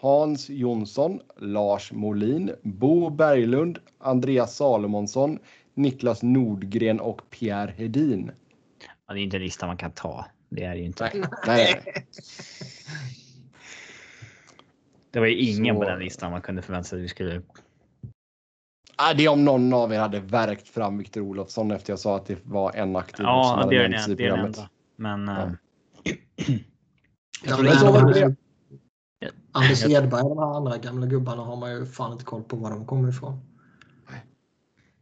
Hans 0.00 0.50
Jonsson, 0.50 1.20
Lars 1.36 1.92
Molin, 1.92 2.54
Bo 2.62 3.10
Berglund, 3.10 3.78
Andreas 3.98 4.56
Salomonsson, 4.56 5.38
Niklas 5.74 6.22
Nordgren 6.22 7.00
och 7.00 7.30
Pierre 7.30 7.74
Hedin. 7.76 8.30
Ja, 9.06 9.14
det 9.14 9.20
är 9.20 9.22
inte 9.22 9.36
en 9.36 9.42
lista 9.42 9.66
man 9.66 9.76
kan 9.76 9.90
ta. 9.92 10.26
Det 10.48 10.64
är 10.64 10.70
det 10.74 10.78
ju 10.78 10.84
inte. 10.84 11.10
Nej, 11.14 11.24
nej. 11.46 11.82
Det 15.10 15.18
var 15.20 15.26
ju 15.26 15.36
ingen 15.38 15.74
Så- 15.76 15.80
på 15.82 15.88
den 15.88 15.98
listan 15.98 16.30
man 16.30 16.40
kunde 16.40 16.62
förvänta 16.62 16.88
sig 16.88 16.96
att 16.98 17.04
vi 17.04 17.08
skulle. 17.08 17.42
Ah, 18.96 19.14
det 19.14 19.24
är 19.24 19.28
om 19.28 19.44
någon 19.44 19.72
av 19.72 19.92
er 19.92 19.98
hade 19.98 20.20
verkt 20.20 20.68
fram 20.68 20.98
Viktor 20.98 21.20
Olofsson 21.20 21.70
efter 21.70 21.92
jag 21.92 21.98
sa 22.00 22.16
att 22.16 22.26
det 22.26 22.38
var 22.44 22.72
en 22.72 22.96
aktiv 22.96 23.22
som 23.24 23.32
Ja, 23.32 23.66
det 23.70 23.76
är 23.76 24.10
i 24.10 24.14
det 24.14 24.24
är 24.26 24.30
den 24.36 24.46
enda. 24.46 24.68
Men 24.96 25.28
Ja. 25.28 25.50
eh, 26.04 26.56
Ja, 27.44 27.56
tror 27.56 27.92
var 27.92 27.98
Anders. 27.98 28.36
Anders 29.52 29.84
Hedberg, 29.84 30.22
de 30.22 30.38
här 30.38 30.56
andra 30.56 30.78
gamla 30.78 31.06
gubbarna 31.06 31.42
har 31.42 31.56
man 31.56 31.72
ju 31.72 31.86
fan 31.86 32.12
inte 32.12 32.24
koll 32.24 32.42
på 32.42 32.56
var 32.56 32.70
de 32.70 32.86
kommer 32.86 33.08
ifrån. 33.08 33.40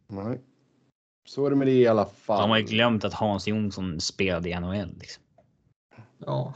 Nej. 0.09 0.41
Så 1.29 1.47
är 1.47 1.51
det 1.51 1.57
med 1.57 1.67
det 1.67 1.73
i 1.73 1.87
alla 1.87 2.07
fall. 2.07 2.41
de 2.41 2.51
har 2.51 2.59
ju 2.59 2.65
glömt 2.65 3.05
att 3.05 3.15
Hans 3.15 3.49
Jonsson 3.49 4.01
spelade 4.01 4.49
i 4.51 4.61
NHL. 4.61 4.95
Liksom. 4.99 5.23
Ja, 6.19 6.55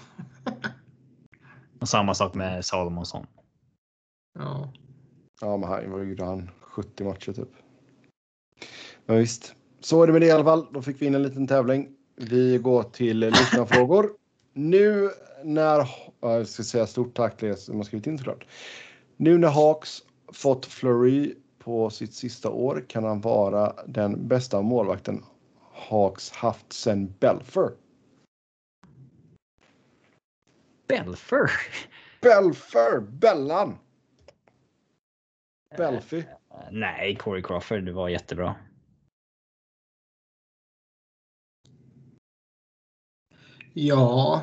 Och 1.80 1.88
samma 1.88 2.14
sak 2.14 2.34
med 2.34 2.64
Salomonsson. 2.64 3.26
ja. 4.38 4.72
Ja, 5.40 5.56
men 5.56 5.68
han, 5.68 5.90
vad 5.90 6.04
gjorde 6.04 6.24
han? 6.24 6.50
70 6.60 7.04
matcher 7.04 7.32
typ. 7.32 7.48
Men 9.06 9.18
visst, 9.18 9.54
så 9.80 10.02
är 10.02 10.06
det 10.06 10.12
med 10.12 10.22
det 10.22 10.26
i 10.26 10.30
alla 10.30 10.44
fall. 10.44 10.66
Då 10.72 10.82
fick 10.82 11.02
vi 11.02 11.06
in 11.06 11.14
en 11.14 11.22
liten 11.22 11.46
tävling. 11.46 11.96
Vi 12.16 12.58
går 12.58 12.82
till 12.82 13.18
lyssnarfrågor. 13.18 14.10
Nu 14.56 15.10
när, 15.42 15.88
ja, 16.20 16.36
jag 16.36 16.48
ska 16.48 16.62
säga 16.62 16.86
stort 16.86 17.14
tack 17.14 17.36
till 17.36 17.48
er 17.48 17.54
som 17.54 17.76
har 17.76 17.84
skrivit 17.84 18.06
in 18.06 18.18
såklart. 18.18 18.46
Nu 19.16 19.38
när 19.38 19.48
Hawks 19.48 20.02
fått 20.32 20.66
Fleury 20.66 21.34
på 21.58 21.90
sitt 21.90 22.14
sista 22.14 22.50
år 22.50 22.84
kan 22.88 23.04
han 23.04 23.20
vara 23.20 23.74
den 23.86 24.28
bästa 24.28 24.62
målvakten 24.62 25.24
Hawks 25.72 26.30
haft 26.30 26.72
sen 26.72 27.14
Belfer. 27.20 27.70
Belfer. 30.86 31.50
Belfer! 32.20 33.00
Bellan! 33.00 33.78
Belfy. 35.76 36.22
Nej, 36.70 37.16
Corey 37.16 37.42
Crawford 37.42 37.88
var 37.88 38.08
jättebra. 38.08 38.54
Ja. 43.74 44.42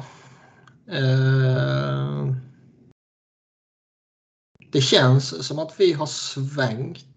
Eh, 0.87 2.25
det 4.71 4.81
känns 4.81 5.47
som 5.47 5.59
att 5.59 5.73
vi 5.79 5.93
har 5.93 6.05
svängt 6.05 7.07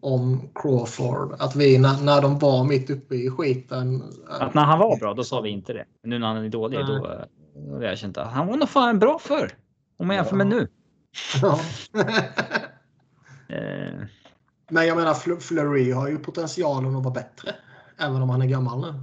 om 0.00 0.48
Crawford. 0.54 1.36
Att 1.38 1.56
vi 1.56 1.78
när, 1.78 2.02
när 2.02 2.22
de 2.22 2.38
var 2.38 2.64
mitt 2.64 2.90
uppe 2.90 3.14
i 3.14 3.30
skiten. 3.30 4.02
eh, 4.30 4.40
Att 4.42 4.54
när 4.54 4.64
han 4.64 4.78
var 4.78 4.98
bra, 4.98 5.14
då 5.14 5.24
sa 5.24 5.40
vi 5.40 5.50
inte 5.50 5.72
det. 5.72 5.84
Nu 6.02 6.18
när 6.18 6.26
han 6.26 6.36
är 6.36 6.48
dålig, 6.48 6.86
då, 6.86 6.94
eh, 7.06 7.20
då 7.54 7.74
har 7.74 7.82
jag 7.82 7.98
känt 7.98 8.16
att 8.18 8.32
han 8.32 8.46
var 8.46 8.56
nog 8.56 8.68
fan 8.68 8.98
bra 8.98 9.18
för. 9.18 9.52
Om 9.96 10.06
man 10.06 10.16
jämför 10.16 10.36
med 10.36 10.46
nu. 10.46 10.68
Ja. 11.42 11.60
Eh, 13.50 14.00
Men 14.70 14.86
jag 14.86 14.96
menar 14.96 15.14
Fl- 15.14 15.40
Fleury 15.40 15.90
har 15.92 16.08
ju 16.08 16.18
potentialen 16.18 16.96
att 16.96 17.02
vara 17.04 17.14
bättre. 17.14 17.54
Även 17.96 18.22
om 18.22 18.30
han 18.30 18.42
är 18.42 18.46
gammal 18.46 18.80
nu. 18.80 18.94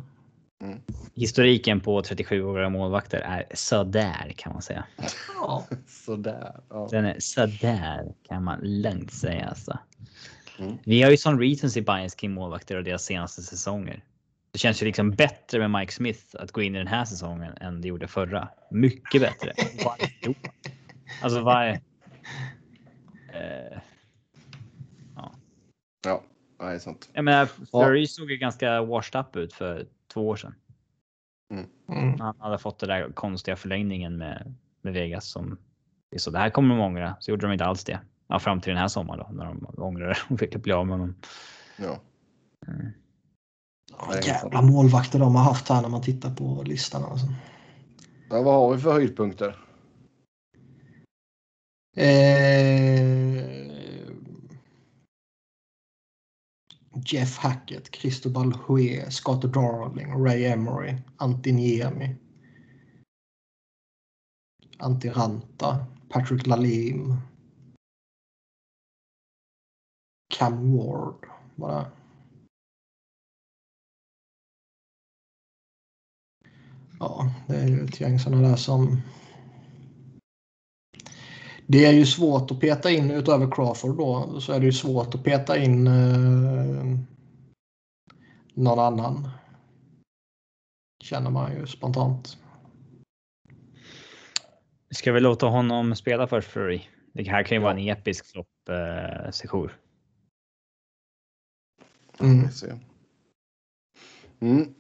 Historiken 1.14 1.82
på 1.82 2.02
37-åriga 2.02 2.70
målvakter 2.70 3.18
är 3.18 3.46
sådär 3.54 4.34
kan 4.36 4.54
man 4.54 4.62
säga. 4.62 4.86
Ja. 5.36 5.66
Sådär. 5.88 6.62
Ja. 6.70 6.88
Den 6.92 7.06
är 7.06 7.16
sådär 7.20 8.14
kan 8.28 8.44
man 8.44 8.60
lugnt 8.64 9.14
säga 9.14 9.46
alltså. 9.46 9.80
Mm. 10.60 10.78
Vi 10.86 11.02
har 11.02 11.12
ju 11.12 11.18
sån 11.18 11.40
recency 11.40 11.82
bias 11.82 12.16
kring 12.16 12.32
målvakter 12.32 12.78
och 12.78 12.84
deras 12.84 13.04
senaste 13.04 13.42
säsonger. 13.42 14.04
Det 14.52 14.60
känns 14.60 14.82
ju 14.82 14.86
liksom 14.86 15.12
bättre 15.12 15.68
med 15.68 15.80
Mike 15.80 15.94
Smith 15.94 16.22
att 16.34 16.52
gå 16.52 16.62
in 16.62 16.76
i 16.76 16.78
den 16.78 16.88
här 16.88 17.06
säsongen 17.06 17.54
än 17.62 17.82
det 17.82 17.88
gjorde 17.88 18.08
förra. 18.08 18.50
Mycket 18.72 19.22
bättre. 19.22 19.54
Alltså 21.22 21.42
varje... 21.42 21.74
Eh, 23.34 23.80
Ja, 26.06 26.24
nej, 26.60 26.80
sant. 26.80 27.10
jag 27.14 27.26
menar, 27.26 27.46
Fleury 27.46 28.08
såg 28.08 28.32
ju 28.32 28.38
ganska 28.38 28.82
washed 28.82 29.22
up 29.22 29.36
ut 29.36 29.54
för 29.54 29.88
två 30.16 30.28
år 30.28 30.36
sedan. 30.36 30.56
Mm. 31.88 32.20
Han 32.20 32.36
hade 32.40 32.58
fått 32.58 32.80
den 32.80 32.90
där 32.90 33.12
konstiga 33.14 33.56
förlängningen 33.56 34.18
med, 34.18 34.56
med 34.82 34.94
Vegas 34.94 35.26
som 35.26 35.58
så 36.18 36.32
det 36.32 36.40
här 36.40 36.50
kommer 36.50 36.76
de 36.76 36.82
ångra. 36.82 37.16
Så 37.20 37.32
gjorde 37.32 37.48
de 37.48 37.54
inte 37.54 37.66
alls 37.66 37.84
det. 37.84 38.00
Ja, 38.28 38.40
fram 38.40 38.62
till 38.62 38.70
den 38.70 38.82
här 38.82 38.88
sommaren 38.88 39.20
då 39.20 39.36
när 39.36 39.46
de 39.46 39.84
ångrade 39.84 40.16
och 40.30 40.40
fick 40.40 40.56
bli 40.56 40.74
av 40.74 40.88
med 40.88 40.98
honom. 41.00 41.16
Ja. 41.78 42.00
Mm. 42.68 42.92
Nej, 44.10 44.22
jävla 44.26 44.62
målvakter 44.62 45.20
de 45.20 45.36
har 45.36 45.44
haft 45.44 45.70
här 45.70 45.82
när 45.82 45.90
man 45.90 46.02
tittar 46.02 46.36
på 46.36 46.64
listan. 46.66 47.04
Alltså. 47.04 47.28
Ja, 48.30 48.42
vad 48.42 48.54
har 48.54 48.76
vi 48.76 48.82
för 48.82 48.92
höjdpunkter? 48.92 49.56
Eh, 51.98 53.25
Jeff 57.06 57.38
Hackett, 57.38 57.92
Cristobal 57.92 58.52
Hue, 58.52 59.12
Scott 59.12 59.42
Darling, 59.54 60.12
Ray 60.14 60.46
Emery, 60.46 60.98
Antti 61.18 61.52
Niemi. 61.52 62.16
Antti 64.80 65.10
Ranta, 65.10 65.86
Patrick 66.10 66.48
Lalim. 66.48 67.18
Cam 70.30 70.78
Ward 70.78 71.26
var 71.56 71.70
det. 71.70 71.92
Ja, 77.00 77.32
det 77.48 77.56
är 77.56 77.68
ju 77.68 77.86
ett 77.86 78.00
gäng 78.02 78.20
sådana 78.20 78.50
där 78.50 78.56
som 78.56 79.02
det 81.68 81.86
är 81.86 81.94
ju 81.94 82.06
svårt 82.06 82.52
att 82.52 82.60
peta 82.60 82.92
in 82.92 83.12
utöver 83.12 83.52
Crawford 83.52 83.98
då 83.98 84.40
så 84.42 84.54
är 84.54 84.60
det 84.60 84.66
ju 84.66 84.74
svårt 84.74 85.16
att 85.16 85.24
peta 85.24 85.58
in 85.58 85.88
eh, 85.88 87.00
någon 88.54 88.80
annan. 88.80 89.30
Känner 91.04 91.30
man 91.30 91.52
ju 91.52 91.68
spontant. 91.68 92.38
Ska 94.90 95.12
vi 95.12 95.20
låta 95.20 95.46
honom 95.46 95.96
spela 95.96 96.28
först 96.28 96.48
Fleury? 96.48 96.82
Det 97.14 97.24
här 97.24 97.44
kan 97.44 97.58
ju 97.58 97.62
vara 97.62 97.74
en 97.74 97.90
episk 97.90 98.26
flopp 98.26 98.70
eh, 98.70 99.32
session. 99.32 99.70
Mm. 102.20 102.48
Vi 102.48 102.52
se. 102.52 102.74
Mm. 104.40 104.74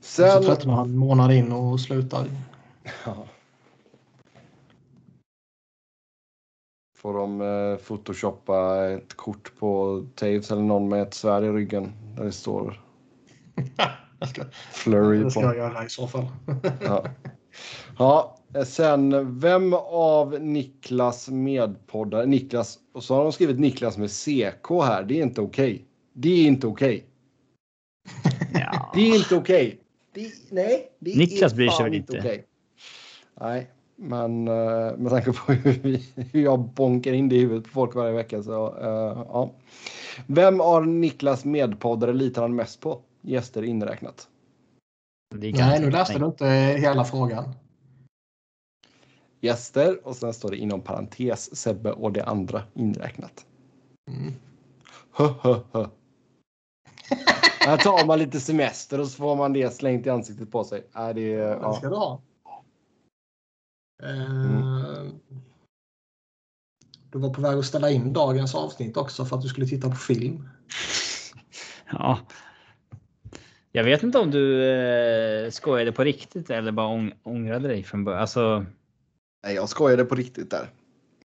Så 0.00 0.22
Sen... 0.22 0.42
tröttnar 0.42 0.74
han 0.74 0.96
månad 0.96 1.32
in 1.32 1.52
och 1.52 1.80
slutar. 1.80 2.26
Ja. 3.04 3.26
Får 7.06 7.14
de 7.14 7.40
eh, 7.40 7.76
photoshoppa 7.78 8.86
ett 8.86 9.14
kort 9.16 9.52
på 9.58 10.02
Taves 10.14 10.50
eller 10.50 10.62
någon 10.62 10.88
med 10.88 11.02
ett 11.02 11.14
svärd 11.14 11.44
i 11.44 11.48
ryggen 11.48 11.92
där 12.16 12.24
det 12.24 12.32
står 12.32 12.80
ska, 14.30 14.44
Flurry 14.72 15.22
det 15.24 15.30
ska 15.30 15.40
på. 15.40 15.46
jag 15.46 15.56
göra 15.56 15.84
i 15.84 15.88
så 15.88 16.06
fall. 16.08 16.26
Ja. 16.84 17.04
ja, 17.98 18.36
sen 18.66 19.38
vem 19.40 19.74
av 19.92 20.40
Niklas 20.40 21.28
medpoddare, 21.28 22.26
Niklas, 22.26 22.78
och 22.94 23.04
så 23.04 23.14
har 23.14 23.22
de 23.22 23.32
skrivit 23.32 23.58
Niklas 23.60 23.98
med 23.98 24.10
CK 24.10 24.70
här, 24.70 25.02
det 25.04 25.18
är 25.18 25.22
inte 25.22 25.40
okej. 25.40 25.84
Det 26.12 26.28
är 26.28 26.46
inte 26.46 26.66
okej. 26.66 27.06
Ja. 28.54 28.90
Det 28.94 29.00
är 29.00 29.16
inte 29.16 29.36
okej. 29.36 29.80
Det- 30.14 30.32
Nej, 30.50 30.90
det 30.98 31.16
Niklas 31.16 31.52
är 31.52 31.56
bryr 31.56 31.68
sig 31.68 31.84
väl 31.84 31.94
inte. 31.94 32.18
okej. 32.18 32.44
Nej, 33.40 33.70
men 33.96 34.48
uh, 34.48 34.96
med 34.96 35.10
tanke 35.10 35.32
på 35.32 35.52
hur, 35.52 35.72
vi, 35.72 36.08
hur 36.32 36.42
jag 36.42 36.58
bonkar 36.60 37.12
in 37.12 37.28
det 37.28 37.36
i 37.36 37.40
huvudet 37.40 37.64
på 37.64 37.70
folk 37.70 37.94
varje 37.94 38.12
vecka 38.12 38.42
så 38.42 38.78
eh, 38.78 39.24
ja. 39.28 39.50
Vem 40.26 40.60
av 40.60 40.86
Niklas 40.86 41.44
medpoddare 41.44 42.12
litar 42.12 42.42
han 42.42 42.54
mest 42.54 42.80
på? 42.80 43.00
Gäster 43.20 43.62
inräknat. 43.62 44.28
Det 45.34 45.52
kan 45.52 45.66
Nej, 45.66 45.74
jag 45.74 45.84
nu 45.84 45.90
läste 45.90 46.18
du 46.18 46.26
inte 46.26 46.46
hela 46.78 47.04
frågan. 47.04 47.44
Gäster 49.40 50.06
och 50.06 50.16
sen 50.16 50.34
står 50.34 50.50
det 50.50 50.56
inom 50.56 50.80
parentes 50.80 51.56
Sebbe 51.56 51.92
och 51.92 52.12
det 52.12 52.24
andra 52.24 52.62
inräknat. 52.74 53.46
Mm. 54.10 54.32
Hö, 55.12 55.28
hö, 55.40 55.60
hö. 55.72 55.86
Här 57.60 57.76
tar 57.76 58.06
man 58.06 58.18
lite 58.18 58.40
semester 58.40 59.00
och 59.00 59.06
så 59.06 59.16
får 59.16 59.36
man 59.36 59.52
det 59.52 59.74
slängt 59.74 60.06
i 60.06 60.10
ansiktet 60.10 60.50
på 60.50 60.64
sig. 60.64 60.86
Är 60.92 61.14
det, 61.14 61.36
Det 61.36 61.58
ja. 61.62 61.72
ska 61.72 61.88
du 61.88 61.96
ha. 61.96 62.20
Eh, 64.06 64.30
Mm. 64.30 65.12
Du 67.10 67.18
var 67.18 67.30
på 67.34 67.40
väg 67.40 67.58
att 67.58 67.64
ställa 67.64 67.90
in 67.90 68.12
dagens 68.12 68.54
avsnitt 68.54 68.96
också 68.96 69.24
för 69.24 69.36
att 69.36 69.42
du 69.42 69.48
skulle 69.48 69.66
titta 69.66 69.88
på 69.90 69.96
film. 69.96 70.48
Ja. 71.90 72.18
Jag 73.72 73.84
vet 73.84 74.02
inte 74.02 74.18
om 74.18 74.30
du 74.30 74.64
eh, 74.70 75.50
skojade 75.50 75.92
på 75.92 76.04
riktigt 76.04 76.50
eller 76.50 76.72
bara 76.72 76.86
ång 76.86 77.12
ångrade 77.22 77.68
dig 77.68 77.82
från 77.82 78.04
början. 78.04 78.20
Alltså, 78.20 78.64
Nej, 79.44 79.54
jag 79.54 79.68
skojade 79.68 80.04
på 80.04 80.14
riktigt 80.14 80.50
där. 80.50 80.70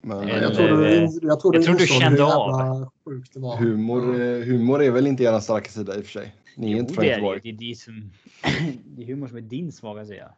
Men 0.03 0.19
Eller- 0.19 0.43
Jag 0.43 0.55
tror 0.55 0.69
du, 0.69 1.01
jag 1.23 1.41
tror 1.41 1.55
Jag 1.57 1.65
tror 1.65 1.75
du 1.79 1.87
kände 1.87 2.23
hur 2.25 2.33
av. 2.35 2.91
sjukt 3.05 3.35
det 3.35 3.41
var. 3.41 3.57
humor, 3.57 4.21
eh, 4.21 4.45
humor 4.45 4.83
är 4.83 4.91
väl 4.91 5.07
inte 5.07 5.23
er 5.25 5.41
starka 5.41 5.71
sida 5.71 5.97
i 5.97 6.01
och 6.01 6.05
för 6.05 6.13
sig. 6.13 6.35
Ni 6.57 6.67
är 6.67 6.73
jo, 6.73 6.79
inte 6.79 6.95
från 6.95 7.03
det 7.05 7.09
det. 7.11 7.15
Göteborg. 7.15 7.41
Det 7.43 7.49
är, 7.49 7.53
det, 7.69 7.75
som, 7.79 8.11
det 8.97 9.03
är 9.03 9.07
humor 9.07 9.29
som 9.29 9.37
är 9.37 9.41
din 9.41 9.73
svaga 9.73 10.07
sida. 10.07 10.35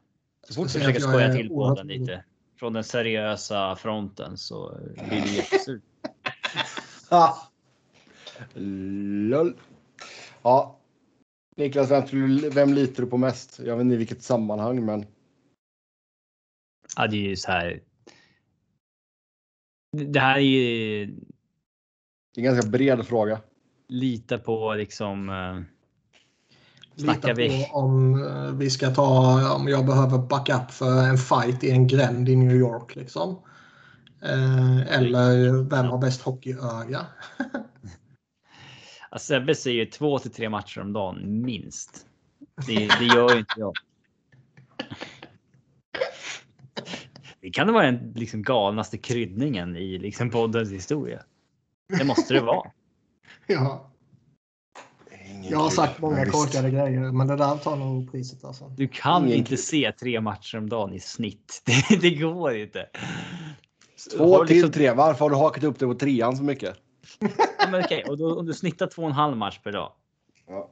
Så 0.50 0.60
Jag 0.60 0.64
fort 0.64 0.70
säga 0.70 0.84
försöker 0.84 1.00
skoja 1.00 1.32
till 1.32 1.48
podden 1.48 1.86
lite 1.86 2.24
från 2.56 2.72
den 2.72 2.84
seriösa 2.84 3.76
fronten 3.76 4.36
så 4.36 4.78
blir 5.08 5.22
du 5.22 5.30
jättesur. 5.36 5.80
Ah. 7.08 7.34
Lol. 8.54 9.56
Ja. 10.42 10.76
Niklas, 11.56 11.90
vem, 11.90 12.50
vem 12.50 12.74
litar 12.74 13.02
du 13.02 13.10
på 13.10 13.16
mest? 13.16 13.58
Jag 13.58 13.76
vet 13.76 13.84
inte 13.84 13.94
i 13.94 13.98
vilket 13.98 14.22
sammanhang, 14.22 14.84
men 14.84 15.06
Ja, 16.96 17.06
det 17.06 17.16
är 17.16 17.28
ju 17.28 17.36
så 17.36 17.50
här. 17.50 17.82
Det 19.96 20.20
här 20.20 20.36
är 20.36 20.40
ju 20.40 21.06
det 22.34 22.40
är 22.40 22.48
en 22.48 22.54
ganska 22.54 22.70
bred 22.70 23.06
fråga. 23.06 23.40
lita 23.88 24.38
på 24.38 24.74
liksom. 24.74 25.28
Lita 27.00 27.12
Snackar 27.12 27.34
på 27.34 27.40
vi? 27.40 27.68
om 27.72 28.24
eh, 28.24 28.52
vi 28.52 28.70
ska 28.70 28.90
ta, 28.90 29.54
om 29.54 29.68
jag 29.68 29.86
behöver 29.86 30.18
backup 30.18 30.70
för 30.70 31.02
en 31.02 31.18
fight 31.18 31.64
i 31.64 31.70
en 31.70 31.86
gränd 31.86 32.28
i 32.28 32.36
New 32.36 32.56
York 32.56 32.96
liksom. 32.96 33.42
Eh, 34.22 34.80
eller 34.80 35.52
vem 35.70 35.86
har 35.86 35.98
bäst 35.98 36.22
hockeyöga? 36.22 37.06
Alltså, 39.12 39.26
Sebbe 39.26 39.54
säger 39.54 39.84
ju 39.84 39.86
två 39.86 40.18
till 40.18 40.30
tre 40.30 40.48
matcher 40.48 40.80
om 40.80 40.92
dagen 40.92 41.42
minst. 41.42 42.06
Det, 42.66 42.74
det 42.98 43.04
gör 43.04 43.32
ju 43.32 43.38
inte 43.38 43.54
jag. 43.56 43.72
Det 47.40 47.50
kan 47.50 47.72
vara 47.72 47.90
den 47.90 48.12
liksom 48.16 48.42
galnaste 48.42 48.98
kryddningen 48.98 49.76
i 49.76 49.98
liksom 49.98 50.30
poddens 50.30 50.72
historia. 50.72 51.22
Det 51.98 52.04
måste 52.04 52.34
det 52.34 52.40
vara. 52.40 52.70
Ja, 53.46 53.89
Ingen 55.40 55.52
jag 55.52 55.58
har 55.58 55.68
kul, 55.68 55.76
sagt 55.76 56.00
många 56.00 56.26
korkade 56.26 56.70
grejer, 56.70 57.12
men 57.12 57.26
det 57.26 57.36
där 57.36 57.56
tar 57.56 57.76
nog 57.76 58.12
priset 58.12 58.44
alltså. 58.44 58.68
Du 58.68 58.88
kan 58.88 59.24
Ingen 59.24 59.36
inte 59.38 59.48
kul. 59.48 59.58
se 59.58 59.92
tre 59.92 60.20
matcher 60.20 60.58
om 60.58 60.68
dagen 60.68 60.92
i 60.94 61.00
snitt. 61.00 61.62
Det, 61.90 61.96
det 62.00 62.10
går 62.10 62.56
inte. 62.56 62.86
Två 64.16 64.36
Har 64.36 64.44
du 64.44 64.54
liksom- 64.54 64.70
till 64.72 64.80
tre. 64.80 64.92
Varför 64.92 65.24
har 65.24 65.30
du 65.30 65.36
hakat 65.36 65.64
upp 65.64 65.78
det 65.78 65.86
på 65.86 65.94
trean 65.94 66.36
så 66.36 66.42
mycket? 66.42 66.76
Ja, 67.58 67.68
men 67.70 67.84
okej, 67.84 68.04
och 68.08 68.18
då, 68.18 68.38
om 68.38 68.46
du 68.46 68.52
snittar 68.54 68.86
två 68.86 69.02
och 69.02 69.08
en 69.08 69.14
halv 69.14 69.36
match 69.36 69.58
per 69.62 69.72
dag. 69.72 69.92
Ja. 70.48 70.70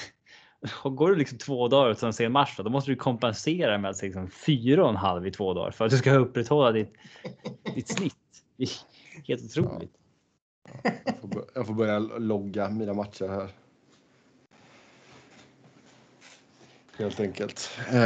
Och 0.84 0.96
går 0.96 1.10
du 1.10 1.16
liksom 1.16 1.38
två 1.38 1.68
dagar 1.68 1.90
utan 1.90 2.08
att 2.08 2.14
se 2.14 2.24
en 2.24 2.32
match 2.32 2.54
då, 2.56 2.62
då 2.62 2.70
måste 2.70 2.90
du 2.90 2.96
kompensera 2.96 3.78
med 3.78 3.90
att 3.90 4.02
liksom 4.02 4.30
fyra 4.30 4.82
och 4.84 4.90
en 4.90 4.96
halv 4.96 5.26
i 5.26 5.30
två 5.30 5.54
dagar 5.54 5.70
för 5.70 5.84
att 5.84 5.90
du 5.90 5.98
ska 5.98 6.14
upprätthålla 6.14 6.72
ditt, 6.72 6.92
ditt 7.74 7.88
snitt. 7.88 8.14
Helt 9.28 9.44
otroligt. 9.44 9.90
Jag 11.04 11.20
får, 11.20 11.28
bör- 11.28 11.44
jag 11.54 11.66
får 11.66 11.74
börja 11.74 11.98
logga 11.98 12.68
mina 12.70 12.94
matcher 12.94 13.28
här. 13.28 13.48
Helt 17.00 17.20
enkelt. 17.20 17.70
Eh, 17.92 17.98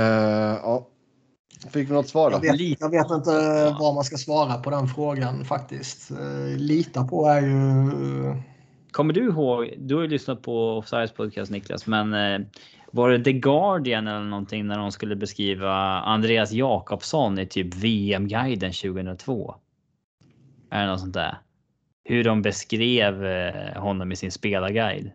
ja. 0.62 0.88
Fick 1.72 1.90
vi 1.90 1.92
något 1.92 2.08
svar 2.08 2.30
då? 2.30 2.40
Jag 2.42 2.58
vet, 2.58 2.80
jag 2.80 2.90
vet 2.90 3.10
inte 3.10 3.30
vad 3.80 3.94
man 3.94 4.04
ska 4.04 4.16
svara 4.16 4.58
på 4.58 4.70
den 4.70 4.88
frågan 4.88 5.44
faktiskt. 5.44 6.10
Eh, 6.10 6.56
Lita 6.56 7.04
på 7.04 7.26
är 7.26 7.40
ju... 7.40 7.92
Kommer 8.90 9.14
du 9.14 9.24
ihåg? 9.24 9.74
Du 9.78 9.94
har 9.94 10.02
ju 10.02 10.08
lyssnat 10.08 10.42
på 10.42 10.78
Offsides 10.78 11.12
podcast 11.12 11.50
Niklas, 11.50 11.86
men 11.86 12.14
eh, 12.14 12.46
var 12.92 13.10
det 13.10 13.24
The 13.24 13.32
Guardian 13.32 14.06
eller 14.06 14.24
någonting 14.24 14.66
när 14.66 14.78
de 14.78 14.92
skulle 14.92 15.16
beskriva 15.16 15.72
Andreas 16.00 16.52
Jakobsson 16.52 17.38
i 17.38 17.46
typ 17.46 17.74
VM-guiden 17.74 18.72
2002? 18.72 19.54
Är 20.70 20.80
det 20.80 20.86
något 20.86 21.00
sånt 21.00 21.14
där? 21.14 21.38
Hur 22.04 22.24
de 22.24 22.42
beskrev 22.42 23.14
honom 23.76 24.12
i 24.12 24.16
sin 24.16 24.32
spelarguide. 24.32 25.10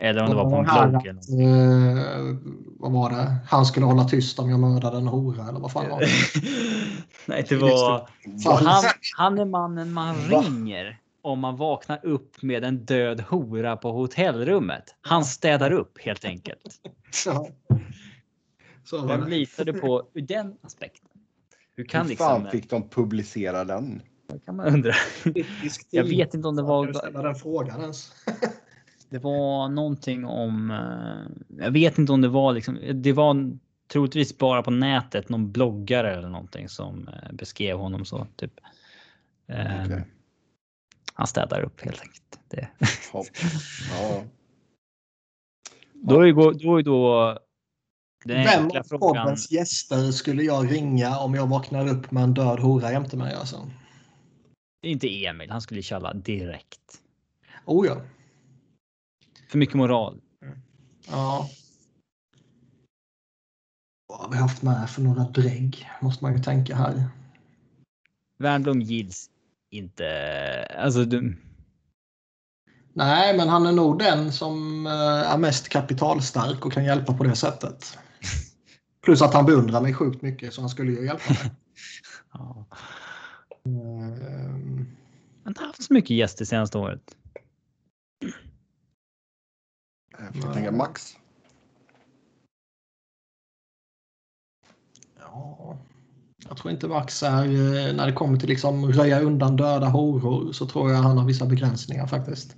Eller 0.00 0.22
om 0.22 0.30
det 0.30 0.36
var 0.36 0.50
på 0.50 0.56
en 0.56 0.64
blogg. 0.64 1.06
Eller 1.06 1.12
något. 1.12 1.28
eh, 1.28 2.36
vad 2.78 2.92
var 2.92 3.10
det? 3.10 3.36
Han 3.46 3.66
skulle 3.66 3.86
hålla 3.86 4.04
tyst 4.04 4.38
om 4.38 4.50
jag 4.50 4.60
mördade 4.60 4.96
en 4.96 5.06
hora 5.06 5.48
eller 5.48 5.60
vad 5.60 5.72
fan 5.72 5.90
var 5.90 6.00
det? 6.00 6.06
Nej, 7.26 7.46
det 7.48 7.56
var... 7.56 8.08
Han, 8.64 8.84
han 9.16 9.38
är 9.38 9.44
mannen 9.44 9.92
man 9.92 10.14
Va? 10.30 10.40
ringer 10.40 11.00
om 11.22 11.38
man 11.40 11.56
vaknar 11.56 12.06
upp 12.06 12.42
med 12.42 12.64
en 12.64 12.84
död 12.84 13.20
hora 13.20 13.76
på 13.76 13.92
hotellrummet. 13.92 14.94
Han 15.00 15.24
städar 15.24 15.70
upp 15.70 15.98
helt 16.00 16.24
enkelt. 16.24 16.80
Ja. 17.26 17.48
Så 18.84 18.98
var 19.06 19.18
Vem 19.18 19.46
du 19.66 19.72
på 19.72 20.08
ur 20.14 20.20
den 20.20 20.54
aspekten? 20.62 21.08
Hur 21.76 21.84
kan 21.84 22.02
Hur 22.02 22.08
liksom... 22.08 22.26
fan 22.26 22.50
fick 22.50 22.70
de 22.70 22.88
publicera 22.88 23.64
den? 23.64 24.02
Det 24.32 24.38
kan 24.44 24.56
man 24.56 24.66
undra. 24.66 24.92
Jag 25.90 26.04
vet 26.04 26.34
inte 26.34 26.48
om 26.48 26.56
det 26.56 26.62
Kan 26.62 26.86
du 26.86 26.92
var... 26.92 26.92
ställa 26.92 27.22
den 27.22 27.34
frågan 27.34 27.80
ens? 27.80 28.12
Det 29.10 29.18
var 29.18 29.68
någonting 29.68 30.24
om... 30.24 30.70
eh, 30.70 31.64
Jag 31.64 31.70
vet 31.70 31.98
inte 31.98 32.12
om 32.12 32.20
det 32.20 32.28
var 32.28 32.52
liksom... 32.52 32.78
Det 32.94 33.12
var 33.12 33.58
troligtvis 33.88 34.38
bara 34.38 34.62
på 34.62 34.70
nätet 34.70 35.28
någon 35.28 35.52
bloggare 35.52 36.14
eller 36.14 36.28
någonting 36.28 36.68
som 36.68 37.08
eh, 37.08 37.32
beskrev 37.32 37.78
honom 37.78 38.04
så 38.04 38.26
typ. 38.36 38.52
Eh, 39.46 39.84
Okej. 39.84 40.04
Han 41.14 41.26
städar 41.26 41.60
upp 41.62 41.80
helt 41.80 42.00
enkelt. 42.00 42.40
Det. 42.48 42.68
Hopp. 43.12 43.26
Ja. 44.00 44.22
Då 45.92 46.20
är 46.20 46.26
ju 46.26 46.32
då, 46.32 46.50
då, 46.52 46.76
är 46.78 46.82
då 46.82 47.38
den 48.24 48.44
Vem 48.44 48.66
av 48.66 48.82
frågan. 48.88 48.98
poddens 49.24 49.50
gäster 49.52 50.10
skulle 50.12 50.42
jag 50.42 50.72
ringa 50.72 51.18
om 51.18 51.34
jag 51.34 51.46
vaknar 51.46 51.88
upp 51.88 52.10
med 52.10 52.22
en 52.22 52.34
död 52.34 52.60
hora 52.60 52.92
jämte 52.92 53.16
mig? 53.16 53.34
Alltså? 53.34 53.70
Det 54.82 54.88
är 54.88 54.92
inte 54.92 55.24
Emil. 55.26 55.50
Han 55.50 55.60
skulle 55.60 55.82
tjalla 55.82 56.14
direkt. 56.14 57.00
Oh 57.64 57.86
ja. 57.86 58.00
För 59.48 59.58
mycket 59.58 59.74
moral. 59.74 60.20
ja. 61.10 61.50
Vad 64.08 64.20
har 64.20 64.30
vi 64.30 64.36
haft 64.36 64.62
med 64.62 64.90
för 64.90 65.02
några 65.02 65.22
drägg? 65.22 65.88
Måste 66.00 66.24
man 66.24 66.36
ju 66.36 66.42
tänka 66.42 66.76
här. 66.76 67.08
Wernbloom 68.38 68.80
gills 68.80 69.30
inte. 69.70 70.06
Alltså 70.78 71.04
du. 71.04 71.36
Nej, 72.92 73.36
men 73.36 73.48
han 73.48 73.66
är 73.66 73.72
nog 73.72 73.98
den 73.98 74.32
som 74.32 74.86
eh, 74.86 75.32
är 75.32 75.38
mest 75.38 75.68
kapitalstark 75.68 76.66
och 76.66 76.72
kan 76.72 76.84
hjälpa 76.84 77.14
på 77.14 77.24
det 77.24 77.36
sättet. 77.36 77.98
Plus 79.04 79.22
att 79.22 79.34
han 79.34 79.46
beundrar 79.46 79.80
mig 79.80 79.94
sjukt 79.94 80.22
mycket 80.22 80.54
så 80.54 80.60
han 80.60 80.70
skulle 80.70 80.92
ju 80.92 81.04
hjälpa 81.06 81.32
mig. 81.32 81.50
Ja. 82.32 82.66
Ehm, 83.64 84.86
Jag 85.38 85.44
har 85.44 85.50
inte 85.50 85.62
haft 85.64 85.82
så 85.82 85.94
mycket 85.94 86.10
gäster 86.16 86.44
senaste 86.44 86.78
året. 86.78 87.16
Jag 90.18 90.42
får 90.42 90.52
tänka 90.52 90.72
Max. 90.72 91.16
ja. 95.20 95.76
Jag 96.48 96.56
tror 96.56 96.72
inte 96.72 96.88
Max 96.88 97.22
är, 97.22 97.44
eh, 97.44 97.94
när 97.94 98.06
det 98.06 98.12
kommer 98.12 98.38
till 98.38 98.48
liksom 98.48 98.92
röja 98.92 99.20
undan 99.20 99.56
döda 99.56 99.86
horor, 99.86 100.52
så 100.52 100.66
tror 100.66 100.90
jag 100.90 100.98
han 100.98 101.18
har 101.18 101.24
vissa 101.24 101.46
begränsningar 101.46 102.06
faktiskt. 102.06 102.56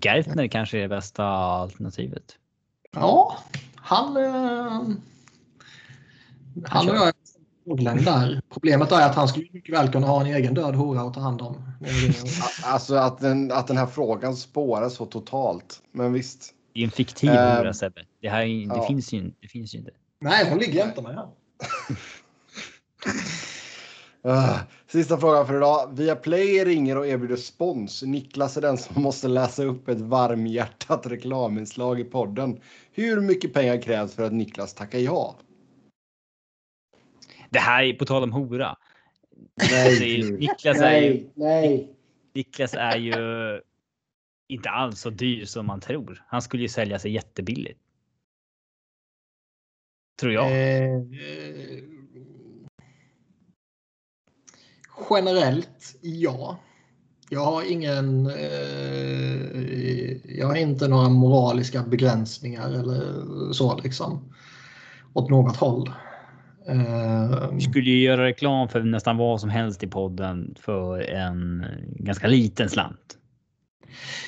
Geithner 0.00 0.48
kanske 0.48 0.78
är 0.78 0.82
det 0.82 0.88
bästa 0.88 1.24
alternativet. 1.24 2.38
Ja, 2.90 3.38
han... 3.76 4.16
Eh, 4.16 4.82
han 6.64 6.88
och 6.88 6.96
jag 6.96 7.12
våglängd 7.66 8.04
där. 8.04 8.40
Problemet 8.52 8.92
är 8.92 9.06
att 9.06 9.14
han 9.14 9.28
skulle 9.28 9.46
mycket 9.52 9.74
väl 9.74 9.88
kunna 9.92 10.06
ha 10.06 10.20
en 10.20 10.26
egen 10.26 10.54
död 10.54 10.74
hora 10.74 11.00
att 11.00 11.14
ta 11.14 11.20
hand 11.20 11.42
om. 11.42 11.62
Alltså 12.64 12.94
att 12.94 13.18
den, 13.20 13.52
att 13.52 13.66
den 13.66 13.76
här 13.76 13.86
frågan 13.86 14.36
spårar 14.36 14.88
så 14.88 15.06
totalt. 15.06 15.82
Men 15.92 16.12
visst. 16.12 16.52
Det 16.74 16.80
är 16.80 16.84
en 16.84 16.90
fiktiv 16.90 17.30
Ehm, 17.30 17.58
hora 17.58 17.74
Sebbe. 17.74 18.00
Det, 18.22 18.28
här, 18.28 18.42
är- 18.42 18.68
det, 18.68 18.76
ja. 18.76 18.86
finns 18.86 19.12
ju, 19.12 19.32
det 19.40 19.48
finns 19.48 19.74
ju 19.74 19.78
inte. 19.78 19.90
Nej, 20.20 20.46
hon 20.50 20.58
ligger 20.58 20.74
jämte 20.74 21.02
mig 21.02 21.14
här. 21.14 21.26
Ah, 24.24 24.58
Sista 24.92 25.18
frågan 25.18 25.46
för 25.46 25.56
idag. 25.56 25.90
Via 25.92 26.16
Play 26.16 26.64
ringer 26.64 26.98
och 26.98 27.06
erbjuder 27.06 27.36
spons. 27.36 28.02
Niklas 28.02 28.56
är 28.56 28.60
den 28.60 28.78
som 28.78 29.02
måste 29.02 29.28
läsa 29.28 29.64
upp 29.64 29.88
ett 29.88 30.00
varmhjärtat 30.00 31.06
reklaminslag 31.06 32.00
i 32.00 32.04
podden. 32.04 32.60
Hur 32.92 33.20
mycket 33.20 33.52
pengar 33.54 33.82
krävs 33.82 34.14
för 34.14 34.22
att 34.22 34.32
Niklas 34.32 34.74
tackar 34.74 34.98
ja? 34.98 35.34
Det 37.50 37.58
här 37.58 37.82
är 37.82 37.92
på 37.92 38.04
tal 38.04 38.22
om 38.22 38.32
hora. 38.32 38.76
Nej. 39.70 40.32
Niklas 40.32 40.80
är 40.80 41.00
ju, 41.00 41.30
nej. 41.34 41.96
Niklas 42.34 42.74
är 42.74 42.96
ju 42.96 43.14
inte 44.48 44.70
alls 44.70 45.00
så 45.00 45.10
dyr 45.10 45.44
som 45.44 45.66
man 45.66 45.80
tror. 45.80 46.24
Han 46.28 46.42
skulle 46.42 46.62
ju 46.62 46.68
sälja 46.68 46.98
sig 46.98 47.12
jättebilligt. 47.12 47.80
Tror 50.20 50.32
jag. 50.32 50.44
Eh, 50.46 51.02
generellt, 55.10 55.96
ja. 56.00 56.58
Jag 57.28 57.40
har 57.40 57.72
ingen... 57.72 58.26
Eh, 58.26 59.56
jag 60.36 60.46
har 60.46 60.54
inte 60.54 60.88
några 60.88 61.08
moraliska 61.08 61.82
begränsningar 61.82 62.68
eller 62.68 63.52
så 63.52 63.78
liksom. 63.78 64.34
Åt 65.12 65.30
något 65.30 65.56
håll. 65.56 65.92
Vi 67.52 67.60
skulle 67.60 67.90
ju 67.90 68.00
göra 68.00 68.24
reklam 68.24 68.68
för 68.68 68.80
nästan 68.82 69.16
vad 69.16 69.40
som 69.40 69.50
helst 69.50 69.82
i 69.82 69.86
podden 69.86 70.54
för 70.60 71.00
en 71.00 71.66
ganska 71.98 72.26
liten 72.26 72.68
slant. 72.68 73.18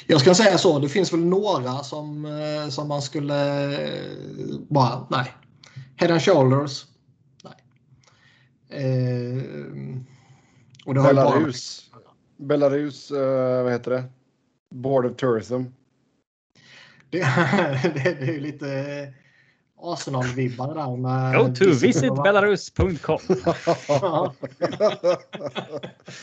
Jag 0.06 0.20
ska 0.20 0.34
säga 0.34 0.58
så, 0.58 0.78
det 0.78 0.88
finns 0.88 1.12
väl 1.12 1.24
några 1.24 1.72
som, 1.78 2.24
eh, 2.24 2.68
som 2.68 2.88
man 2.88 3.02
skulle 3.02 3.64
eh, 3.82 3.98
bara, 4.68 5.06
nej. 5.10 5.32
Head 5.96 6.12
and 6.12 6.22
shoulders, 6.22 6.84
nej. 7.44 7.54
Eh, 8.82 9.42
och 10.84 10.94
det 10.94 11.00
ju 11.00 11.04
bara- 11.04 11.14
Belarus. 11.14 11.90
Belarus, 12.36 13.10
eh, 13.10 13.62
vad 13.62 13.72
heter 13.72 13.90
det? 13.90 14.04
Board 14.74 15.06
of 15.06 15.16
Tourism. 15.16 15.54
Det, 17.10 17.18
det, 17.82 18.16
det 18.20 18.28
är 18.28 18.32
ju 18.32 18.40
lite 18.40 18.66
Arsenal-vibbar 19.80 20.74
där. 20.74 20.96
Med 20.96 21.38
Go 21.38 21.54
to 21.54 21.64
visitbelarus.com. 21.64 23.18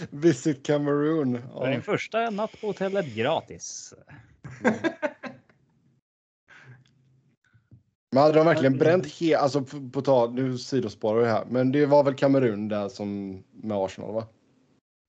Visit 0.09 0.65
Cameroon. 0.65 1.41
Ja. 1.55 1.65
din 1.71 1.81
första 1.81 2.29
natt 2.29 2.61
på 2.61 2.67
hotellet 2.67 3.05
gratis. 3.15 3.93
Men 8.11 8.23
hade 8.23 8.35
de 8.35 8.45
verkligen 8.45 8.77
bränt 8.77 9.05
he- 9.05 9.37
alltså 9.37 9.61
på, 9.61 9.89
på 9.89 10.01
tal, 10.01 10.33
nu 10.33 10.57
sidospårar 10.57 11.19
vi 11.21 11.27
här, 11.27 11.45
men 11.49 11.71
det 11.71 11.85
var 11.85 12.03
väl 12.03 12.13
Kamerun 12.13 12.67
där 12.67 12.89
som 12.89 13.43
med 13.51 13.77
Arsenal 13.77 14.13
va? 14.13 14.27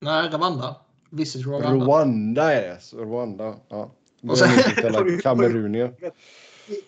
Nej, 0.00 0.28
Rwanda. 0.28 0.76
Visit 1.10 1.46
Rwanda. 1.46 1.70
Rwanda 1.70 2.52
är 2.52 2.62
det, 2.62 2.78
Rwanda. 2.96 3.54
Ja. 3.68 3.90
Och 4.28 4.38
sen- 4.38 5.18
Kamerunier. 5.22 5.94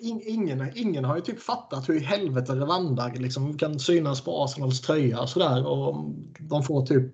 Ingen, 0.00 0.72
ingen 0.74 1.04
har 1.04 1.16
ju 1.16 1.22
typ 1.22 1.40
fattat 1.40 1.88
hur 1.88 1.94
i 1.94 2.04
helvete 2.04 2.54
Rwanda 2.54 3.08
liksom 3.14 3.58
kan 3.58 3.78
synas 3.78 4.20
på 4.20 4.44
Arsenals 4.44 4.80
tröja 4.80 5.20
och 5.20 5.28
sådär. 5.28 5.66
Och 5.66 6.04
de 6.38 6.62
får 6.62 6.86
typ, 6.86 7.12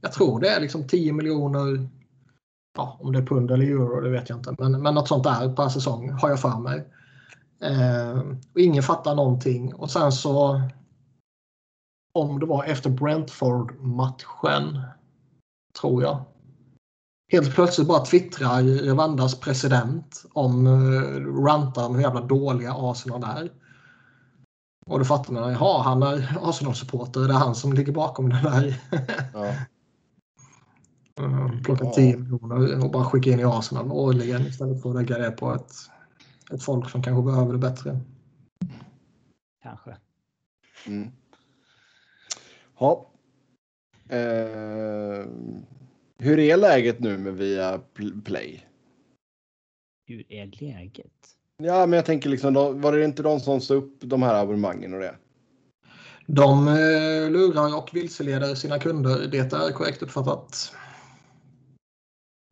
jag 0.00 0.12
tror 0.12 0.40
det 0.40 0.48
är 0.48 0.60
liksom 0.60 0.88
10 0.88 1.12
miljoner, 1.12 1.88
ja, 2.78 2.98
om 3.00 3.12
det 3.12 3.18
är 3.18 3.26
pund 3.26 3.50
eller 3.50 3.66
euro 3.66 4.00
det 4.00 4.10
vet 4.10 4.28
jag 4.28 4.38
inte, 4.38 4.54
men, 4.58 4.82
men 4.82 4.94
något 4.94 5.08
sånt 5.08 5.24
där 5.24 5.54
per 5.54 5.68
säsong 5.68 6.10
har 6.10 6.28
jag 6.28 6.40
för 6.40 6.58
mig. 6.58 6.84
Eh, 7.60 8.18
och 8.54 8.60
ingen 8.60 8.82
fattar 8.82 9.14
någonting 9.14 9.74
och 9.74 9.90
sen 9.90 10.12
så 10.12 10.60
om 12.12 12.40
det 12.40 12.46
var 12.46 12.64
efter 12.64 12.90
Brentford-matchen, 12.90 14.80
tror 15.80 16.02
jag, 16.02 16.24
Helt 17.28 17.54
plötsligt 17.54 17.88
bara 17.88 18.04
twittrar 18.04 18.62
Rwandas 18.62 19.40
president 19.40 20.24
om 20.32 20.66
uh, 20.66 21.42
rantar 21.44 21.86
om 21.86 21.94
hur 21.94 22.02
jävla 22.02 22.20
dåliga 22.20 22.74
Arsenal 22.74 23.24
är. 23.24 23.50
Och 24.86 24.98
då 24.98 25.04
fattar 25.04 25.32
man, 25.32 25.52
jaha, 25.52 25.82
han 25.82 26.02
är 26.02 26.38
Arsenal-supporter. 26.42 27.20
Det 27.20 27.34
är 27.34 27.38
han 27.38 27.54
som 27.54 27.72
ligger 27.72 27.92
bakom 27.92 28.28
det 28.28 28.40
där. 28.42 28.80
Ja. 29.34 29.54
Uh, 31.20 31.60
Plocka 31.64 31.84
Ja. 31.84 31.92
10 31.92 32.16
miljoner 32.16 32.84
och 32.84 32.90
bara 32.90 33.04
skicka 33.04 33.30
in 33.30 33.40
i 33.40 33.44
Arsenal 33.44 33.92
årligen 33.92 34.46
istället 34.46 34.82
för 34.82 34.90
att 34.90 34.96
lägga 34.96 35.18
det 35.18 35.30
på 35.30 35.54
ett, 35.54 35.72
ett 36.52 36.62
folk 36.62 36.90
som 36.90 37.02
kanske 37.02 37.22
behöver 37.22 37.52
det 37.52 37.58
bättre. 37.58 38.00
Kanske. 39.62 39.96
Mm. 40.86 41.10
Ja. 42.78 43.10
Eh, 44.08 45.26
hur 46.18 46.38
är 46.38 46.56
läget 46.56 47.00
nu 47.00 47.18
med 47.18 47.34
via 47.34 47.80
Pl- 47.94 48.22
Play? 48.24 48.66
Hur 50.06 50.32
är 50.32 50.46
läget? 50.46 51.12
Ja, 51.62 51.86
men 51.86 51.96
jag 51.96 52.06
tänker 52.06 52.30
liksom, 52.30 52.54
var 52.80 52.92
det 52.92 53.04
inte 53.04 53.22
de 53.22 53.40
som 53.40 53.60
sa 53.60 53.74
upp 53.74 53.96
de 54.00 54.22
här 54.22 54.34
abonnemangen 54.34 54.94
och 54.94 55.00
det? 55.00 55.16
De 56.26 56.68
uh, 56.68 57.30
lurar 57.30 57.76
och 57.76 57.90
vilseleder 57.92 58.54
sina 58.54 58.78
kunder. 58.78 59.26
Det 59.26 59.38
är 59.38 59.72
korrekt 59.72 60.02
uppfattat. 60.02 60.72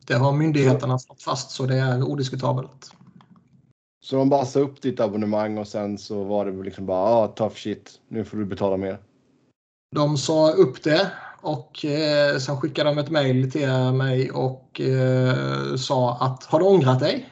Det 0.07 0.13
har 0.13 0.31
myndigheterna 0.33 0.99
slått 0.99 1.23
fast 1.23 1.51
så 1.51 1.65
det 1.65 1.75
är 1.75 2.03
odiskutabelt. 2.03 2.91
Så 4.05 4.15
de 4.15 4.29
bara 4.29 4.45
sa 4.45 4.59
upp 4.59 4.81
ditt 4.81 4.99
abonnemang 4.99 5.57
och 5.57 5.67
sen 5.67 5.97
så 5.97 6.23
var 6.23 6.45
det 6.45 6.63
liksom 6.63 6.85
bara, 6.85 6.99
ah, 6.99 7.27
tough 7.27 7.55
shit, 7.55 8.01
nu 8.07 8.25
får 8.25 8.37
du 8.37 8.45
betala 8.45 8.77
mer. 8.77 8.97
De 9.95 10.17
sa 10.17 10.51
upp 10.51 10.83
det 10.83 11.11
och 11.45 11.85
eh, 11.85 12.37
sen 12.37 12.57
skickade 12.57 12.89
de 12.89 12.97
ett 12.97 13.09
mejl 13.09 13.51
till 13.51 13.69
mig 13.93 14.31
och 14.31 14.81
eh, 14.81 15.75
sa 15.75 16.17
att 16.19 16.43
har 16.43 16.59
du 16.59 16.65
ångrat 16.65 16.99
dig? 16.99 17.29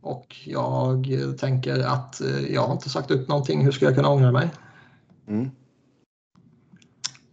Och 0.00 0.36
jag 0.44 1.08
tänker 1.38 1.80
att 1.80 2.20
eh, 2.20 2.54
jag 2.54 2.66
har 2.66 2.72
inte 2.72 2.90
sagt 2.90 3.10
upp 3.10 3.28
någonting. 3.28 3.64
Hur 3.64 3.72
ska 3.72 3.84
jag 3.84 3.94
kunna 3.94 4.08
ångra 4.08 4.32
mig? 4.32 4.50
Mm. 5.28 5.50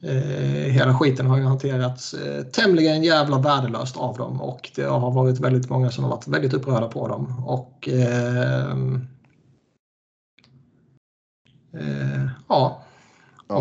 Eh, 0.03 0.71
hela 0.71 0.97
skiten 0.97 1.27
har 1.27 1.37
ju 1.37 1.43
hanterats 1.43 2.13
eh, 2.13 2.43
tämligen 2.43 3.03
jävla 3.03 3.39
värdelöst 3.39 3.97
av 3.97 4.17
dem 4.17 4.41
och 4.41 4.71
det 4.75 4.83
har 4.83 5.11
varit 5.11 5.39
väldigt 5.39 5.69
många 5.69 5.91
som 5.91 6.03
har 6.03 6.11
varit 6.11 6.27
väldigt 6.27 6.53
upprörda 6.53 6.87
på 6.87 7.07
dem. 7.07 7.43
Och 7.47 7.89
ehm, 7.91 9.07
eh, 11.73 12.27
Ja. 12.47 12.80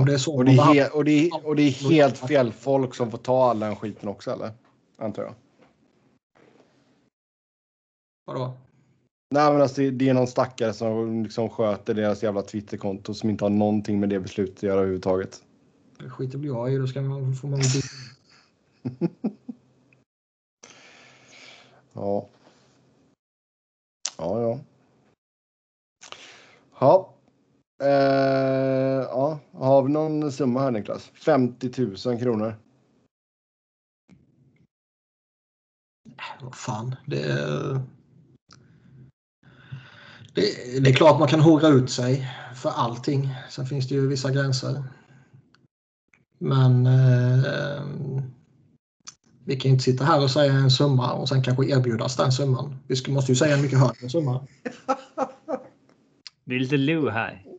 Om 0.00 0.06
det 0.06 0.14
är 0.14 0.18
så 0.18 0.36
Och 0.36 0.44
det, 0.44 0.52
är 0.52 0.56
he- 0.56 0.88
och, 0.90 1.04
det 1.04 1.26
är, 1.28 1.46
och 1.46 1.56
det 1.56 1.62
är 1.62 1.90
helt 1.90 2.18
fel 2.18 2.52
folk 2.52 2.94
som 2.94 3.10
får 3.10 3.18
ta 3.18 3.50
all 3.50 3.60
den 3.60 3.76
skiten 3.76 4.08
också 4.08 4.30
eller? 4.30 4.50
Antar 4.96 5.22
jag. 5.22 5.34
Vadå? 8.24 8.52
Nej 9.34 9.52
men 9.52 9.62
alltså 9.62 9.90
det- 9.90 10.08
är 10.08 10.14
någon 10.14 10.26
stackare 10.26 10.72
som 10.72 11.22
liksom 11.22 11.50
sköter 11.50 11.94
deras 11.94 12.22
jävla 12.22 12.42
Twitterkonto 12.42 13.14
som 13.14 13.30
inte 13.30 13.44
har 13.44 13.50
någonting 13.50 14.00
med 14.00 14.08
det 14.08 14.20
beslutet 14.20 14.56
att 14.56 14.62
göra 14.62 14.74
överhuvudtaget. 14.78 15.42
Det 15.98 16.10
skiter 16.10 16.38
väl 16.38 16.46
jag 16.46 16.72
i. 16.72 16.76
Då 16.76 16.86
ska 16.86 17.00
man, 17.00 17.34
får 17.34 17.48
man. 17.48 17.60
Ja. 21.92 22.28
Ja, 24.18 24.40
ja. 24.40 24.58
Ja. 26.80 27.14
Eh. 27.86 28.89
Har 29.60 29.82
vi 29.82 29.92
någon 29.92 30.32
summa 30.32 30.60
här 30.60 30.70
Niklas? 30.70 31.10
50 31.14 31.82
000 32.06 32.18
kronor. 32.18 32.54
Vad 36.42 36.54
fan. 36.54 36.96
Det 37.06 37.22
är, 37.22 37.80
det, 40.34 40.80
det 40.80 40.90
är 40.90 40.94
klart 40.94 41.18
man 41.18 41.28
kan 41.28 41.40
hora 41.40 41.68
ut 41.68 41.90
sig 41.90 42.28
för 42.54 42.70
allting. 42.70 43.28
Sen 43.50 43.66
finns 43.66 43.88
det 43.88 43.94
ju 43.94 44.08
vissa 44.08 44.30
gränser. 44.30 44.84
Men 46.38 46.86
eh, 46.86 47.84
vi 49.44 49.56
kan 49.56 49.68
ju 49.68 49.72
inte 49.72 49.84
sitta 49.84 50.04
här 50.04 50.22
och 50.22 50.30
säga 50.30 50.52
en 50.52 50.70
summa 50.70 51.12
och 51.12 51.28
sen 51.28 51.42
kanske 51.42 51.66
erbjudas 51.66 52.16
den 52.16 52.32
summan. 52.32 52.76
Vi 52.86 53.12
måste 53.12 53.32
ju 53.32 53.36
säga 53.36 53.54
en 53.54 53.62
mycket 53.62 53.78
högre 53.78 54.08
summa. 54.08 54.46
Det 56.44 56.54
är 56.54 56.58
lite 56.58 56.76
Lou 56.76 57.10
här. 57.10 57.49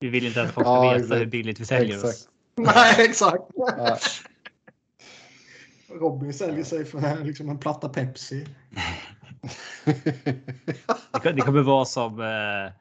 Vi 0.00 0.08
vill 0.08 0.26
inte 0.26 0.42
att 0.42 0.50
folk 0.50 0.66
ska 0.66 0.74
Ja, 0.74 0.82
veta 0.92 0.96
exakt. 1.04 1.20
hur 1.20 1.26
billigt 1.26 1.60
vi 1.60 1.64
säljer 1.64 1.96
oss. 2.04 2.04
Exakt. 2.04 2.30
Nej, 2.76 3.06
exakt. 3.08 3.42
Ja. 3.54 3.98
Robin 5.88 6.34
säljer 6.34 6.64
sig 6.64 6.84
för 6.84 7.24
liksom 7.24 7.48
en 7.48 7.58
platta 7.58 7.88
Pepsi. 7.88 8.46
Det 11.22 11.40
kommer 11.40 11.62
vara 11.62 11.84
som 11.84 12.20
eh, 12.20 12.72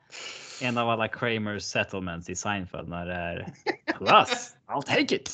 en 0.68 0.78
av 0.78 0.90
alla 0.90 1.08
Kramers 1.08 1.64
settlements 1.64 2.30
i 2.30 2.36
Seinfeld 2.36 2.90
när 2.90 3.06
det 3.06 3.14
är 3.14 3.54
plus. 3.98 4.56
I'll 4.68 4.82
take 4.82 5.16
it. 5.16 5.32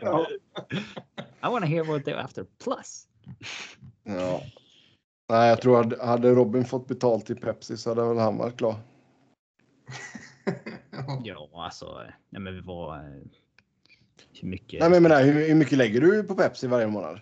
Ja. 0.00 0.26
I 1.42 1.46
wanna 1.50 1.66
hear 1.66 1.84
what 1.84 2.02
they're 2.02 2.24
after 2.24 2.46
plus. 2.64 3.06
ja. 4.04 4.42
Nej, 5.28 5.48
jag 5.48 5.62
tror 5.62 5.80
att 5.80 6.06
hade 6.06 6.30
Robin 6.30 6.64
fått 6.64 6.88
betalt 6.88 7.30
i 7.30 7.34
Pepsi 7.34 7.76
så 7.76 7.90
hade 7.90 8.04
väl 8.08 8.18
han 8.18 8.36
varit 8.36 8.56
glad. 8.56 8.74
Ja, 11.24 11.48
alltså. 11.54 12.02
Nej, 12.30 12.42
men 12.42 12.54
vi 12.54 12.60
var. 12.60 12.96
eh, 12.96 13.02
Hur 14.40 14.48
mycket? 14.48 14.80
Nej, 14.80 14.90
men 14.90 15.02
menar, 15.02 15.22
hur, 15.22 15.48
hur 15.48 15.54
mycket 15.54 15.78
lägger 15.78 16.00
du 16.00 16.22
på 16.22 16.34
Pepsi 16.34 16.66
varje 16.66 16.86
månad? 16.86 17.20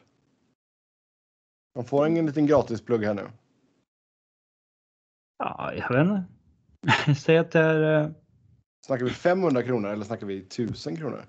Man 1.74 1.84
får 1.84 2.06
en 2.06 2.26
liten 2.26 2.46
gratisplugg 2.46 3.04
här 3.04 3.14
nu. 3.14 3.28
Ja, 5.38 5.72
jag 5.74 5.88
vet 5.88 6.00
inte. 6.06 7.14
Säg 7.20 7.38
att 7.38 7.50
det 7.50 7.60
är. 7.60 8.02
eh, 8.04 8.10
Snackar 8.86 9.04
vi 9.04 9.10
500 9.10 9.62
kronor 9.62 9.90
eller 9.90 10.04
snackar 10.04 10.26
vi 10.26 10.38
1000 10.38 10.96
kronor? 10.96 11.22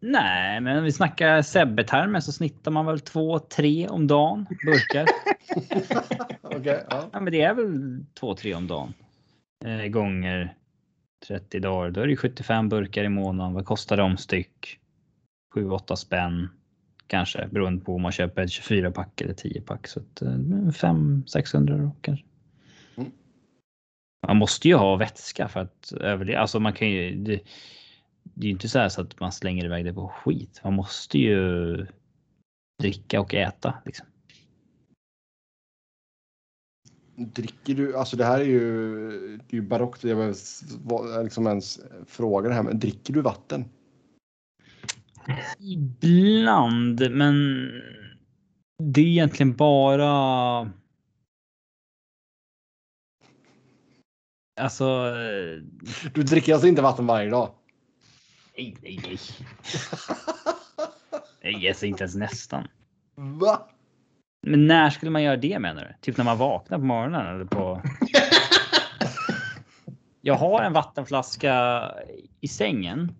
Nej, 0.00 0.60
men 0.60 0.78
om 0.78 0.84
vi 0.84 0.92
snackar 0.92 1.42
Sebbe-termer 1.42 2.20
så 2.20 2.32
snittar 2.32 2.70
man 2.70 2.86
väl 2.86 3.00
två, 3.00 3.38
tre 3.38 3.88
om 3.88 4.06
dagen 4.06 4.46
burkar. 4.64 5.06
Okej, 6.42 6.86
ja. 6.90 7.08
Ja, 7.12 7.20
men 7.20 7.32
det 7.32 7.42
är 7.42 7.54
väl 7.54 8.04
två, 8.20 8.34
tre 8.34 8.54
om 8.54 8.66
dagen. 8.66 8.94
Eh, 9.64 9.86
gånger 9.86 10.54
30 11.28 11.60
dagar. 11.60 11.90
Då 11.90 12.00
är 12.00 12.06
det 12.06 12.16
75 12.16 12.68
burkar 12.68 13.04
i 13.04 13.08
månaden. 13.08 13.54
Vad 13.54 13.66
kostar 13.66 13.96
de 13.96 14.16
styck? 14.16 14.78
7-8 15.54 15.96
spänn. 15.96 16.48
Kanske 17.06 17.48
beroende 17.50 17.84
på 17.84 17.94
om 17.94 18.02
man 18.02 18.12
köper 18.12 18.42
ett 18.42 18.50
24 18.50 18.90
pack 18.90 19.20
eller 19.20 19.34
10 19.34 19.60
pack. 19.60 19.86
Så 19.86 20.00
att, 20.00 20.22
eh, 20.22 20.28
500-600 20.28 21.78
då 21.78 21.90
kanske. 22.00 22.26
Mm. 22.96 23.10
Man 24.26 24.36
måste 24.36 24.68
ju 24.68 24.74
ha 24.74 24.96
vätska 24.96 25.48
för 25.48 25.60
att 25.60 25.92
överleva. 25.92 26.40
Alltså 26.40 26.60
man 26.60 26.72
kan 26.72 26.90
ju. 26.90 27.14
Det, 27.14 27.40
det 28.22 28.42
är 28.42 28.46
ju 28.46 28.50
inte 28.50 28.68
så 28.68 28.90
så 28.90 29.00
att 29.00 29.20
man 29.20 29.32
slänger 29.32 29.64
iväg 29.64 29.84
det 29.84 29.94
på 29.94 30.08
skit. 30.08 30.60
Man 30.64 30.74
måste 30.74 31.18
ju 31.18 31.86
dricka 32.82 33.20
och 33.20 33.34
äta 33.34 33.74
liksom. 33.84 34.06
Dricker 37.20 37.74
du, 37.74 37.96
alltså 37.96 38.16
det 38.16 38.24
här 38.24 38.40
är 38.40 38.44
ju, 38.44 39.10
det 39.36 39.56
är 39.56 39.60
ju 39.60 39.62
barockt, 39.62 40.04
jag 40.04 40.16
behöver 40.16 41.24
liksom 41.24 41.46
ens 41.46 41.80
fråga 42.06 42.48
det 42.48 42.54
här, 42.54 42.62
men 42.62 42.78
dricker 42.78 43.14
du 43.14 43.20
vatten? 43.22 43.64
Ibland, 45.58 47.10
men 47.10 47.34
det 48.82 49.00
är 49.00 49.06
egentligen 49.06 49.56
bara. 49.56 50.10
Alltså. 54.60 54.84
eh, 54.84 55.62
Du 56.14 56.22
dricker 56.22 56.52
alltså 56.52 56.68
inte 56.68 56.82
vatten 56.82 57.06
varje 57.06 57.30
dag? 57.30 57.50
Nej, 58.56 58.76
nej, 58.82 59.00
nej. 59.02 59.18
Nej, 61.42 61.68
alltså 61.68 61.86
inte 61.86 62.02
ens 62.02 62.14
nästan. 62.14 62.68
Va? 63.14 63.68
Men 64.42 64.66
när 64.66 64.90
skulle 64.90 65.10
man 65.10 65.22
göra 65.22 65.36
det 65.36 65.58
menar 65.58 65.82
du? 65.84 65.94
Typ 66.00 66.16
när 66.16 66.24
man 66.24 66.38
vaknar 66.38 66.78
på 66.78 66.84
morgonen 66.84 67.26
eller 67.34 67.44
på? 67.44 67.82
Jag 70.20 70.34
har 70.34 70.62
en 70.62 70.72
vattenflaska 70.72 71.82
i 72.40 72.48
sängen. 72.48 73.12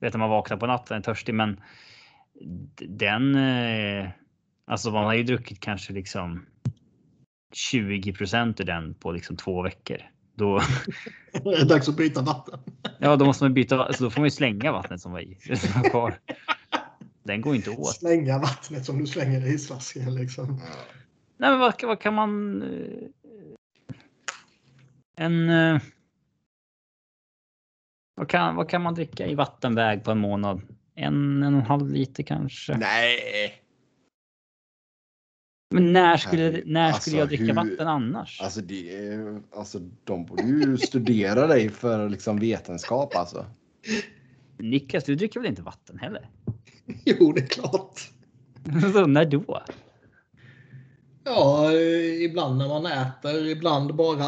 Vet 0.00 0.12
när 0.12 0.18
man 0.18 0.30
vaknar 0.30 0.56
på 0.56 0.66
natten 0.66 0.96
är 0.96 1.00
törstig, 1.00 1.34
men 1.34 1.60
den. 2.88 3.34
eh, 3.34 4.08
Alltså 4.66 4.90
man 4.90 5.04
har 5.04 5.14
ju 5.14 5.22
druckit 5.22 5.60
kanske 5.60 5.92
liksom 5.92 6.46
20% 7.72 8.60
ur 8.60 8.64
den 8.64 8.94
på 8.94 9.12
liksom 9.12 9.36
två 9.36 9.62
veckor. 9.62 9.96
Då, 10.34 10.60
Det 11.32 11.54
är 11.54 11.64
dags 11.68 11.88
att 11.88 11.96
byta 11.96 12.22
vatten. 12.22 12.60
ja, 12.98 13.16
då 13.16 13.24
måste 13.24 13.44
man 13.44 13.54
byta. 13.54 13.84
Alltså 13.84 14.04
då 14.04 14.10
får 14.10 14.20
man 14.20 14.26
ju 14.26 14.30
slänga 14.30 14.72
vattnet 14.72 15.00
som 15.00 15.12
var 15.12 15.20
i. 15.20 15.56
Som 15.56 15.82
var 15.82 15.90
kvar. 15.90 16.14
Den 17.22 17.40
går 17.40 17.56
inte 17.56 17.70
åt. 17.70 17.96
Slänga 17.96 18.38
vattnet 18.38 18.84
som 18.84 18.98
du 18.98 19.06
slänger 19.06 19.46
i 19.46 19.50
isflaskan 19.54 20.14
liksom. 20.14 20.60
Nej, 21.36 21.50
men 21.50 21.58
vad, 21.58 21.82
vad 21.82 22.00
kan 22.00 22.14
man? 22.14 22.62
eh, 22.62 23.08
En. 25.16 25.50
eh, 25.50 25.80
Vad 28.14 28.28
kan, 28.28 28.56
vad 28.56 28.68
kan 28.70 28.82
man 28.82 28.94
dricka 28.94 29.26
i 29.26 29.34
vattenväg 29.34 30.04
på 30.04 30.10
en 30.10 30.18
månad? 30.18 30.62
En, 30.94 31.42
en 31.42 31.54
och 31.54 31.60
en 31.60 31.66
halv 31.66 31.90
liter 31.90 32.22
kanske. 32.22 32.76
Nej. 32.76 33.62
Men 35.74 35.92
när 35.92 36.16
skulle, 36.16 36.50
när 36.50 36.60
skulle 36.62 36.92
Alltså, 36.94 37.10
jag 37.10 37.28
dricka 37.28 37.44
hur- 37.44 37.54
vatten 37.54 37.88
annars? 37.88 38.40
Alltså, 38.42 38.60
det 38.60 39.42
alltså 39.52 39.78
de 40.04 40.24
borde 40.26 40.42
ju 40.42 40.78
studera 40.78 41.46
dig 41.46 41.68
för 41.68 42.08
liksom 42.08 42.38
vetenskap 42.38 43.16
alltså. 43.16 43.46
Niklas, 44.58 45.04
du 45.04 45.14
dricker 45.14 45.40
väl 45.40 45.48
inte 45.48 45.62
vatten 45.62 45.98
heller? 45.98 46.30
Jo, 47.04 47.32
det 47.32 47.40
är 47.40 47.46
klart. 47.46 48.10
Så 48.92 49.06
när 49.06 49.24
då? 49.24 49.62
Ja, 51.24 51.72
ibland 52.24 52.58
när 52.58 52.68
man 52.68 52.86
äter, 52.86 53.46
ibland 53.46 53.94
bara... 53.94 54.24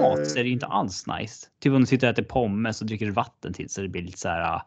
Mat 0.00 0.28
så 0.28 0.38
är 0.38 0.42
det 0.42 0.48
ju 0.48 0.52
inte 0.52 0.66
alls 0.66 1.04
nice. 1.06 1.46
Typ 1.60 1.72
om 1.72 1.80
du 1.80 1.86
sitter 1.86 2.06
och 2.06 2.12
äter 2.12 2.22
pommes 2.22 2.80
och 2.80 2.86
dricker 2.86 3.10
vatten 3.10 3.52
till 3.52 3.70
så 3.70 3.80
det 3.80 3.88
blir 3.88 4.02
lite 4.02 4.18
så 4.18 4.28
här 4.28 4.40
ah, 4.40 4.66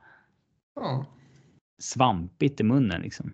Ja. 0.75 1.05
svampigt 1.79 2.59
i 2.59 2.63
munnen 2.63 3.01
liksom. 3.01 3.33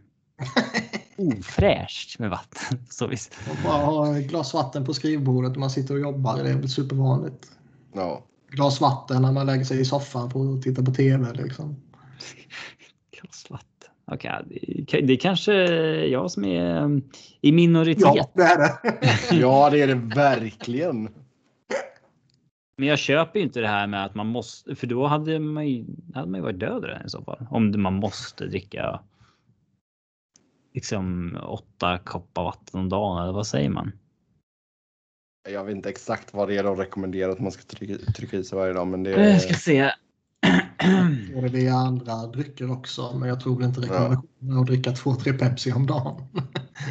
Ofräscht 1.18 2.20
med 2.20 2.30
vatten. 2.30 2.86
Så 2.90 3.08
visst. 3.08 3.38
Och 3.50 3.58
bara 3.66 3.86
ha 3.86 4.18
ett 4.18 4.28
glas 4.28 4.54
vatten 4.54 4.86
på 4.86 4.94
skrivbordet 4.94 5.52
när 5.52 5.60
man 5.60 5.70
sitter 5.70 5.94
och 5.94 6.00
jobbar. 6.00 6.44
Det 6.44 6.50
är 6.50 6.58
väl 6.58 6.70
supervanligt. 6.70 7.52
Ja. 7.94 8.26
Glas 8.54 8.82
vatten 8.82 9.22
när 9.22 9.32
man 9.32 9.46
lägger 9.46 9.64
sig 9.64 9.82
i 9.82 9.86
soffan 9.86 10.32
och 10.34 10.62
tittar 10.62 10.84
på 10.84 10.92
TV. 10.92 11.34
Liksom. 11.34 11.76
Glas 13.12 13.46
vatten. 13.50 13.68
Okej, 14.06 14.32
det, 14.88 15.02
det 15.02 15.14
är 15.14 15.18
kanske 15.18 15.54
jag 16.06 16.32
som 16.32 16.46
är 16.46 16.82
um, 16.82 17.10
i 17.42 17.52
minoritet. 17.52 18.04
Ja, 18.16 18.30
det 18.34 18.44
är 18.44 18.58
det. 18.58 18.96
ja, 19.36 19.70
det 19.70 19.82
är 19.82 19.88
det 19.88 20.16
verkligen. 20.16 21.10
Men 22.78 22.88
jag 22.88 23.00
köper 23.00 23.40
ju 23.40 23.46
inte 23.46 23.62
det 23.62 23.68
här 23.68 23.88
med 23.88 24.06
att 24.06 24.16
man 24.16 24.28
måste, 24.28 24.76
för 24.76 24.88
då 24.88 25.08
hade 25.08 25.40
man 25.40 25.68
ju, 25.68 25.86
hade 26.14 26.28
man 26.28 26.40
ju 26.40 26.44
varit 26.44 26.60
död 26.60 26.84
redan 26.84 27.06
i 27.06 27.10
så 27.10 27.24
fall. 27.24 27.46
Om 27.50 27.82
man 27.82 27.94
måste 27.94 28.46
dricka 28.46 29.00
liksom 30.74 31.38
åtta 31.44 31.98
koppar 31.98 32.44
vatten 32.44 32.80
om 32.80 32.90
dagen 32.90 33.24
eller 33.24 33.34
vad 33.34 33.48
säger 33.48 33.70
man? 33.70 33.92
Jag 35.50 35.64
vet 35.66 35.76
inte 35.76 35.90
exakt 35.90 36.34
vad 36.34 36.48
det 36.48 36.58
är 36.58 36.64
de 36.64 36.76
rekommenderar 36.76 37.32
att 37.32 37.40
man 37.40 37.52
ska 37.52 37.64
trycka, 37.64 38.12
trycka 38.12 38.38
i 38.38 38.44
sig 38.44 38.58
varje 38.58 38.74
dag, 38.74 38.88
men 38.88 39.04
det 39.04 39.10
Jag 39.12 39.20
är... 39.22 39.38
ska 39.38 39.54
se. 39.54 39.92
Det 41.52 41.68
är 41.68 41.74
andra 41.74 42.16
drycker 42.28 42.72
också. 42.72 43.18
Men 43.18 43.30
jag 43.30 43.40
tror 43.42 43.58
väl 43.58 43.68
inte 43.68 43.82
Ja. 43.82 43.86
rekommendationen 43.88 44.58
att 44.58 44.66
dricka 44.68 44.92
två, 44.92 45.16
tre 45.16 45.34
Pepsi 45.34 45.72
om 45.72 45.86
dagen. 45.88 46.24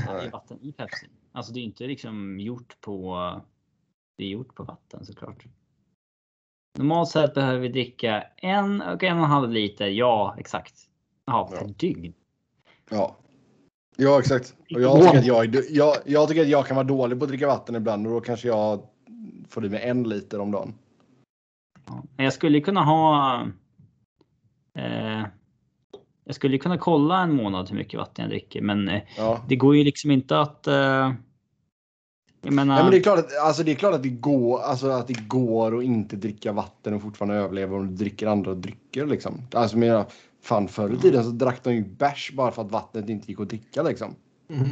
Ja, 0.06 0.12
det 0.12 0.26
är 0.26 0.30
vatten 0.30 0.58
i 0.62 0.72
Pepsi. 0.72 1.06
Alltså 1.32 1.52
det 1.52 1.60
är 1.60 1.62
inte 1.62 1.86
liksom 1.86 2.40
gjort 2.40 2.80
på. 2.80 3.16
Det 4.18 4.24
är 4.24 4.28
gjort 4.28 4.54
på 4.54 4.62
vatten 4.64 5.04
såklart. 5.06 5.44
Normalt 6.78 7.08
sett 7.08 7.34
behöver 7.34 7.58
vi 7.60 7.68
dricka 7.68 8.22
en 8.36 8.82
och 8.82 9.02
en 9.02 9.18
och 9.18 9.24
en 9.24 9.30
halv 9.30 9.50
liter. 9.50 9.86
Ja, 9.88 10.34
exakt. 10.38 10.74
Jaha, 11.26 11.46
per 11.46 11.56
Ja. 11.56 11.74
dygn. 11.76 12.12
Ja. 12.90 13.16
Ja, 13.96 14.18
exakt. 14.18 14.54
Och 14.74 14.80
jag, 14.80 15.02
tycker 15.02 15.18
att 15.18 15.26
jag, 15.26 15.56
jag, 15.70 15.96
jag 16.06 16.28
tycker 16.28 16.42
att 16.42 16.48
jag 16.48 16.66
kan 16.66 16.76
vara 16.76 16.86
dålig 16.86 17.18
på 17.18 17.24
att 17.24 17.28
dricka 17.28 17.46
vatten 17.46 17.74
ibland 17.74 18.06
och 18.06 18.12
då 18.12 18.20
kanske 18.20 18.48
jag 18.48 18.82
får 19.48 19.64
i 19.64 19.68
mig 19.68 19.82
en 19.82 20.02
liter 20.08 20.40
om 20.40 20.50
dagen. 20.50 20.74
Jag 22.16 22.32
skulle 22.32 22.60
kunna 22.60 22.84
ha. 22.84 23.40
Eh, 24.78 25.22
jag 26.24 26.34
skulle 26.34 26.58
kunna 26.58 26.78
kolla 26.78 27.20
en 27.22 27.32
månad 27.36 27.70
hur 27.70 27.76
mycket 27.76 28.00
vatten 28.00 28.22
jag 28.22 28.30
dricker, 28.30 28.62
men 28.62 28.88
eh, 28.88 29.02
Ja. 29.16 29.40
det 29.48 29.56
går 29.56 29.76
ju 29.76 29.84
liksom 29.84 30.10
inte 30.10 30.40
att. 30.40 30.66
Eh, 30.66 30.74
jag 32.44 32.52
menar. 32.52 32.74
Nej, 32.74 32.82
men 32.82 32.90
det 32.90 32.96
är 32.98 33.02
klart 33.02 33.18
att, 33.18 33.38
alltså, 33.46 33.62
det, 33.62 33.70
är 33.70 33.74
klart 33.74 33.94
att, 33.94 34.02
det 34.02 34.08
går, 34.08 34.60
alltså, 34.60 34.90
att 34.90 35.08
det 35.08 35.28
går 35.28 35.78
att 35.78 35.84
inte 35.84 36.16
dricka 36.16 36.52
vatten 36.52 36.94
och 36.94 37.02
fortfarande 37.02 37.34
överleva 37.36 37.76
om 37.76 37.86
du 37.88 37.94
dricker 37.94 38.26
andra 38.26 38.54
drycker. 38.54 39.06
Liksom. 39.06 39.34
Alltså, 39.52 39.78
men, 39.78 39.88
jag- 39.88 40.06
fan, 40.42 40.68
förr 40.68 40.94
i 40.94 40.98
tiden 40.98 41.24
så 41.24 41.30
drack 41.30 41.64
de 41.64 41.74
ju 41.74 41.84
bärs 41.84 42.32
bara 42.34 42.50
för 42.50 42.62
att 42.62 42.70
vattnet 42.70 43.08
inte 43.08 43.30
gick 43.30 43.40
att 43.40 43.48
dricka. 43.48 43.82
Liksom. 43.82 44.14
Mm. 44.50 44.68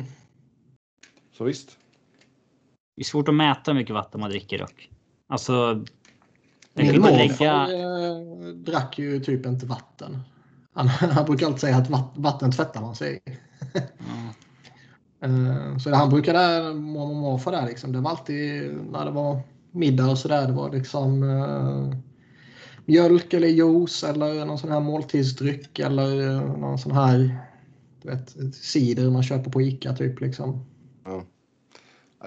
Så 1.32 1.44
visst. 1.44 1.76
Det 2.96 3.02
är 3.02 3.04
svårt 3.04 3.28
att 3.28 3.34
mäta 3.34 3.70
hur 3.72 3.78
mycket 3.78 3.94
vatten 3.94 4.20
man 4.20 4.30
dricker 4.30 4.58
dock. 4.58 4.90
Alltså. 5.28 5.84
Min 6.74 7.02
lägga. 7.02 7.52
eh, 7.62 8.46
drack 8.54 8.98
ju 8.98 9.20
typ 9.20 9.46
inte 9.46 9.66
vatten. 9.66 10.18
Han, 10.72 10.88
han 10.88 11.24
brukar 11.24 11.46
alltid 11.46 11.60
säga 11.60 11.76
att 11.76 11.90
vatt, 11.90 12.12
vatten 12.14 12.52
tvättar 12.52 12.80
man 12.80 12.94
sig. 12.96 13.20
Eh, 15.22 15.76
Så 15.78 15.90
det 15.90 15.96
han 15.96 16.08
brukade, 16.10 16.74
mormor 16.74 17.10
och 17.10 17.16
morfar 17.16 17.52
där 17.52 17.66
liksom, 17.66 17.92
det 17.92 18.00
var 18.00 18.10
alltid 18.10 18.74
när 18.90 19.04
det 19.04 19.10
var 19.10 19.40
middag 19.70 20.10
och 20.10 20.18
sådär, 20.18 20.46
det 20.46 20.52
var 20.52 20.70
liksom 20.70 21.22
eh, 21.22 21.98
mjölk 22.90 23.34
eller 23.34 23.48
juice 23.48 24.04
eller 24.04 24.44
någon 24.44 24.58
sån 24.58 24.72
här 24.72 24.80
måltidsdryck 24.80 25.78
eller 25.78 26.30
eh, 26.30 26.58
någon 26.58 26.78
sån 26.78 26.92
här 26.92 27.38
du 28.02 28.08
vet, 28.08 28.54
cider 28.54 29.10
man 29.10 29.22
köper 29.22 29.50
på 29.50 29.62
Ica 29.62 29.92
typ 29.92 30.20
liksom. 30.20 30.66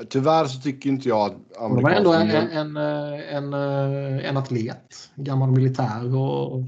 Tyvärr 0.10 0.45
så 0.45 0.61
tycker 0.61 0.90
inte 0.90 1.10
jag 1.10 1.26
att 1.26 1.57
Och 1.57 1.76
det 1.76 1.84
var 1.84 1.90
ändå 1.90 2.14
en, 2.14 2.30
en, 2.31 2.77
en, 2.77 3.53
eh, 3.53 4.30
en 4.30 4.38
atlet, 4.38 5.11
gammal 5.15 5.52
militär 5.52 6.15
och 6.15 6.64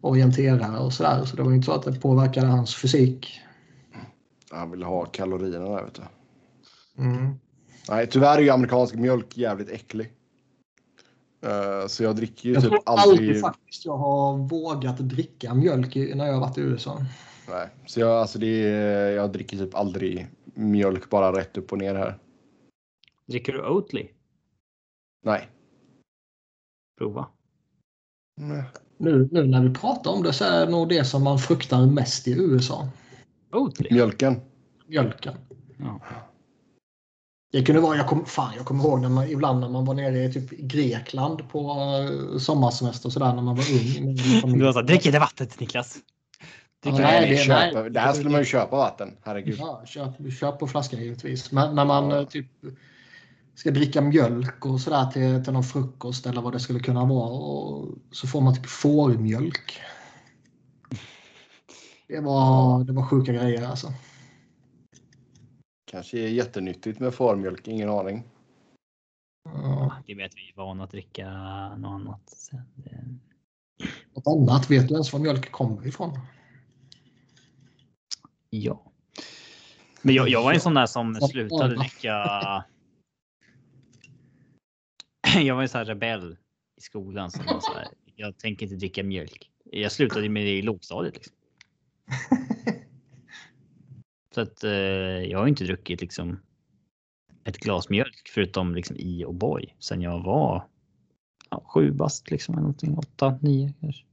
orienterare 0.00 0.78
och 0.78 0.92
sådär. 0.92 1.24
Så 1.24 1.36
det 1.36 1.42
var 1.42 1.52
inte 1.52 1.66
så 1.66 1.72
att 1.72 1.82
det 1.82 2.00
påverkade 2.00 2.46
hans 2.46 2.74
fysik. 2.74 3.40
Han 4.50 4.70
vill 4.70 4.82
ha 4.82 5.04
kalorierna 5.04 5.68
där 5.68 5.84
vet 5.84 5.94
du. 5.94 6.02
Mm. 7.02 7.34
Nej, 7.88 8.06
tyvärr 8.06 8.38
är 8.38 8.42
ju 8.42 8.50
amerikansk 8.50 8.94
mjölk 8.94 9.36
jävligt 9.36 9.70
äcklig. 9.70 10.12
Eh, 11.40 11.86
så 11.86 12.02
jag 12.02 12.16
dricker 12.16 12.48
ju 12.48 12.54
Jag 12.54 12.62
typ 12.62 12.70
tror 12.70 12.82
aldrig... 12.84 13.18
aldrig 13.18 13.40
faktiskt 13.40 13.84
jag 13.84 13.96
har 13.96 14.36
vågat 14.36 14.98
dricka 14.98 15.54
mjölk 15.54 15.94
när 15.94 16.26
jag 16.26 16.32
har 16.32 16.40
varit 16.40 16.58
i 16.58 16.60
USA. 16.60 16.98
Nej, 17.48 17.68
så 17.86 18.00
jag, 18.00 18.10
alltså 18.10 18.38
det 18.38 18.68
är, 18.68 19.10
jag 19.10 19.32
dricker 19.32 19.56
typ 19.56 19.74
aldrig 19.74 20.28
mjölk 20.54 21.10
bara 21.10 21.38
rätt 21.38 21.56
upp 21.56 21.72
och 21.72 21.78
ner 21.78 21.94
här. 21.94 22.18
Dricker 23.26 23.52
du 23.52 23.68
Oatly? 23.68 24.08
Nej. 25.24 25.48
Prova. 26.98 27.28
Nej. 28.36 28.64
Nu, 28.96 29.28
nu 29.32 29.46
när 29.46 29.62
vi 29.62 29.74
pratar 29.74 30.10
om 30.10 30.22
det 30.22 30.32
så 30.32 30.44
är 30.44 30.66
det 30.66 30.72
nog 30.72 30.88
det 30.88 31.04
som 31.04 31.24
man 31.24 31.38
fruktar 31.38 31.86
mest 31.86 32.28
i 32.28 32.32
USA. 32.32 32.88
Oatly? 33.52 33.88
Mjölken. 33.90 34.40
Mjölken. 34.86 35.34
Ja. 35.78 36.00
Det 37.52 37.62
kunde 37.62 37.80
vara, 37.80 37.96
jag 37.96 38.06
kom, 38.06 38.24
fan, 38.26 38.52
jag 38.56 38.66
kommer 38.66 38.84
ihåg 38.84 39.00
när 39.00 39.08
man, 39.08 39.28
ibland 39.30 39.60
när 39.60 39.68
man 39.68 39.84
var 39.84 39.94
nere 39.94 40.24
i 40.24 40.32
typ 40.32 40.50
Grekland 40.50 41.48
på 41.50 41.70
eh, 41.70 42.38
sommarsemester 42.38 43.08
och 43.08 43.12
sådär 43.12 43.34
när 43.34 43.42
man 43.42 43.56
var 43.56 43.64
ung. 43.72 44.14
Du 44.58 44.64
var 44.64 44.72
såhär, 44.72 44.86
drick 44.86 45.06
inte 45.06 45.18
vattnet 45.18 45.60
Niklas. 45.60 45.96
Ja, 46.84 46.92
nej, 46.92 47.30
det- 47.30 47.36
köpa, 47.36 47.80
nej. 47.80 47.90
det 47.90 48.00
här 48.00 48.12
skulle 48.12 48.30
man 48.30 48.40
ju 48.40 48.44
köpa 48.44 48.76
vatten. 48.76 49.16
Herregud. 49.24 49.56
Ja, 49.58 49.82
köp, 49.86 50.32
köp 50.40 50.58
på 50.58 50.66
flaskan 50.66 51.00
givetvis. 51.00 51.52
Men 51.52 51.74
när 51.74 51.84
man 51.84 52.10
Ja. 52.10 52.20
eh, 52.20 52.26
typ 52.26 52.46
ska 53.54 53.70
dricka 53.70 54.00
mjölk 54.00 54.66
och 54.66 54.80
sådär 54.80 55.06
till, 55.06 55.44
till 55.44 55.52
någon 55.52 55.64
frukost 55.64 56.26
eller 56.26 56.40
vad 56.42 56.52
det 56.52 56.60
skulle 56.60 56.80
kunna 56.80 57.04
vara 57.04 57.30
och 57.30 57.88
så 58.12 58.26
får 58.26 58.40
man 58.40 58.54
typ 58.54 58.66
fårmjölk. 58.66 59.80
Det 62.08 62.20
var, 62.20 62.84
det 62.84 62.92
var 62.92 63.02
sjuka 63.02 63.32
grejer 63.32 63.66
alltså. 63.66 63.92
Kanske 65.90 66.18
är 66.18 66.28
jättenyttigt 66.28 67.00
med 67.00 67.14
fårmjölk, 67.14 67.68
ingen 67.68 67.88
aning. 67.90 68.24
Ja, 69.44 69.96
Det 70.06 70.14
vet 70.14 70.32
vi 70.36 70.50
är 70.50 70.56
vana 70.56 70.84
att 70.84 70.90
dricka 70.90 71.28
något 71.76 71.90
annat. 71.90 72.50
Det... 72.74 73.04
Något 74.14 74.26
annat, 74.26 74.70
vet 74.70 74.88
du 74.88 74.94
ens 74.94 75.12
var 75.12 75.20
mjölk 75.20 75.50
kommer 75.50 75.86
ifrån? 75.86 76.18
Ja. 78.50 78.92
Men 80.02 80.14
jag, 80.14 80.28
jag 80.28 80.42
var 80.42 80.52
en 80.52 80.60
sån 80.60 80.74
där 80.74 80.86
som 80.86 81.18
Ja. 81.20 81.28
slutade 81.28 81.74
dricka. 81.76 82.14
Jag 85.44 85.54
var 85.54 85.62
en 85.62 85.68
sån 85.68 85.78
här 85.78 85.84
rebell 85.84 86.36
i 86.76 86.80
skolan 86.80 87.30
som 87.30 87.44
var 87.46 87.60
så 87.60 87.72
här. 87.72 87.88
Jag 88.16 88.38
tänker 88.38 88.66
inte 88.66 88.76
dricka 88.76 89.02
mjölk. 89.04 89.50
Jag 89.64 89.92
slutade 89.92 90.28
med 90.28 90.42
det 90.44 90.58
i 90.58 90.62
lågstadiet. 90.62 91.14
Liksom. 91.14 91.34
Så 94.38 94.42
att 94.42 94.64
eh, 94.64 94.70
jag 95.30 95.38
har 95.38 95.46
inte 95.46 95.64
druckit 95.64 96.00
liksom 96.00 96.40
ett 97.44 97.58
glas 97.58 97.88
mjölk 97.88 98.28
förutom 98.34 98.74
liksom 98.74 98.96
i 98.96 99.24
och 99.24 99.34
boy 99.34 99.74
sen 99.78 100.02
jag 100.02 100.22
var 100.24 100.66
ja, 101.50 101.62
sju 101.66 101.90
bast 101.90 102.30
liksom 102.30 102.54
eller 102.54 102.62
någonting. 102.62 102.98
Åtta, 102.98 103.38
nio 103.42 103.74
kanske. 103.80 104.04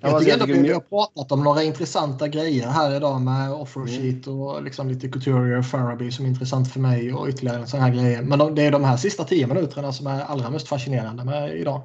Ja, 0.00 0.08
Jag 0.08 0.18
tycker 0.18 0.30
jag 0.32 0.40
ändå 0.42 0.46
tycker 0.46 0.62
vi 0.68 0.72
har 0.72 0.80
pratat 0.80 1.32
om 1.32 1.44
några 1.44 1.62
intressanta 1.62 2.28
grejer 2.28 2.68
här 2.68 2.96
idag 2.96 3.20
med 3.20 3.52
offer 3.52 3.86
sheet 3.86 4.26
och 4.26 4.62
liksom 4.62 4.88
lite 4.88 5.08
couturier 5.08 5.58
och 5.58 5.66
Faraby 5.66 6.10
som 6.10 6.24
är 6.24 6.28
intressant 6.28 6.72
för 6.72 6.80
mig 6.80 7.14
och 7.14 7.28
ytterligare 7.28 7.66
sådana 7.66 7.86
här 7.86 7.94
grejer. 7.94 8.22
Men 8.22 8.38
de- 8.38 8.54
det 8.54 8.62
är 8.62 8.70
de 8.72 8.84
här 8.84 8.96
sista 8.96 9.24
tio 9.24 9.46
minuterna 9.46 9.92
som 9.92 10.06
är 10.06 10.20
allra 10.20 10.50
mest 10.50 10.68
fascinerande 10.68 11.24
med 11.24 11.56
idag. 11.56 11.82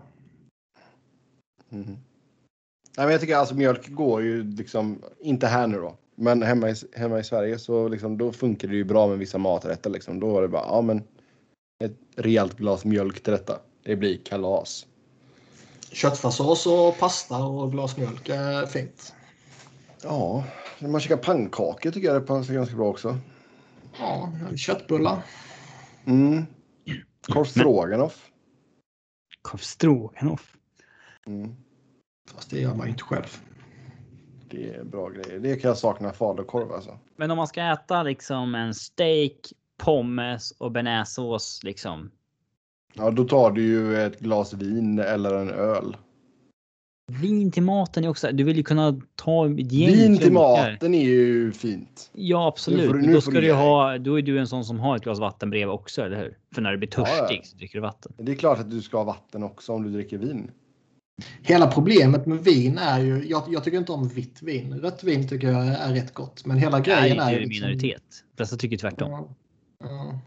Mhm. 1.70 1.86
Nej, 2.98 3.06
men 3.06 3.12
jag 3.12 3.22
tycker 3.22 3.36
alltså 3.36 3.56
mjölk 3.56 3.90
går 3.90 4.22
ju 4.22 4.44
liksom, 4.44 5.02
inte 5.20 5.48
här 5.48 5.68
nu 5.68 5.78
då, 5.78 5.98
men 6.18 6.42
hemma 6.44 6.70
i, 6.70 6.76
hemma 6.96 7.20
i 7.20 7.24
Sverige 7.24 7.60
så 7.60 7.88
liksom, 7.88 8.18
då 8.18 8.32
funkar 8.32 8.68
det 8.68 8.76
ju 8.76 8.84
bra 8.84 9.08
med 9.08 9.18
vissa 9.18 9.38
maträtter. 9.38 9.90
Liksom. 9.90 10.20
Då 10.20 10.34
var 10.34 10.42
det 10.42 10.48
bara, 10.48 10.66
ja 10.66 10.82
men 10.82 11.04
ett 11.84 11.98
rejält 12.16 12.58
glas 12.58 12.86
mjölk 12.86 13.24
till 13.24 13.34
detta. 13.34 13.60
Det 13.84 13.96
blir 13.96 14.18
kalas. 14.18 14.86
Köttfärssås 15.92 16.68
och 16.68 16.98
pasta 17.00 17.38
och 17.38 17.72
glas 17.72 17.98
mjölk 17.98 18.30
är 18.30 18.66
fint. 18.66 19.14
Ja, 20.04 20.44
när 20.80 20.90
man 20.90 21.02
käkar 21.02 21.18
pannkakor 21.18 21.92
tycker 21.92 22.08
jag 22.08 22.22
det 22.22 22.28
passar 22.28 22.54
ganska 22.54 22.76
bra 22.76 22.90
också. 22.90 23.18
Ja, 24.00 24.32
köttbullar. 24.56 25.24
Mm. 26.06 26.46
Korv 27.28 27.46
stroganoff. 27.46 28.32
Korv 29.42 29.60
stroganoff. 29.60 30.58
Mm. 31.28 31.56
Fast 32.34 32.50
det 32.50 32.60
gör 32.60 32.76
man 32.76 32.86
ju 32.86 32.92
inte 32.92 33.04
själv. 33.04 33.42
Det 34.50 34.70
är 34.76 34.84
bra 34.84 35.10
grejer. 35.10 35.40
Det 35.40 35.56
kan 35.56 35.68
jag 35.70 35.78
sakna 35.78 36.14
falukorv 36.14 36.72
alltså. 36.72 36.98
Men 37.16 37.32
om 37.32 37.38
man 37.38 37.48
ska 37.48 37.62
äta 37.62 38.04
liksom 38.04 38.56
en 38.56 38.74
steak, 38.74 39.34
pommes 39.78 40.52
och 40.52 40.72
bearnaisesås 40.72 41.60
liksom. 41.64 42.12
Ja, 42.94 43.12
då 43.12 43.24
tar 43.24 43.52
du 43.52 43.62
ju 43.62 43.96
ett 44.02 44.20
glas 44.20 44.54
vin 44.54 45.00
eller 45.00 45.34
en 45.34 45.50
öl. 45.50 45.98
Vin 47.22 47.52
till 47.52 47.64
maten 47.64 48.04
är 48.04 48.10
också. 48.10 48.32
Du 48.32 48.44
vill 48.44 48.58
ju 48.58 48.64
kunna 48.64 49.02
ta 49.16 49.46
ett 49.46 49.72
gäng 49.72 49.92
Vin 49.92 50.18
till 50.18 50.28
klunkar. 50.28 50.72
maten 50.72 50.94
är 50.94 51.04
ju 51.04 51.52
fint. 51.52 52.10
Ja, 52.14 52.40
Nu 52.42 52.48
absolut. 52.48 52.88
får 52.88 52.94
nu 52.94 53.14
då 53.14 53.22
ska 53.22 53.32
du 53.32 53.42
dig. 53.42 53.52
ha. 53.52 53.98
Då 53.98 54.18
är 54.18 54.22
du 54.22 54.40
en 54.40 54.48
sån 54.48 54.66
som 54.66 54.80
har 54.80 54.96
ett 54.96 55.04
glas 55.04 55.20
vatten 55.20 55.50
bredvid 55.50 55.74
också, 55.74 56.02
eller 56.02 56.18
hur? 56.18 56.38
För 56.56 56.62
när 56.62 56.72
du 56.72 56.78
blir 56.78 56.90
Ja, 56.98 57.06
ja. 57.08 57.16
törstig 57.28 57.46
så 57.46 57.58
dricker 57.58 57.78
du 57.78 57.82
vatten. 57.82 58.12
Det 58.18 58.32
är 58.32 58.36
klart 58.36 58.60
att 58.60 58.72
du 58.72 58.82
ska 58.82 58.98
ha 58.98 59.04
vatten 59.04 59.44
också 59.44 59.74
om 59.74 59.84
du 59.84 59.90
dricker 59.90 60.18
vin. 60.18 60.52
Hela 61.42 61.68
problemet 61.72 62.26
med 62.26 62.44
vin 62.44 62.78
är 62.78 63.00
ju, 63.00 63.28
jag, 63.28 63.44
jag 63.50 63.64
tycker 63.64 63.78
inte 63.78 63.92
om 63.92 64.08
vitt 64.08 64.42
vin. 64.42 64.74
Rött 64.80 65.04
vin 65.04 65.28
tycker 65.28 65.52
jag 65.52 65.68
är 65.68 65.94
rätt 65.94 66.14
gott. 66.14 66.46
Men 66.46 66.58
hela 66.58 66.80
grejen 66.80 67.20
är 67.20 67.32
ju 67.32 67.40
liksom- 67.40 67.68
minoritet. 67.68 68.04
Dessa 68.36 68.58
tycker 68.58 68.78
tvärtom. 68.78 69.12
Ja, 69.12 69.28
ja. 69.80 70.20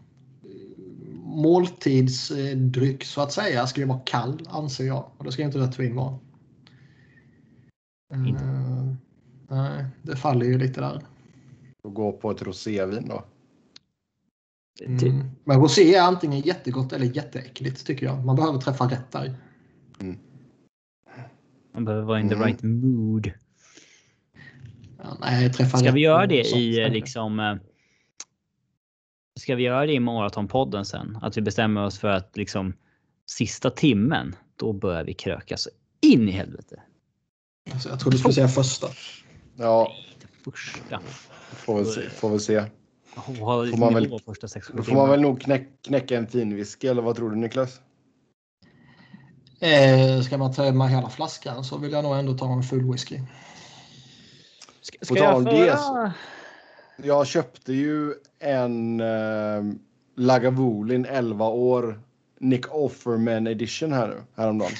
Måltidsdryck 1.23 3.03
så 3.03 3.21
att 3.21 3.31
säga 3.31 3.67
ska 3.67 3.81
ju 3.81 3.87
vara 3.87 3.99
kall 3.99 4.47
anser 4.49 4.83
jag. 4.85 5.05
Och 5.17 5.25
det 5.25 5.31
ska 5.31 5.43
inte 5.43 5.57
rött 5.57 5.79
vin 5.79 5.95
vara. 5.95 6.17
Inte. 8.15 8.43
Eh, 8.43 8.93
nej, 9.47 9.85
det 10.01 10.15
faller 10.15 10.45
ju 10.45 10.57
lite 10.57 10.81
där. 10.81 11.01
Och 11.83 11.93
gå 11.93 12.11
på 12.11 12.31
ett 12.31 12.41
rosévin 12.41 13.07
då. 13.07 13.23
Det- 14.79 14.85
Mm. 15.07 15.31
Men 15.43 15.59
rosé 15.61 15.95
är 15.95 16.01
antingen 16.01 16.39
jättegott 16.39 16.93
eller 16.93 17.05
jätteäckligt 17.05 17.85
tycker 17.85 18.05
jag. 18.05 18.25
Man 18.25 18.35
behöver 18.35 18.59
träffa 18.59 18.85
rätt 18.85 19.11
där. 19.11 19.35
Man 21.73 21.85
behöver 21.85 22.03
vara 22.05 22.19
in 22.19 22.29
the 22.29 22.35
Mm. 22.35 22.47
right 22.47 22.63
mood. 22.63 23.31
Ja, 25.03 25.17
nej, 25.21 25.53
Ska 25.53 25.91
vi 25.91 26.01
göra 26.01 26.27
det 26.27 26.39
i 26.39 26.43
stämmer. 26.73 26.89
liksom? 26.89 27.39
eh, 27.39 27.55
Ska 29.39 29.55
vi 29.55 29.63
göra 29.63 29.85
det 29.85 29.93
i 29.93 29.99
maratonpodden 29.99 30.85
sen? 30.85 31.17
Att 31.21 31.37
vi 31.37 31.41
bestämmer 31.41 31.85
oss 31.85 31.99
för 31.99 32.07
att 32.07 32.37
liksom 32.37 32.73
sista 33.25 33.69
timmen, 33.69 34.35
då 34.55 34.73
börjar 34.73 35.03
vi 35.03 35.13
kröka 35.13 35.57
så 35.57 35.69
in 36.01 36.29
i 36.29 36.31
helvete. 36.31 36.81
Alltså, 37.73 37.89
jag 37.89 37.99
tror 37.99 38.11
du 38.11 38.17
skulle 38.17 38.33
säga 38.33 38.47
första. 38.47 38.87
Ja, 39.55 39.91
Det 40.21 40.51
första. 40.51 40.99
får 41.55 41.75
väl 41.75 41.85
se. 41.85 42.09
Får 42.09 42.29
väl 42.29 42.39
se. 42.39 42.65
Får 43.15 43.77
man 43.77 43.93
väl- 43.93 44.19
första 44.25 44.47
sex, 44.47 44.71
Då 44.75 44.83
får 44.83 44.95
man 44.95 45.09
väl 45.09 45.21
nog 45.21 45.41
knäck, 45.41 45.69
knäcka 45.81 46.17
en 46.17 46.27
fin 46.27 46.55
whisky 46.55 46.87
eller 46.87 47.01
vad 47.01 47.15
tror 47.15 47.29
du 47.29 47.35
Niklas? 47.35 47.81
Eh, 49.63 50.21
ska 50.21 50.37
man 50.37 50.53
ta 50.53 50.71
med 50.71 50.89
hela 50.89 51.09
flaskan 51.09 51.63
så 51.63 51.77
vill 51.77 51.91
jag 51.91 52.03
nog 52.03 52.17
ändå 52.17 52.33
ta 52.37 52.53
en 52.53 52.63
full 52.63 52.91
whisky. 52.91 53.19
Ska, 54.81 55.05
ska 55.05 55.15
jag 55.15 55.43
föra? 55.43 55.77
så- 55.77 56.11
Jag 57.03 57.27
köpte 57.27 57.73
ju 57.73 58.13
en 58.39 58.99
eh, 58.99 59.63
Lagavulin 60.15 61.05
11 61.05 61.47
år 61.47 62.01
Nick 62.39 62.73
Offerman 62.75 63.47
edition 63.47 63.93
här 63.93 64.07
nu 64.07 64.23
häromdagen. 64.35 64.71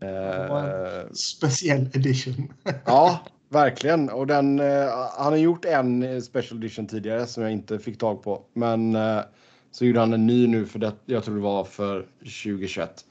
eh, 0.00 1.10
Speciell 1.12 1.90
edition. 1.94 2.52
ja, 2.84 3.18
verkligen. 3.48 4.10
Och 4.10 4.26
den, 4.26 4.60
eh, 4.60 4.88
han 5.16 5.32
har 5.32 5.36
gjort 5.36 5.64
en 5.64 6.22
special 6.22 6.58
edition 6.58 6.86
tidigare 6.86 7.26
som 7.26 7.42
jag 7.42 7.52
inte 7.52 7.78
fick 7.78 7.98
tag 7.98 8.22
på. 8.22 8.42
Men 8.52 8.94
eh, 8.96 9.20
så 9.70 9.84
gjorde 9.84 10.00
han 10.00 10.12
en 10.12 10.26
ny 10.26 10.46
nu 10.46 10.66
för 10.66 10.78
det, 10.78 10.92
jag 11.06 11.24
tror 11.24 11.34
det 11.34 11.40
var 11.40 11.64
för 11.64 12.02
2021. 12.18 13.04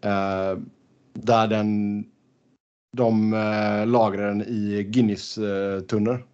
Eh, 0.00 0.58
där 1.12 1.46
den, 1.48 2.04
de 2.96 3.34
eh, 3.34 3.86
lagrar 3.86 4.28
den 4.28 4.42
i 4.42 4.82
Guinness-tunnor. 4.82 6.26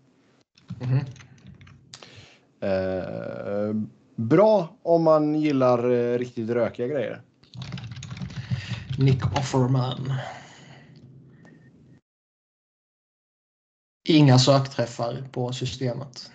Mhm. 0.80 1.00
Eh, 2.60 3.74
Bra 4.16 4.76
om 4.82 5.02
man 5.02 5.34
gillar 5.34 5.90
eh, 5.90 6.18
riktigt 6.18 6.50
rökiga 6.50 6.86
grejer. 6.86 7.22
Nick 8.98 9.38
Offerman. 9.38 10.12
Inga 14.08 14.38
sökträffar 14.38 15.28
på 15.32 15.52
systemet. 15.52 16.30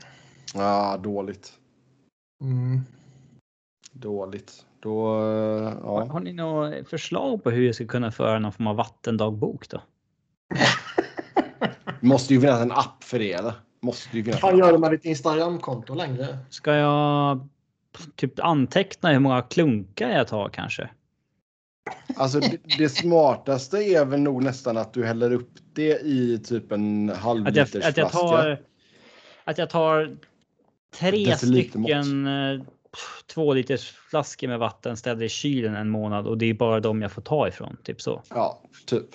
Ja, 0.53 0.97
dåligt. 1.03 1.53
Mm. 2.41 2.81
Dåligt. 3.91 4.65
Då, 4.79 5.07
eh, 5.15 5.63
Har, 5.63 6.01
ja. 6.01 6.07
har 6.11 6.19
ni 6.19 6.33
några 6.33 6.83
förslag 6.83 7.43
på 7.43 7.49
hur 7.51 7.65
jag 7.65 7.75
ska 7.75 7.85
kunna 7.85 8.11
föra 8.11 8.39
någon 8.39 8.51
form 8.51 8.67
av 8.67 8.75
vattendagbok 8.75 9.69
då? 9.69 9.81
Måste 11.99 12.33
ju 12.33 12.41
finnas 12.41 12.61
en 12.61 12.71
app 12.71 13.03
för 13.03 13.19
det 13.19 13.33
eller? 13.33 13.53
Måste 13.81 14.17
ju 14.17 14.23
finnas. 14.23 14.41
Vad 14.43 14.53
en 14.53 14.59
gör 14.59 14.65
app. 14.67 14.73
du 14.73 14.77
med 14.77 14.91
ditt 14.91 15.05
Instagramkonto 15.05 15.95
längre? 15.95 16.37
Ska 16.49 16.73
jag 16.73 17.47
typ 18.15 18.39
anteckna 18.39 19.11
hur 19.11 19.19
många 19.19 19.41
klunkar 19.41 20.09
jag 20.09 20.27
tar 20.27 20.49
kanske? 20.49 20.89
Alltså 22.15 22.39
det, 22.39 22.57
det 22.77 22.89
smartaste 22.89 23.77
är 23.77 24.05
väl 24.05 24.19
nog 24.19 24.43
nästan 24.43 24.77
att 24.77 24.93
du 24.93 25.05
häller 25.05 25.33
upp 25.33 25.51
det 25.73 25.99
i 25.99 26.39
typ 26.43 26.71
en 26.71 27.09
halv 27.09 27.47
Att 27.47 27.55
jag, 27.55 27.65
liters 27.67 27.85
att 27.85 27.97
jag 27.97 28.11
flaska. 28.11 28.27
tar. 28.27 28.61
Att 29.43 29.57
jag 29.57 29.69
tar 29.69 30.17
tre 30.99 31.37
stycken 31.37 32.27
eh, 32.27 32.61
två 33.33 33.53
liters 33.53 33.91
flaskor 34.09 34.47
med 34.47 34.59
vatten, 34.59 34.97
ställer 34.97 35.23
i 35.25 35.29
kylen 35.29 35.75
en 35.75 35.89
månad 35.89 36.27
och 36.27 36.37
det 36.37 36.45
är 36.45 36.53
bara 36.53 36.79
de 36.79 37.01
jag 37.01 37.11
får 37.11 37.21
ta 37.21 37.47
ifrån. 37.47 37.77
Typ 37.83 38.01
så. 38.01 38.23
Ja, 38.29 38.61
typ. 38.85 39.05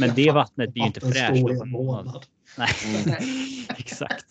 Men 0.00 0.14
det 0.14 0.30
vattnet 0.30 0.72
blir 0.72 0.82
ju 0.82 0.86
inte 0.86 1.00
vatten 1.00 1.12
fräscht 1.36 1.62
en 1.62 1.70
månad. 1.70 2.24
Nej, 2.58 2.68
Mm. 3.06 3.16
exakt. 3.78 4.24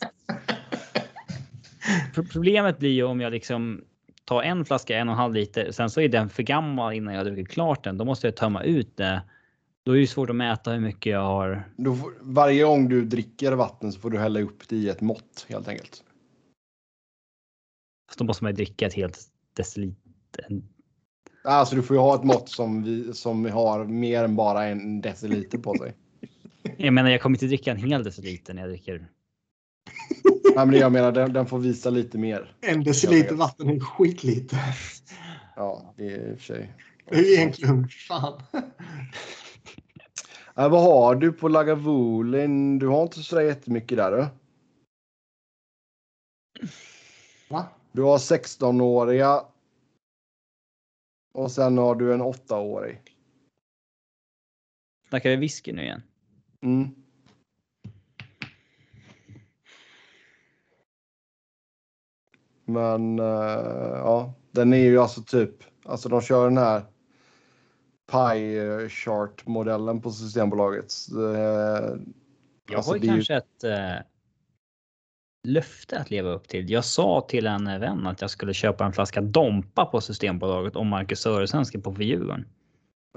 Pro- 2.13 2.25
Problemet 2.31 2.79
blir 2.79 2.89
ju 2.91 3.03
om 3.03 3.21
jag 3.21 3.31
liksom 3.33 3.81
tar 4.25 4.41
en 4.43 4.65
flaska 4.65 4.97
en 4.97 5.07
och 5.09 5.13
en 5.13 5.19
halv 5.19 5.33
liter. 5.33 5.71
Sen 5.71 5.89
så 5.89 6.01
är 6.01 6.09
den 6.09 6.29
för 6.29 6.43
gammal 6.43 6.93
innan 6.93 7.13
jag 7.13 7.19
har 7.19 7.25
druckit 7.25 7.49
klart 7.49 7.83
den. 7.83 7.97
Då 7.97 8.05
måste 8.05 8.27
jag 8.27 8.35
tömma 8.35 8.63
ut 8.63 8.97
det. 8.97 9.21
Då 9.85 9.91
är 9.97 9.99
det 9.99 10.07
svårt 10.07 10.29
att 10.29 10.35
mäta 10.35 10.71
hur 10.71 10.79
mycket 10.79 11.11
jag 11.11 11.21
har. 11.23 11.67
Då 11.77 11.95
får, 11.95 12.13
varje 12.21 12.63
gång 12.63 12.89
du 12.89 13.05
dricker 13.05 13.51
vatten 13.51 13.91
så 13.91 13.99
får 13.99 14.09
du 14.09 14.19
hälla 14.19 14.41
upp 14.41 14.67
det 14.69 14.75
i 14.75 14.89
ett 14.89 15.01
mått 15.01 15.45
helt 15.49 15.67
enkelt. 15.67 16.03
Fast 18.13 18.19
då 18.19 18.25
måste 18.25 18.43
man 18.43 18.51
ju 18.51 18.55
dricka 18.55 18.87
ett 18.87 18.93
helt 18.93 19.19
deciliter. 19.53 20.45
Alltså 21.43 21.75
du 21.75 21.83
får 21.83 21.95
ju 21.95 21.99
ha 21.99 22.15
ett 22.15 22.23
mått 22.23 22.49
som, 22.49 22.83
vi, 22.83 23.13
som 23.13 23.45
har 23.45 23.85
mer 23.85 24.23
än 24.23 24.35
bara 24.35 24.65
en 24.65 25.01
deciliter 25.01 25.57
på 25.57 25.75
sig. 25.77 25.95
Jag 26.77 26.93
menar, 26.93 27.09
jag 27.09 27.21
kommer 27.21 27.35
inte 27.35 27.45
dricka 27.45 27.71
en 27.71 27.77
hel 27.77 28.03
deciliter 28.03 28.53
när 28.53 28.61
jag 28.61 28.69
dricker. 28.71 29.07
Nej, 30.55 30.65
men 30.65 30.79
jag 30.79 30.91
menar 30.91 31.11
den, 31.11 31.33
den 31.33 31.45
får 31.45 31.59
visa 31.59 31.89
lite 31.89 32.17
mer. 32.17 32.55
En 32.61 32.83
deciliter 32.83 33.35
vatten 33.35 33.69
är 33.69 33.79
skitlite. 33.79 34.57
Ja, 35.55 35.93
det 35.97 36.07
är 36.07 36.31
i 36.31 36.35
och 36.35 36.37
för 36.37 36.45
sig. 36.45 36.73
Det 37.09 37.35
är 37.35 37.41
en 37.41 37.53
klunk. 37.53 37.91
Fan. 37.93 38.41
Äh, 40.57 40.69
vad 40.69 40.83
har 40.83 41.15
du 41.15 41.31
på 41.31 41.47
Lagavulin? 41.47 42.79
Du 42.79 42.87
har 42.87 43.03
inte 43.03 43.23
så 43.23 43.41
jättemycket 43.41 43.97
där 43.97 44.11
du. 44.11 44.27
Va? 47.49 47.67
Du 47.93 48.01
har 48.01 48.17
16-åriga. 48.17 49.45
Och 51.33 51.51
sen 51.51 51.77
har 51.77 51.95
du 51.95 52.13
en 52.13 52.21
8-årig. 52.21 53.01
Snackar 55.09 55.29
vi 55.29 55.35
whisky 55.35 55.73
nu 55.73 55.81
igen? 55.83 56.01
Mm. 56.61 56.95
Men 62.65 63.19
eh, 63.19 63.25
ja, 63.97 64.33
den 64.51 64.73
är 64.73 64.77
ju 64.77 64.99
alltså 64.99 65.21
typ, 65.23 65.55
alltså 65.85 66.09
de 66.09 66.21
kör 66.21 66.43
den 66.45 66.57
här 66.57 66.83
Pie 68.11 68.89
chart 68.89 69.47
modellen 69.47 70.01
på 70.01 70.11
Systembolaget. 70.11 70.93
Eh, 71.11 71.97
Jag 72.67 72.75
Alltså, 72.75 72.91
har 72.91 72.97
ju 72.97 73.01
är 73.01 73.03
ju- 73.03 73.09
kanske 73.09 73.35
ett 73.35 73.63
eh, 73.63 74.05
löfte 75.43 75.99
att 75.99 76.09
leva 76.11 76.29
upp 76.29 76.47
till. 76.47 76.69
Jag 76.69 76.85
sa 76.85 77.25
till 77.29 77.47
en 77.47 77.65
vän 77.65 78.07
att 78.07 78.21
jag 78.21 78.29
skulle 78.29 78.53
köpa 78.53 78.85
en 78.85 78.93
flaska 78.93 79.21
Dompa 79.21 79.85
på 79.85 80.01
Systembolaget 80.01 80.75
om 80.75 80.87
Marcus 80.87 81.19
Sörensen 81.19 81.65
ska 81.65 81.79
på 81.79 81.95
för 81.95 82.03
Djurgården. 82.03 82.45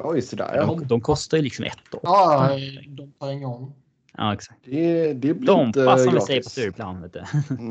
Oj, 0.03 0.23
sådär 0.23 0.53
ja. 0.57 0.67
De, 0.67 0.87
de 0.87 1.01
kostar 1.01 1.37
ju 1.37 1.43
liksom 1.43 1.65
ett 1.65 1.95
år. 1.95 2.01
Ja, 2.03 2.51
de 2.89 3.13
tar 3.13 3.31
ingen 3.31 3.73
Ja, 4.17 4.35
exakt. 4.35 4.61
Det, 4.65 5.13
det 5.13 5.35
blir 5.35 5.47
Dompa 5.47 5.67
inte 5.67 5.99
som 5.99 6.05
vi 6.05 6.11
gratis. 6.11 6.27
säger 6.27 6.43
på 6.43 6.49
Stureplan. 6.49 7.03
Vet 7.03 7.13
du. 7.13 7.25
Mm, 7.51 7.71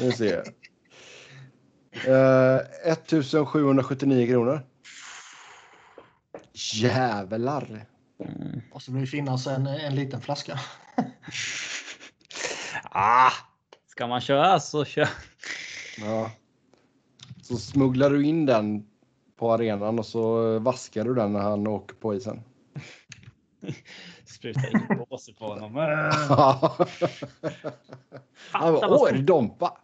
vi 0.00 0.12
ser. 0.12 0.42
Uh, 2.08 2.60
1779 2.92 4.26
kronor. 4.26 4.60
Jävlar. 6.52 7.86
Mm. 8.24 8.60
Och 8.72 8.82
så 8.82 8.90
blir 8.90 9.00
det 9.00 9.06
finnas 9.06 9.46
en, 9.46 9.66
en 9.66 9.94
liten 9.94 10.20
flaska. 10.20 10.60
Ah, 12.94 13.32
ska 13.92 14.06
man 14.06 14.20
köra 14.20 14.60
så 14.60 14.84
kör. 14.84 15.08
Ja. 16.00 16.30
Så 17.42 17.56
smugglar 17.56 18.10
du 18.10 18.26
in 18.26 18.46
den 18.46 18.86
på 19.36 19.52
arenan 19.52 19.98
och 19.98 20.06
så 20.06 20.58
vaskar 20.58 21.04
du 21.04 21.14
den 21.14 21.32
när 21.32 21.40
han 21.40 21.66
åker 21.66 21.96
på 21.96 22.14
isen. 22.14 22.40
Spruta 24.24 24.68
in 24.68 25.04
båset 25.08 25.38
på 25.38 25.46
honom. 25.46 25.74
Han 28.52 28.74
bara, 28.74 28.88
Åh, 28.88 29.08
är 29.08 29.12
det 29.12 29.22
Dompa? 29.22 29.78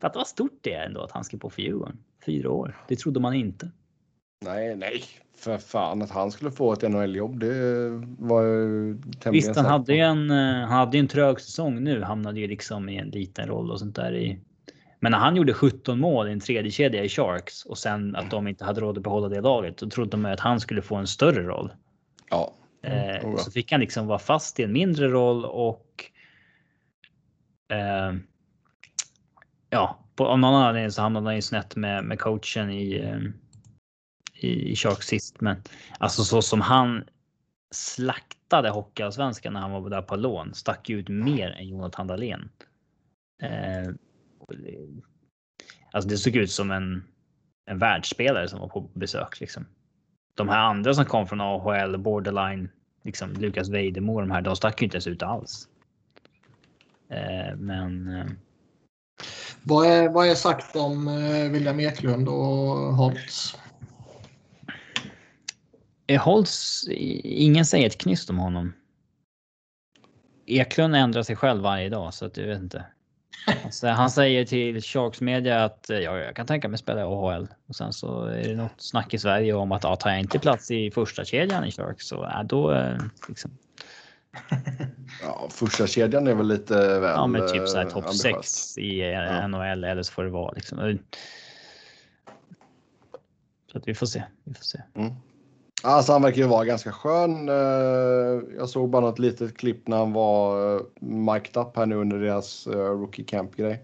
fatta 0.00 0.18
vad 0.18 0.28
stort 0.28 0.58
det 0.60 0.72
är 0.74 0.86
ändå 0.86 1.00
att 1.02 1.10
han 1.10 1.24
ska 1.24 1.36
på 1.36 1.50
för 1.50 1.62
Djurgården. 1.62 1.98
Fyra 2.26 2.50
år. 2.50 2.84
Det 2.88 2.96
trodde 2.96 3.20
man 3.20 3.34
inte. 3.34 3.70
Nej, 4.44 4.76
nej. 4.76 5.02
För 5.36 5.58
fan 5.58 6.02
att 6.02 6.10
han 6.10 6.30
skulle 6.30 6.50
få 6.50 6.72
ett 6.72 6.82
NHL-jobb, 6.82 7.38
det 7.40 7.88
var 8.18 8.42
ju 8.42 8.98
tämligen 9.20 9.32
Visst, 9.32 9.56
han 9.56 9.64
hade 9.64 9.94
en, 9.94 10.30
eh, 10.30 10.36
han 10.36 10.78
hade 10.78 10.98
en 10.98 11.08
trög 11.08 11.40
säsong 11.40 11.84
nu. 11.84 12.02
Hamnade 12.02 12.40
ju 12.40 12.46
liksom 12.46 12.88
i 12.88 12.98
en 12.98 13.08
liten 13.08 13.48
roll 13.48 13.70
och 13.70 13.78
sånt 13.78 13.96
där 13.96 14.14
i. 14.14 14.40
Men 15.00 15.12
när 15.12 15.18
han 15.18 15.36
gjorde 15.36 15.54
17 15.54 16.00
mål 16.00 16.28
i 16.28 16.32
en 16.32 16.40
tredje 16.40 16.70
kedja 16.70 17.04
i 17.04 17.08
Sharks 17.08 17.64
och 17.64 17.78
sen 17.78 18.16
att 18.16 18.30
de 18.30 18.48
inte 18.48 18.64
hade 18.64 18.80
råd 18.80 18.96
att 18.96 19.02
behålla 19.02 19.28
det 19.28 19.40
laget, 19.40 19.78
då 19.78 19.90
trodde 19.90 20.16
man 20.16 20.32
att 20.32 20.40
han 20.40 20.60
skulle 20.60 20.82
få 20.82 20.96
en 20.96 21.06
större 21.06 21.42
roll. 21.42 21.72
Ja. 22.30 22.52
Eh, 22.82 23.26
Oh 23.26 23.32
ja. 23.32 23.38
Så 23.38 23.50
fick 23.50 23.72
han 23.72 23.80
liksom 23.80 24.06
vara 24.06 24.18
fast 24.18 24.60
i 24.60 24.62
en 24.62 24.72
mindre 24.72 25.08
roll 25.08 25.44
och. 25.44 26.04
Eh, 27.72 28.16
ja, 29.70 29.98
på, 30.16 30.26
av 30.26 30.38
någon 30.38 30.54
anledning 30.54 30.90
så 30.90 31.02
hamnade 31.02 31.26
han 31.26 31.34
ju 31.36 31.42
snett 31.42 31.76
med, 31.76 32.04
med 32.04 32.20
coachen 32.20 32.70
i, 32.70 32.94
eh, 32.96 33.18
i, 34.34 34.72
i 34.72 34.76
Shark 34.76 35.02
sist. 35.02 35.40
Men 35.40 35.56
alltså 35.98 36.24
så 36.24 36.42
som 36.42 36.60
han 36.60 37.04
slaktade 37.74 38.70
Hockeyallsvenskan 38.70 39.52
när 39.52 39.60
han 39.60 39.70
var 39.70 39.90
där 39.90 40.02
på 40.02 40.16
lån 40.16 40.54
stack 40.54 40.90
ut 40.90 41.08
mer 41.08 41.50
än 41.50 41.68
Jonathan 41.68 42.06
Dahlén. 42.06 42.48
Eh, 43.42 43.94
alltså 45.92 46.08
det 46.08 46.16
såg 46.16 46.36
ut 46.36 46.50
som 46.50 46.70
en, 46.70 47.04
en 47.66 47.78
världsspelare 47.78 48.48
som 48.48 48.60
var 48.60 48.68
på 48.68 48.80
besök 48.80 49.40
liksom. 49.40 49.66
De 50.36 50.48
här 50.48 50.58
andra 50.58 50.94
som 50.94 51.04
kom 51.04 51.26
från 51.26 51.40
AHL, 51.40 51.98
borderline, 51.98 52.68
liksom 53.02 53.32
Lukas 53.32 53.68
Vejdemo 53.68 54.14
och 54.14 54.20
de 54.20 54.30
här, 54.30 54.40
de 54.40 54.56
stack 54.56 54.82
ju 54.82 54.84
inte 54.84 54.96
ens 54.96 55.06
ut 55.06 55.22
alls. 55.22 55.68
Eh, 57.08 57.56
men 57.56 58.08
eh, 58.08 58.26
Vad 59.62 59.86
är, 59.86 60.08
vad 60.08 60.28
är 60.28 60.34
sagt 60.34 60.76
om 60.76 61.08
eh, 61.08 61.50
William 61.50 61.80
Eklund 61.80 62.28
och 62.28 62.94
Holtz? 62.94 63.56
Eh, 66.06 66.22
hålls, 66.22 66.84
ingen 67.24 67.64
säger 67.64 67.86
ett 67.86 67.98
knyst 67.98 68.30
om 68.30 68.38
honom. 68.38 68.72
Eklund 70.46 70.96
ändrar 70.96 71.22
sig 71.22 71.36
själv 71.36 71.62
varje 71.62 71.88
dag 71.88 72.14
så 72.14 72.26
att 72.26 72.36
jag 72.36 72.46
vet 72.46 72.62
inte. 72.62 72.84
Alltså, 73.64 73.86
han 73.86 74.10
säger 74.10 74.44
till 74.44 74.82
Sharks 74.82 75.20
Media 75.20 75.64
att 75.64 75.90
eh, 75.90 75.98
ja, 75.98 76.18
jag 76.18 76.36
kan 76.36 76.46
tänka 76.46 76.68
mig 76.68 76.78
spela 76.78 77.00
i 77.00 77.04
AHL. 77.04 77.48
Och 77.68 77.76
sen 77.76 77.92
så 77.92 78.24
är 78.24 78.48
det 78.48 78.54
något 78.56 78.74
snack 78.76 79.14
i 79.14 79.18
Sverige 79.18 79.52
om 79.54 79.72
att 79.72 79.84
ja, 79.84 79.96
tar 79.96 80.10
jag 80.10 80.20
inte 80.20 80.38
plats 80.38 80.70
i 80.70 80.90
första 80.90 81.24
kedjan 81.24 81.64
i 81.64 81.72
Sharks 81.72 82.06
så 82.06 82.14
ja, 82.14 82.42
då 82.42 82.72
eh, 82.72 82.96
liksom. 83.28 83.50
ja, 85.22 85.48
första 85.50 85.86
kedjan 85.86 86.26
är 86.26 86.34
väl 86.34 86.48
lite 86.48 86.74
väl 86.74 87.02
Ja, 87.02 87.26
men 87.26 87.48
typ 87.48 87.68
så 87.68 87.76
här 87.76 87.84
eh, 87.84 87.90
topp 87.90 88.04
ambitiöst. 88.04 88.74
6 88.74 88.78
i 88.78 89.00
eh, 89.00 89.06
Ja. 89.06 89.46
NHL 89.46 89.84
eller 89.84 90.02
så 90.02 90.12
får 90.12 90.24
det 90.24 90.30
vara 90.30 90.52
liksom. 90.52 90.98
Så 93.72 93.78
att 93.78 93.88
vi 93.88 93.94
får 93.94 94.06
se. 94.06 94.24
Vi 94.44 94.54
får 94.54 94.64
se. 94.64 94.82
Alltså 95.86 96.12
han 96.12 96.22
verkar 96.22 96.42
ju 96.42 96.48
vara 96.48 96.64
ganska 96.64 96.92
skön. 96.92 97.48
Eh, 97.48 97.54
Jag 98.56 98.68
såg 98.68 98.90
bara 98.90 99.02
något 99.02 99.18
litet 99.18 99.56
klipp 99.56 99.88
när 99.88 99.96
han 99.96 100.12
var 100.12 100.74
eh, 100.76 100.82
mic'd 101.00 101.56
up 101.56 101.76
här 101.76 101.86
nu 101.86 101.94
under 101.94 102.18
deras 102.18 102.66
eh, 102.66 102.72
rookie 102.72 103.24
camp 103.24 103.56
grej. 103.56 103.82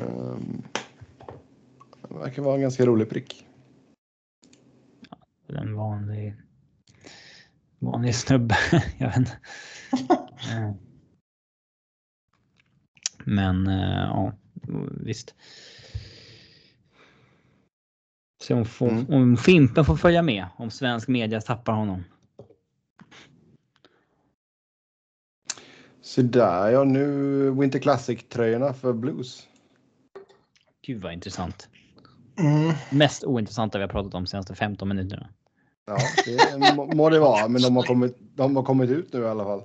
Um, 0.00 0.62
han 2.08 2.18
verkar 2.18 2.42
vara 2.42 2.54
en 2.54 2.60
ganska 2.60 2.86
rolig 2.86 3.10
prick. 3.10 3.46
En 5.46 5.74
vanlig. 5.74 6.34
Vanlig 7.78 8.14
snubbe. 8.14 8.56
jag 8.98 9.06
vet 9.06 9.16
inte. 9.16 9.38
Men 13.24 13.66
ja, 13.66 14.32
visst. 15.00 15.34
Se 18.46 18.54
om, 18.54 18.64
får, 18.64 18.88
Mm. 18.88 19.14
om 19.14 19.36
Fimpen 19.36 19.84
får 19.84 19.96
följa 19.96 20.22
med. 20.22 20.46
Om 20.56 20.70
svensk 20.70 21.08
media 21.08 21.40
tappar 21.40 21.72
honom. 21.72 22.04
Så 26.00 26.22
där 26.22 26.68
ja, 26.68 26.84
nu 26.84 27.50
Winter 27.50 27.78
Classic-tröjorna 27.78 28.72
för 28.72 28.92
Blues. 28.92 29.48
Gud 30.86 31.02
vad 31.02 31.12
intressant. 31.12 31.68
Mm. 32.38 32.74
Mest 32.90 33.24
ointressanta 33.24 33.78
vi 33.78 33.82
har 33.82 33.88
pratat 33.88 34.14
om 34.14 34.22
de 34.24 34.26
senaste 34.28 34.54
15 34.54 34.88
minuterna. 34.88 35.28
Ja, 35.86 35.98
det 36.24 36.76
må, 36.76 36.86
må 36.86 37.10
det 37.10 37.18
vara, 37.18 37.48
men 37.48 37.62
de 37.62 37.76
har, 37.76 37.82
kommit, 37.82 38.16
de 38.18 38.56
har 38.56 38.62
kommit 38.62 38.90
ut 38.90 39.12
nu 39.12 39.20
i 39.20 39.26
alla 39.26 39.44
fall. 39.44 39.62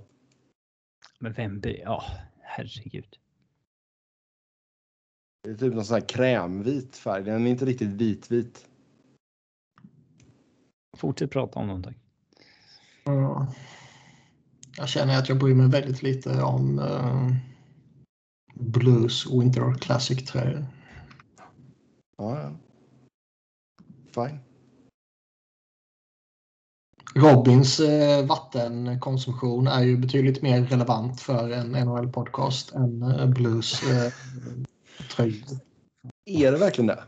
Men 1.19 1.33
vem 1.33 1.59
bryr 1.59 1.81
Ja, 1.83 2.03
herregud. 2.41 3.17
Det 5.43 5.49
är 5.49 5.55
typ 5.55 5.73
någon 5.73 5.85
sån 5.85 5.93
här 5.93 6.07
krämvit 6.07 6.97
färg. 6.97 7.23
Den 7.23 7.47
är 7.47 7.51
inte 7.51 7.65
riktigt 7.65 7.89
vitvit. 7.89 8.67
Fortsätt 11.01 11.31
prata 11.31 11.59
om 11.59 11.67
dem 11.67 11.83
tack. 11.83 11.95
Jag 14.77 14.89
känner 14.89 15.19
att 15.19 15.29
jag 15.29 15.39
bryr 15.39 15.55
mig 15.55 15.67
väldigt 15.67 16.03
lite 16.03 16.41
om 16.41 16.79
eh, 16.79 17.29
Blues 18.53 19.31
Winter 19.31 19.73
Classic 19.73 20.25
tröjor. 20.25 20.65
Ja, 22.17 22.39
ja. 22.39 22.51
Fine. 24.13 24.39
Robins 27.15 27.79
eh, 27.79 28.25
vattenkonsumtion 28.25 29.67
är 29.67 29.83
ju 29.83 29.97
betydligt 29.97 30.41
mer 30.41 30.61
relevant 30.61 31.21
för 31.21 31.49
en 31.49 31.71
NHL-podcast 31.71 32.75
än 32.75 33.01
eh, 33.01 33.25
Blues 33.25 33.83
eh, 33.83 34.13
tröjor. 35.15 35.59
Är 36.25 36.51
det 36.51 36.57
verkligen 36.57 36.87
det? 36.87 37.03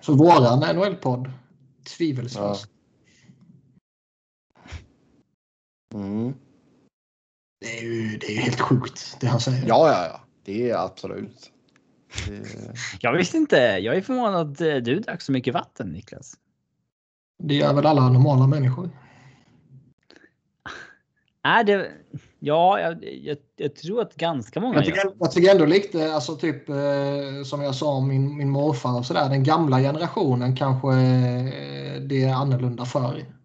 För 0.00 0.12
våran 0.12 0.76
NHL-podd, 0.76 1.30
tvivelslöst. 1.96 2.75
Mm. 5.94 6.34
Det, 7.60 7.78
är 7.78 7.82
ju, 7.82 8.16
det 8.18 8.26
är 8.26 8.32
ju 8.34 8.40
helt 8.40 8.60
sjukt 8.60 9.16
det 9.20 9.26
han 9.26 9.40
säger. 9.40 9.68
Ja, 9.68 9.88
ja, 9.92 10.06
ja. 10.12 10.20
Det 10.44 10.70
är 10.70 10.76
absolut. 10.84 11.52
Det... 12.26 12.42
Jag 13.00 13.12
visste 13.12 13.36
inte. 13.36 13.56
Jag 13.56 13.96
är 13.96 14.00
förvånad 14.00 14.52
att 14.52 14.60
eh, 14.60 14.74
du 14.74 15.00
drack 15.00 15.22
så 15.22 15.32
mycket 15.32 15.54
vatten 15.54 15.92
Niklas. 15.92 16.34
Det 17.42 17.54
gör 17.54 17.74
väl 17.74 17.86
alla 17.86 18.08
normala 18.08 18.46
människor. 18.46 18.90
Är 21.42 21.64
det? 21.64 21.90
Ja, 22.38 22.80
jag, 22.80 23.04
jag, 23.22 23.36
jag 23.56 23.76
tror 23.76 24.02
att 24.02 24.14
ganska 24.14 24.60
många 24.60 24.74
Jag 24.74 24.84
gör. 24.84 24.92
tycker, 24.92 25.12
jag 25.18 25.32
tycker 25.32 25.50
ändå 25.50 25.64
lite, 25.64 26.14
alltså 26.14 26.36
typ 26.36 26.68
eh, 26.68 26.76
som 27.44 27.62
jag 27.62 27.74
sa 27.74 27.92
om 27.94 28.08
min, 28.08 28.36
min 28.36 28.50
morfar 28.50 28.98
och 28.98 29.06
sådär, 29.06 29.28
den 29.28 29.44
gamla 29.44 29.78
generationen 29.78 30.56
kanske 30.56 30.88
eh, 30.88 32.00
det 32.00 32.24
är 32.24 32.34
annorlunda 32.34 32.84
för. 32.84 33.35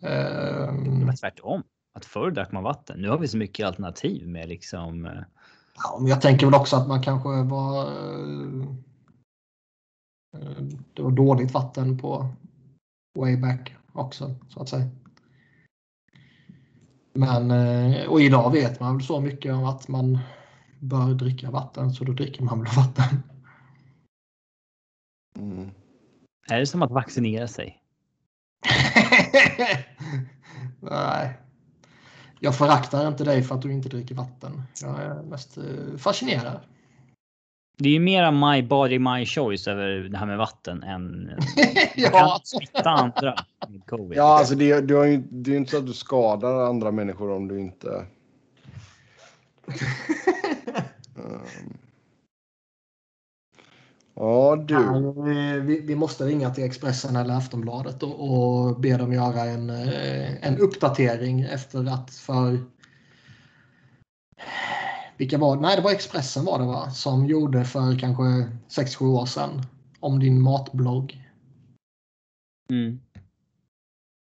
Eh, 0.00 0.72
Men 0.72 1.16
tvärtom. 1.16 1.62
Att 1.94 2.04
förr 2.04 2.30
drack 2.30 2.52
man 2.52 2.62
vatten. 2.62 3.00
Nu 3.00 3.08
har 3.08 3.18
vi 3.18 3.28
så 3.28 3.36
mycket 3.36 3.66
alternativ 3.66 4.28
med 4.28 4.48
liksom. 4.48 5.06
eh, 5.06 5.22
ja, 5.76 5.98
men 6.00 6.08
jag 6.08 6.20
tänker 6.20 6.46
väl 6.46 6.54
också 6.54 6.76
att 6.76 6.88
man 6.88 7.02
kanske 7.02 7.42
var... 7.42 7.86
eh, 10.36 10.62
det 10.94 11.02
var 11.02 11.10
dåligt 11.10 11.50
vatten 11.50 11.98
på 11.98 12.28
way 13.18 13.36
back 13.36 13.76
också, 13.92 14.34
så 14.48 14.62
att 14.62 14.68
säga. 14.68 14.90
Men, 17.12 17.50
eh, 17.50 18.08
och 18.08 18.20
idag 18.20 18.52
vet 18.52 18.80
man 18.80 18.96
väl 18.96 19.06
så 19.06 19.20
mycket 19.20 19.54
om 19.54 19.64
att 19.64 19.88
man 19.88 20.18
bör 20.80 21.14
dricka 21.14 21.50
vatten, 21.50 21.92
så 21.92 22.04
då 22.04 22.12
dricker 22.12 22.42
man 22.42 22.58
väl 22.58 22.72
vatten. 22.76 23.22
Mm. 25.38 25.70
Är 26.50 26.60
det 26.60 26.66
som 26.66 26.82
att 26.82 26.90
vaccinera 26.90 27.48
sig? 27.48 27.82
Nej. 30.80 31.38
Jag 32.40 32.58
föraktar 32.58 33.08
inte 33.08 33.24
dig 33.24 33.42
för 33.42 33.54
att 33.54 33.62
du 33.62 33.72
inte 33.72 33.88
dricker 33.88 34.14
vatten. 34.14 34.62
Jag 34.82 35.02
är 35.02 35.22
mest 35.22 35.58
eh, 35.58 35.96
fascinerad. 35.98 36.60
Det 37.78 37.88
är 37.88 37.92
ju 37.92 38.00
mera 38.00 38.30
my 38.30 38.62
body 38.62 38.98
my 38.98 39.26
choice 39.26 39.68
över 39.68 39.88
det 39.88 40.18
här 40.18 40.26
med 40.26 40.38
vatten 40.38 40.82
än 40.82 41.30
ja, 41.96 42.40
smitta 42.44 42.90
andra 42.90 43.34
med 43.68 43.86
covid. 43.86 44.18
Ja, 44.18 44.38
alltså 44.38 44.54
det, 44.54 44.80
du 44.80 44.96
har 44.96 45.04
ju, 45.04 45.16
det 45.16 45.50
är 45.50 45.52
ju 45.52 45.58
inte 45.58 45.70
så 45.70 45.78
att 45.78 45.86
du 45.86 45.92
skadar 45.92 46.66
andra 46.66 46.90
människor 46.90 47.30
om 47.30 47.48
du 47.48 47.60
inte... 47.60 48.06
Um. 51.14 51.78
Ja, 54.20 54.56
du. 54.56 55.12
Vi, 55.62 55.80
vi 55.80 55.94
måste 55.94 56.24
ringa 56.24 56.50
till 56.50 56.64
Expressen 56.64 57.16
eller 57.16 57.34
Aftonbladet 57.34 58.02
och, 58.02 58.30
och 58.30 58.80
be 58.80 58.96
dem 58.96 59.12
göra 59.12 59.44
en, 59.44 59.70
eh, 59.70 60.46
en 60.46 60.58
uppdatering 60.58 61.40
efter 61.40 61.94
att 61.94 62.10
för 62.10 62.58
vilka 65.16 65.38
var 65.38 65.56
Nej, 65.56 65.76
det 65.76 65.82
var 65.82 65.90
Expressen 65.90 66.44
var 66.44 66.58
det 66.58 66.64
va? 66.64 66.90
Som 66.90 67.26
gjorde 67.26 67.64
för 67.64 67.98
kanske 67.98 68.22
6-7 68.68 69.06
år 69.06 69.26
sedan 69.26 69.62
om 70.00 70.18
din 70.18 70.42
matblogg. 70.42 71.24
Mm. 72.72 73.00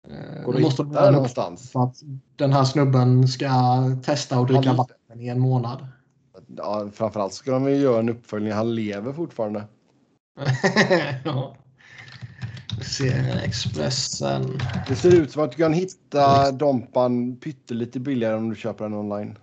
Eh, 0.10 0.44
Går 0.46 0.54
det 0.54 0.62
måste 0.62 0.84
hitta 0.84 1.12
någonstans? 1.12 1.72
för 1.72 1.84
att 1.84 1.98
den 2.36 2.54
här 2.54 2.64
snubben 2.64 3.28
ska 3.28 3.50
testa 4.04 4.40
att 4.40 4.48
dricka 4.48 4.74
vatten 4.74 5.22
i 5.22 5.28
en 5.28 5.40
månad. 5.40 5.88
Ja, 6.48 6.90
framförallt 6.94 7.34
ska 7.34 7.52
de 7.52 7.70
ju 7.70 7.76
göra 7.76 8.00
en 8.00 8.10
uppföljning. 8.10 8.54
Han 8.54 8.76
lever 8.76 9.14
fortfarande. 9.14 9.64
ja. 11.24 11.56
Vi 12.78 12.84
ser 12.84 13.42
Expressen. 13.44 14.60
Det 14.88 14.96
ser 14.96 15.16
ut 15.16 15.32
som 15.32 15.44
att 15.44 15.52
du 15.52 15.58
kan 15.58 15.74
hitta 15.74 16.52
Dompan 16.52 17.36
pyttelite 17.36 18.00
billigare 18.00 18.36
om 18.36 18.50
du 18.50 18.56
köper 18.56 18.84
den 18.84 18.94
online. 18.94 19.38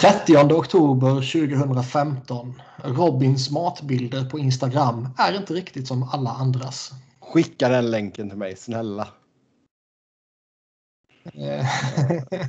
30 0.00 0.36
oktober 0.36 1.14
2015. 1.14 2.62
Robins 2.76 3.50
matbilder 3.50 4.24
på 4.24 4.38
Instagram 4.38 5.08
är 5.18 5.36
inte 5.36 5.54
riktigt 5.54 5.88
som 5.88 6.02
alla 6.02 6.30
andras. 6.30 6.92
Skicka 7.20 7.68
den 7.68 7.90
länken 7.90 8.28
till 8.28 8.38
mig, 8.38 8.56
snälla. 8.56 9.08
Eh, 11.34 11.66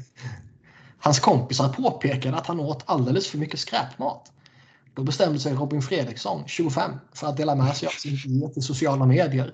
Hans 1.00 1.20
kompisar 1.20 1.70
påpekade 1.70 2.38
att 2.38 2.48
han 2.48 2.60
åt 2.60 2.84
alldeles 2.86 3.28
för 3.28 3.38
mycket 3.38 3.60
skräpmat. 3.60 4.32
Då 5.00 5.04
bestämde 5.04 5.40
sig 5.40 5.54
Robin 5.54 5.82
Fredriksson, 5.82 6.44
25, 6.48 6.92
för 7.14 7.28
att 7.28 7.38
dela 7.38 7.56
med 7.56 7.78
sig 7.78 7.88
av 7.88 7.92
sin 7.92 8.16
diet 8.16 8.58
i 8.58 8.62
sociala 8.62 9.06
medier. 9.06 9.54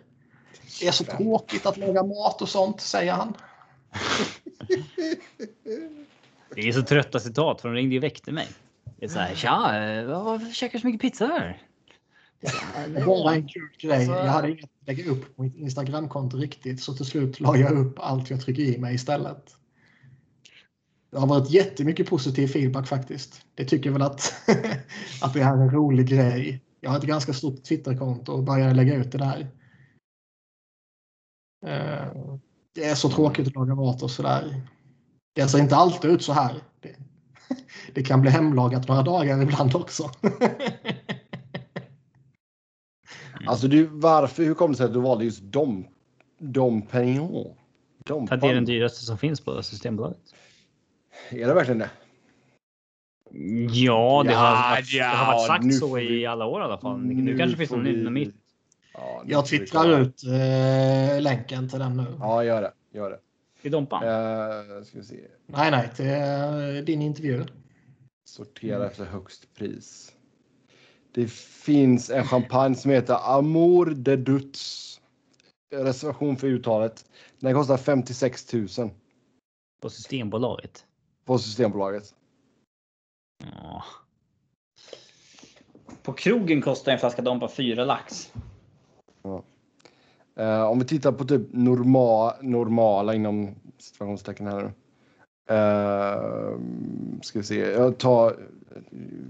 Det 0.79 0.87
är 0.87 0.91
så 0.91 1.03
tråkigt 1.03 1.65
att 1.65 1.77
laga 1.77 2.03
mat 2.03 2.41
och 2.41 2.49
sånt, 2.49 2.81
säger 2.81 3.13
han. 3.13 3.33
Det 6.55 6.61
är 6.61 6.71
så 6.71 6.81
trötta 6.81 7.19
citat 7.19 7.61
för 7.61 7.69
de 7.69 7.75
ringde 7.75 7.97
och 7.97 8.03
väckte 8.03 8.31
mig. 8.31 8.47
Det 8.99 9.05
är 9.05 9.09
så 9.09 9.19
här, 9.19 9.35
tja, 9.35 9.83
eh, 9.83 10.05
varför 10.05 10.51
käkar 10.51 10.73
du 10.73 10.81
så 10.81 10.87
mycket 10.87 11.01
pizza 11.01 11.25
här? 11.25 11.61
Bara 13.05 13.33
en 13.35 13.47
kul 13.47 13.69
grej. 13.79 14.05
Jag 14.05 14.25
hade 14.25 14.51
inget 14.51 14.63
att 14.63 14.87
lägga 14.87 15.11
upp 15.11 15.35
på 15.35 15.43
mitt 15.43 15.55
Instagramkonto 15.55 16.37
riktigt 16.37 16.83
så 16.83 16.93
till 16.93 17.05
slut 17.05 17.39
la 17.39 17.57
jag 17.57 17.77
upp 17.77 17.99
allt 17.99 18.29
jag 18.29 18.41
trycker 18.41 18.63
i 18.63 18.77
mig 18.77 18.95
istället. 18.95 19.55
Det 21.09 21.19
har 21.19 21.27
varit 21.27 21.49
jättemycket 21.49 22.09
positiv 22.09 22.47
feedback 22.47 22.87
faktiskt. 22.87 23.45
Det 23.55 23.65
tycker 23.65 23.91
väl 23.91 24.01
att, 24.01 24.33
att 25.21 25.33
det 25.33 25.41
är 25.41 25.53
en 25.53 25.71
rolig 25.71 26.07
grej. 26.07 26.61
Jag 26.81 26.89
har 26.89 26.97
ett 26.97 27.03
ganska 27.03 27.33
stort 27.33 27.63
Twitterkonto 27.63 28.31
och 28.31 28.43
började 28.43 28.73
lägga 28.73 28.95
ut 28.95 29.11
det 29.11 29.17
där. 29.17 29.47
Eh, 31.65 32.37
Det 32.75 32.85
är 32.85 32.95
så 32.95 33.09
tråkigt 33.09 33.47
att 33.47 33.55
laga 33.55 33.75
mat 33.75 34.03
och 34.03 34.11
sådär. 34.11 34.61
Det 35.35 35.47
ser 35.47 35.59
inte 35.59 35.75
alltid 35.75 36.11
ut 36.11 36.23
så 36.23 36.33
här. 36.33 36.63
Det, 36.79 36.95
det 37.93 38.03
kan 38.03 38.21
bli 38.21 38.31
hemlagat 38.31 38.87
några 38.87 39.01
dagar 39.01 39.41
ibland 39.41 39.75
också. 39.75 40.11
Alltså 43.47 43.67
du, 43.67 43.85
varför, 43.85 44.43
hur 44.43 44.53
kom 44.53 44.71
det 44.71 44.77
sig 44.77 44.85
att 44.85 44.93
du 44.93 44.99
valde 44.99 45.25
just 45.25 45.41
Dom, 45.41 45.87
Dom 46.39 46.81
Perignon? 46.81 47.55
Dom 48.05 48.27
För 48.27 48.35
att 48.35 48.41
det 48.41 48.47
är 48.47 48.53
den 48.53 48.65
dyraste 48.65 49.05
som 49.05 49.17
finns 49.17 49.41
på 49.41 49.63
Systembolaget. 49.63 50.33
Är 51.29 51.47
det 51.47 51.53
verkligen 51.53 51.79
det? 51.79 51.89
Ja, 53.69 54.23
det 54.25 54.33
har, 54.33 54.45
Ja, 54.45 54.69
varit, 54.75 54.91
det 54.91 54.99
har 55.03 55.33
varit 55.33 55.47
sagt 55.47 55.73
så 55.79 55.87
får 55.89 56.01
i 56.01 56.07
vi- 56.07 56.25
alla 56.25 56.45
år 56.45 56.61
i 56.61 56.63
alla 56.63 56.77
fall. 56.77 56.99
Nu, 57.01 57.13
Nu 57.13 57.37
kanske 57.37 57.57
finns 57.57 57.71
vi- 57.71 58.03
något 58.03 58.13
nytt. 58.13 58.35
Ja, 58.93 59.23
Jag 59.25 59.41
vi 59.41 59.47
twittrar 59.47 59.99
ut 60.01 60.23
eh, 60.23 61.21
länken 61.21 61.69
till 61.69 61.79
den 61.79 61.97
nu. 61.97 62.05
Ja, 62.19 62.43
gör 62.43 62.61
det. 62.61 62.73
Gör 62.93 63.09
det. 63.09 63.19
I 63.61 63.69
Dompan. 63.69 64.03
Uh, 64.03 64.83
ska 64.83 64.97
vi 64.97 65.03
se. 65.03 65.19
Nej, 65.45 65.71
nej, 65.71 65.89
till 65.95 66.05
eh, 66.05 66.83
din 66.85 67.01
intervju. 67.01 67.45
Sortera 68.25 68.85
efter 68.87 69.05
högst 69.05 69.53
pris. 69.53 70.11
Det 71.13 71.31
finns 71.31 72.09
en 72.09 72.23
champagne 72.23 72.75
som 72.75 72.91
heter 72.91 73.37
Amour 73.37 73.85
de 73.85 74.15
Dutz. 74.15 74.91
Reservation 75.75 76.37
för 76.37 76.47
uttalet. 76.47 77.05
Den 77.39 77.53
kostar 77.53 77.77
56 77.77 78.53
000 78.53 78.67
På 79.81 79.89
Systembolaget. 79.89 80.85
På 81.25 81.37
Systembolaget. 81.37 82.15
Ja. 83.43 83.83
På 86.03 86.13
krogen 86.13 86.61
kostar 86.61 86.91
en 86.91 86.99
flaska 86.99 87.21
Dompa 87.21 87.49
4 87.49 87.85
lax. 87.85 88.33
Eh, 90.35 90.63
om 90.63 90.79
vi 90.79 90.85
tittar 90.85 91.11
på 91.11 91.25
typ 91.25 91.41
norma, 91.51 92.33
normala 92.41 93.13
inom 93.13 93.55
situationstecken 93.77 94.47
här. 94.47 94.73
Uh, 95.51 96.59
ska 97.21 97.39
vi 97.39 97.45
se. 97.45 97.59
Jag 97.59 97.97
tar. 97.97 98.35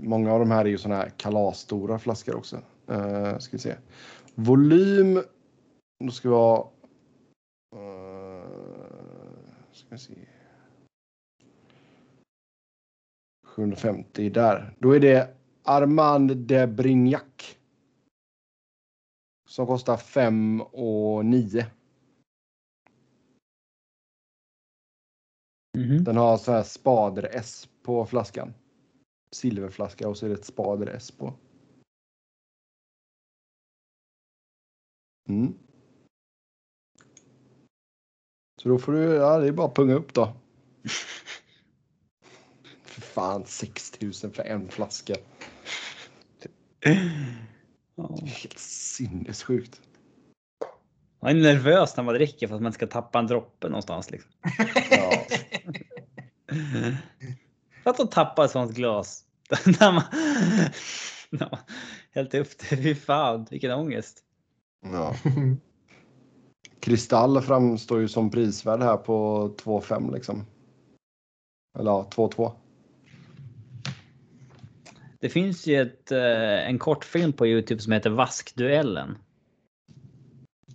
Många 0.01 0.33
av 0.33 0.39
de 0.39 0.51
här 0.51 0.65
är 0.65 0.69
ju 0.69 0.77
såna 0.77 0.95
här 0.95 1.09
kalasstora 1.17 1.99
flaskor 1.99 2.35
också. 2.35 2.55
Uh, 2.91 3.37
ska 3.37 3.51
vi 3.51 3.59
se. 3.59 3.75
Volym. 4.35 5.23
Då 6.03 6.11
ska 6.11 6.29
vi 6.29 6.35
ha. 6.35 6.71
Uh, 7.75 8.43
ska 9.71 9.87
vi 9.89 9.97
se. 9.97 10.13
750 13.55 14.29
där. 14.29 14.75
Då 14.79 14.91
är 14.91 14.99
det 14.99 15.35
Armand 15.63 16.37
de 16.37 16.67
Brignac. 16.67 17.57
Som 19.47 19.67
kostar 19.67 19.97
5 19.97 20.61
och 20.61 21.25
9. 21.25 21.65
Mhm. 25.77 26.03
Den 26.03 26.17
har 26.17 26.37
så 26.37 26.51
här 26.51 26.63
spader 26.63 27.29
S 27.31 27.69
på 27.83 28.05
flaskan. 28.05 28.53
Silverflaska 29.31 30.09
och 30.09 30.17
så 30.17 30.25
är 30.25 30.29
det 30.29 30.35
ett 30.35 30.45
spader 30.45 30.87
S 30.87 31.11
på. 31.11 31.33
Mm. 35.29 35.53
Så 38.61 38.69
då 38.69 38.77
får 38.79 38.91
du, 38.91 38.99
ja 38.99 39.39
det 39.39 39.47
är 39.47 39.51
bara 39.51 39.67
att 39.67 39.75
punga 39.75 39.93
upp 39.93 40.13
då. 40.13 40.33
fan 43.15 43.45
6000 43.45 44.31
för 44.31 44.43
en 44.43 44.69
flaska. 44.69 45.15
Ja. 47.95 48.17
Helt 48.25 48.59
sinnessjukt. 48.59 49.81
Man 51.21 51.31
är 51.31 51.41
nervös 51.41 51.97
när 51.97 52.03
man 52.03 52.13
dricker 52.13 52.47
för 52.47 52.55
att 52.55 52.61
man 52.61 52.73
ska 52.73 52.87
tappa 52.87 53.19
en 53.19 53.27
droppe 53.27 53.69
någonstans. 53.69 54.11
Liksom. 54.11 54.31
Ja. 54.91 55.25
För 57.83 57.89
att 57.89 58.11
tappa 58.11 58.45
ett 58.45 58.51
sånt 58.51 58.75
glas. 58.75 59.23
när 59.65 59.91
man, 59.91 60.03
när 61.29 61.49
man 61.51 61.59
helt 62.11 62.33
upp 62.33 62.49
det. 62.59 62.77
Fy 62.77 62.95
fan 62.95 63.47
vilken 63.49 63.71
ångest. 63.71 64.23
ja. 64.81 65.15
Kristall 66.79 67.41
framstår 67.41 67.99
ju 67.99 68.07
som 68.07 68.31
prisvärd 68.31 68.81
här 68.81 68.97
på 68.97 69.47
2,5 69.63 70.13
liksom. 70.13 70.45
Eller 71.77 71.91
ja, 71.91 72.07
2,2. 72.11 72.51
Det 75.25 75.29
finns 75.29 75.67
ju 75.67 75.81
ett, 75.81 76.11
eh, 76.11 76.69
en 76.69 76.79
kortfilm 76.79 77.33
på 77.33 77.47
Youtube 77.47 77.81
som 77.81 77.93
heter 77.93 78.09
Vaskduellen. 78.09 79.17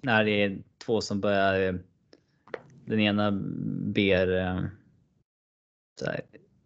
När 0.02 0.24
det 0.24 0.30
är 0.30 0.58
två 0.84 1.00
som 1.00 1.20
börjar. 1.20 1.60
Eh, 1.60 1.74
den 2.84 3.00
ena 3.00 3.30
ber. 3.94 4.36
eh, 4.36 4.64
Så 6.00 6.06
här, 6.06 6.20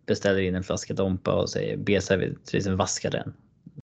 beställer 0.06 0.40
in 0.40 0.55
en 0.55 0.62
flaska 0.62 0.94
Dompa 0.94 1.35
och 1.35 1.51
säger 1.51 1.77
be 1.77 2.01
servitrisen 2.01 2.77
vaska 2.77 3.11
den. 3.11 3.35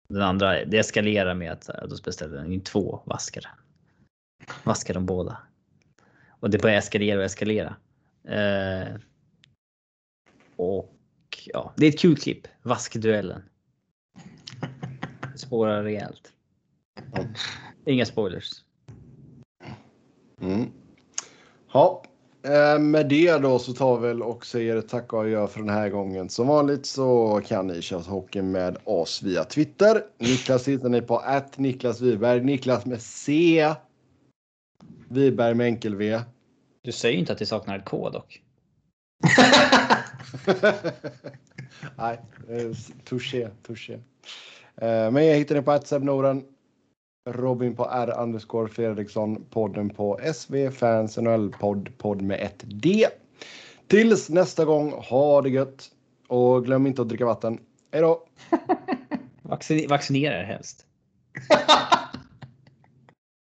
Den 0.09 0.21
andra, 0.21 0.65
det 0.65 0.77
eskalerar 0.77 1.34
med 1.34 1.51
att 1.51 1.67
här, 1.67 1.88
då 1.88 1.95
beställer 2.05 2.38
den 2.38 2.51
in 2.51 2.61
två 2.61 3.01
vaskare. 3.05 3.47
Vaskar 4.63 4.93
de 4.93 5.05
båda. 5.05 5.38
Och 6.30 6.49
det 6.49 6.61
börjar 6.61 6.77
eskalera 6.77 7.19
och 7.19 7.26
eskalera. 7.26 7.76
Eh, 8.23 8.95
och 10.55 10.95
ja, 11.45 11.73
det 11.77 11.85
är 11.85 11.89
ett 11.89 11.99
kul 11.99 12.17
klipp. 12.17 12.47
Vaskduellen. 12.61 13.43
Spårar 15.40 15.84
rejält. 15.84 16.34
Inga 17.86 18.06
spoilers. 18.06 18.52
Mm. 20.41 20.72
Ja, 21.74 22.03
eh, 22.44 22.80
med 22.80 23.10
det 23.10 23.38
då 23.38 23.60
så 23.60 23.74
tar 23.74 23.98
vi 23.98 24.07
väl 24.07 24.22
och 24.22 24.45
säger 24.45 24.82
tack 24.82 25.14
och 25.14 25.22
adjö 25.22 25.48
för 25.48 25.60
den 25.60 25.70
här 25.70 25.90
gången. 25.90 26.30
Som 26.30 26.48
vanligt 26.48 26.86
så 26.86 27.41
kan 27.45 27.68
ni 27.68 27.82
köra 27.82 28.02
hockey 28.02 28.41
med 28.41 28.78
oss 28.84 29.24
via 29.24 29.44
Twitter. 29.44 30.03
Niklas 30.18 30.68
hittar 30.68 30.90
ni 30.90 31.02
på 31.02 31.18
att 31.18 31.57
Niklas 31.57 32.02
Wiberg. 32.02 32.44
Niklas 32.44 32.86
med 32.86 33.02
C. 33.02 33.76
Wiberg 35.07 35.56
med 35.56 35.68
enkel 35.68 35.95
V. 35.95 36.22
Du 36.82 36.91
säger 36.91 37.20
inte 37.20 37.34
att 37.34 37.40
det 37.40 37.45
saknar 37.45 37.80
K 37.80 38.10
dock. 38.10 38.41
Nej, 41.98 42.20
eh, 42.49 42.72
touché, 43.03 43.49
touché. 43.64 43.99
Eh, 44.81 45.11
Men 45.11 45.26
jag 45.26 45.35
hittar 45.35 45.56
ni 45.56 45.61
på 45.61 45.72
att 45.72 45.91
Noren. 46.03 46.43
Robin 47.30 47.76
på 47.76 47.85
R 47.91 48.14
underscore 48.19 48.68
Fredriksson. 48.69 49.45
Podden 49.49 49.89
på 49.89 50.19
SV 50.34 50.69
Fans 50.72 51.18
NHL-podd. 51.18 51.89
Podd 51.97 52.22
med 52.22 52.39
ett 52.41 52.64
D. 52.65 53.07
Tills 53.88 54.30
nästa 54.30 54.65
gång, 54.65 54.91
ha 54.91 55.41
det 55.41 55.49
gött. 55.49 55.91
Och 56.27 56.65
glöm 56.65 56.88
inte 56.88 57.01
att 57.01 57.10
dricka 57.10 57.26
vatten. 57.26 57.60
Hej 57.91 58.01
då! 58.01 58.23
Vaccin- 59.41 59.89
vaccinera 59.89 60.39
er 60.39 60.43
helst. 60.43 60.85